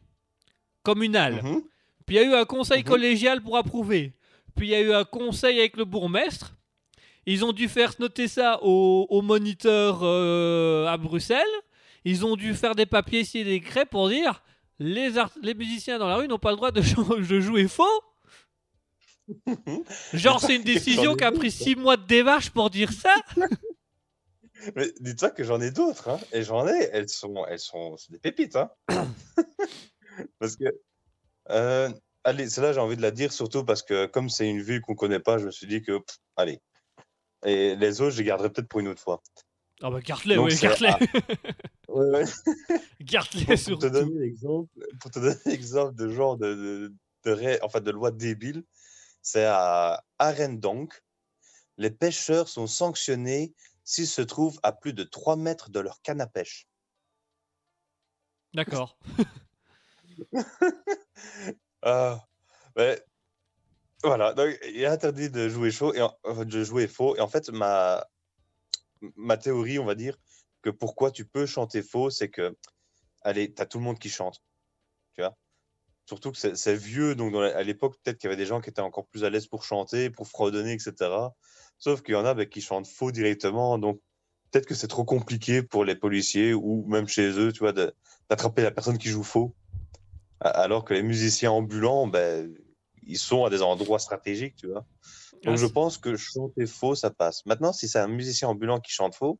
communal. 0.83 1.41
Mhm. 1.43 1.61
Puis 2.05 2.15
il 2.15 2.21
y 2.21 2.23
a 2.23 2.27
eu 2.27 2.33
un 2.33 2.45
conseil 2.45 2.79
Mhm. 2.79 2.87
collégial 2.89 3.41
pour 3.41 3.57
approuver. 3.57 4.13
Puis 4.55 4.67
il 4.67 4.71
y 4.71 4.75
a 4.75 4.81
eu 4.81 4.93
un 4.93 5.03
conseil 5.05 5.59
avec 5.59 5.77
le 5.77 5.85
bourgmestre. 5.85 6.53
Ils 7.25 7.45
ont 7.45 7.51
dû 7.53 7.67
faire 7.69 7.93
noter 7.99 8.27
ça 8.27 8.59
au, 8.63 9.05
au 9.09 9.21
moniteur 9.21 9.99
euh, 10.01 10.87
à 10.87 10.97
Bruxelles. 10.97 11.45
Ils 12.03 12.25
ont 12.25 12.35
dû 12.35 12.53
faire 12.55 12.73
des 12.75 12.87
papiers 12.87 13.19
et 13.35 13.43
des 13.43 13.59
décrets 13.59 13.85
pour 13.85 14.09
dire 14.09 14.41
les, 14.79 15.11
les 15.43 15.53
musiciens 15.53 15.99
dans 15.99 16.07
la 16.07 16.15
rue 16.15 16.27
n'ont 16.27 16.39
pas 16.39 16.49
le 16.49 16.55
droit 16.57 16.71
de, 16.71 16.81
de 17.29 17.39
jouer 17.39 17.67
faux. 17.67 17.83
Genre, 20.13 20.39
c'est 20.39 20.55
une 20.55 20.63
décision 20.63 21.15
qui 21.15 21.23
a 21.23 21.31
pris 21.31 21.51
six 21.51 21.75
mois 21.75 21.97
de 21.97 22.05
démarche 22.05 22.49
pour 22.49 22.69
dire 22.69 22.91
ça. 22.91 23.15
Mais 24.75 24.91
dis-toi 24.99 25.31
que 25.31 25.43
j'en 25.43 25.59
ai 25.59 25.71
d'autres, 25.71 26.09
hein, 26.09 26.19
et 26.31 26.43
j'en 26.43 26.67
ai, 26.67 26.89
elles 26.91 27.09
sont, 27.09 27.45
elles 27.47 27.59
sont, 27.59 27.95
des 28.09 28.19
pépites, 28.19 28.55
hein. 28.55 28.69
parce 30.39 30.55
que, 30.55 30.65
euh, 31.49 31.89
allez, 32.23 32.47
celle-là, 32.47 32.73
j'ai 32.73 32.79
envie 32.79 32.97
de 32.97 33.01
la 33.01 33.09
dire 33.09 33.33
surtout 33.33 33.63
parce 33.65 33.81
que 33.81 34.05
comme 34.05 34.29
c'est 34.29 34.47
une 34.47 34.61
ville 34.61 34.81
qu'on 34.81 34.93
connaît 34.93 35.19
pas, 35.19 35.39
je 35.39 35.45
me 35.47 35.51
suis 35.51 35.65
dit 35.65 35.81
que, 35.81 35.97
pff, 35.97 36.17
allez. 36.35 36.59
Et 37.43 37.75
les 37.75 38.01
autres, 38.01 38.11
je 38.11 38.19
les 38.19 38.25
garderai 38.25 38.51
peut-être 38.51 38.67
pour 38.67 38.81
une 38.81 38.89
autre 38.89 39.01
fois. 39.01 39.23
Ah 39.81 39.89
bah, 39.89 39.99
garde-les, 39.99 40.37
oui, 40.37 40.55
garde-les. 40.55 40.89
ah. 40.89 40.99
Ouais, 41.87 42.05
ouais. 42.05 42.23
Garde-les 43.01 43.57
surtout. 43.57 43.89
pour 43.89 45.11
te 45.11 45.19
donner 45.19 45.35
l'exemple 45.45 45.95
de 45.95 46.07
genre 46.07 46.37
de, 46.37 46.55
de, 46.55 46.93
de, 47.25 47.31
ré- 47.31 47.59
enfin, 47.63 47.81
de 47.81 47.91
loi 47.91 48.11
débile, 48.11 48.63
c'est 49.21 49.45
à 49.45 50.03
Arendonk. 50.19 51.03
Les 51.77 51.91
pêcheurs 51.91 52.47
sont 52.49 52.67
sanctionnés 52.67 53.53
s'ils 53.83 54.07
se 54.07 54.21
trouvent 54.21 54.59
à 54.63 54.71
plus 54.71 54.93
de 54.93 55.03
3 55.03 55.35
mètres 55.35 55.69
de 55.69 55.79
leur 55.79 56.01
canne 56.01 56.21
à 56.21 56.27
pêche. 56.27 56.67
D'accord. 58.53 58.97
Ah, 61.83 62.27
mais 62.75 63.03
voilà, 64.03 64.33
donc 64.33 64.55
il 64.67 64.81
est 64.81 64.85
interdit 64.85 65.29
de 65.31 65.49
jouer 65.49 65.71
chaud 65.71 65.93
et 65.95 66.01
en- 66.01 66.15
de 66.45 66.63
jouer 66.63 66.87
faux. 66.87 67.15
Et 67.15 67.21
en 67.21 67.27
fait, 67.27 67.49
ma, 67.49 68.05
ma 69.15 69.37
théorie, 69.37 69.79
on 69.79 69.85
va 69.85 69.95
dire, 69.95 70.17
que 70.61 70.69
pourquoi 70.69 71.09
tu 71.11 71.25
peux 71.25 71.45
chanter 71.47 71.81
faux, 71.81 72.11
c'est 72.11 72.29
que, 72.29 72.55
allez, 73.21 73.51
t'as 73.53 73.65
tout 73.65 73.79
le 73.79 73.83
monde 73.83 73.97
qui 73.99 74.09
chante. 74.09 74.43
Surtout 76.05 76.31
que 76.31 76.37
c'est 76.37 76.75
vieux, 76.75 77.15
donc 77.15 77.31
dans 77.31 77.41
la- 77.41 77.55
à 77.55 77.63
l'époque, 77.63 77.95
peut-être 78.03 78.17
qu'il 78.17 78.27
y 78.29 78.33
avait 78.33 78.41
des 78.41 78.45
gens 78.45 78.59
qui 78.61 78.69
étaient 78.69 78.81
encore 78.81 79.07
plus 79.07 79.23
à 79.23 79.29
l'aise 79.29 79.47
pour 79.47 79.63
chanter, 79.63 80.09
pour 80.09 80.27
fredonner, 80.27 80.73
etc. 80.73 81.33
Sauf 81.77 82.01
qu'il 82.01 82.13
y 82.13 82.17
en 82.17 82.25
a 82.25 82.33
bah, 82.33 82.45
qui 82.45 82.61
chantent 82.61 82.87
faux 82.87 83.11
directement, 83.11 83.77
donc 83.77 84.01
peut-être 84.51 84.65
que 84.65 84.75
c'est 84.75 84.87
trop 84.87 85.05
compliqué 85.05 85.63
pour 85.63 85.85
les 85.85 85.95
policiers 85.95 86.53
ou 86.53 86.85
même 86.87 87.07
chez 87.07 87.29
eux, 87.39 87.51
tu 87.53 87.59
vois, 87.59 87.73
d'attraper 87.73 88.63
la 88.63 88.71
personne 88.71 88.97
qui 88.97 89.09
joue 89.09 89.23
faux. 89.23 89.55
Alors 90.41 90.85
que 90.85 90.93
les 90.93 91.03
musiciens 91.03 91.51
ambulants, 91.51 92.07
ben, 92.07 92.51
ils 93.03 93.17
sont 93.17 93.45
à 93.45 93.49
des 93.49 93.61
endroits 93.61 93.99
stratégiques, 93.99 94.55
tu 94.55 94.67
vois. 94.67 94.85
Donc 95.43 95.55
Ah, 95.57 95.61
je 95.61 95.67
pense 95.67 95.97
que 95.97 96.15
chanter 96.17 96.65
faux, 96.65 96.95
ça 96.95 97.11
passe. 97.11 97.45
Maintenant, 97.45 97.73
si 97.73 97.87
c'est 97.87 97.99
un 97.99 98.07
musicien 98.07 98.49
ambulant 98.49 98.79
qui 98.79 98.91
chante 98.91 99.15
faux, 99.15 99.39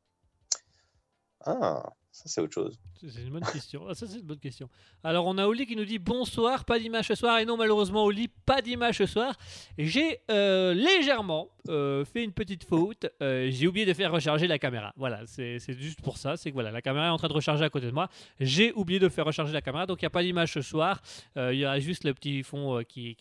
ah, 1.46 1.84
C'est 2.26 2.42
autre 2.42 2.54
chose. 2.54 2.80
C'est 3.08 3.22
une 3.22 3.32
bonne 3.32 3.44
question. 3.44 3.86
Ah, 3.90 3.94
ça, 3.94 4.06
c'est 4.08 4.20
une 4.20 4.26
bonne 4.26 4.40
question. 4.40 4.70
Alors, 5.04 5.26
on 5.26 5.38
a 5.38 5.48
Oli 5.48 5.66
qui 5.66 5.76
nous 5.76 5.86
dit 5.86 6.00
bonsoir, 6.00 6.66
pas 6.66 6.78
d'image 6.78 7.08
ce 7.08 7.16
soir. 7.16 7.40
Et 7.40 7.46
non, 7.46 7.58
malheureusement, 7.58 8.04
Oli, 8.04 8.28
pas 8.28 8.62
d'image 8.62 8.98
ce 8.98 9.06
soir. 9.06 9.36
J'ai 9.78 10.20
euh, 10.30 10.74
légèrement 10.74 11.50
euh, 11.70 12.06
fait 12.06 12.24
une 12.24 12.32
petite 12.32 12.64
faute. 12.64 13.08
Euh, 13.22 13.50
J'ai 13.50 13.68
oublié 13.68 13.86
de 13.86 13.94
faire 13.94 14.12
recharger 14.12 14.48
la 14.48 14.60
caméra. 14.60 14.94
Voilà, 14.98 15.26
c'est 15.26 15.60
juste 15.80 16.02
pour 16.02 16.18
ça. 16.18 16.38
C'est 16.38 16.50
que 16.50 16.54
voilà, 16.54 16.72
la 16.72 16.82
caméra 16.82 17.08
est 17.08 17.12
en 17.12 17.18
train 17.18 17.28
de 17.28 17.34
recharger 17.34 17.64
à 17.64 17.70
côté 17.70 17.88
de 17.88 17.92
moi. 17.92 18.10
J'ai 18.40 18.72
oublié 18.74 19.00
de 19.00 19.10
faire 19.10 19.26
recharger 19.26 19.54
la 19.54 19.62
caméra, 19.62 19.86
donc 19.86 20.02
il 20.02 20.06
n'y 20.06 20.08
a 20.08 20.12
pas 20.12 20.24
d'image 20.24 20.54
ce 20.54 20.62
soir. 20.62 21.02
Il 21.36 21.58
y 21.58 21.66
a 21.66 21.80
juste 21.80 22.04
le 22.04 22.14
petit 22.14 22.44
fond 22.44 22.82
qui, 22.88 23.16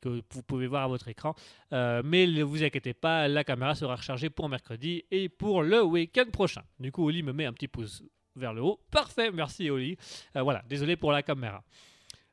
que 0.00 0.22
vous 0.30 0.42
pouvez 0.42 0.66
voir 0.66 0.84
à 0.84 0.88
votre 0.88 1.08
écran. 1.08 1.34
Mais 1.70 2.26
ne 2.26 2.42
vous 2.42 2.62
inquiétez 2.62 2.94
pas, 2.94 3.28
la 3.28 3.44
caméra 3.44 3.74
sera 3.74 3.96
rechargée 3.96 4.30
pour 4.30 4.48
mercredi 4.48 5.04
et 5.10 5.28
pour 5.28 5.62
le 5.62 5.82
week-end 5.82 6.30
prochain. 6.30 6.62
Du 6.78 6.92
coup, 6.92 7.06
Oli 7.06 7.22
me 7.22 7.32
met 7.32 7.46
un 7.46 7.52
petit 7.52 7.68
pouce 7.68 8.02
vers 8.36 8.52
le 8.54 8.62
haut. 8.62 8.80
Parfait, 8.90 9.30
merci 9.30 9.70
Oli. 9.70 9.96
Euh, 10.36 10.42
voilà, 10.42 10.62
désolé 10.68 10.96
pour 10.96 11.12
la 11.12 11.22
caméra. 11.22 11.62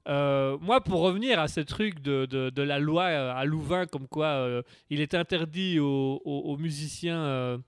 Euh, 0.08 0.58
moi, 0.60 0.82
pour 0.82 1.02
revenir 1.02 1.40
à 1.40 1.48
ce 1.48 1.60
truc 1.60 2.02
de, 2.02 2.26
de- 2.26 2.62
la 2.62 2.80
loi 2.80 3.04
euh, 3.06 3.34
à 3.34 3.46
Louvain, 3.46 3.86
comme 3.86 4.08
quoi 4.08 4.64
il 4.90 5.02
est 5.02 5.14
interdit 5.14 5.80
aux, 5.80 6.58
musiciens 6.58 7.62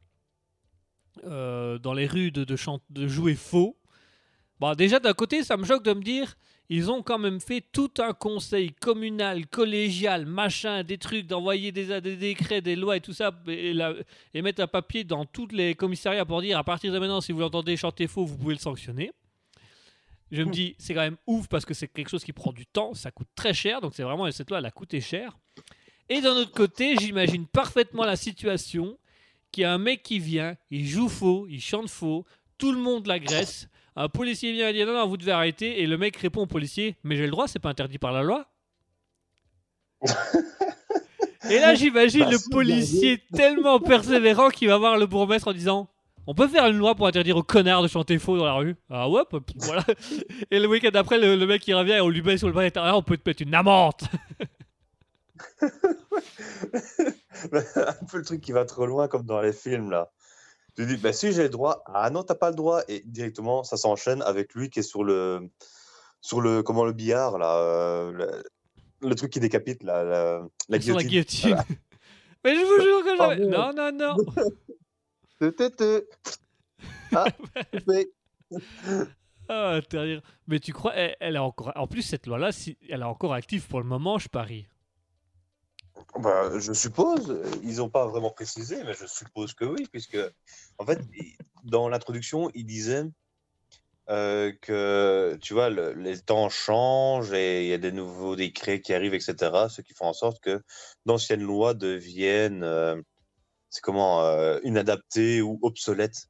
dans 1.23 1.93
les 1.93 2.07
rues 2.07 2.31
de, 2.31 2.43
de, 2.43 2.55
de 2.89 3.07
jouer 3.07 3.35
faux. 3.35 3.77
Bon, 4.59 4.73
déjà, 4.75 4.99
d'un 4.99 5.13
côté, 5.13 5.43
ça 5.43 5.57
me 5.57 5.65
choque 5.65 5.83
de 5.83 5.93
me 5.93 6.01
dire, 6.01 6.35
ils 6.73 6.89
ont 6.89 7.03
quand 7.03 7.17
même 7.19 7.41
fait 7.41 7.61
tout 7.73 7.91
un 7.99 8.13
conseil 8.13 8.71
communal, 8.71 9.45
collégial, 9.47 10.25
machin, 10.25 10.83
des 10.83 10.97
trucs, 10.97 11.27
d'envoyer 11.27 11.73
des, 11.73 11.99
des 11.99 12.15
décrets, 12.15 12.61
des 12.61 12.77
lois 12.77 12.95
et 12.95 13.01
tout 13.01 13.11
ça, 13.11 13.31
et, 13.47 13.73
la- 13.73 13.93
et 14.33 14.41
mettre 14.41 14.61
un 14.61 14.67
papier 14.67 15.03
dans 15.03 15.25
tous 15.25 15.49
les 15.51 15.75
commissariats 15.75 16.23
pour 16.25 16.41
dire, 16.41 16.57
à 16.57 16.63
partir 16.63 16.93
de 16.93 16.97
maintenant, 16.97 17.19
si 17.19 17.33
vous 17.33 17.41
l'entendez 17.41 17.75
chanter 17.75 18.07
faux, 18.07 18.25
vous 18.25 18.37
pouvez 18.37 18.53
le 18.53 18.59
sanctionner. 18.59 19.11
Je 20.31 20.43
me 20.43 20.51
dis, 20.51 20.75
c'est 20.77 20.93
quand 20.93 21.01
même 21.01 21.17
ouf 21.27 21.49
parce 21.49 21.65
que 21.65 21.73
c'est 21.73 21.89
quelque 21.89 22.07
chose 22.09 22.23
qui 22.23 22.31
prend 22.31 22.53
du 22.53 22.65
temps, 22.65 22.93
ça 22.93 23.11
coûte 23.11 23.27
très 23.35 23.53
cher, 23.53 23.81
donc 23.81 23.91
c'est 23.93 24.03
vraiment, 24.03 24.31
cette 24.31 24.49
loi, 24.49 24.59
elle 24.59 24.65
a 24.65 24.71
coûté 24.71 25.01
cher. 25.01 25.37
Et 26.07 26.21
d'un 26.21 26.35
autre 26.35 26.51
côté, 26.53 26.95
j'imagine 26.97 27.45
parfaitement 27.47 28.05
la 28.05 28.15
situation 28.15 28.97
qu'il 29.51 29.63
y 29.63 29.65
a 29.65 29.73
un 29.73 29.77
mec 29.77 30.03
qui 30.03 30.19
vient, 30.19 30.55
il 30.69 30.87
joue 30.87 31.09
faux, 31.09 31.47
il 31.49 31.59
chante 31.59 31.89
faux, 31.89 32.25
tout 32.57 32.71
le 32.71 32.79
monde 32.79 33.07
l'agresse. 33.07 33.67
Un 33.95 34.07
policier 34.09 34.53
vient 34.53 34.69
et 34.69 34.73
dit 34.73 34.85
non, 34.85 34.93
non, 34.93 35.07
vous 35.07 35.17
devez 35.17 35.31
arrêter. 35.31 35.81
Et 35.81 35.87
le 35.87 35.97
mec 35.97 36.15
répond 36.17 36.41
au 36.41 36.47
policier 36.47 36.95
Mais 37.03 37.15
j'ai 37.15 37.25
le 37.25 37.31
droit, 37.31 37.47
c'est 37.47 37.59
pas 37.59 37.69
interdit 37.69 37.97
par 37.97 38.11
la 38.11 38.23
loi. 38.23 38.45
et 41.49 41.59
là, 41.59 41.75
j'imagine 41.75 42.21
Bah, 42.21 42.31
le 42.31 42.49
policier 42.49 43.21
tellement 43.33 43.79
persévérant 43.79 44.49
qui 44.49 44.65
va 44.65 44.77
voir 44.77 44.97
le 44.97 45.05
bourgmestre 45.05 45.49
en 45.49 45.53
disant 45.53 45.89
On 46.25 46.33
peut 46.33 46.47
faire 46.47 46.65
une 46.67 46.77
loi 46.77 46.95
pour 46.95 47.07
interdire 47.07 47.37
aux 47.37 47.43
connards 47.43 47.83
de 47.83 47.87
chanter 47.87 48.17
faux 48.17 48.37
dans 48.37 48.45
la 48.45 48.53
rue? 48.53 48.75
Ah 48.89 49.09
ouais, 49.09 49.21
voilà. 49.57 49.83
Et 50.49 50.59
le 50.59 50.67
week-end 50.67 50.91
après, 50.93 51.19
le, 51.19 51.35
le 51.35 51.45
mec 51.45 51.67
il 51.67 51.75
revient 51.75 51.93
et 51.93 52.01
on 52.01 52.09
lui 52.09 52.21
met 52.21 52.37
sur 52.37 52.47
le 52.47 52.53
bras 52.53 52.63
intérieur 52.63 52.97
On 52.97 53.03
peut 53.03 53.17
te 53.17 53.29
mettre 53.29 53.41
une 53.41 53.53
amende. 53.53 53.93
un 57.53 58.05
peu 58.09 58.17
le 58.17 58.23
truc 58.23 58.41
qui 58.41 58.51
va 58.51 58.65
trop 58.65 58.85
loin, 58.85 59.07
comme 59.07 59.25
dans 59.25 59.41
les 59.41 59.53
films, 59.53 59.91
là. 59.91 60.11
Tu 60.75 60.85
dis, 60.85 60.97
bah, 60.97 61.11
si 61.13 61.31
j'ai 61.33 61.43
le 61.43 61.49
droit, 61.49 61.83
ah 61.87 62.09
non, 62.09 62.23
t'as 62.23 62.35
pas 62.35 62.49
le 62.49 62.55
droit, 62.55 62.81
et 62.87 63.01
directement, 63.05 63.63
ça 63.63 63.75
s'enchaîne 63.77 64.21
avec 64.21 64.53
lui 64.53 64.69
qui 64.69 64.79
est 64.79 64.83
sur 64.83 65.03
le, 65.03 65.49
sur 66.21 66.39
le, 66.41 66.63
comment, 66.63 66.85
le 66.85 66.93
billard, 66.93 67.37
là, 67.37 67.57
euh, 67.57 68.11
le, 68.11 68.43
le 69.01 69.15
truc 69.15 69.31
qui 69.31 69.39
décapite, 69.39 69.83
là, 69.83 70.03
la, 70.03 70.41
la 70.69 70.81
Sur 70.81 70.95
la 70.95 71.03
guillotine. 71.03 71.55
guillotine. 71.55 71.75
Mais 72.45 72.55
je 72.55 72.61
vous 72.61 72.81
jure 72.81 73.03
que 73.03 73.17
j'avais. 73.17 73.45
Non, 73.45 73.71
non, 73.73 73.91
non. 73.91 74.15
Ah. 77.13 77.25
Ah, 79.49 79.79
terrible. 79.89 80.21
Mais 80.47 80.59
tu 80.59 80.71
crois, 80.71 80.93
elle, 80.95 81.15
elle 81.19 81.35
est 81.35 81.39
encore. 81.39 81.73
En 81.75 81.87
plus, 81.87 82.03
cette 82.03 82.25
loi-là, 82.25 82.53
si, 82.53 82.77
elle 82.89 83.01
est 83.01 83.05
encore 83.05 83.33
active 83.33 83.67
pour 83.67 83.81
le 83.81 83.85
moment, 83.85 84.17
je 84.17 84.29
parie. 84.29 84.67
Bah, 86.19 86.59
je 86.59 86.73
suppose, 86.73 87.41
ils 87.63 87.77
n'ont 87.77 87.89
pas 87.89 88.05
vraiment 88.07 88.31
précisé, 88.31 88.83
mais 88.83 88.93
je 88.93 89.05
suppose 89.05 89.53
que 89.53 89.65
oui, 89.65 89.87
puisque, 89.91 90.17
en 90.77 90.85
fait, 90.85 90.99
dans 91.63 91.89
l'introduction, 91.89 92.49
il 92.53 92.65
disait 92.65 93.03
euh, 94.09 94.51
que, 94.61 95.37
tu 95.41 95.53
vois, 95.53 95.69
le- 95.69 95.93
les 95.93 96.19
temps 96.19 96.49
changent 96.49 97.33
et 97.33 97.63
il 97.63 97.69
y 97.69 97.73
a 97.73 97.77
des 97.77 97.91
nouveaux 97.91 98.35
décrets 98.35 98.81
qui 98.81 98.93
arrivent, 98.93 99.13
etc., 99.13 99.69
ce 99.69 99.81
qui 99.81 99.93
font 99.93 100.07
en 100.07 100.13
sorte 100.13 100.41
que 100.41 100.61
d'anciennes 101.05 101.43
lois 101.43 101.73
deviennent, 101.73 102.63
euh, 102.63 102.99
c'est 103.69 103.81
comment, 103.81 104.23
euh, 104.23 104.59
inadaptées 104.63 105.41
ou 105.41 105.59
obsolètes. 105.61 106.27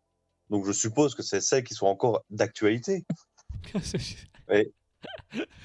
Donc, 0.49 0.65
je 0.65 0.73
suppose 0.73 1.15
que 1.15 1.23
c'est 1.23 1.41
celles 1.41 1.64
qui 1.64 1.73
sont 1.73 1.88
encore 1.88 2.23
d'actualité. 2.30 3.06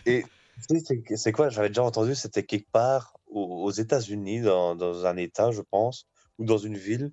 Et 0.06 0.24
c'est 0.68 1.16
c'est 1.16 1.32
quoi? 1.32 1.50
J'avais 1.50 1.68
déjà 1.68 1.82
entendu, 1.82 2.14
c'était 2.14 2.44
quelque 2.44 2.70
part 2.70 3.14
aux, 3.36 3.70
États-Unis, 3.70 4.40
dans, 4.40 4.74
dans 4.74 5.06
un 5.06 5.16
État, 5.16 5.50
je 5.50 5.62
pense, 5.62 6.06
ou 6.38 6.44
dans 6.44 6.58
une 6.58 6.76
ville, 6.76 7.12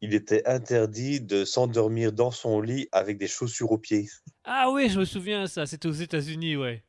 il 0.00 0.14
était 0.14 0.46
interdit 0.46 1.20
de 1.20 1.44
s'endormir 1.44 2.12
dans 2.12 2.30
son 2.30 2.60
lit 2.60 2.88
avec 2.92 3.18
des 3.18 3.28
chaussures 3.28 3.70
aux 3.70 3.78
pieds. 3.78 4.08
ah 4.44 4.70
oui, 4.72 4.88
je 4.88 4.98
me 4.98 5.04
souviens, 5.04 5.46
ça. 5.46 5.66
C'était 5.66 5.88
aux 5.88 5.92
États-Unis, 5.92 6.56
ouais. 6.56 6.82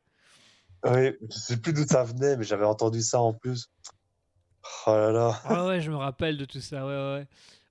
Oui, 0.84 1.12
je 1.30 1.36
sais 1.38 1.56
plus 1.56 1.72
d'où 1.72 1.86
ça 1.86 2.04
venait, 2.04 2.36
mais 2.36 2.44
j'avais 2.44 2.66
entendu 2.66 3.00
ça 3.00 3.20
en 3.20 3.32
plus. 3.32 3.70
Oh 4.86 4.90
là 4.90 5.12
là. 5.12 5.40
Ah 5.44 5.66
ouais, 5.66 5.80
je 5.80 5.90
me 5.90 5.96
rappelle 5.96 6.36
de 6.36 6.44
tout 6.44 6.60
ça, 6.60 6.84
ouais, 6.86 6.92
ouais. 6.92 7.26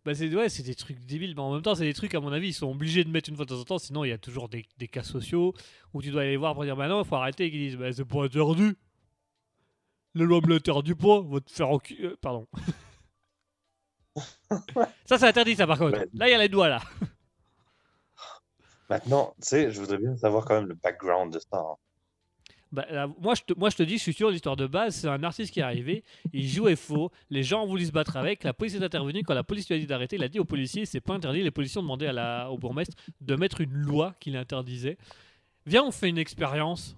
Bah 0.05 0.13
c'est 0.13 0.33
ouais, 0.35 0.47
des 0.47 0.75
trucs 0.75 0.99
débiles, 1.05 1.33
mais 1.35 1.41
en 1.41 1.53
même 1.53 1.61
temps, 1.61 1.75
c'est 1.75 1.85
des 1.85 1.93
trucs, 1.93 2.13
à 2.13 2.19
mon 2.19 2.33
avis, 2.33 2.49
ils 2.49 2.53
sont 2.53 2.69
obligés 2.69 3.03
de 3.05 3.09
mettre 3.09 3.29
une 3.29 3.37
fois 3.37 3.45
de 3.45 3.49
temps 3.51 3.59
en 3.59 3.63
temps, 3.63 3.77
sinon 3.77 4.03
il 4.03 4.09
y 4.09 4.13
a 4.13 4.17
toujours 4.17 4.49
des, 4.49 4.65
des 4.77 4.89
cas 4.89 5.03
sociaux 5.03 5.53
où 5.93 6.01
tu 6.01 6.11
dois 6.11 6.23
aller 6.23 6.35
voir 6.35 6.55
pour 6.55 6.65
dire 6.65 6.75
bah 6.75 6.89
non, 6.89 7.03
il 7.03 7.07
faut 7.07 7.15
arrêter, 7.15 7.45
et 7.45 7.51
qu'ils 7.51 7.61
disent 7.61 7.77
bah 7.77 7.93
c'est 7.93 8.03
pas 8.03 8.23
interdit. 8.23 8.73
La 10.15 10.23
loi 10.25 10.41
me 10.41 10.47
l'interdit 10.53 10.93
pas, 10.95 11.21
va 11.21 11.39
te 11.39 11.51
faire 11.51 11.69
enculer. 11.69 12.05
euh, 12.05 12.17
pardon. 12.21 12.47
ça, 15.05 15.17
c'est 15.17 15.27
interdit, 15.27 15.55
ça 15.55 15.65
par 15.65 15.77
contre. 15.79 15.97
Ouais. 15.97 16.07
Là, 16.13 16.27
il 16.27 16.31
y 16.31 16.35
a 16.35 16.37
les 16.37 16.49
doigts 16.49 16.69
là. 16.69 16.81
Maintenant, 18.89 19.33
tu 19.41 19.47
sais, 19.47 19.71
je 19.71 19.79
voudrais 19.79 19.97
bien 19.97 20.15
savoir 20.17 20.45
quand 20.45 20.55
même 20.55 20.67
le 20.67 20.75
background 20.75 21.33
de 21.33 21.39
ça. 21.39 21.57
hein. 21.57 21.75
Bah, 22.71 22.85
là, 22.89 23.07
moi, 23.19 23.35
je 23.35 23.43
te, 23.43 23.57
moi, 23.57 23.69
je 23.69 23.75
te 23.77 23.83
dis, 23.83 23.97
je 23.97 24.03
suis 24.03 24.13
sûr, 24.13 24.29
l'histoire 24.31 24.55
de 24.55 24.65
base, 24.67 24.95
c'est 24.95 25.07
un 25.07 25.23
artiste 25.23 25.53
qui 25.53 25.59
est 25.59 25.63
arrivé, 25.63 26.03
il 26.33 26.47
jouait 26.47 26.75
faux, 26.75 27.11
les 27.29 27.43
gens 27.43 27.63
ont 27.63 27.67
voulu 27.67 27.85
se 27.85 27.91
battre 27.91 28.17
avec, 28.17 28.43
la 28.43 28.53
police 28.53 28.75
est 28.75 28.83
intervenue, 28.83 29.23
quand 29.23 29.35
la 29.35 29.43
police 29.43 29.67
lui 29.69 29.75
a 29.75 29.79
dit 29.79 29.85
d'arrêter, 29.87 30.15
il 30.15 30.23
a 30.23 30.27
dit 30.27 30.39
aux 30.39 30.45
policiers, 30.45 30.85
c'est 30.85 30.99
pas 31.01 31.13
interdit, 31.13 31.43
les 31.43 31.51
policiers 31.51 31.79
ont 31.79 31.83
demandé 31.83 32.07
à 32.07 32.13
la, 32.13 32.49
au 32.49 32.57
bourgmestre 32.57 32.95
de 33.21 33.35
mettre 33.35 33.61
une 33.61 33.73
loi 33.73 34.15
qui 34.19 34.31
l'interdisait. 34.31 34.97
Viens, 35.65 35.83
on 35.83 35.91
fait 35.91 36.09
une 36.09 36.17
expérience. 36.17 36.97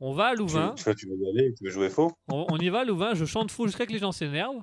On 0.00 0.12
va 0.12 0.26
à 0.26 0.34
Louvain, 0.34 0.74
tu 0.76 1.08
veux 1.08 1.16
y 1.16 1.28
aller, 1.30 1.54
tu 1.54 1.64
veux 1.64 1.70
jouer 1.70 1.88
faux? 1.88 2.12
on, 2.28 2.46
on 2.48 2.58
y 2.58 2.68
va 2.68 2.80
à 2.80 2.84
Louvain, 2.84 3.14
je 3.14 3.24
chante 3.24 3.50
faux 3.50 3.66
jusqu'à 3.66 3.84
ce 3.84 3.88
que 3.88 3.92
les 3.92 3.98
gens 4.00 4.12
s'énervent, 4.12 4.62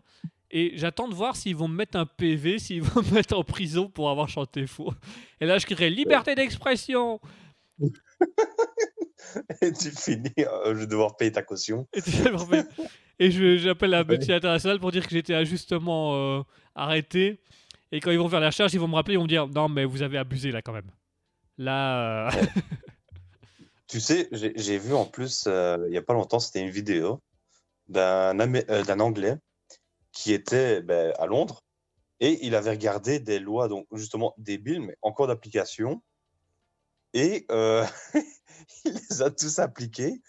et 0.52 0.74
j'attends 0.76 1.08
de 1.08 1.16
voir 1.16 1.36
s'ils 1.36 1.56
vont 1.56 1.68
me 1.68 1.76
mettre 1.76 1.98
un 1.98 2.06
PV, 2.06 2.60
s'ils 2.60 2.82
vont 2.82 3.02
me 3.10 3.12
mettre 3.14 3.38
en 3.38 3.44
prison 3.44 3.90
pour 3.90 4.10
avoir 4.10 4.28
chanté 4.30 4.68
faux. 4.68 4.94
Et 5.40 5.46
là, 5.46 5.58
je 5.58 5.66
crierai 5.66 5.90
liberté 5.90 6.36
d'expression 6.36 7.20
Et 9.62 9.72
tu 9.72 9.92
finis, 9.92 10.30
euh, 10.40 10.74
je 10.74 10.80
vais 10.80 10.88
devoir 10.88 11.16
payer 11.16 11.32
ta 11.32 11.42
caution. 11.44 11.88
Et. 11.94 12.02
Et 13.28 13.58
j'appelle 13.60 13.92
la 13.92 14.04
médecine 14.04 14.34
internationale 14.34 14.80
pour 14.80 14.92
dire 14.92 15.04
que 15.08 15.12
j'étais 15.12 15.36
injustement 15.36 16.16
euh, 16.16 16.42
arrêté. 16.74 17.40
Et 17.92 18.00
quand 18.00 18.10
ils 18.10 18.18
vont 18.18 18.28
faire 18.30 18.40
la 18.40 18.48
recherche, 18.48 18.74
ils 18.74 18.80
vont 18.80 18.88
me 18.88 18.96
rappeler, 18.96 19.14
ils 19.14 19.18
vont 19.18 19.24
me 19.24 19.30
dire 19.30 19.48
Non, 19.48 19.70
mais 19.70 19.86
vous 19.86 20.02
avez 20.02 20.18
abusé 20.18 20.52
là 20.52 20.64
quand 20.64 20.74
même. 20.74 20.90
Là. 21.60 22.30
euh, 22.30 22.32
Tu 23.92 24.00
sais, 24.00 24.30
j'ai 24.32 24.78
vu 24.78 24.94
en 24.94 25.06
plus, 25.06 25.44
euh, 25.48 25.78
il 25.88 25.92
n'y 25.92 25.98
a 25.98 26.02
pas 26.02 26.14
longtemps, 26.14 26.40
c'était 26.40 26.62
une 26.62 26.70
vidéo 26.70 27.22
d'un 27.90 28.40
euh, 28.40 28.86
Anglais 29.00 29.36
qui 30.14 30.32
était 30.32 30.82
ben, 30.82 31.14
à 31.20 31.26
Londres 31.26 31.66
et 32.22 32.40
il 32.48 32.56
avait 32.56 32.70
regardé 32.70 33.20
des 33.20 33.38
lois, 33.38 33.68
donc 33.68 33.86
justement 33.92 34.34
débiles, 34.38 34.80
mais 34.80 34.96
encore 35.02 35.28
d'application. 35.28 36.02
Et 37.14 37.46
euh, 37.52 37.86
il 38.86 38.94
les 39.10 39.22
a 39.22 39.30
tous 39.30 39.60
appliqués 39.60 40.22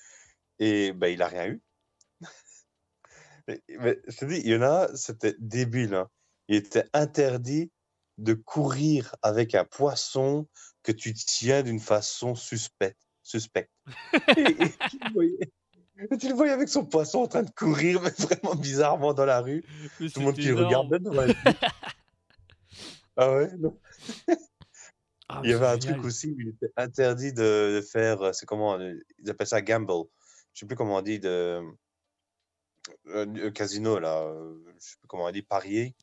et 0.59 0.93
ben, 0.93 1.07
il 1.07 1.21
n'a 1.21 1.29
rien 1.29 1.47
eu. 1.47 1.63
Je 3.47 4.17
te 4.17 4.25
dis, 4.25 4.41
il 4.45 4.51
y 4.51 4.57
en 4.57 4.63
a, 4.63 4.89
c'était 4.97 5.37
débile. 5.39 5.95
hein. 5.95 6.09
Il 6.49 6.57
était 6.57 6.89
interdit 6.93 7.71
de 8.19 8.35
courir 8.35 9.15
avec 9.23 9.55
un 9.55 9.65
poisson 9.65 10.49
que 10.83 10.91
tu 10.91 11.15
tiens 11.15 11.63
d'une 11.63 11.79
façon 11.79 12.35
suspecte. 12.35 12.99
Suspecte. 13.33 13.73
et, 14.37 14.41
et 14.41 14.69
tu, 14.91 14.99
le 14.99 15.13
voyais, 15.13 15.51
et 16.11 16.17
tu 16.17 16.29
le 16.29 16.35
voyais 16.35 16.53
avec 16.53 16.69
son 16.69 16.85
poisson 16.85 17.21
en 17.21 17.27
train 17.27 17.43
de 17.43 17.51
courir, 17.51 18.01
mais 18.03 18.11
vraiment 18.19 18.55
bizarrement 18.55 19.15
dans 19.15 19.25
la 19.25 19.41
rue. 19.41 19.65
mais 20.01 20.09
Tout 20.09 20.21
le 20.21 20.27
monde 20.27 20.35
qui 20.37 20.49
le 20.49 20.65
regardait. 20.65 20.99
rue. 21.05 21.33
ah 23.17 23.33
ouais, 23.35 23.51
non. 23.59 23.79
Ah, 25.29 25.41
Il 25.45 25.51
y 25.51 25.55
avait 25.55 25.67
un 25.67 25.79
truc 25.79 26.05
aussi 26.05 26.31
où 26.33 26.41
il 26.41 26.49
était 26.49 26.73
interdit 26.77 27.33
de, 27.33 27.77
de 27.77 27.81
faire, 27.81 28.21
euh, 28.23 28.33
c'est 28.33 28.47
comment, 28.47 28.79
euh, 28.79 28.95
ils 29.19 29.31
appellent 29.31 29.47
ça 29.47 29.63
gamble. 29.63 30.05
Je 30.53 30.61
sais 30.61 30.67
plus 30.67 30.77
comment 30.77 30.97
on 30.97 31.03
dit, 31.03 31.21
de 31.21 31.63
euh, 33.07 33.51
casino 33.53 33.99
là, 33.99 34.31
je 34.75 34.81
sais 34.81 34.97
plus 34.99 35.09
comment 35.09 35.25
on 35.25 35.31
dit, 35.31 35.43
parier 35.43 35.95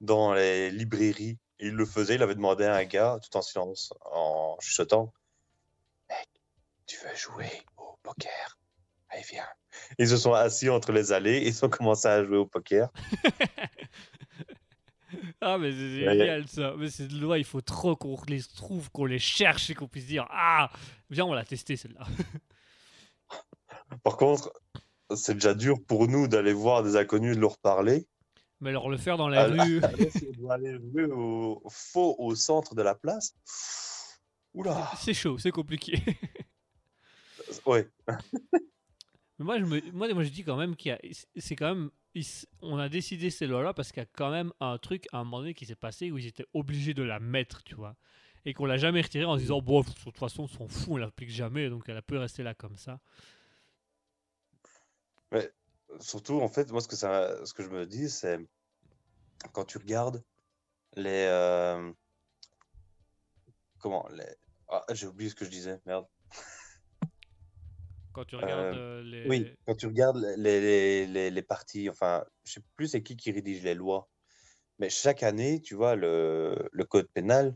dans 0.00 0.32
les 0.34 0.70
librairies. 0.70 1.38
Et 1.60 1.68
il 1.68 1.74
le 1.74 1.86
faisait, 1.86 2.14
il 2.14 2.22
avait 2.22 2.36
demandé 2.36 2.64
à 2.64 2.76
un 2.76 2.84
gars, 2.84 3.18
tout 3.20 3.36
en 3.36 3.42
silence, 3.42 3.92
en 4.12 4.56
chuchotant 4.60 5.12
tu 6.88 6.96
veux 7.04 7.14
jouer 7.14 7.50
au 7.76 7.96
poker? 8.02 8.58
Allez, 9.10 9.22
viens. 9.30 9.46
Ils 9.98 10.08
se 10.08 10.16
sont 10.16 10.32
assis 10.32 10.68
entre 10.68 10.90
les 10.90 11.12
allées, 11.12 11.46
ils 11.46 11.64
ont 11.64 11.68
commencé 11.68 12.08
à 12.08 12.24
jouer 12.24 12.38
au 12.38 12.46
poker. 12.46 12.88
Ah, 15.40 15.56
mais 15.56 15.70
c'est 15.72 16.00
génial 16.00 16.48
ça. 16.48 16.74
Mais 16.76 16.90
ces 16.90 17.08
lois, 17.08 17.38
il 17.38 17.44
faut 17.44 17.62
trop 17.62 17.96
qu'on 17.96 18.20
les 18.28 18.42
trouve, 18.42 18.90
qu'on 18.90 19.06
les 19.06 19.18
cherche 19.18 19.70
et 19.70 19.74
qu'on 19.74 19.88
puisse 19.88 20.06
dire 20.06 20.26
Ah, 20.30 20.70
viens, 21.08 21.24
on 21.24 21.32
l'a 21.32 21.44
testé 21.44 21.76
celle-là. 21.76 22.06
Par 24.02 24.16
contre, 24.18 24.52
c'est 25.14 25.34
déjà 25.34 25.54
dur 25.54 25.76
pour 25.86 26.08
nous 26.08 26.28
d'aller 26.28 26.52
voir 26.52 26.82
des 26.82 26.96
inconnus 26.96 27.36
de 27.36 27.40
leur 27.40 27.56
parler. 27.56 28.06
Mais 28.60 28.70
alors, 28.70 28.90
le 28.90 28.98
faire 28.98 29.16
dans 29.16 29.28
la 29.28 29.42
Ah, 29.42 29.46
rue. 29.46 29.80
aller 30.50 30.78
au 31.10 31.62
faux 31.70 32.16
au 32.18 32.34
centre 32.34 32.74
de 32.74 32.82
la 32.82 32.94
place. 32.94 33.34
Oula 34.52 34.90
C'est 34.98 35.14
chaud, 35.14 35.38
c'est 35.38 35.52
compliqué. 35.52 36.02
Ouais, 37.66 37.88
Mais 39.38 39.44
moi, 39.44 39.58
je 39.58 39.64
me, 39.64 39.80
moi, 39.92 40.12
moi, 40.12 40.24
je 40.24 40.30
dis 40.30 40.44
quand 40.44 40.56
même 40.56 40.74
qu'il 40.76 40.90
y 40.90 40.92
a, 40.92 40.98
c'est 41.36 41.56
quand 41.56 41.74
même, 41.74 41.90
on 42.62 42.78
a 42.78 42.88
décidé 42.88 43.30
ces 43.30 43.46
lois-là 43.46 43.72
parce 43.72 43.92
qu'il 43.92 44.02
y 44.02 44.06
a 44.06 44.08
quand 44.12 44.30
même 44.30 44.52
un 44.60 44.78
truc 44.78 45.06
à 45.12 45.18
un 45.18 45.24
moment 45.24 45.40
donné 45.40 45.54
qui 45.54 45.66
s'est 45.66 45.76
passé 45.76 46.10
où 46.10 46.18
ils 46.18 46.26
étaient 46.26 46.46
obligés 46.54 46.94
de 46.94 47.02
la 47.02 47.20
mettre, 47.20 47.62
tu 47.62 47.74
vois, 47.74 47.96
et 48.44 48.54
qu'on 48.54 48.64
l'a 48.66 48.78
jamais 48.78 49.00
retirée 49.00 49.24
en 49.24 49.36
se 49.36 49.42
disant 49.42 49.60
bon, 49.60 49.80
de 49.82 49.90
toute 50.04 50.18
façon, 50.18 50.44
on 50.44 50.48
s'en 50.48 50.68
fout, 50.68 50.88
on 50.90 50.96
l'applique 50.96 51.30
jamais, 51.30 51.70
donc 51.70 51.88
elle 51.88 52.02
peut 52.02 52.18
rester 52.18 52.42
là 52.42 52.54
comme 52.54 52.76
ça. 52.76 53.00
surtout 56.00 56.40
en 56.40 56.48
fait, 56.48 56.70
moi 56.70 56.80
ce 56.80 56.88
que, 56.88 56.96
ça, 56.96 57.44
ce 57.44 57.54
que 57.54 57.62
je 57.62 57.68
me 57.68 57.86
dis, 57.86 58.08
c'est 58.10 58.38
quand 59.52 59.64
tu 59.64 59.78
regardes 59.78 60.22
les. 60.96 61.26
euh, 61.28 61.92
Comment 63.78 64.08
les... 64.10 64.24
Ah, 64.68 64.84
j'ai 64.92 65.06
oublié 65.06 65.30
ce 65.30 65.36
que 65.36 65.44
je 65.44 65.50
disais, 65.50 65.80
merde. 65.86 66.06
Quand 68.12 68.24
tu 68.24 68.36
regardes 68.36 68.76
euh, 68.76 69.02
les, 69.02 69.28
Oui, 69.28 69.54
quand 69.66 69.74
tu 69.74 69.86
regardes 69.86 70.16
les, 70.36 70.60
les, 70.60 71.06
les, 71.06 71.30
les 71.30 71.42
parties, 71.42 71.88
enfin, 71.88 72.24
je 72.44 72.52
sais 72.54 72.60
plus 72.76 72.88
c'est 72.88 73.02
qui 73.02 73.16
qui 73.16 73.30
rédige 73.32 73.62
les 73.62 73.74
lois, 73.74 74.08
mais 74.78 74.90
chaque 74.90 75.22
année, 75.22 75.60
tu 75.60 75.74
vois, 75.74 75.96
le, 75.96 76.68
le 76.72 76.84
code 76.84 77.08
pénal, 77.08 77.54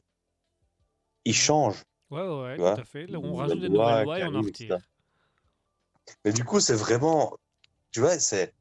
il 1.25 1.35
change. 1.35 1.83
ouais, 2.11 2.21
ouais, 2.21 2.57
tout 2.57 2.81
à 2.81 2.85
fait. 2.85 3.07
Là, 3.07 3.19
on 3.19 3.35
rajoute 3.35 3.61
des 3.61 3.69
nouvelles 3.69 4.05
lois 4.05 4.19
et 4.19 4.25
on 4.25 4.35
en 4.35 4.43
retire. 4.43 4.79
Mais 6.25 6.33
du 6.33 6.45
coup, 6.45 6.61
c'est 6.61 6.75
vraiment, 6.75 7.37
tu 7.91 8.01
vois, 8.01 8.19
c'est, 8.19 8.55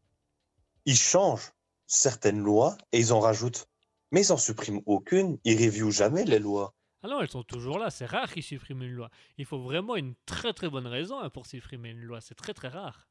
ils 0.86 0.96
changent 0.98 1.52
certaines 1.88 2.40
lois 2.40 2.78
et 2.92 3.00
ils 3.00 3.14
en 3.14 3.20
rajoutent. 3.20 3.68
Mais 4.12 4.22
ils 4.22 4.32
en 4.32 4.38
suppriment 4.38 4.82
aucune, 4.86 5.40
ils 5.44 5.58
reviewent 5.58 5.92
jamais 5.92 6.26
les 6.26 6.40
lois. 6.40 6.74
Ah 7.04 7.08
non, 7.08 7.22
elles 7.22 7.30
sont 7.30 7.44
toujours 7.44 7.80
là. 7.80 7.90
C'est 7.90 8.06
rare 8.06 8.32
qu'ils 8.32 8.44
suppriment 8.44 8.84
une 8.84 8.94
loi. 8.94 9.10
Il 9.38 9.46
faut 9.46 9.60
vraiment 9.60 9.96
une 9.96 10.14
très 10.26 10.54
très 10.54 10.70
bonne 10.70 10.88
raison 10.88 11.20
hein, 11.20 11.30
pour 11.30 11.46
supprimer 11.46 11.90
une 11.90 12.02
loi. 12.02 12.22
C'est 12.22 12.36
très 12.36 12.54
très 12.54 12.68
rare. 12.68 13.08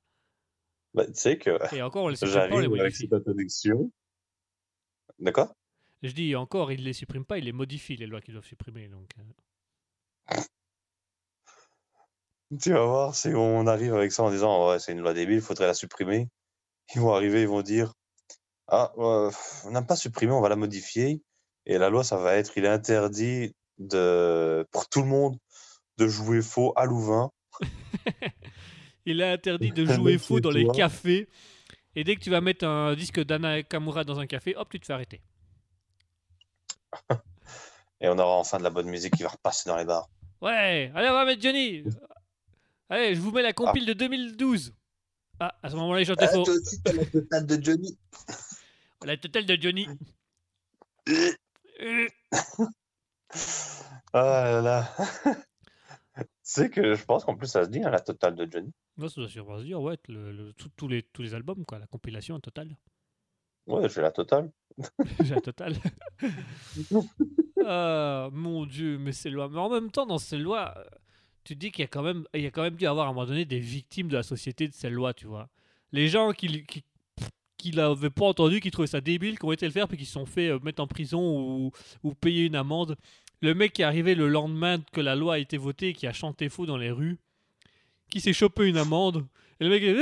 Bah, 0.94 1.06
tu 1.06 1.14
sais 1.14 1.38
que 1.38 1.74
Et 1.74 1.82
encore, 1.82 2.04
on 2.04 2.08
les 2.08 2.16
supprime 2.16 2.46
pas, 2.48 2.56
on 2.56 2.58
les 2.58 2.68
j'arrive 2.68 2.80
avec 2.80 2.94
modifie. 2.94 3.08
cette. 3.08 3.76
D'accord 5.18 5.54
Je 6.02 6.12
dis 6.12 6.34
encore, 6.36 6.72
ils 6.72 6.82
les 6.82 6.92
suppriment 6.92 7.24
pas, 7.24 7.38
ils 7.38 7.44
les 7.44 7.52
modifient 7.52 7.96
les 7.96 8.06
lois 8.06 8.20
qu'ils 8.20 8.34
doivent 8.34 8.46
supprimer. 8.46 8.88
Donc, 8.88 9.10
euh. 9.18 9.22
Tu 12.60 12.72
vas 12.72 12.84
voir, 12.84 13.14
si 13.14 13.28
on 13.28 13.66
arrive 13.66 13.94
avec 13.94 14.10
ça 14.12 14.24
en 14.24 14.30
disant 14.30 14.68
ouais, 14.68 14.78
c'est 14.80 14.92
une 14.92 15.00
loi 15.00 15.14
débile, 15.14 15.36
il 15.36 15.40
faudrait 15.40 15.66
la 15.66 15.74
supprimer. 15.74 16.28
Ils 16.94 17.00
vont 17.00 17.14
arriver, 17.14 17.42
ils 17.42 17.48
vont 17.48 17.62
dire 17.62 17.94
Ah, 18.68 18.92
euh, 18.98 19.30
on 19.64 19.70
n'a 19.70 19.82
pas 19.82 19.96
supprimé, 19.96 20.32
on 20.32 20.40
va 20.40 20.48
la 20.48 20.56
modifier. 20.56 21.22
Et 21.66 21.78
la 21.78 21.90
loi, 21.90 22.02
ça 22.04 22.16
va 22.16 22.34
être 22.36 22.56
il 22.58 22.64
est 22.64 22.68
interdit 22.68 23.54
de, 23.80 24.64
pour 24.70 24.88
tout 24.88 25.00
le 25.00 25.08
monde 25.08 25.36
de 25.98 26.06
jouer 26.06 26.42
faux 26.42 26.72
à 26.76 26.86
Louvain. 26.86 27.30
Il 29.06 29.20
est 29.20 29.32
interdit 29.32 29.72
de 29.72 29.86
jouer 29.86 30.18
faux 30.18 30.40
dans 30.40 30.50
les 30.50 30.68
cafés. 30.68 31.28
Et 31.96 32.04
dès 32.04 32.14
que 32.14 32.20
tu 32.20 32.30
vas 32.30 32.40
mettre 32.40 32.64
un 32.64 32.94
disque 32.94 33.20
d'Anna 33.24 33.62
Kamura 33.64 34.04
dans 34.04 34.20
un 34.20 34.26
café, 34.26 34.54
hop, 34.56 34.68
tu 34.70 34.78
te 34.78 34.86
fais 34.86 34.92
arrêter. 34.92 35.20
Et 38.00 38.08
on 38.08 38.18
aura 38.18 38.36
enfin 38.36 38.58
de 38.58 38.62
la 38.62 38.70
bonne 38.70 38.88
musique 38.88 39.16
qui 39.16 39.22
va 39.22 39.30
repasser 39.30 39.68
dans 39.68 39.76
les 39.76 39.84
bars. 39.84 40.08
Ouais, 40.40 40.90
allez, 40.94 41.10
on 41.10 41.12
va 41.12 41.24
mettre 41.26 41.42
Johnny. 41.42 41.84
Allez, 42.88 43.14
je 43.14 43.20
vous 43.20 43.30
mets 43.30 43.42
la 43.42 43.52
compile 43.52 43.84
de 43.84 43.92
2012. 43.92 44.72
Ah, 45.38 45.54
à 45.62 45.70
ce 45.70 45.76
moment-là, 45.76 46.00
il 46.00 46.06
chantait 46.06 46.28
faux. 46.28 46.48
aussi, 46.48 46.82
t'as 46.82 46.92
la 46.92 47.04
totale 47.04 47.46
de 47.46 47.62
Johnny. 47.62 47.98
La 49.04 49.16
totale 49.16 49.46
de 49.46 49.58
Johnny. 49.60 49.86
Euh, 53.34 53.38
Ah 54.12 54.44
là 54.44 54.60
là. 54.62 54.94
tu 56.16 56.24
sais 56.42 56.70
que 56.70 56.94
je 56.94 57.04
pense 57.04 57.24
qu'en 57.24 57.36
plus, 57.36 57.46
ça 57.46 57.64
se 57.64 57.68
dit, 57.70 57.82
hein, 57.82 57.90
la 57.90 58.00
totale 58.00 58.34
de 58.34 58.50
Johnny. 58.50 58.72
Moi, 58.96 59.08
ça 59.08 59.20
doit 59.20 59.28
sûrement 59.30 59.58
se 59.58 59.64
dire, 59.64 59.80
ouais, 59.80 59.98
le- 60.08 60.32
le- 60.32 60.52
tout- 60.54 60.70
tous, 60.76 60.88
les, 60.88 61.02
tous 61.02 61.22
les 61.22 61.34
albums, 61.34 61.64
quoi, 61.64 61.78
la 61.78 61.86
compilation 61.86 62.38
totale. 62.40 62.76
Ouais, 63.66 63.88
j'ai 63.88 64.00
la 64.02 64.10
totale. 64.10 64.50
J'ai 65.20 65.34
la 65.34 65.40
totale. 65.40 65.76
ah, 67.64 68.28
mon 68.32 68.66
Dieu, 68.66 68.98
mais 68.98 69.12
ces 69.12 69.30
lois. 69.30 69.48
Mais 69.48 69.58
en 69.58 69.68
même 69.70 69.90
temps, 69.90 70.06
dans 70.06 70.18
ces 70.18 70.38
lois, 70.38 70.74
euh, 70.76 70.84
tu 71.44 71.56
dis 71.56 71.70
qu'il 71.70 71.82
y 71.82 71.84
a 71.84 71.88
quand 71.88 72.02
même, 72.02 72.24
il 72.34 72.42
y 72.42 72.46
a 72.46 72.50
quand 72.50 72.62
même 72.62 72.76
dû 72.76 72.86
avoir 72.86 73.06
à 73.06 73.10
un 73.10 73.12
moment 73.12 73.26
donné 73.26 73.44
des 73.44 73.60
victimes 73.60 74.08
de 74.08 74.16
la 74.16 74.22
société 74.22 74.68
de 74.68 74.72
ces 74.74 74.90
lois, 74.90 75.12
tu 75.14 75.26
vois. 75.26 75.48
Les 75.92 76.08
gens 76.08 76.32
qui, 76.32 76.64
qui 77.60 77.70
l'avaient 77.72 78.10
pas 78.10 78.26
entendu, 78.26 78.60
qui 78.60 78.70
trouvaient 78.70 78.88
ça 78.88 79.00
débile, 79.00 79.38
qui 79.38 79.44
ont 79.44 79.52
été 79.52 79.66
le 79.66 79.72
faire, 79.72 79.88
puis 79.88 79.98
qui 79.98 80.06
se 80.06 80.12
sont 80.12 80.26
fait 80.26 80.48
euh, 80.48 80.58
mettre 80.62 80.82
en 80.82 80.86
prison 80.86 81.20
ou, 81.20 81.72
ou 82.02 82.14
payer 82.14 82.46
une 82.46 82.56
amende. 82.56 82.96
Le 83.42 83.54
mec 83.54 83.72
qui 83.72 83.82
est 83.82 83.84
arrivé 83.84 84.14
le 84.14 84.28
lendemain 84.28 84.78
que 84.92 85.00
la 85.00 85.16
loi 85.16 85.34
a 85.34 85.38
été 85.38 85.56
votée 85.56 85.92
qui 85.92 86.06
a 86.06 86.12
chanté 86.12 86.48
faux 86.48 86.66
dans 86.66 86.76
les 86.76 86.90
rues, 86.90 87.18
qui 88.10 88.20
s'est 88.20 88.32
chopé 88.32 88.66
une 88.66 88.76
amende. 88.76 89.26
Et 89.60 89.64
le 89.64 89.70
mec 89.70 89.82
est. 89.82 89.94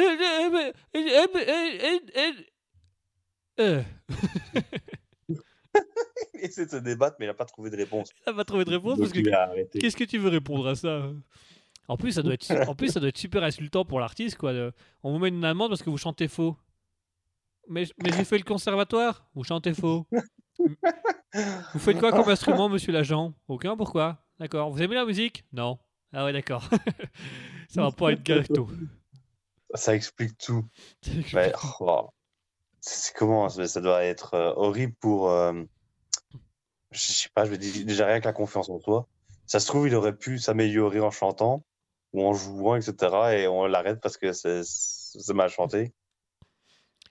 Il 6.35 6.45
essaie 6.45 6.67
de 6.67 6.71
se 6.71 6.77
débattre, 6.77 7.17
mais 7.19 7.27
il 7.27 7.29
n'a 7.29 7.35
pas 7.35 7.45
trouvé 7.45 7.71
de 7.71 7.77
réponse. 7.77 8.11
il 8.27 8.31
a 8.31 8.35
pas 8.35 8.45
trouvé 8.45 8.65
de 8.65 8.71
réponse 8.71 8.99
parce 8.99 9.13
que. 9.13 9.79
Qu'est-ce 9.79 9.97
que 9.97 10.05
tu 10.05 10.19
veux 10.19 10.29
répondre 10.29 10.69
à 10.69 10.75
ça 10.77 11.11
En 11.89 11.97
plus, 11.97 12.13
ça 12.13 12.23
doit 12.23 12.35
être, 12.35 12.51
en 12.69 12.75
plus, 12.75 12.89
ça 12.89 13.01
doit 13.01 13.09
être 13.09 13.19
super 13.19 13.43
insultant 13.43 13.85
pour 13.85 13.99
l'artiste, 14.01 14.37
quoi. 14.37 14.53
on 15.03 15.13
vous 15.13 15.19
met 15.19 15.29
une 15.29 15.45
amende 15.45 15.71
parce 15.71 15.83
que 15.83 15.91
vous 15.91 15.99
chantez 15.99 16.29
faux. 16.29 16.57
Mais, 17.69 17.85
mais 18.03 18.11
j'ai 18.13 18.25
fait 18.25 18.39
le 18.39 18.45
conservatoire. 18.45 19.29
Vous 19.35 19.45
chantez 19.45 19.75
faux. 19.75 20.07
vous 20.59 21.79
faites 21.79 21.99
quoi 21.99 22.13
comme 22.13 22.29
instrument, 22.29 22.69
monsieur 22.69 22.93
l'agent? 22.93 23.35
Aucun. 23.47 23.77
Pourquoi? 23.77 24.25
D'accord. 24.39 24.71
Vous 24.71 24.83
aimez 24.83 24.95
la 24.95 25.05
musique? 25.05 25.45
Non. 25.53 25.79
Ah 26.13 26.25
ouais, 26.25 26.33
d'accord. 26.33 26.69
ça 27.69 27.83
va 27.83 27.91
pas 27.91 28.13
être 28.13 28.23
gâteau. 28.23 28.69
Ça 29.75 29.95
explique 29.95 30.39
tout. 30.39 30.65
Mais, 31.35 31.53
oh, 31.81 32.09
c'est 32.81 33.15
comment 33.15 33.49
ça 33.49 33.81
doit 33.81 34.05
être 34.05 34.35
euh, 34.35 34.53
horrible 34.57 34.95
pour. 35.01 35.31
euh, 35.31 35.63
je 36.91 36.99
sais 37.13 37.29
pas, 37.35 37.45
je 37.45 37.51
me 37.51 37.59
dis 37.59 37.85
déjà 37.85 38.07
rien 38.07 38.21
que 38.21 38.25
la 38.25 38.33
confiance 38.33 38.71
en 38.71 38.79
soi. 38.81 39.07
Ça 39.47 39.61
se 39.61 39.67
trouve, 39.67 39.87
il 39.89 39.95
aurait 39.95 40.17
pu 40.17 40.39
s'améliorer 40.39 41.01
en 41.01 41.11
chantant 41.11 41.65
ou 42.13 42.27
en 42.27 42.33
jouant, 42.33 42.77
etc. 42.77 42.95
Et 43.33 43.47
on 43.47 43.67
l'arrête 43.67 44.01
parce 44.01 44.17
que 44.17 44.33
c'est 44.33 45.35
mal 45.35 45.51
chanté. 45.51 45.93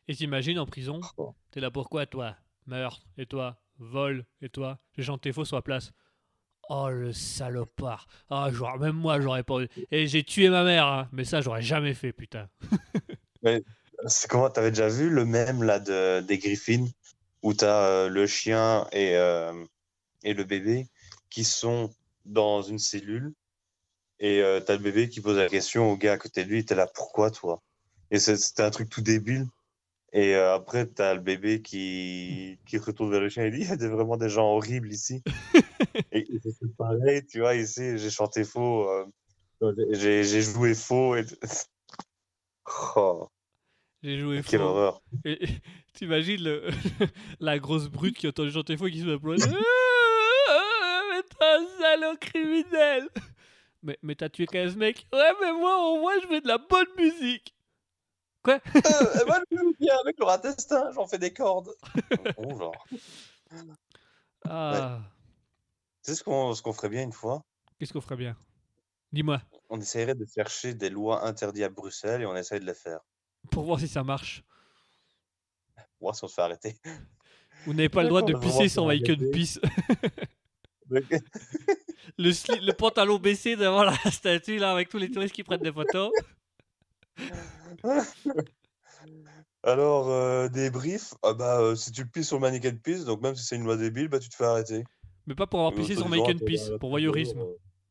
Et 0.08 0.16
t'imagines 0.16 0.60
en 0.60 0.66
prison 0.66 1.02
Oh. 1.18 1.36
T'es 1.52 1.60
là 1.60 1.72
pourquoi 1.72 2.06
toi? 2.06 2.36
Meurtre. 2.66 3.06
Et 3.18 3.26
toi? 3.26 3.62
Vol. 3.78 4.26
Et 4.42 4.50
toi? 4.50 4.80
J'ai 4.96 5.04
chanté 5.04 5.34
faux 5.34 5.46
sur 5.46 5.58
la 5.58 5.62
place. 5.62 5.92
Oh 6.70 6.90
le 6.90 7.14
salopard. 7.14 8.08
Ah, 8.30 8.50
genre, 8.52 8.78
même 8.78 8.96
moi 8.96 9.22
j'aurais 9.22 9.44
pas. 9.44 9.60
Et 9.92 10.08
j'ai 10.08 10.24
tué 10.24 10.50
ma 10.50 10.64
mère, 10.64 10.86
hein. 10.86 11.10
mais 11.12 11.24
ça 11.24 11.42
j'aurais 11.42 11.62
jamais 11.62 11.94
fait, 11.94 12.12
putain. 12.12 12.50
C'est 14.08 14.30
comment 14.30 14.50
T'avais 14.50 14.72
déjà 14.72 14.90
vu 14.90 15.10
le 15.10 15.26
même 15.26 15.64
là 15.64 15.80
de, 15.80 16.22
des 16.22 16.38
Griffins 16.38 16.86
où 17.42 17.54
t'as 17.54 17.84
euh, 17.84 18.10
le 18.10 18.28
chien 18.28 18.88
et, 18.92 19.16
euh, 19.16 19.66
et 20.24 20.34
le 20.34 20.44
bébé 20.44 20.88
qui 21.30 21.44
sont 21.44 21.94
dans 22.26 22.62
une 22.62 22.80
cellule 22.80 23.34
et 24.20 24.42
euh, 24.42 24.60
t'as 24.60 24.74
le 24.74 24.80
bébé 24.80 25.10
qui 25.10 25.22
pose 25.22 25.38
la 25.38 25.48
question 25.48 25.92
au 25.92 25.98
gars 25.98 26.14
à 26.14 26.18
côté 26.18 26.44
de 26.44 26.50
lui, 26.50 26.66
t'es 26.66 26.76
là 26.76 26.88
pourquoi 26.88 27.32
toi? 27.32 27.62
Et 28.10 28.20
c'était 28.20 28.64
un 28.64 28.72
truc 28.72 28.90
tout 28.90 29.02
débile. 29.02 29.48
Et 30.14 30.36
euh, 30.36 30.54
après 30.56 30.86
t'as 30.86 31.14
le 31.14 31.20
bébé 31.20 31.62
qui, 31.62 32.58
qui 32.66 32.78
retourne 32.78 33.12
vers 33.12 33.20
le 33.20 33.30
chien 33.30 33.44
et 33.46 33.52
dit 33.52 33.60
il 33.62 33.68
y 33.68 33.72
a 33.72 33.76
des- 33.76 33.90
vraiment 33.90 34.16
des 34.18 34.30
gens 34.30 34.54
horribles 34.56 34.92
ici. 34.92 35.22
et 36.12 36.20
et 36.20 36.40
c'est 36.44 36.76
pareil, 36.78 37.26
tu 37.26 37.40
vois, 37.40 37.56
ici 37.56 37.98
j'ai 37.98 38.10
chanté 38.10 38.44
faux, 38.46 38.90
euh, 38.90 39.06
j'ai 39.92 40.24
joué 40.42 40.74
faux. 40.76 41.16
Et... 41.16 41.24
Oh, 42.98 43.30
J'ai 44.04 44.20
joué 44.20 44.42
quelle 44.44 44.60
faux. 44.60 44.66
horreur. 44.66 45.02
Et, 45.24 45.42
et 45.44 45.48
t'imagines 45.94 46.44
le- 46.44 46.68
la 47.40 47.58
grosse 47.60 47.88
brute 47.90 48.18
qui 48.18 48.26
a 48.26 48.30
entendu 48.30 48.52
chanter 48.52 48.76
faux 48.76 48.88
et 48.88 48.92
qui 48.92 49.00
se 49.02 49.16
pleurer. 49.18 49.40
Ah, 50.50 51.02
mais 51.12 51.22
t'es 51.24 51.46
un 51.46 51.66
salaud 51.80 52.18
criminel 52.20 53.08
Mais, 53.84 53.98
mais 54.02 54.16
t'as 54.16 54.30
tué 54.30 54.46
15 54.48 54.76
mecs 54.76 55.08
Ouais, 55.14 55.32
mais 55.42 55.54
moi, 55.54 55.78
au 55.92 56.00
moins, 56.02 56.14
je 56.22 56.28
fais 56.28 56.42
de 56.42 56.48
la 56.48 56.58
bonne 56.58 56.88
musique 56.98 57.54
Quoi 58.48 58.60
Euh, 58.76 59.26
moi, 59.26 59.40
je 59.52 59.78
bien 59.78 59.95
avec 60.02 60.18
le 60.18 60.24
ratestin, 60.26 60.90
j'en 60.94 61.06
fais 61.06 61.18
des 61.18 61.34
cordes. 61.34 61.74
bon, 62.38 62.57
genre. 62.60 62.88
Ah, 64.45 65.02
Tu 66.03 66.11
sais 66.11 66.15
ce 66.15 66.24
qu'on 66.24 66.53
ce 66.53 66.61
qu'on 66.61 66.72
ferait 66.72 66.88
bien 66.90 67.03
une 67.03 67.11
fois? 67.11 67.44
qu'est-ce 67.78 67.91
qu'on 67.91 67.99
ferait 68.02 68.15
bien? 68.15 68.38
Dis-moi, 69.11 69.41
On 69.69 69.80
essayerait 69.82 70.15
de 70.15 70.26
chercher 70.26 70.74
des 70.74 70.90
lois 70.90 71.26
interdites 71.26 71.64
à 71.64 71.69
Bruxelles 71.69 72.22
et 72.22 72.26
on 72.26 72.36
essaye 72.38 72.60
de 72.61 72.65
les 72.65 72.74
faire. 72.74 72.99
pour 73.52 73.64
voir 73.65 73.80
si 73.82 73.88
ça 73.90 74.03
marche. 74.03 74.44
Voir 75.99 76.15
si 76.15 76.24
on 76.24 76.28
se 76.28 76.34
fait 76.36 76.41
arrêter. 76.41 76.78
Vous 77.65 77.74
n'avez 77.74 77.90
pas 77.90 78.03
le 78.03 78.10
droit 78.10 78.22
de 78.22 78.34
pisser 78.34 78.69
sans 78.69 78.74
si 78.74 78.80
on 78.80 78.88
va 78.88 78.94
Michael 78.94 79.15
arrêter. 79.18 79.32
pisse. 79.32 79.60
Le, 82.18 82.32
sli- 82.32 82.61
le 82.61 82.72
pantalon 82.74 83.19
baissé 83.19 83.56
devant 83.57 83.84
la 83.84 83.94
statue 84.10 84.57
là 84.57 84.72
avec 84.72 84.88
tous 84.88 84.98
les 84.98 85.11
touristes 85.11 85.36
qui 85.36 85.44
prennent 85.44 85.61
des 85.61 85.72
photos. 85.74 86.11
Alors, 89.64 90.10
euh, 90.10 90.48
des 90.49 90.70
briefs, 90.70 91.14
ah 91.24 91.34
bah, 91.34 91.60
euh, 91.60 91.76
si 91.76 91.91
tu 91.91 92.06
pisses 92.08 92.28
sur 92.28 92.38
le 92.38 92.41
mannequin 92.41 92.72
de 92.72 92.78
pisse, 92.78 93.06
donc 93.06 93.22
même 93.22 93.36
si 93.36 93.44
c'est 93.44 93.56
une 93.56 93.64
loi 93.66 93.76
débile, 93.76 94.08
bah 94.08 94.20
tu 94.20 94.30
te 94.30 94.36
fais 94.36 94.45
arrêter. 94.45 94.84
Mais 95.26 95.36
pas 95.36 95.48
pour 95.48 95.60
avoir 95.60 95.74
pissé 95.74 95.95
sur 95.95 96.10
t'as 96.10 96.45
Piss, 96.45 96.70
la 96.70 96.78
pour 96.80 96.90
voyeurisme, 96.90 97.44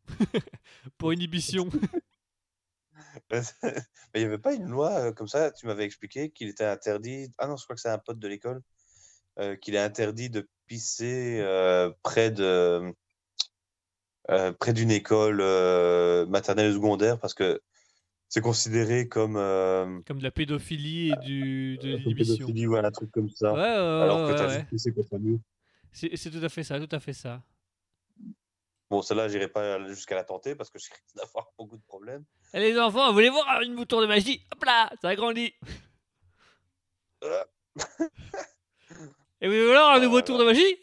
pour 0.98 1.12
inhibition. 1.12 1.68
Mais 3.30 3.40
il 4.14 4.20
n'y 4.20 4.24
avait 4.24 4.38
pas 4.38 4.54
une 4.54 4.68
loi 4.68 4.90
euh, 4.92 5.12
comme 5.12 5.28
ça, 5.28 5.50
tu 5.50 5.66
m'avais 5.66 5.84
expliqué 5.84 6.30
qu'il 6.30 6.48
était 6.48 6.64
interdit. 6.64 7.30
Ah 7.38 7.46
non, 7.46 7.56
je 7.56 7.64
crois 7.64 7.74
que 7.74 7.82
c'est 7.82 7.88
un 7.90 7.98
pote 7.98 8.18
de 8.18 8.28
l'école. 8.28 8.62
euh, 9.38 9.56
qu'il 9.56 9.74
est 9.74 9.78
interdit 9.78 10.30
de 10.30 10.48
pisser 10.66 11.40
euh, 11.40 11.90
près 12.02 12.30
de 12.30 12.92
euh, 14.30 14.52
près 14.52 14.72
d'une 14.72 14.90
école 14.90 15.40
euh, 15.40 16.26
maternelle 16.26 16.70
ou 16.70 16.74
secondaire 16.74 17.18
parce 17.18 17.34
que 17.34 17.60
c'est 18.28 18.40
considéré 18.40 19.08
comme, 19.08 19.36
euh, 19.36 20.00
Comme 20.06 20.18
de 20.18 20.22
la 20.24 20.30
pédophilie 20.30 21.10
et 21.12 21.16
du, 21.24 21.76
de 21.78 21.82
comme 21.82 21.90
l'inhibition. 22.02 22.34
pédophilie 22.36 22.66
ou 22.66 22.76
un 22.76 22.90
truc 22.90 23.10
comme 23.10 23.30
ça. 23.30 23.52
Ouais, 23.52 23.58
ouais, 23.60 23.64
ouais, 23.66 24.02
alors 24.02 24.18
que 24.28 24.32
ouais, 24.32 24.36
t'as 24.36 24.62
pissé 24.64 24.92
contre 24.92 25.16
lui. 25.18 25.38
C'est 25.92 26.14
c'est 26.16 26.30
tout 26.30 26.44
à 26.44 26.48
fait 26.48 26.62
ça, 26.64 26.78
tout 26.78 26.94
à 26.94 27.00
fait 27.00 27.12
ça. 27.12 27.42
Bon, 28.90 29.02
celle-là, 29.02 29.28
j'irai 29.28 29.48
pas 29.48 29.84
jusqu'à 29.88 30.14
la 30.14 30.22
tenter 30.24 30.54
parce 30.54 30.70
que 30.70 30.78
je 30.78 30.84
risque 30.88 31.02
d'avoir 31.16 31.48
beaucoup 31.58 31.76
de 31.76 31.82
problèmes. 31.86 32.24
Et 32.54 32.60
les 32.60 32.78
enfants, 32.78 33.12
voulez 33.12 33.30
voir 33.30 33.60
une 33.62 33.74
bouton 33.74 34.00
de 34.00 34.06
magie? 34.06 34.42
Hop 34.52 34.64
là, 34.64 34.90
ça 35.02 35.08
agrandit. 35.08 35.54
Euh. 37.24 37.44
Et 39.40 39.48
vous 39.48 39.52
voulez 39.54 39.66
voir 39.66 39.96
un 39.96 40.00
nouveau 40.00 40.18
Oh 40.18 40.22
tour 40.22 40.38
de 40.38 40.44
magie? 40.44 40.76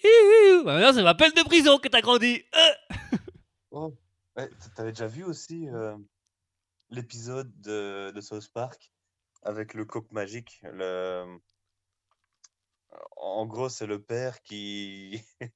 Bah 0.64 0.74
Maintenant, 0.76 0.94
c'est 0.94 1.04
ma 1.04 1.16
peine 1.16 1.32
de 1.32 1.44
prison 1.44 1.80
que 1.80 1.88
t'as 1.88 2.02
grandi. 2.02 2.44
Euh. 2.56 3.90
Ouais, 4.36 4.48
t- 4.48 4.70
T'avais 4.76 4.92
déjà 4.92 5.08
vu 5.08 5.24
aussi 5.24 5.68
euh, 5.70 5.96
l'épisode 6.94 7.52
de, 7.62 8.12
de 8.12 8.22
South 8.22 8.50
Park 8.54 8.92
avec 9.42 9.74
le 9.74 9.86
coq 9.86 10.12
magique. 10.12 10.62
Le... 10.64 11.38
En 13.18 13.46
gros, 13.46 13.70
c'est 13.70 13.88
le 13.88 14.02
père 14.02 14.42
qui... 14.42 15.22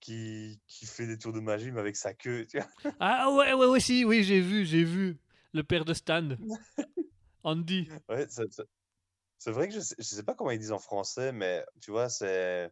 qui 0.00 0.60
qui 0.66 0.84
fait 0.84 1.06
des 1.06 1.16
tours 1.16 1.32
de 1.32 1.40
magie 1.40 1.72
mais 1.72 1.80
avec 1.80 1.96
sa 1.96 2.12
queue. 2.12 2.46
Tu 2.46 2.58
vois 2.58 2.92
Ah 3.00 3.30
ouais, 3.30 3.54
ouais, 3.54 3.66
ouais, 3.66 3.80
si, 3.80 4.04
oui, 4.04 4.22
j'ai 4.22 4.40
vu, 4.40 4.66
j'ai 4.66 4.84
vu. 4.84 5.18
Le 5.54 5.62
père 5.62 5.86
de 5.86 5.94
Stan. 5.94 6.28
Andy. 7.42 7.88
ouais, 8.08 8.26
c'est 9.38 9.50
vrai 9.50 9.68
que 9.68 9.74
je 9.74 9.80
sais, 9.80 9.94
je 9.98 10.04
sais 10.04 10.22
pas 10.22 10.34
comment 10.34 10.50
ils 10.50 10.58
disent 10.58 10.72
en 10.72 10.78
français, 10.78 11.32
mais 11.32 11.64
tu 11.80 11.90
vois, 11.90 12.08
c'est 12.08 12.70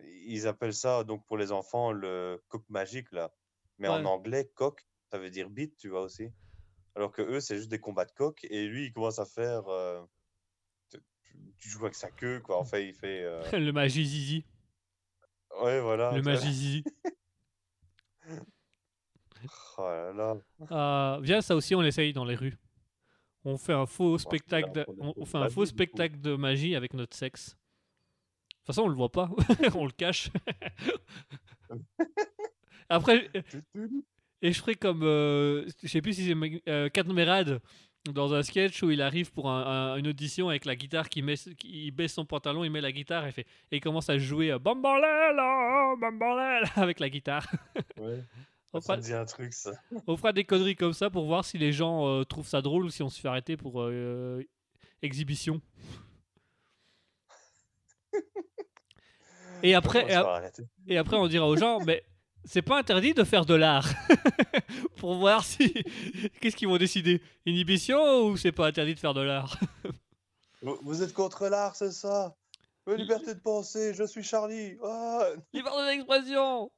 ils 0.00 0.46
appellent 0.46 0.74
ça 0.74 1.04
donc 1.04 1.24
pour 1.26 1.36
les 1.36 1.52
enfants 1.52 1.92
le 1.92 2.42
coq 2.48 2.64
magique 2.68 3.10
là. 3.12 3.32
Mais 3.78 3.88
en 3.88 4.04
anglais, 4.04 4.50
coq, 4.54 4.86
ça 5.10 5.18
veut 5.18 5.30
dire 5.30 5.50
bite, 5.50 5.76
tu 5.76 5.88
vois 5.88 6.02
aussi. 6.02 6.30
Alors 6.94 7.10
que 7.10 7.22
eux, 7.22 7.40
c'est 7.40 7.56
juste 7.56 7.70
des 7.70 7.78
combats 7.78 8.04
de 8.04 8.12
coq 8.12 8.46
et 8.50 8.66
lui, 8.66 8.86
il 8.86 8.92
commence 8.92 9.18
à 9.18 9.24
faire 9.24 9.66
euh, 9.68 10.02
tu, 10.90 11.68
joues 11.68 11.84
avec 11.84 11.94
sa 11.94 12.10
queue 12.10 12.40
quoi. 12.40 12.58
Enfin, 12.58 12.78
il 12.78 12.94
fait 12.94 13.22
euh, 13.22 13.42
Le 13.58 13.72
magie 13.72 14.06
zizi. 14.06 14.44
ouais, 15.62 15.80
voilà. 15.80 16.12
Le 16.12 16.22
magie 16.22 16.52
zizi. 16.52 16.84
Oh 19.78 19.82
là 19.82 20.12
là. 20.12 20.36
Ah, 20.70 21.18
viens, 21.22 21.40
ça 21.40 21.56
aussi, 21.56 21.74
on 21.74 21.80
l'essaye 21.80 22.12
dans 22.12 22.24
les 22.24 22.36
rues. 22.36 22.56
On 23.44 23.56
fait 23.56 23.72
un 23.72 23.86
faux 23.86 24.18
spectacle, 24.18 24.70
de, 24.70 24.86
on, 24.98 25.24
fait 25.24 25.38
un 25.38 25.40
magie, 25.40 25.54
faux 25.54 25.66
spectacle 25.66 26.20
de 26.20 26.36
magie 26.36 26.76
avec 26.76 26.94
notre 26.94 27.16
sexe. 27.16 27.50
De 27.50 28.56
toute 28.56 28.66
façon, 28.66 28.82
on 28.82 28.88
le 28.88 28.94
voit 28.94 29.10
pas, 29.10 29.28
on 29.74 29.84
le 29.84 29.90
cache. 29.90 30.30
Après, 32.88 33.30
et 34.42 34.52
je 34.52 34.58
ferai 34.60 34.74
comme, 34.74 35.02
euh, 35.02 35.66
je 35.82 35.88
sais 35.88 36.02
plus 36.02 36.12
si 36.14 36.26
c'est 36.26 36.34
euh, 36.68 36.88
Merad 37.12 37.60
dans 38.12 38.34
un 38.34 38.42
sketch 38.42 38.82
où 38.82 38.90
il 38.90 39.00
arrive 39.00 39.30
pour 39.32 39.48
un- 39.48 39.92
un- 39.92 39.96
une 39.96 40.08
audition 40.08 40.48
avec 40.48 40.64
la 40.64 40.74
guitare, 40.74 41.08
qui 41.08 41.22
met, 41.22 41.36
qui 41.36 41.86
il 41.86 41.90
baisse 41.92 42.12
son 42.14 42.24
pantalon, 42.24 42.64
il 42.64 42.70
met 42.70 42.80
la 42.80 42.90
guitare 42.92 43.26
et, 43.26 43.32
fait, 43.32 43.46
et 43.70 43.76
il 43.76 43.80
commence 43.80 44.10
à 44.10 44.18
jouer 44.18 44.50
euh, 44.50 44.58
Bambalela, 44.58 45.94
Bambalela 46.00 46.66
avec 46.76 46.98
la 47.00 47.08
guitare. 47.08 47.46
Ouais. 47.98 48.18
On 48.74 48.80
Ça 48.80 48.86
fera, 48.86 48.96
me 48.96 49.02
dit 49.02 49.12
un 49.12 49.24
truc 49.24 49.52
ça. 49.52 49.72
on 50.06 50.16
fera 50.16 50.32
des 50.32 50.44
conneries 50.44 50.74
comme 50.76 50.94
ça 50.94 51.10
pour 51.10 51.26
voir 51.26 51.44
si 51.44 51.58
les 51.58 51.72
gens 51.72 52.08
euh, 52.08 52.24
trouvent 52.24 52.46
ça 52.48 52.60
drôle 52.62 52.86
ou 52.86 52.90
si 52.90 53.02
on 53.02 53.08
se 53.10 53.20
fait 53.20 53.28
arrêter 53.28 53.56
pour 53.56 53.80
euh, 53.82 54.42
exhibition. 55.02 55.60
Et 59.62 59.74
après, 59.74 60.06
et, 60.12 60.92
et 60.94 60.98
après, 60.98 61.16
on 61.16 61.28
dira 61.28 61.46
aux 61.46 61.56
gens, 61.56 61.78
mais 61.86 62.02
c'est 62.44 62.62
pas 62.62 62.78
interdit 62.78 63.14
de 63.14 63.24
faire 63.24 63.44
de 63.44 63.54
l'art 63.54 63.88
pour 64.96 65.14
voir 65.14 65.44
si 65.44 65.72
qu'est-ce 66.40 66.56
qu'ils 66.56 66.68
vont 66.68 66.76
décider, 66.76 67.22
inhibition 67.46 68.26
ou 68.26 68.36
c'est 68.36 68.52
pas 68.52 68.66
interdit 68.66 68.94
de 68.94 69.00
faire 69.00 69.14
de 69.14 69.20
l'art? 69.20 69.58
Vous 70.82 71.02
êtes 71.02 71.12
contre 71.12 71.48
l'art, 71.48 71.76
c'est 71.76 71.92
ça? 71.92 72.36
Euh, 72.88 72.96
Liberté 72.96 73.34
de 73.34 73.40
penser, 73.40 73.94
je 73.94 74.04
suis 74.04 74.22
Charlie. 74.22 74.76
Ah 74.82 75.24
Liberté 75.52 75.86
d'expression. 75.86 76.70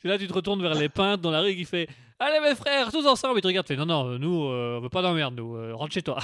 C'est 0.00 0.08
là 0.08 0.18
tu 0.18 0.28
te 0.28 0.32
retournes 0.32 0.62
vers 0.62 0.74
les 0.74 0.88
peintres 0.88 1.22
dans 1.22 1.30
la 1.30 1.40
rue 1.40 1.56
qui 1.56 1.64
fait, 1.64 1.88
allez 2.18 2.40
mes 2.40 2.54
frères, 2.54 2.90
tous 2.92 3.06
ensemble, 3.06 3.38
ils 3.38 3.42
te 3.42 3.46
regardent, 3.46 3.66
fait, 3.66 3.76
non 3.76 3.86
non, 3.86 4.18
nous 4.18 4.44
euh, 4.44 4.76
on 4.78 4.80
veut 4.80 4.90
pas 4.90 5.02
d'emmerde, 5.02 5.34
nous, 5.34 5.56
euh, 5.56 5.74
rentre 5.74 5.92
chez 5.92 6.02
toi. 6.02 6.18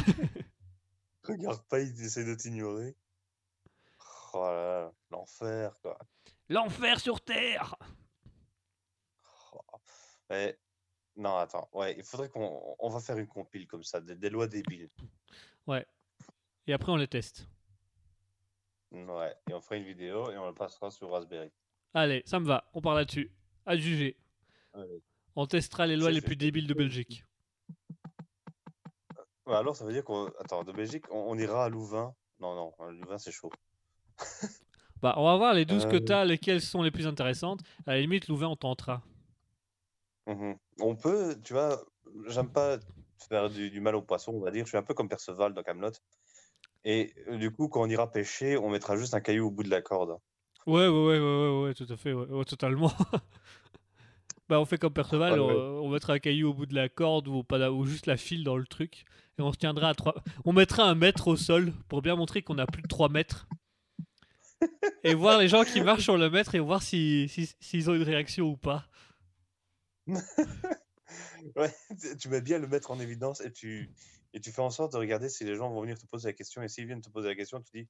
Regarde 1.25 1.63
pas, 1.69 1.81
ils 1.81 2.05
essaient 2.05 2.25
de 2.25 2.35
t'ignorer. 2.35 2.95
Oh 4.35 4.91
l'enfer, 5.11 5.73
quoi. 5.81 5.97
L'enfer 6.49 7.01
sur 7.01 7.21
terre. 7.21 7.77
Mais, 10.31 10.59
non, 11.17 11.37
attends, 11.37 11.69
ouais, 11.73 11.95
il 11.97 12.03
faudrait 12.05 12.29
qu'on 12.29 12.77
on 12.79 12.89
va 12.89 13.01
faire 13.01 13.19
une 13.19 13.27
compile 13.27 13.67
comme 13.67 13.85
ça, 13.85 14.01
des, 14.01 14.15
des 14.17 14.31
lois 14.31 14.47
débiles. 14.47 14.91
Et 16.67 16.73
après 16.73 16.91
on 16.93 16.97
les 16.97 17.09
teste. 17.09 17.47
Ouais, 18.91 19.35
et 19.51 19.53
on 19.53 19.61
fera 19.61 19.77
une 19.77 19.85
vidéo 19.85 20.31
et 20.31 20.39
on 20.39 20.47
le 20.47 20.55
passera 20.55 20.91
sur 20.91 21.11
Raspberry. 21.11 21.51
Allez, 21.93 22.23
ça 22.25 22.41
me 22.41 22.47
va, 22.47 22.71
on 22.73 22.81
part 22.81 22.95
là-dessus. 22.95 23.31
À 23.67 23.77
juger. 23.77 24.17
Allez. 24.73 25.03
On 25.37 25.47
testera 25.47 25.87
les 25.87 25.97
lois 25.97 26.11
les 26.11 26.21
fait. 26.21 26.27
plus 26.29 26.37
débiles 26.37 26.67
de 26.67 26.75
Belgique. 26.75 27.25
Ouais, 29.47 29.57
alors, 29.57 29.77
ça 29.77 29.85
veut 29.85 29.93
dire 29.93 30.05
qu'on. 30.05 30.27
Attends, 30.41 30.65
de 30.65 30.73
Belgique, 30.73 31.05
on, 31.11 31.19
on 31.29 31.39
ira 31.39 31.65
à 31.65 31.69
Louvain. 31.69 32.15
Non, 32.41 32.55
non, 32.55 32.91
Louvain, 32.93 33.19
c'est 33.19 33.31
chaud. 33.33 33.51
Bah, 35.03 35.15
on 35.19 35.25
va 35.25 35.37
voir 35.37 35.53
les 35.55 35.67
12 35.67 35.85
que 35.87 35.97
Euh. 35.97 36.01
t'as, 36.01 36.25
lesquelles 36.25 36.63
sont 36.63 36.83
les 36.83 36.91
plus 36.91 37.07
intéressantes. 37.07 37.61
À 37.87 37.93
la 37.95 38.01
limite, 38.01 38.29
Louvain, 38.29 38.47
on 38.49 38.57
tentera. 38.57 39.03
Mhm. 40.27 40.57
On 40.81 40.97
peut, 40.97 41.37
tu 41.45 41.53
vois, 41.53 41.85
j'aime 42.29 42.51
pas 42.51 42.79
faire 43.29 43.51
du, 43.51 43.71
du 43.71 43.81
mal 43.81 43.95
aux 43.95 44.03
poissons, 44.03 44.33
on 44.33 44.41
va 44.41 44.51
dire. 44.51 44.65
Je 44.65 44.71
suis 44.71 44.79
un 44.79 44.83
peu 44.83 44.95
comme 44.95 45.09
Perceval 45.09 45.55
dans 45.55 45.63
Camelot. 45.63 45.93
Et 46.85 47.15
euh, 47.29 47.37
du 47.39 47.51
coup, 47.51 47.69
quand 47.69 47.83
on 47.83 47.89
ira 47.89 48.11
pêcher, 48.11 48.57
on 48.57 48.71
mettra 48.71 48.97
juste 48.97 49.15
un 49.15 49.21
caillou 49.21 49.47
au 49.47 49.51
bout 49.51 49.63
de 49.63 49.71
la 49.71 49.83
corde. 49.83 50.19
Ouais, 50.67 50.87
ouais, 50.87 50.89
ouais, 50.89 51.19
ouais, 51.19 51.21
ouais, 51.21 51.63
ouais, 51.65 51.75
tout 51.75 51.87
à 51.91 51.97
fait, 51.97 52.13
ouais, 52.13 52.27
ouais, 52.27 52.45
totalement. 52.45 52.93
bah, 54.49 54.61
on 54.61 54.65
fait 54.65 54.79
comme 54.79 54.93
Perceval, 54.93 55.35
Ah, 55.39 55.43
on, 55.43 55.89
mettra 55.89 56.15
un 56.15 56.19
caillou 56.19 56.51
au 56.51 56.55
bout 56.55 56.67
de 56.67 56.75
la 56.75 56.89
corde 56.89 57.29
ou, 57.29 57.43
pas, 57.43 57.71
ou 57.71 57.85
juste 57.85 58.07
la 58.07 58.17
file 58.17 58.45
dans 58.45 58.57
le 58.57 58.67
truc. 58.67 59.05
Et 59.39 59.43
on 59.43 59.53
se 59.53 59.59
tiendra 59.59 59.91
à 59.91 59.95
3. 59.95 60.15
On 60.45 60.53
mettra 60.53 60.85
un 60.85 60.95
mètre 60.95 61.29
au 61.29 61.37
sol 61.37 61.73
pour 61.89 62.03
bien 62.03 62.17
montrer 62.17 62.43
qu'on 62.43 62.59
a 62.59 62.67
plus 62.67 62.83
de 62.83 62.89
3 62.89 63.09
mètres. 63.09 63.47
et 65.03 65.15
voir 65.15 65.39
les 65.39 65.49
gens 65.49 65.65
qui 65.65 65.81
marchent 65.81 66.05
sur 66.05 66.17
le 66.17 66.31
mètre 66.31 66.55
et 66.55 66.61
voir 66.61 66.83
si- 66.83 67.29
si- 67.29 67.55
s'ils 67.61 67.91
ont 67.91 67.95
une 67.95 68.03
réaction 68.03 68.47
ou 68.47 68.57
pas. 68.57 68.87
Ouais, 71.57 71.73
tu- 72.19 72.29
mets 72.29 72.41
bien 72.41 72.59
le 72.59 72.67
mettre 72.67 72.91
en 72.91 72.99
évidence 72.99 73.41
et 73.43 73.53
tu, 73.53 73.93
et 74.33 74.41
tu 74.41 74.51
fais 74.51 74.63
en 74.63 74.71
sorte 74.71 74.93
de 74.93 74.97
regarder 74.99 75.29
si 75.29 75.45
les 75.45 75.55
gens 75.55 75.71
vont 75.71 75.83
venir 75.83 75.99
te 75.99 76.07
poser 76.07 76.29
la 76.29 76.33
question. 76.33 76.63
Et 76.63 76.69
s'ils 76.69 76.87
viennent 76.87 77.03
te 77.03 77.11
poser 77.11 77.29
la 77.29 77.35
question, 77.35 77.61
tu 77.61 77.83
dis 77.83 77.89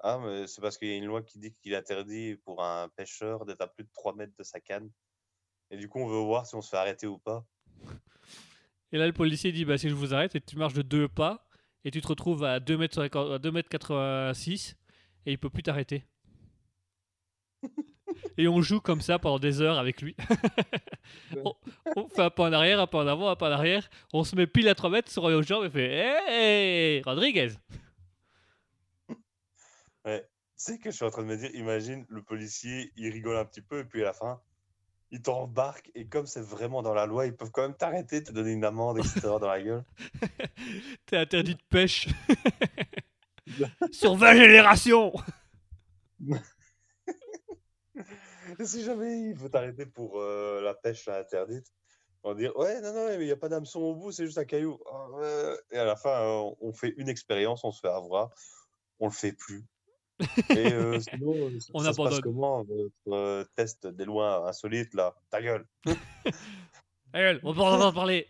Ah, 0.00 0.18
mais 0.22 0.46
c'est 0.46 0.60
parce 0.60 0.78
qu'il 0.78 0.88
y 0.88 0.92
a 0.92 0.96
une 0.96 1.06
loi 1.06 1.22
qui 1.22 1.38
dit 1.38 1.52
qu'il 1.52 1.74
interdit 1.74 2.36
pour 2.44 2.62
un 2.64 2.88
pêcheur 2.90 3.44
d'être 3.44 3.60
à 3.60 3.66
plus 3.66 3.84
de 3.84 3.90
3 3.92 4.14
mètres 4.14 4.34
de 4.38 4.44
sa 4.44 4.60
canne. 4.60 4.90
Et 5.70 5.76
du 5.76 5.88
coup, 5.88 5.98
on 5.98 6.06
veut 6.06 6.18
voir 6.18 6.46
si 6.46 6.54
on 6.54 6.62
se 6.62 6.70
fait 6.70 6.76
arrêter 6.76 7.06
ou 7.06 7.18
pas. 7.18 7.44
Et 8.92 8.98
là, 8.98 9.06
le 9.06 9.12
policier 9.12 9.52
dit 9.52 9.64
bah, 9.64 9.76
si 9.76 9.88
je 9.88 9.94
vous 9.94 10.14
arrête, 10.14 10.44
tu 10.46 10.56
marches 10.56 10.74
de 10.74 10.82
deux 10.82 11.08
pas, 11.08 11.48
et 11.84 11.90
tu 11.90 12.00
te 12.00 12.06
retrouves 12.06 12.44
à 12.44 12.60
2 12.60 12.78
mètres, 12.78 13.00
à 13.00 13.38
2 13.38 13.50
mètres 13.50 13.68
86, 13.68 14.76
et 15.26 15.32
il 15.32 15.38
peut 15.38 15.50
plus 15.50 15.62
t'arrêter. 15.62 16.06
Et 18.38 18.48
on 18.48 18.60
joue 18.60 18.80
comme 18.80 19.00
ça 19.00 19.18
pendant 19.18 19.38
des 19.38 19.60
heures 19.60 19.78
avec 19.78 20.02
lui. 20.02 20.16
on, 21.44 21.54
on 21.96 22.08
fait 22.08 22.22
un 22.22 22.30
pas 22.30 22.48
en 22.48 22.52
arrière, 22.52 22.80
un 22.80 22.86
pas 22.86 22.98
en 22.98 23.06
avant, 23.06 23.28
un 23.28 23.36
pas 23.36 23.48
en 23.48 23.52
arrière. 23.52 23.88
On 24.12 24.24
se 24.24 24.36
met 24.36 24.46
pile 24.46 24.68
à 24.68 24.74
3 24.74 24.90
mètres 24.90 25.10
sur 25.10 25.28
les 25.28 25.42
jambes 25.42 25.64
et 25.64 25.70
fait 25.70 26.16
Hey, 26.28 27.02
Rodriguez 27.02 27.50
Tu 30.04 30.10
C'est 30.56 30.78
que 30.78 30.90
je 30.90 30.96
suis 30.96 31.04
en 31.04 31.10
train 31.10 31.22
de 31.22 31.28
me 31.28 31.36
dire, 31.36 31.50
imagine, 31.54 32.06
le 32.08 32.22
policier, 32.22 32.92
il 32.96 33.10
rigole 33.10 33.36
un 33.36 33.44
petit 33.44 33.62
peu, 33.62 33.80
et 33.80 33.84
puis 33.84 34.02
à 34.02 34.06
la 34.06 34.12
fin, 34.12 34.40
il 35.10 35.20
t'embarque, 35.20 35.90
et 35.94 36.06
comme 36.06 36.26
c'est 36.26 36.40
vraiment 36.40 36.82
dans 36.82 36.94
la 36.94 37.06
loi, 37.06 37.26
ils 37.26 37.36
peuvent 37.36 37.50
quand 37.50 37.62
même 37.62 37.76
t'arrêter, 37.76 38.22
te 38.22 38.32
donner 38.32 38.52
une 38.52 38.64
amende, 38.64 38.98
etc. 38.98 39.20
dans 39.22 39.46
la 39.46 39.62
gueule. 39.62 39.84
T'es 41.06 41.16
interdit 41.18 41.54
de 41.54 41.62
pêche. 41.68 42.08
Sur 43.90 44.14
20 44.14 44.34
générations. 44.34 45.12
Si 48.66 48.84
jamais 48.84 49.20
il 49.20 49.34
veut 49.34 49.48
t'arrêter 49.48 49.86
pour 49.86 50.20
euh, 50.20 50.60
la 50.62 50.74
pêche 50.74 51.08
interdite, 51.08 51.66
on 52.22 52.30
va 52.30 52.34
dire 52.34 52.56
Ouais, 52.56 52.80
non, 52.80 52.92
non, 52.92 53.06
mais 53.08 53.16
il 53.16 53.26
n'y 53.26 53.32
a 53.32 53.36
pas 53.36 53.48
d'hameçon 53.48 53.80
au 53.80 53.94
bout, 53.94 54.12
c'est 54.12 54.26
juste 54.26 54.38
un 54.38 54.44
caillou. 54.44 54.78
Ah. 54.90 55.54
Et 55.72 55.78
à 55.78 55.84
la 55.84 55.96
fin, 55.96 56.20
on 56.60 56.72
fait 56.72 56.94
une 56.96 57.08
expérience, 57.08 57.64
on 57.64 57.72
se 57.72 57.80
fait 57.80 57.88
avoir, 57.88 58.30
on 59.00 59.06
le 59.06 59.12
fait 59.12 59.32
plus. 59.32 59.64
Et 60.50 60.72
euh, 60.72 61.00
sinon, 61.00 61.34
euh, 61.34 61.60
ça, 61.60 61.70
On 61.74 61.80
ça 61.80 61.92
se 61.92 61.96
passe 61.96 62.06
abandonne. 62.06 62.20
comment 62.22 62.62
votre 62.64 62.92
euh, 63.08 63.44
test 63.56 63.86
des 63.86 64.04
lois 64.04 64.48
insolites 64.48 64.94
là? 64.94 65.14
Ta 65.30 65.42
gueule 65.42 65.66
Allez, 67.12 67.40
on 67.42 67.54
peut 67.54 67.60
en 67.60 67.92
parler. 67.92 68.26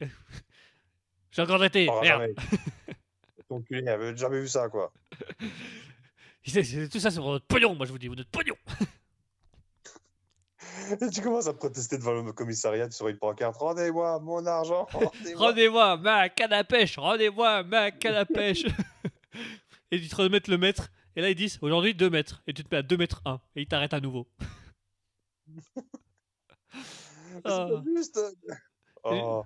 J'ai 1.30 1.42
encore 1.42 1.64
été. 1.64 1.88
Oh, 1.90 2.00
Merde. 2.02 2.34
Ton 3.48 3.60
cul, 3.62 3.80
il 3.80 3.88
avait 3.88 4.16
jamais 4.16 4.40
vu 4.40 4.48
ça 4.48 4.68
quoi. 4.68 4.92
Tout 5.38 6.98
ça, 6.98 7.10
c'est 7.10 7.16
pour 7.16 7.30
votre 7.30 7.46
pognon, 7.46 7.74
moi 7.74 7.86
je 7.86 7.92
vous 7.92 7.98
dis, 7.98 8.08
votre 8.08 8.26
pognon. 8.28 8.56
Et 11.00 11.10
tu 11.10 11.20
commences 11.22 11.46
à 11.46 11.54
protester 11.54 11.98
devant 11.98 12.12
le 12.22 12.32
commissariat 12.32 12.90
sur 12.90 13.08
une 13.08 13.18
pancarte 13.18 13.56
Rendez-moi 13.56 14.18
mon 14.20 14.44
argent 14.46 14.86
rendez-moi. 14.92 15.46
Rendez-moi 15.46 15.96
ma 15.98 16.28
canne 16.28 16.52
à 16.52 16.64
pêche, 16.64 16.98
rendez-moi 16.98 17.62
ma 17.64 17.90
canne 17.90 18.14
à 18.16 18.24
pêche. 18.24 18.64
et 19.90 19.96
ils 19.96 20.08
te 20.08 20.16
remettent 20.16 20.48
le 20.48 20.58
mètre. 20.58 20.90
Et 21.14 21.20
là, 21.20 21.28
ils 21.30 21.34
disent 21.34 21.58
aujourd'hui 21.60 21.94
2 21.94 22.08
mètres. 22.10 22.42
Et 22.46 22.54
tu 22.54 22.64
te 22.64 22.74
mets 22.74 22.78
à 22.78 22.82
2 22.82 22.96
mètres 22.96 23.20
1. 23.26 23.40
Et 23.56 23.62
ils 23.62 23.68
t'arrêtent 23.68 23.92
à 23.94 24.00
nouveau. 24.00 24.26
C'est 26.74 27.40
Ah. 27.44 27.68
pas 27.70 27.82
juste. 27.94 28.18
Oh. 29.04 29.44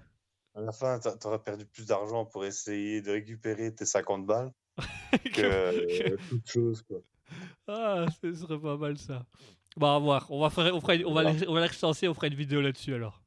À 0.54 0.60
la 0.60 0.72
fin, 0.72 0.98
t'a- 0.98 1.16
t'aurais 1.16 1.38
perdu 1.42 1.66
plus 1.66 1.86
d'argent 1.86 2.24
pour 2.24 2.44
essayer 2.44 3.02
de 3.02 3.10
récupérer 3.10 3.74
tes 3.74 3.84
50 3.84 4.24
balles 4.26 4.52
que 5.34 5.40
euh, 5.42 6.16
toute 6.28 6.48
chose. 6.50 6.82
Quoi. 6.82 6.98
Ah, 7.66 8.06
ce 8.22 8.32
serait 8.34 8.58
pas 8.58 8.76
mal 8.76 8.96
ça. 8.96 9.26
Bon, 9.76 9.94
à 9.94 9.98
voir. 9.98 10.26
On 10.30 10.40
va, 10.40 10.50
faire, 10.50 10.74
on, 10.74 10.80
fera 10.80 10.94
une- 10.94 11.04
on 11.06 11.12
va, 11.12 11.22
on 11.48 11.52
va 11.54 11.60
l'extenser, 11.60 12.08
on 12.08 12.14
fera 12.14 12.28
une 12.28 12.34
vidéo 12.34 12.60
là-dessus 12.60 12.94
alors. 12.94 13.22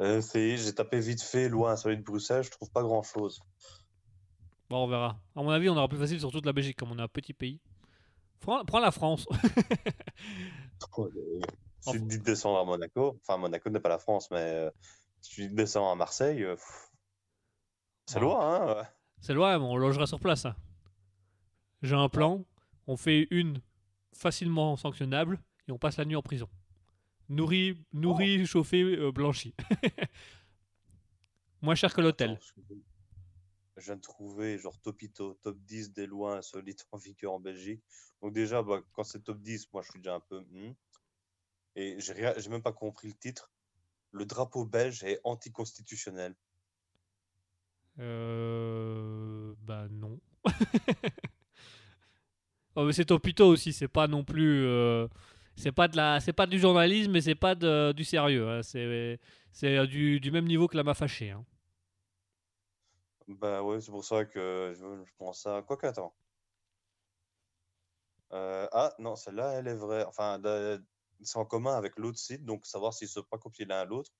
Euh, 0.00 0.22
J'ai 0.32 0.74
tapé 0.74 1.00
vite 1.00 1.20
fait 1.22 1.48
loin 1.48 1.76
celui 1.76 1.96
de 1.98 2.02
Bruxelles, 2.02 2.44
je 2.44 2.50
trouve 2.50 2.70
pas 2.70 2.82
grand 2.82 3.02
chose. 3.02 3.40
Bon, 4.70 4.84
on 4.84 4.86
verra. 4.86 5.18
À 5.34 5.42
mon 5.42 5.50
avis, 5.50 5.68
on 5.68 5.76
aura 5.76 5.88
plus 5.88 5.98
facile 5.98 6.20
sur 6.20 6.30
toute 6.30 6.46
la 6.46 6.52
Belgique, 6.52 6.76
comme 6.76 6.92
on 6.92 6.98
est 6.98 7.02
un 7.02 7.08
petit 7.08 7.32
pays. 7.32 7.60
Prends, 8.40 8.64
prends 8.64 8.78
la 8.80 8.90
France. 8.92 9.26
Si 11.80 11.92
tu 11.92 12.00
te 12.00 12.04
dis 12.06 12.18
de 12.18 12.24
descendre 12.24 12.58
à 12.58 12.64
Monaco, 12.64 13.18
enfin 13.22 13.38
Monaco 13.38 13.70
n'est 13.70 13.80
pas 13.80 13.88
la 13.88 13.98
France, 13.98 14.30
mais 14.30 14.38
euh, 14.38 14.70
si 15.20 15.30
tu 15.30 15.40
dis 15.42 15.48
de 15.48 15.54
descendre 15.54 15.90
à 15.90 15.94
Marseille, 15.94 16.42
euh, 16.44 16.56
c'est 18.06 18.20
Bon. 18.20 18.26
loin. 18.36 18.80
Hein 18.80 18.86
C'est 19.20 19.34
loin, 19.34 19.58
mais 19.58 19.64
on 19.64 19.76
logera 19.76 20.06
sur 20.06 20.20
place. 20.20 20.44
hein. 20.46 20.54
J'ai 21.82 21.94
un 21.94 22.08
plan. 22.08 22.44
On 22.86 22.96
fait 22.96 23.26
une 23.30 23.60
facilement 24.12 24.76
sanctionnable 24.76 25.40
et 25.66 25.72
on 25.72 25.78
passe 25.78 25.96
la 25.96 26.04
nuit 26.04 26.16
en 26.16 26.22
prison. 26.22 26.48
Nourri, 27.28 27.84
nourri 27.92 28.46
chauffé, 28.46 28.82
euh, 28.82 29.12
blanchi. 29.12 29.54
Moins 31.62 31.74
cher 31.74 31.92
que 31.92 32.00
l'hôtel. 32.00 32.38
Je 33.76 33.84
viens 33.84 33.96
de 33.96 34.00
trouver 34.00 34.58
genre 34.58 34.78
Topito, 34.80 35.34
top 35.42 35.58
10 35.60 35.92
des 35.92 36.06
lois 36.06 36.38
insolites 36.38 36.86
en 36.90 36.96
vigueur 36.96 37.32
en 37.32 37.40
Belgique. 37.40 37.82
Donc 38.22 38.32
déjà, 38.32 38.62
bah, 38.62 38.82
quand 38.92 39.04
c'est 39.04 39.22
top 39.22 39.40
10, 39.40 39.72
moi 39.72 39.82
je 39.82 39.90
suis 39.90 40.00
déjà 40.00 40.14
un 40.14 40.20
peu... 40.20 40.40
hmm. 40.40 40.74
Et 41.76 42.00
j'ai 42.00 42.48
même 42.48 42.62
pas 42.62 42.72
compris 42.72 43.08
le 43.08 43.14
titre. 43.14 43.52
Le 44.10 44.24
drapeau 44.24 44.64
belge 44.64 45.04
est 45.04 45.20
anticonstitutionnel. 45.22 46.34
Euh... 48.00 49.54
Bah 49.60 49.86
non. 49.90 50.18
oh, 52.78 52.84
mais 52.86 52.92
c'est 52.92 53.04
Topito 53.06 53.46
aussi, 53.46 53.72
c'est 53.72 53.88
pas 53.88 54.06
non 54.06 54.24
plus... 54.24 54.64
euh, 54.64 55.08
C'est 55.56 55.72
pas, 55.72 55.88
de 55.88 55.96
la... 55.96 56.20
c'est 56.20 56.32
pas 56.32 56.46
du 56.46 56.58
journalisme, 56.58 57.10
mais 57.12 57.20
c'est 57.20 57.34
pas 57.34 57.54
de- 57.54 57.92
du 57.92 58.04
sérieux. 58.04 58.48
hein. 58.48 58.62
C'est 58.62 59.18
c'est 59.50 59.76
euh, 59.76 59.86
du, 59.86 60.20
du 60.20 60.30
même 60.30 60.46
niveau 60.46 60.68
que 60.68 60.76
la 60.76 60.84
m'a 60.84 60.94
fâché. 60.94 61.30
hein. 61.32 61.44
Bah 63.26 63.62
ouais, 63.62 63.80
c'est 63.80 63.90
pour 63.90 64.04
ça 64.04 64.24
que 64.24 64.72
je, 64.74 65.04
je 65.04 65.12
pense 65.18 65.46
à... 65.46 65.62
Quoi 65.62 65.76
attends. 65.84 66.14
Euh, 68.32 68.68
ah 68.72 68.94
non, 68.98 69.16
celle-là, 69.16 69.52
elle 69.54 69.66
est 69.68 69.74
vraie. 69.74 70.04
Enfin, 70.04 70.40
c'est 71.22 71.38
en 71.38 71.44
commun 71.44 71.74
avec 71.76 71.98
l'autre 71.98 72.18
site, 72.18 72.44
donc 72.44 72.64
savoir 72.64 72.94
s'ils 72.94 73.06
ne 73.06 73.10
sont 73.10 73.22
pas 73.24 73.38
copiés 73.38 73.64
l'un 73.64 73.80
à 73.80 73.84
l'autre. 73.84 74.12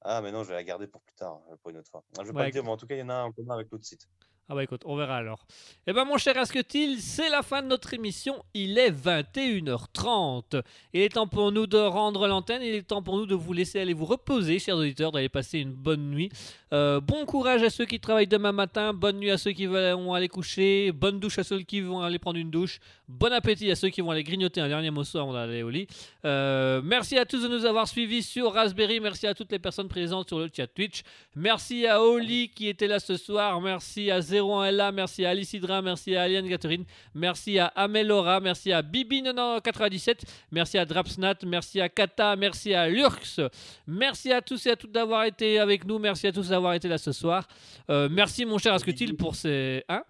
Ah, 0.00 0.20
mais 0.22 0.32
non, 0.32 0.42
je 0.42 0.48
vais 0.48 0.54
la 0.54 0.64
garder 0.64 0.86
pour 0.86 1.02
plus 1.02 1.14
tard, 1.14 1.40
euh, 1.50 1.56
pour 1.56 1.70
une 1.70 1.78
autre 1.78 1.90
fois. 1.90 2.04
Je 2.18 2.24
vais 2.24 2.32
pas 2.32 2.46
le 2.46 2.50
dire, 2.50 2.64
mais 2.64 2.70
en 2.70 2.76
tout 2.76 2.86
cas, 2.86 2.94
il 2.96 3.00
y 3.00 3.02
en 3.02 3.08
a 3.10 3.14
un 3.14 3.24
en 3.24 3.32
commun 3.32 3.54
avec 3.54 3.70
l'autre 3.70 3.84
site. 3.84 4.08
Ah 4.50 4.54
bah 4.54 4.64
écoute, 4.64 4.80
on 4.86 4.96
verra 4.96 5.16
alors. 5.16 5.46
Eh 5.86 5.92
ben 5.92 6.06
mon 6.06 6.16
cher 6.16 6.34
Asketil, 6.38 7.02
c'est 7.02 7.28
la 7.28 7.42
fin 7.42 7.60
de 7.60 7.66
notre 7.66 7.92
émission. 7.92 8.42
Il 8.54 8.78
est 8.78 8.90
21h30. 8.90 10.62
Il 10.94 11.02
est 11.02 11.10
temps 11.10 11.26
pour 11.26 11.52
nous 11.52 11.66
de 11.66 11.76
rendre 11.76 12.26
l'antenne. 12.26 12.62
Il 12.62 12.74
est 12.74 12.82
temps 12.82 13.02
pour 13.02 13.18
nous 13.18 13.26
de 13.26 13.34
vous 13.34 13.52
laisser 13.52 13.78
aller 13.78 13.92
vous 13.92 14.06
reposer, 14.06 14.58
chers 14.58 14.76
auditeurs, 14.76 15.12
d'aller 15.12 15.28
passer 15.28 15.58
une 15.58 15.74
bonne 15.74 16.08
nuit. 16.10 16.30
Euh, 16.72 16.98
bon 16.98 17.26
courage 17.26 17.62
à 17.62 17.68
ceux 17.68 17.84
qui 17.84 18.00
travaillent 18.00 18.26
demain 18.26 18.52
matin. 18.52 18.94
Bonne 18.94 19.18
nuit 19.18 19.30
à 19.30 19.36
ceux 19.36 19.52
qui 19.52 19.66
vont 19.66 20.14
aller 20.14 20.28
coucher. 20.28 20.92
Bonne 20.92 21.20
douche 21.20 21.38
à 21.38 21.44
ceux 21.44 21.60
qui 21.60 21.82
vont 21.82 22.00
aller 22.00 22.18
prendre 22.18 22.38
une 22.38 22.50
douche. 22.50 22.80
Bon 23.06 23.30
appétit 23.32 23.70
à 23.70 23.76
ceux 23.76 23.90
qui 23.90 24.00
vont 24.00 24.10
aller 24.12 24.24
grignoter 24.24 24.62
un 24.62 24.68
dernier 24.68 24.90
morceau 24.90 25.18
avant 25.18 25.34
d'aller 25.34 25.62
au 25.62 25.68
lit. 25.68 25.86
Euh, 26.24 26.80
merci 26.82 27.18
à 27.18 27.26
tous 27.26 27.42
de 27.42 27.48
nous 27.48 27.66
avoir 27.66 27.86
suivis 27.86 28.22
sur 28.22 28.54
Raspberry. 28.54 28.98
Merci 28.98 29.26
à 29.26 29.34
toutes 29.34 29.52
les 29.52 29.58
personnes 29.58 29.88
présentes 29.88 30.28
sur 30.28 30.38
le 30.38 30.48
chat 30.54 30.66
Twitch. 30.66 31.02
Merci 31.36 31.86
à 31.86 32.02
Oli 32.02 32.48
qui 32.48 32.68
était 32.68 32.86
là 32.86 32.98
ce 32.98 33.18
soir. 33.18 33.60
Merci 33.60 34.10
à 34.10 34.22
01LA. 34.40 34.92
Merci 34.92 35.24
à 35.24 35.30
Alicidra. 35.30 35.82
Merci 35.82 36.14
à 36.16 36.22
Aliane 36.22 36.48
Catherine. 36.48 36.84
Merci 37.14 37.58
à 37.58 37.66
Amelora. 37.66 38.40
Merci 38.40 38.72
à 38.72 38.82
Bibi97. 38.82 40.22
Merci 40.52 40.78
à 40.78 40.84
Drapsnat. 40.84 41.34
Merci 41.44 41.80
à 41.80 41.88
Kata. 41.88 42.36
Merci 42.36 42.74
à 42.74 42.88
Lurx. 42.88 43.40
Merci 43.86 44.32
à 44.32 44.42
tous 44.42 44.66
et 44.66 44.70
à 44.70 44.76
toutes 44.76 44.92
d'avoir 44.92 45.24
été 45.24 45.58
avec 45.58 45.84
nous. 45.84 45.98
Merci 45.98 46.26
à 46.26 46.32
tous 46.32 46.48
d'avoir 46.48 46.74
été 46.74 46.88
là 46.88 46.98
ce 46.98 47.12
soir. 47.12 47.46
Euh, 47.90 48.08
merci 48.10 48.44
mon 48.44 48.58
cher 48.58 48.74
Asketil 48.74 49.16
pour 49.16 49.34
ces. 49.34 49.84
Hein? 49.88 50.04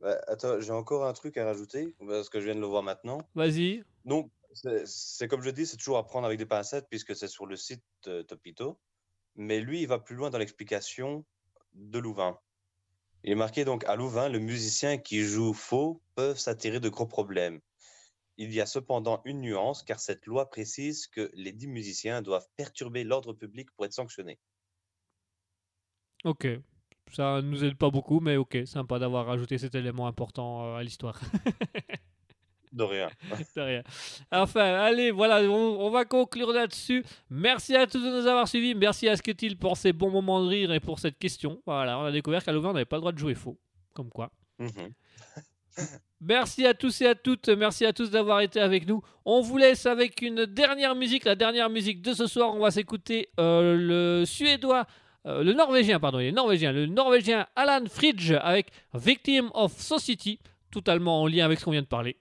Bah, 0.00 0.16
attends, 0.28 0.60
j'ai 0.60 0.72
encore 0.72 1.06
un 1.06 1.12
truc 1.12 1.36
à 1.38 1.44
rajouter, 1.44 1.94
parce 2.06 2.28
que 2.28 2.38
je 2.40 2.44
viens 2.46 2.54
de 2.54 2.60
le 2.60 2.66
voir 2.66 2.82
maintenant. 2.82 3.18
Vas-y. 3.34 3.82
Donc, 4.04 4.30
c'est- 4.84 5.26
comme 5.28 5.42
je 5.42 5.50
dis, 5.50 5.66
c'est 5.66 5.76
toujours 5.76 5.96
à 5.98 6.04
prendre 6.04 6.26
avec 6.26 6.38
des 6.38 6.46
pincettes, 6.46 6.86
puisque 6.90 7.16
c'est 7.16 7.28
sur 7.28 7.46
le 7.46 7.56
site 7.56 7.82
de 8.04 8.22
Topito. 8.22 8.78
Mais 9.36 9.60
lui, 9.60 9.82
il 9.82 9.88
va 9.88 9.98
plus 9.98 10.14
loin 10.16 10.30
dans 10.30 10.38
l'explication 10.38 11.24
de 11.74 11.98
Louvain. 11.98 12.38
Il 13.26 13.32
est 13.32 13.34
marqué 13.34 13.64
donc 13.64 13.84
à 13.86 13.96
Louvain, 13.96 14.28
le 14.28 14.38
musicien 14.38 14.98
qui 14.98 15.24
joue 15.24 15.52
faux 15.52 16.00
peuvent 16.14 16.38
s'attirer 16.38 16.78
de 16.78 16.88
gros 16.88 17.08
problèmes. 17.08 17.60
Il 18.36 18.54
y 18.54 18.60
a 18.60 18.66
cependant 18.66 19.20
une 19.24 19.40
nuance, 19.40 19.82
car 19.82 19.98
cette 19.98 20.26
loi 20.26 20.48
précise 20.48 21.08
que 21.08 21.28
les 21.34 21.50
dix 21.50 21.66
musiciens 21.66 22.22
doivent 22.22 22.46
perturber 22.56 23.02
l'ordre 23.02 23.32
public 23.32 23.68
pour 23.72 23.84
être 23.84 23.92
sanctionnés. 23.92 24.38
Ok. 26.22 26.46
Ça 27.10 27.42
nous 27.42 27.64
aide 27.64 27.76
pas 27.76 27.90
beaucoup, 27.90 28.20
mais 28.20 28.36
ok, 28.36 28.58
sympa 28.64 29.00
d'avoir 29.00 29.26
rajouté 29.26 29.58
cet 29.58 29.74
élément 29.74 30.06
important 30.06 30.64
euh, 30.64 30.76
à 30.76 30.84
l'histoire. 30.84 31.20
De 32.76 32.84
rien. 32.84 33.08
De 33.56 33.60
rien. 33.62 33.82
Enfin, 34.30 34.74
allez, 34.74 35.10
voilà, 35.10 35.40
on, 35.50 35.80
on 35.80 35.90
va 35.90 36.04
conclure 36.04 36.52
là-dessus. 36.52 37.04
Merci 37.30 37.74
à 37.74 37.86
tous 37.86 38.00
de 38.04 38.10
nous 38.20 38.26
avoir 38.26 38.46
suivis. 38.46 38.74
Merci 38.74 39.08
à 39.08 39.16
Sketil 39.16 39.56
pour 39.56 39.76
ces 39.76 39.92
bons 39.92 40.10
moments 40.10 40.42
de 40.44 40.48
rire 40.48 40.72
et 40.72 40.78
pour 40.80 40.98
cette 40.98 41.18
question. 41.18 41.60
Voilà, 41.66 41.98
on 41.98 42.04
a 42.04 42.12
découvert 42.12 42.44
qu'à 42.44 42.52
Louvain, 42.52 42.70
on 42.70 42.74
n'avait 42.74 42.84
pas 42.84 42.96
le 42.96 43.00
droit 43.00 43.12
de 43.12 43.18
jouer 43.18 43.34
faux. 43.34 43.58
Comme 43.94 44.10
quoi. 44.10 44.30
Mhm. 44.58 44.92
Merci 46.20 46.66
à 46.66 46.74
tous 46.74 47.00
et 47.02 47.06
à 47.06 47.14
toutes. 47.14 47.48
Merci 47.48 47.84
à 47.86 47.92
tous 47.92 48.10
d'avoir 48.10 48.40
été 48.40 48.60
avec 48.60 48.86
nous. 48.86 49.02
On 49.24 49.40
vous 49.42 49.58
laisse 49.58 49.84
avec 49.86 50.22
une 50.22 50.46
dernière 50.46 50.94
musique. 50.94 51.24
La 51.24 51.34
dernière 51.34 51.68
musique 51.70 52.00
de 52.02 52.12
ce 52.14 52.26
soir, 52.26 52.54
on 52.54 52.60
va 52.60 52.70
s'écouter 52.70 53.28
euh, 53.40 53.76
le 53.76 54.24
suédois. 54.24 54.86
euh, 55.26 55.42
le 55.42 55.52
norvégien, 55.52 56.00
pardon, 56.00 56.18
il 56.18 56.26
est 56.26 56.32
norvégien. 56.32 56.72
Le 56.72 56.86
norvégien 56.86 57.46
Alan 57.54 57.84
Fridge 57.88 58.32
avec 58.40 58.68
Victim 58.94 59.50
of 59.54 59.72
Society, 59.78 60.38
totalement 60.70 61.22
en 61.22 61.26
lien 61.26 61.44
avec 61.44 61.58
ce 61.60 61.64
qu'on 61.66 61.72
vient 61.72 61.82
de 61.82 61.86
parler. 61.86 62.16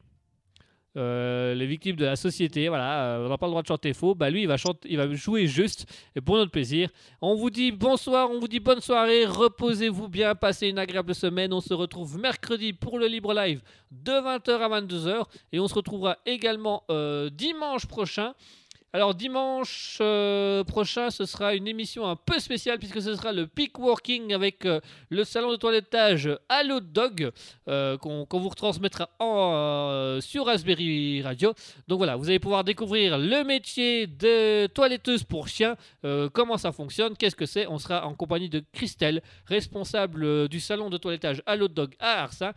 Euh, 0.98 1.54
les 1.56 1.66
victimes 1.66 1.96
de 1.96 2.06
la 2.06 2.16
société, 2.16 2.70
voilà, 2.70 3.04
euh, 3.04 3.26
on 3.26 3.30
n'a 3.30 3.38
pas 3.38 3.48
le 3.48 3.52
droit 3.52 3.62
de 3.62 3.68
chanter 3.68 3.94
faux. 3.94 4.16
Bah 4.16 4.30
lui, 4.30 4.42
il 4.42 4.48
va 4.48 4.58
chanter, 4.58 4.88
il 4.90 4.98
va 4.98 5.12
jouer 5.14 5.46
juste 5.48 5.86
et 6.16 6.22
pour 6.22 6.38
notre 6.38 6.52
plaisir. 6.52 6.90
On 7.22 7.36
vous 7.36 7.50
dit 7.50 7.72
bonsoir, 7.72 8.32
on 8.32 8.40
vous 8.40 8.48
dit 8.48 8.60
bonne 8.60 8.80
soirée, 8.80 9.26
reposez-vous 9.26 10.08
bien, 10.08 10.36
passez 10.36 10.70
une 10.70 10.80
agréable 10.80 11.14
semaine. 11.14 11.52
On 11.54 11.62
se 11.62 11.74
retrouve 11.74 12.18
mercredi 12.18 12.72
pour 12.74 12.98
le 12.98 13.08
libre 13.08 13.34
live 13.34 13.62
de 13.92 14.12
20h 14.12 14.52
à 14.52 14.82
22h 14.82 15.24
et 15.52 15.60
on 15.60 15.68
se 15.68 15.74
retrouvera 15.74 16.18
également 16.26 16.84
euh, 16.90 17.30
dimanche 17.30 17.86
prochain 17.88 18.34
Alors 18.96 19.14
dimanche 19.14 19.98
euh, 20.00 20.64
prochain, 20.64 21.10
ce 21.10 21.26
sera 21.26 21.54
une 21.54 21.68
émission 21.68 22.08
un 22.08 22.16
peu 22.16 22.40
spéciale 22.40 22.80
puisque 22.80 23.02
ce 23.02 23.14
sera 23.14 23.34
le 23.34 23.46
peak 23.46 23.78
working 23.78 24.34
avec 24.34 24.66
euh, 24.66 24.80
le 25.10 25.26
salon 25.26 25.52
de 25.52 25.58
toilettage 25.58 26.30
Allo 26.48 26.80
Dog 26.80 27.30
euh, 27.68 27.98
qu'on 27.98 28.26
vous 28.32 28.48
retransmettra 28.48 29.10
en, 29.20 30.20
sur 30.22 30.46
Raspberry 30.46 31.22
Radio. 31.22 31.54
Donc 31.90 31.98
voilà, 31.98 32.16
vous 32.16 32.30
allez 32.30 32.40
pouvoir 32.40 32.64
découvrir 32.64 33.18
le 33.18 33.44
métier 33.44 34.08
de 34.08 34.68
toiletteuse 34.68 35.26
pour 35.26 35.50
chiens, 35.50 35.76
euh, 36.06 36.30
comment 36.32 36.58
ça 36.58 36.72
fonctionne, 36.72 37.18
qu'est-ce 37.18 37.36
que 37.36 37.46
c'est. 37.46 37.68
On 37.68 37.80
sera 37.80 38.08
en 38.08 38.14
compagnie 38.14 38.48
de 38.48 38.64
Christelle, 38.72 39.22
responsable 39.46 40.48
du 40.48 40.62
salon 40.62 40.90
de 40.90 40.96
toilettage 40.96 41.44
Allo 41.46 41.68
Dog 41.68 41.96
à 42.00 42.24
Arsa. 42.24 42.54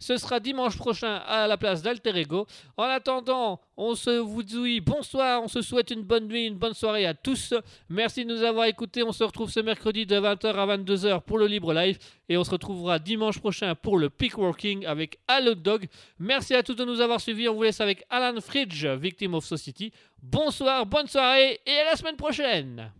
Ce 0.00 0.16
sera 0.16 0.40
dimanche 0.40 0.78
prochain 0.78 1.16
à 1.26 1.46
la 1.46 1.58
place 1.58 1.82
d'Alter 1.82 2.16
Ego. 2.16 2.46
En 2.78 2.84
attendant, 2.84 3.60
on 3.76 3.94
se 3.94 4.18
vous 4.18 4.42
dit 4.42 4.80
bonsoir, 4.80 5.42
on 5.42 5.48
se 5.48 5.60
souhaite 5.60 5.90
une 5.90 6.02
bonne 6.02 6.26
nuit, 6.26 6.46
une 6.46 6.56
bonne 6.56 6.72
soirée 6.72 7.04
à 7.04 7.12
tous. 7.12 7.52
Merci 7.90 8.24
de 8.24 8.34
nous 8.34 8.42
avoir 8.42 8.64
écoutés. 8.64 9.02
On 9.02 9.12
se 9.12 9.22
retrouve 9.22 9.50
ce 9.50 9.60
mercredi 9.60 10.06
de 10.06 10.16
20h 10.16 10.46
à 10.54 10.76
22h 10.76 11.20
pour 11.20 11.36
le 11.36 11.46
Libre 11.46 11.74
Live. 11.74 11.98
Et 12.30 12.38
on 12.38 12.44
se 12.44 12.50
retrouvera 12.50 12.98
dimanche 12.98 13.38
prochain 13.38 13.74
pour 13.74 13.98
le 13.98 14.08
Peak 14.08 14.38
Working 14.38 14.86
avec 14.86 15.18
Allo 15.28 15.54
Dog. 15.54 15.86
Merci 16.18 16.54
à 16.54 16.62
tous 16.62 16.74
de 16.74 16.84
nous 16.86 17.02
avoir 17.02 17.20
suivis. 17.20 17.48
On 17.48 17.54
vous 17.54 17.64
laisse 17.64 17.82
avec 17.82 18.04
Alan 18.08 18.40
Fridge, 18.40 18.86
Victim 18.86 19.34
of 19.34 19.44
Society. 19.44 19.92
Bonsoir, 20.22 20.86
bonne 20.86 21.08
soirée 21.08 21.60
et 21.66 21.78
à 21.78 21.84
la 21.84 21.96
semaine 21.96 22.16
prochaine. 22.16 22.90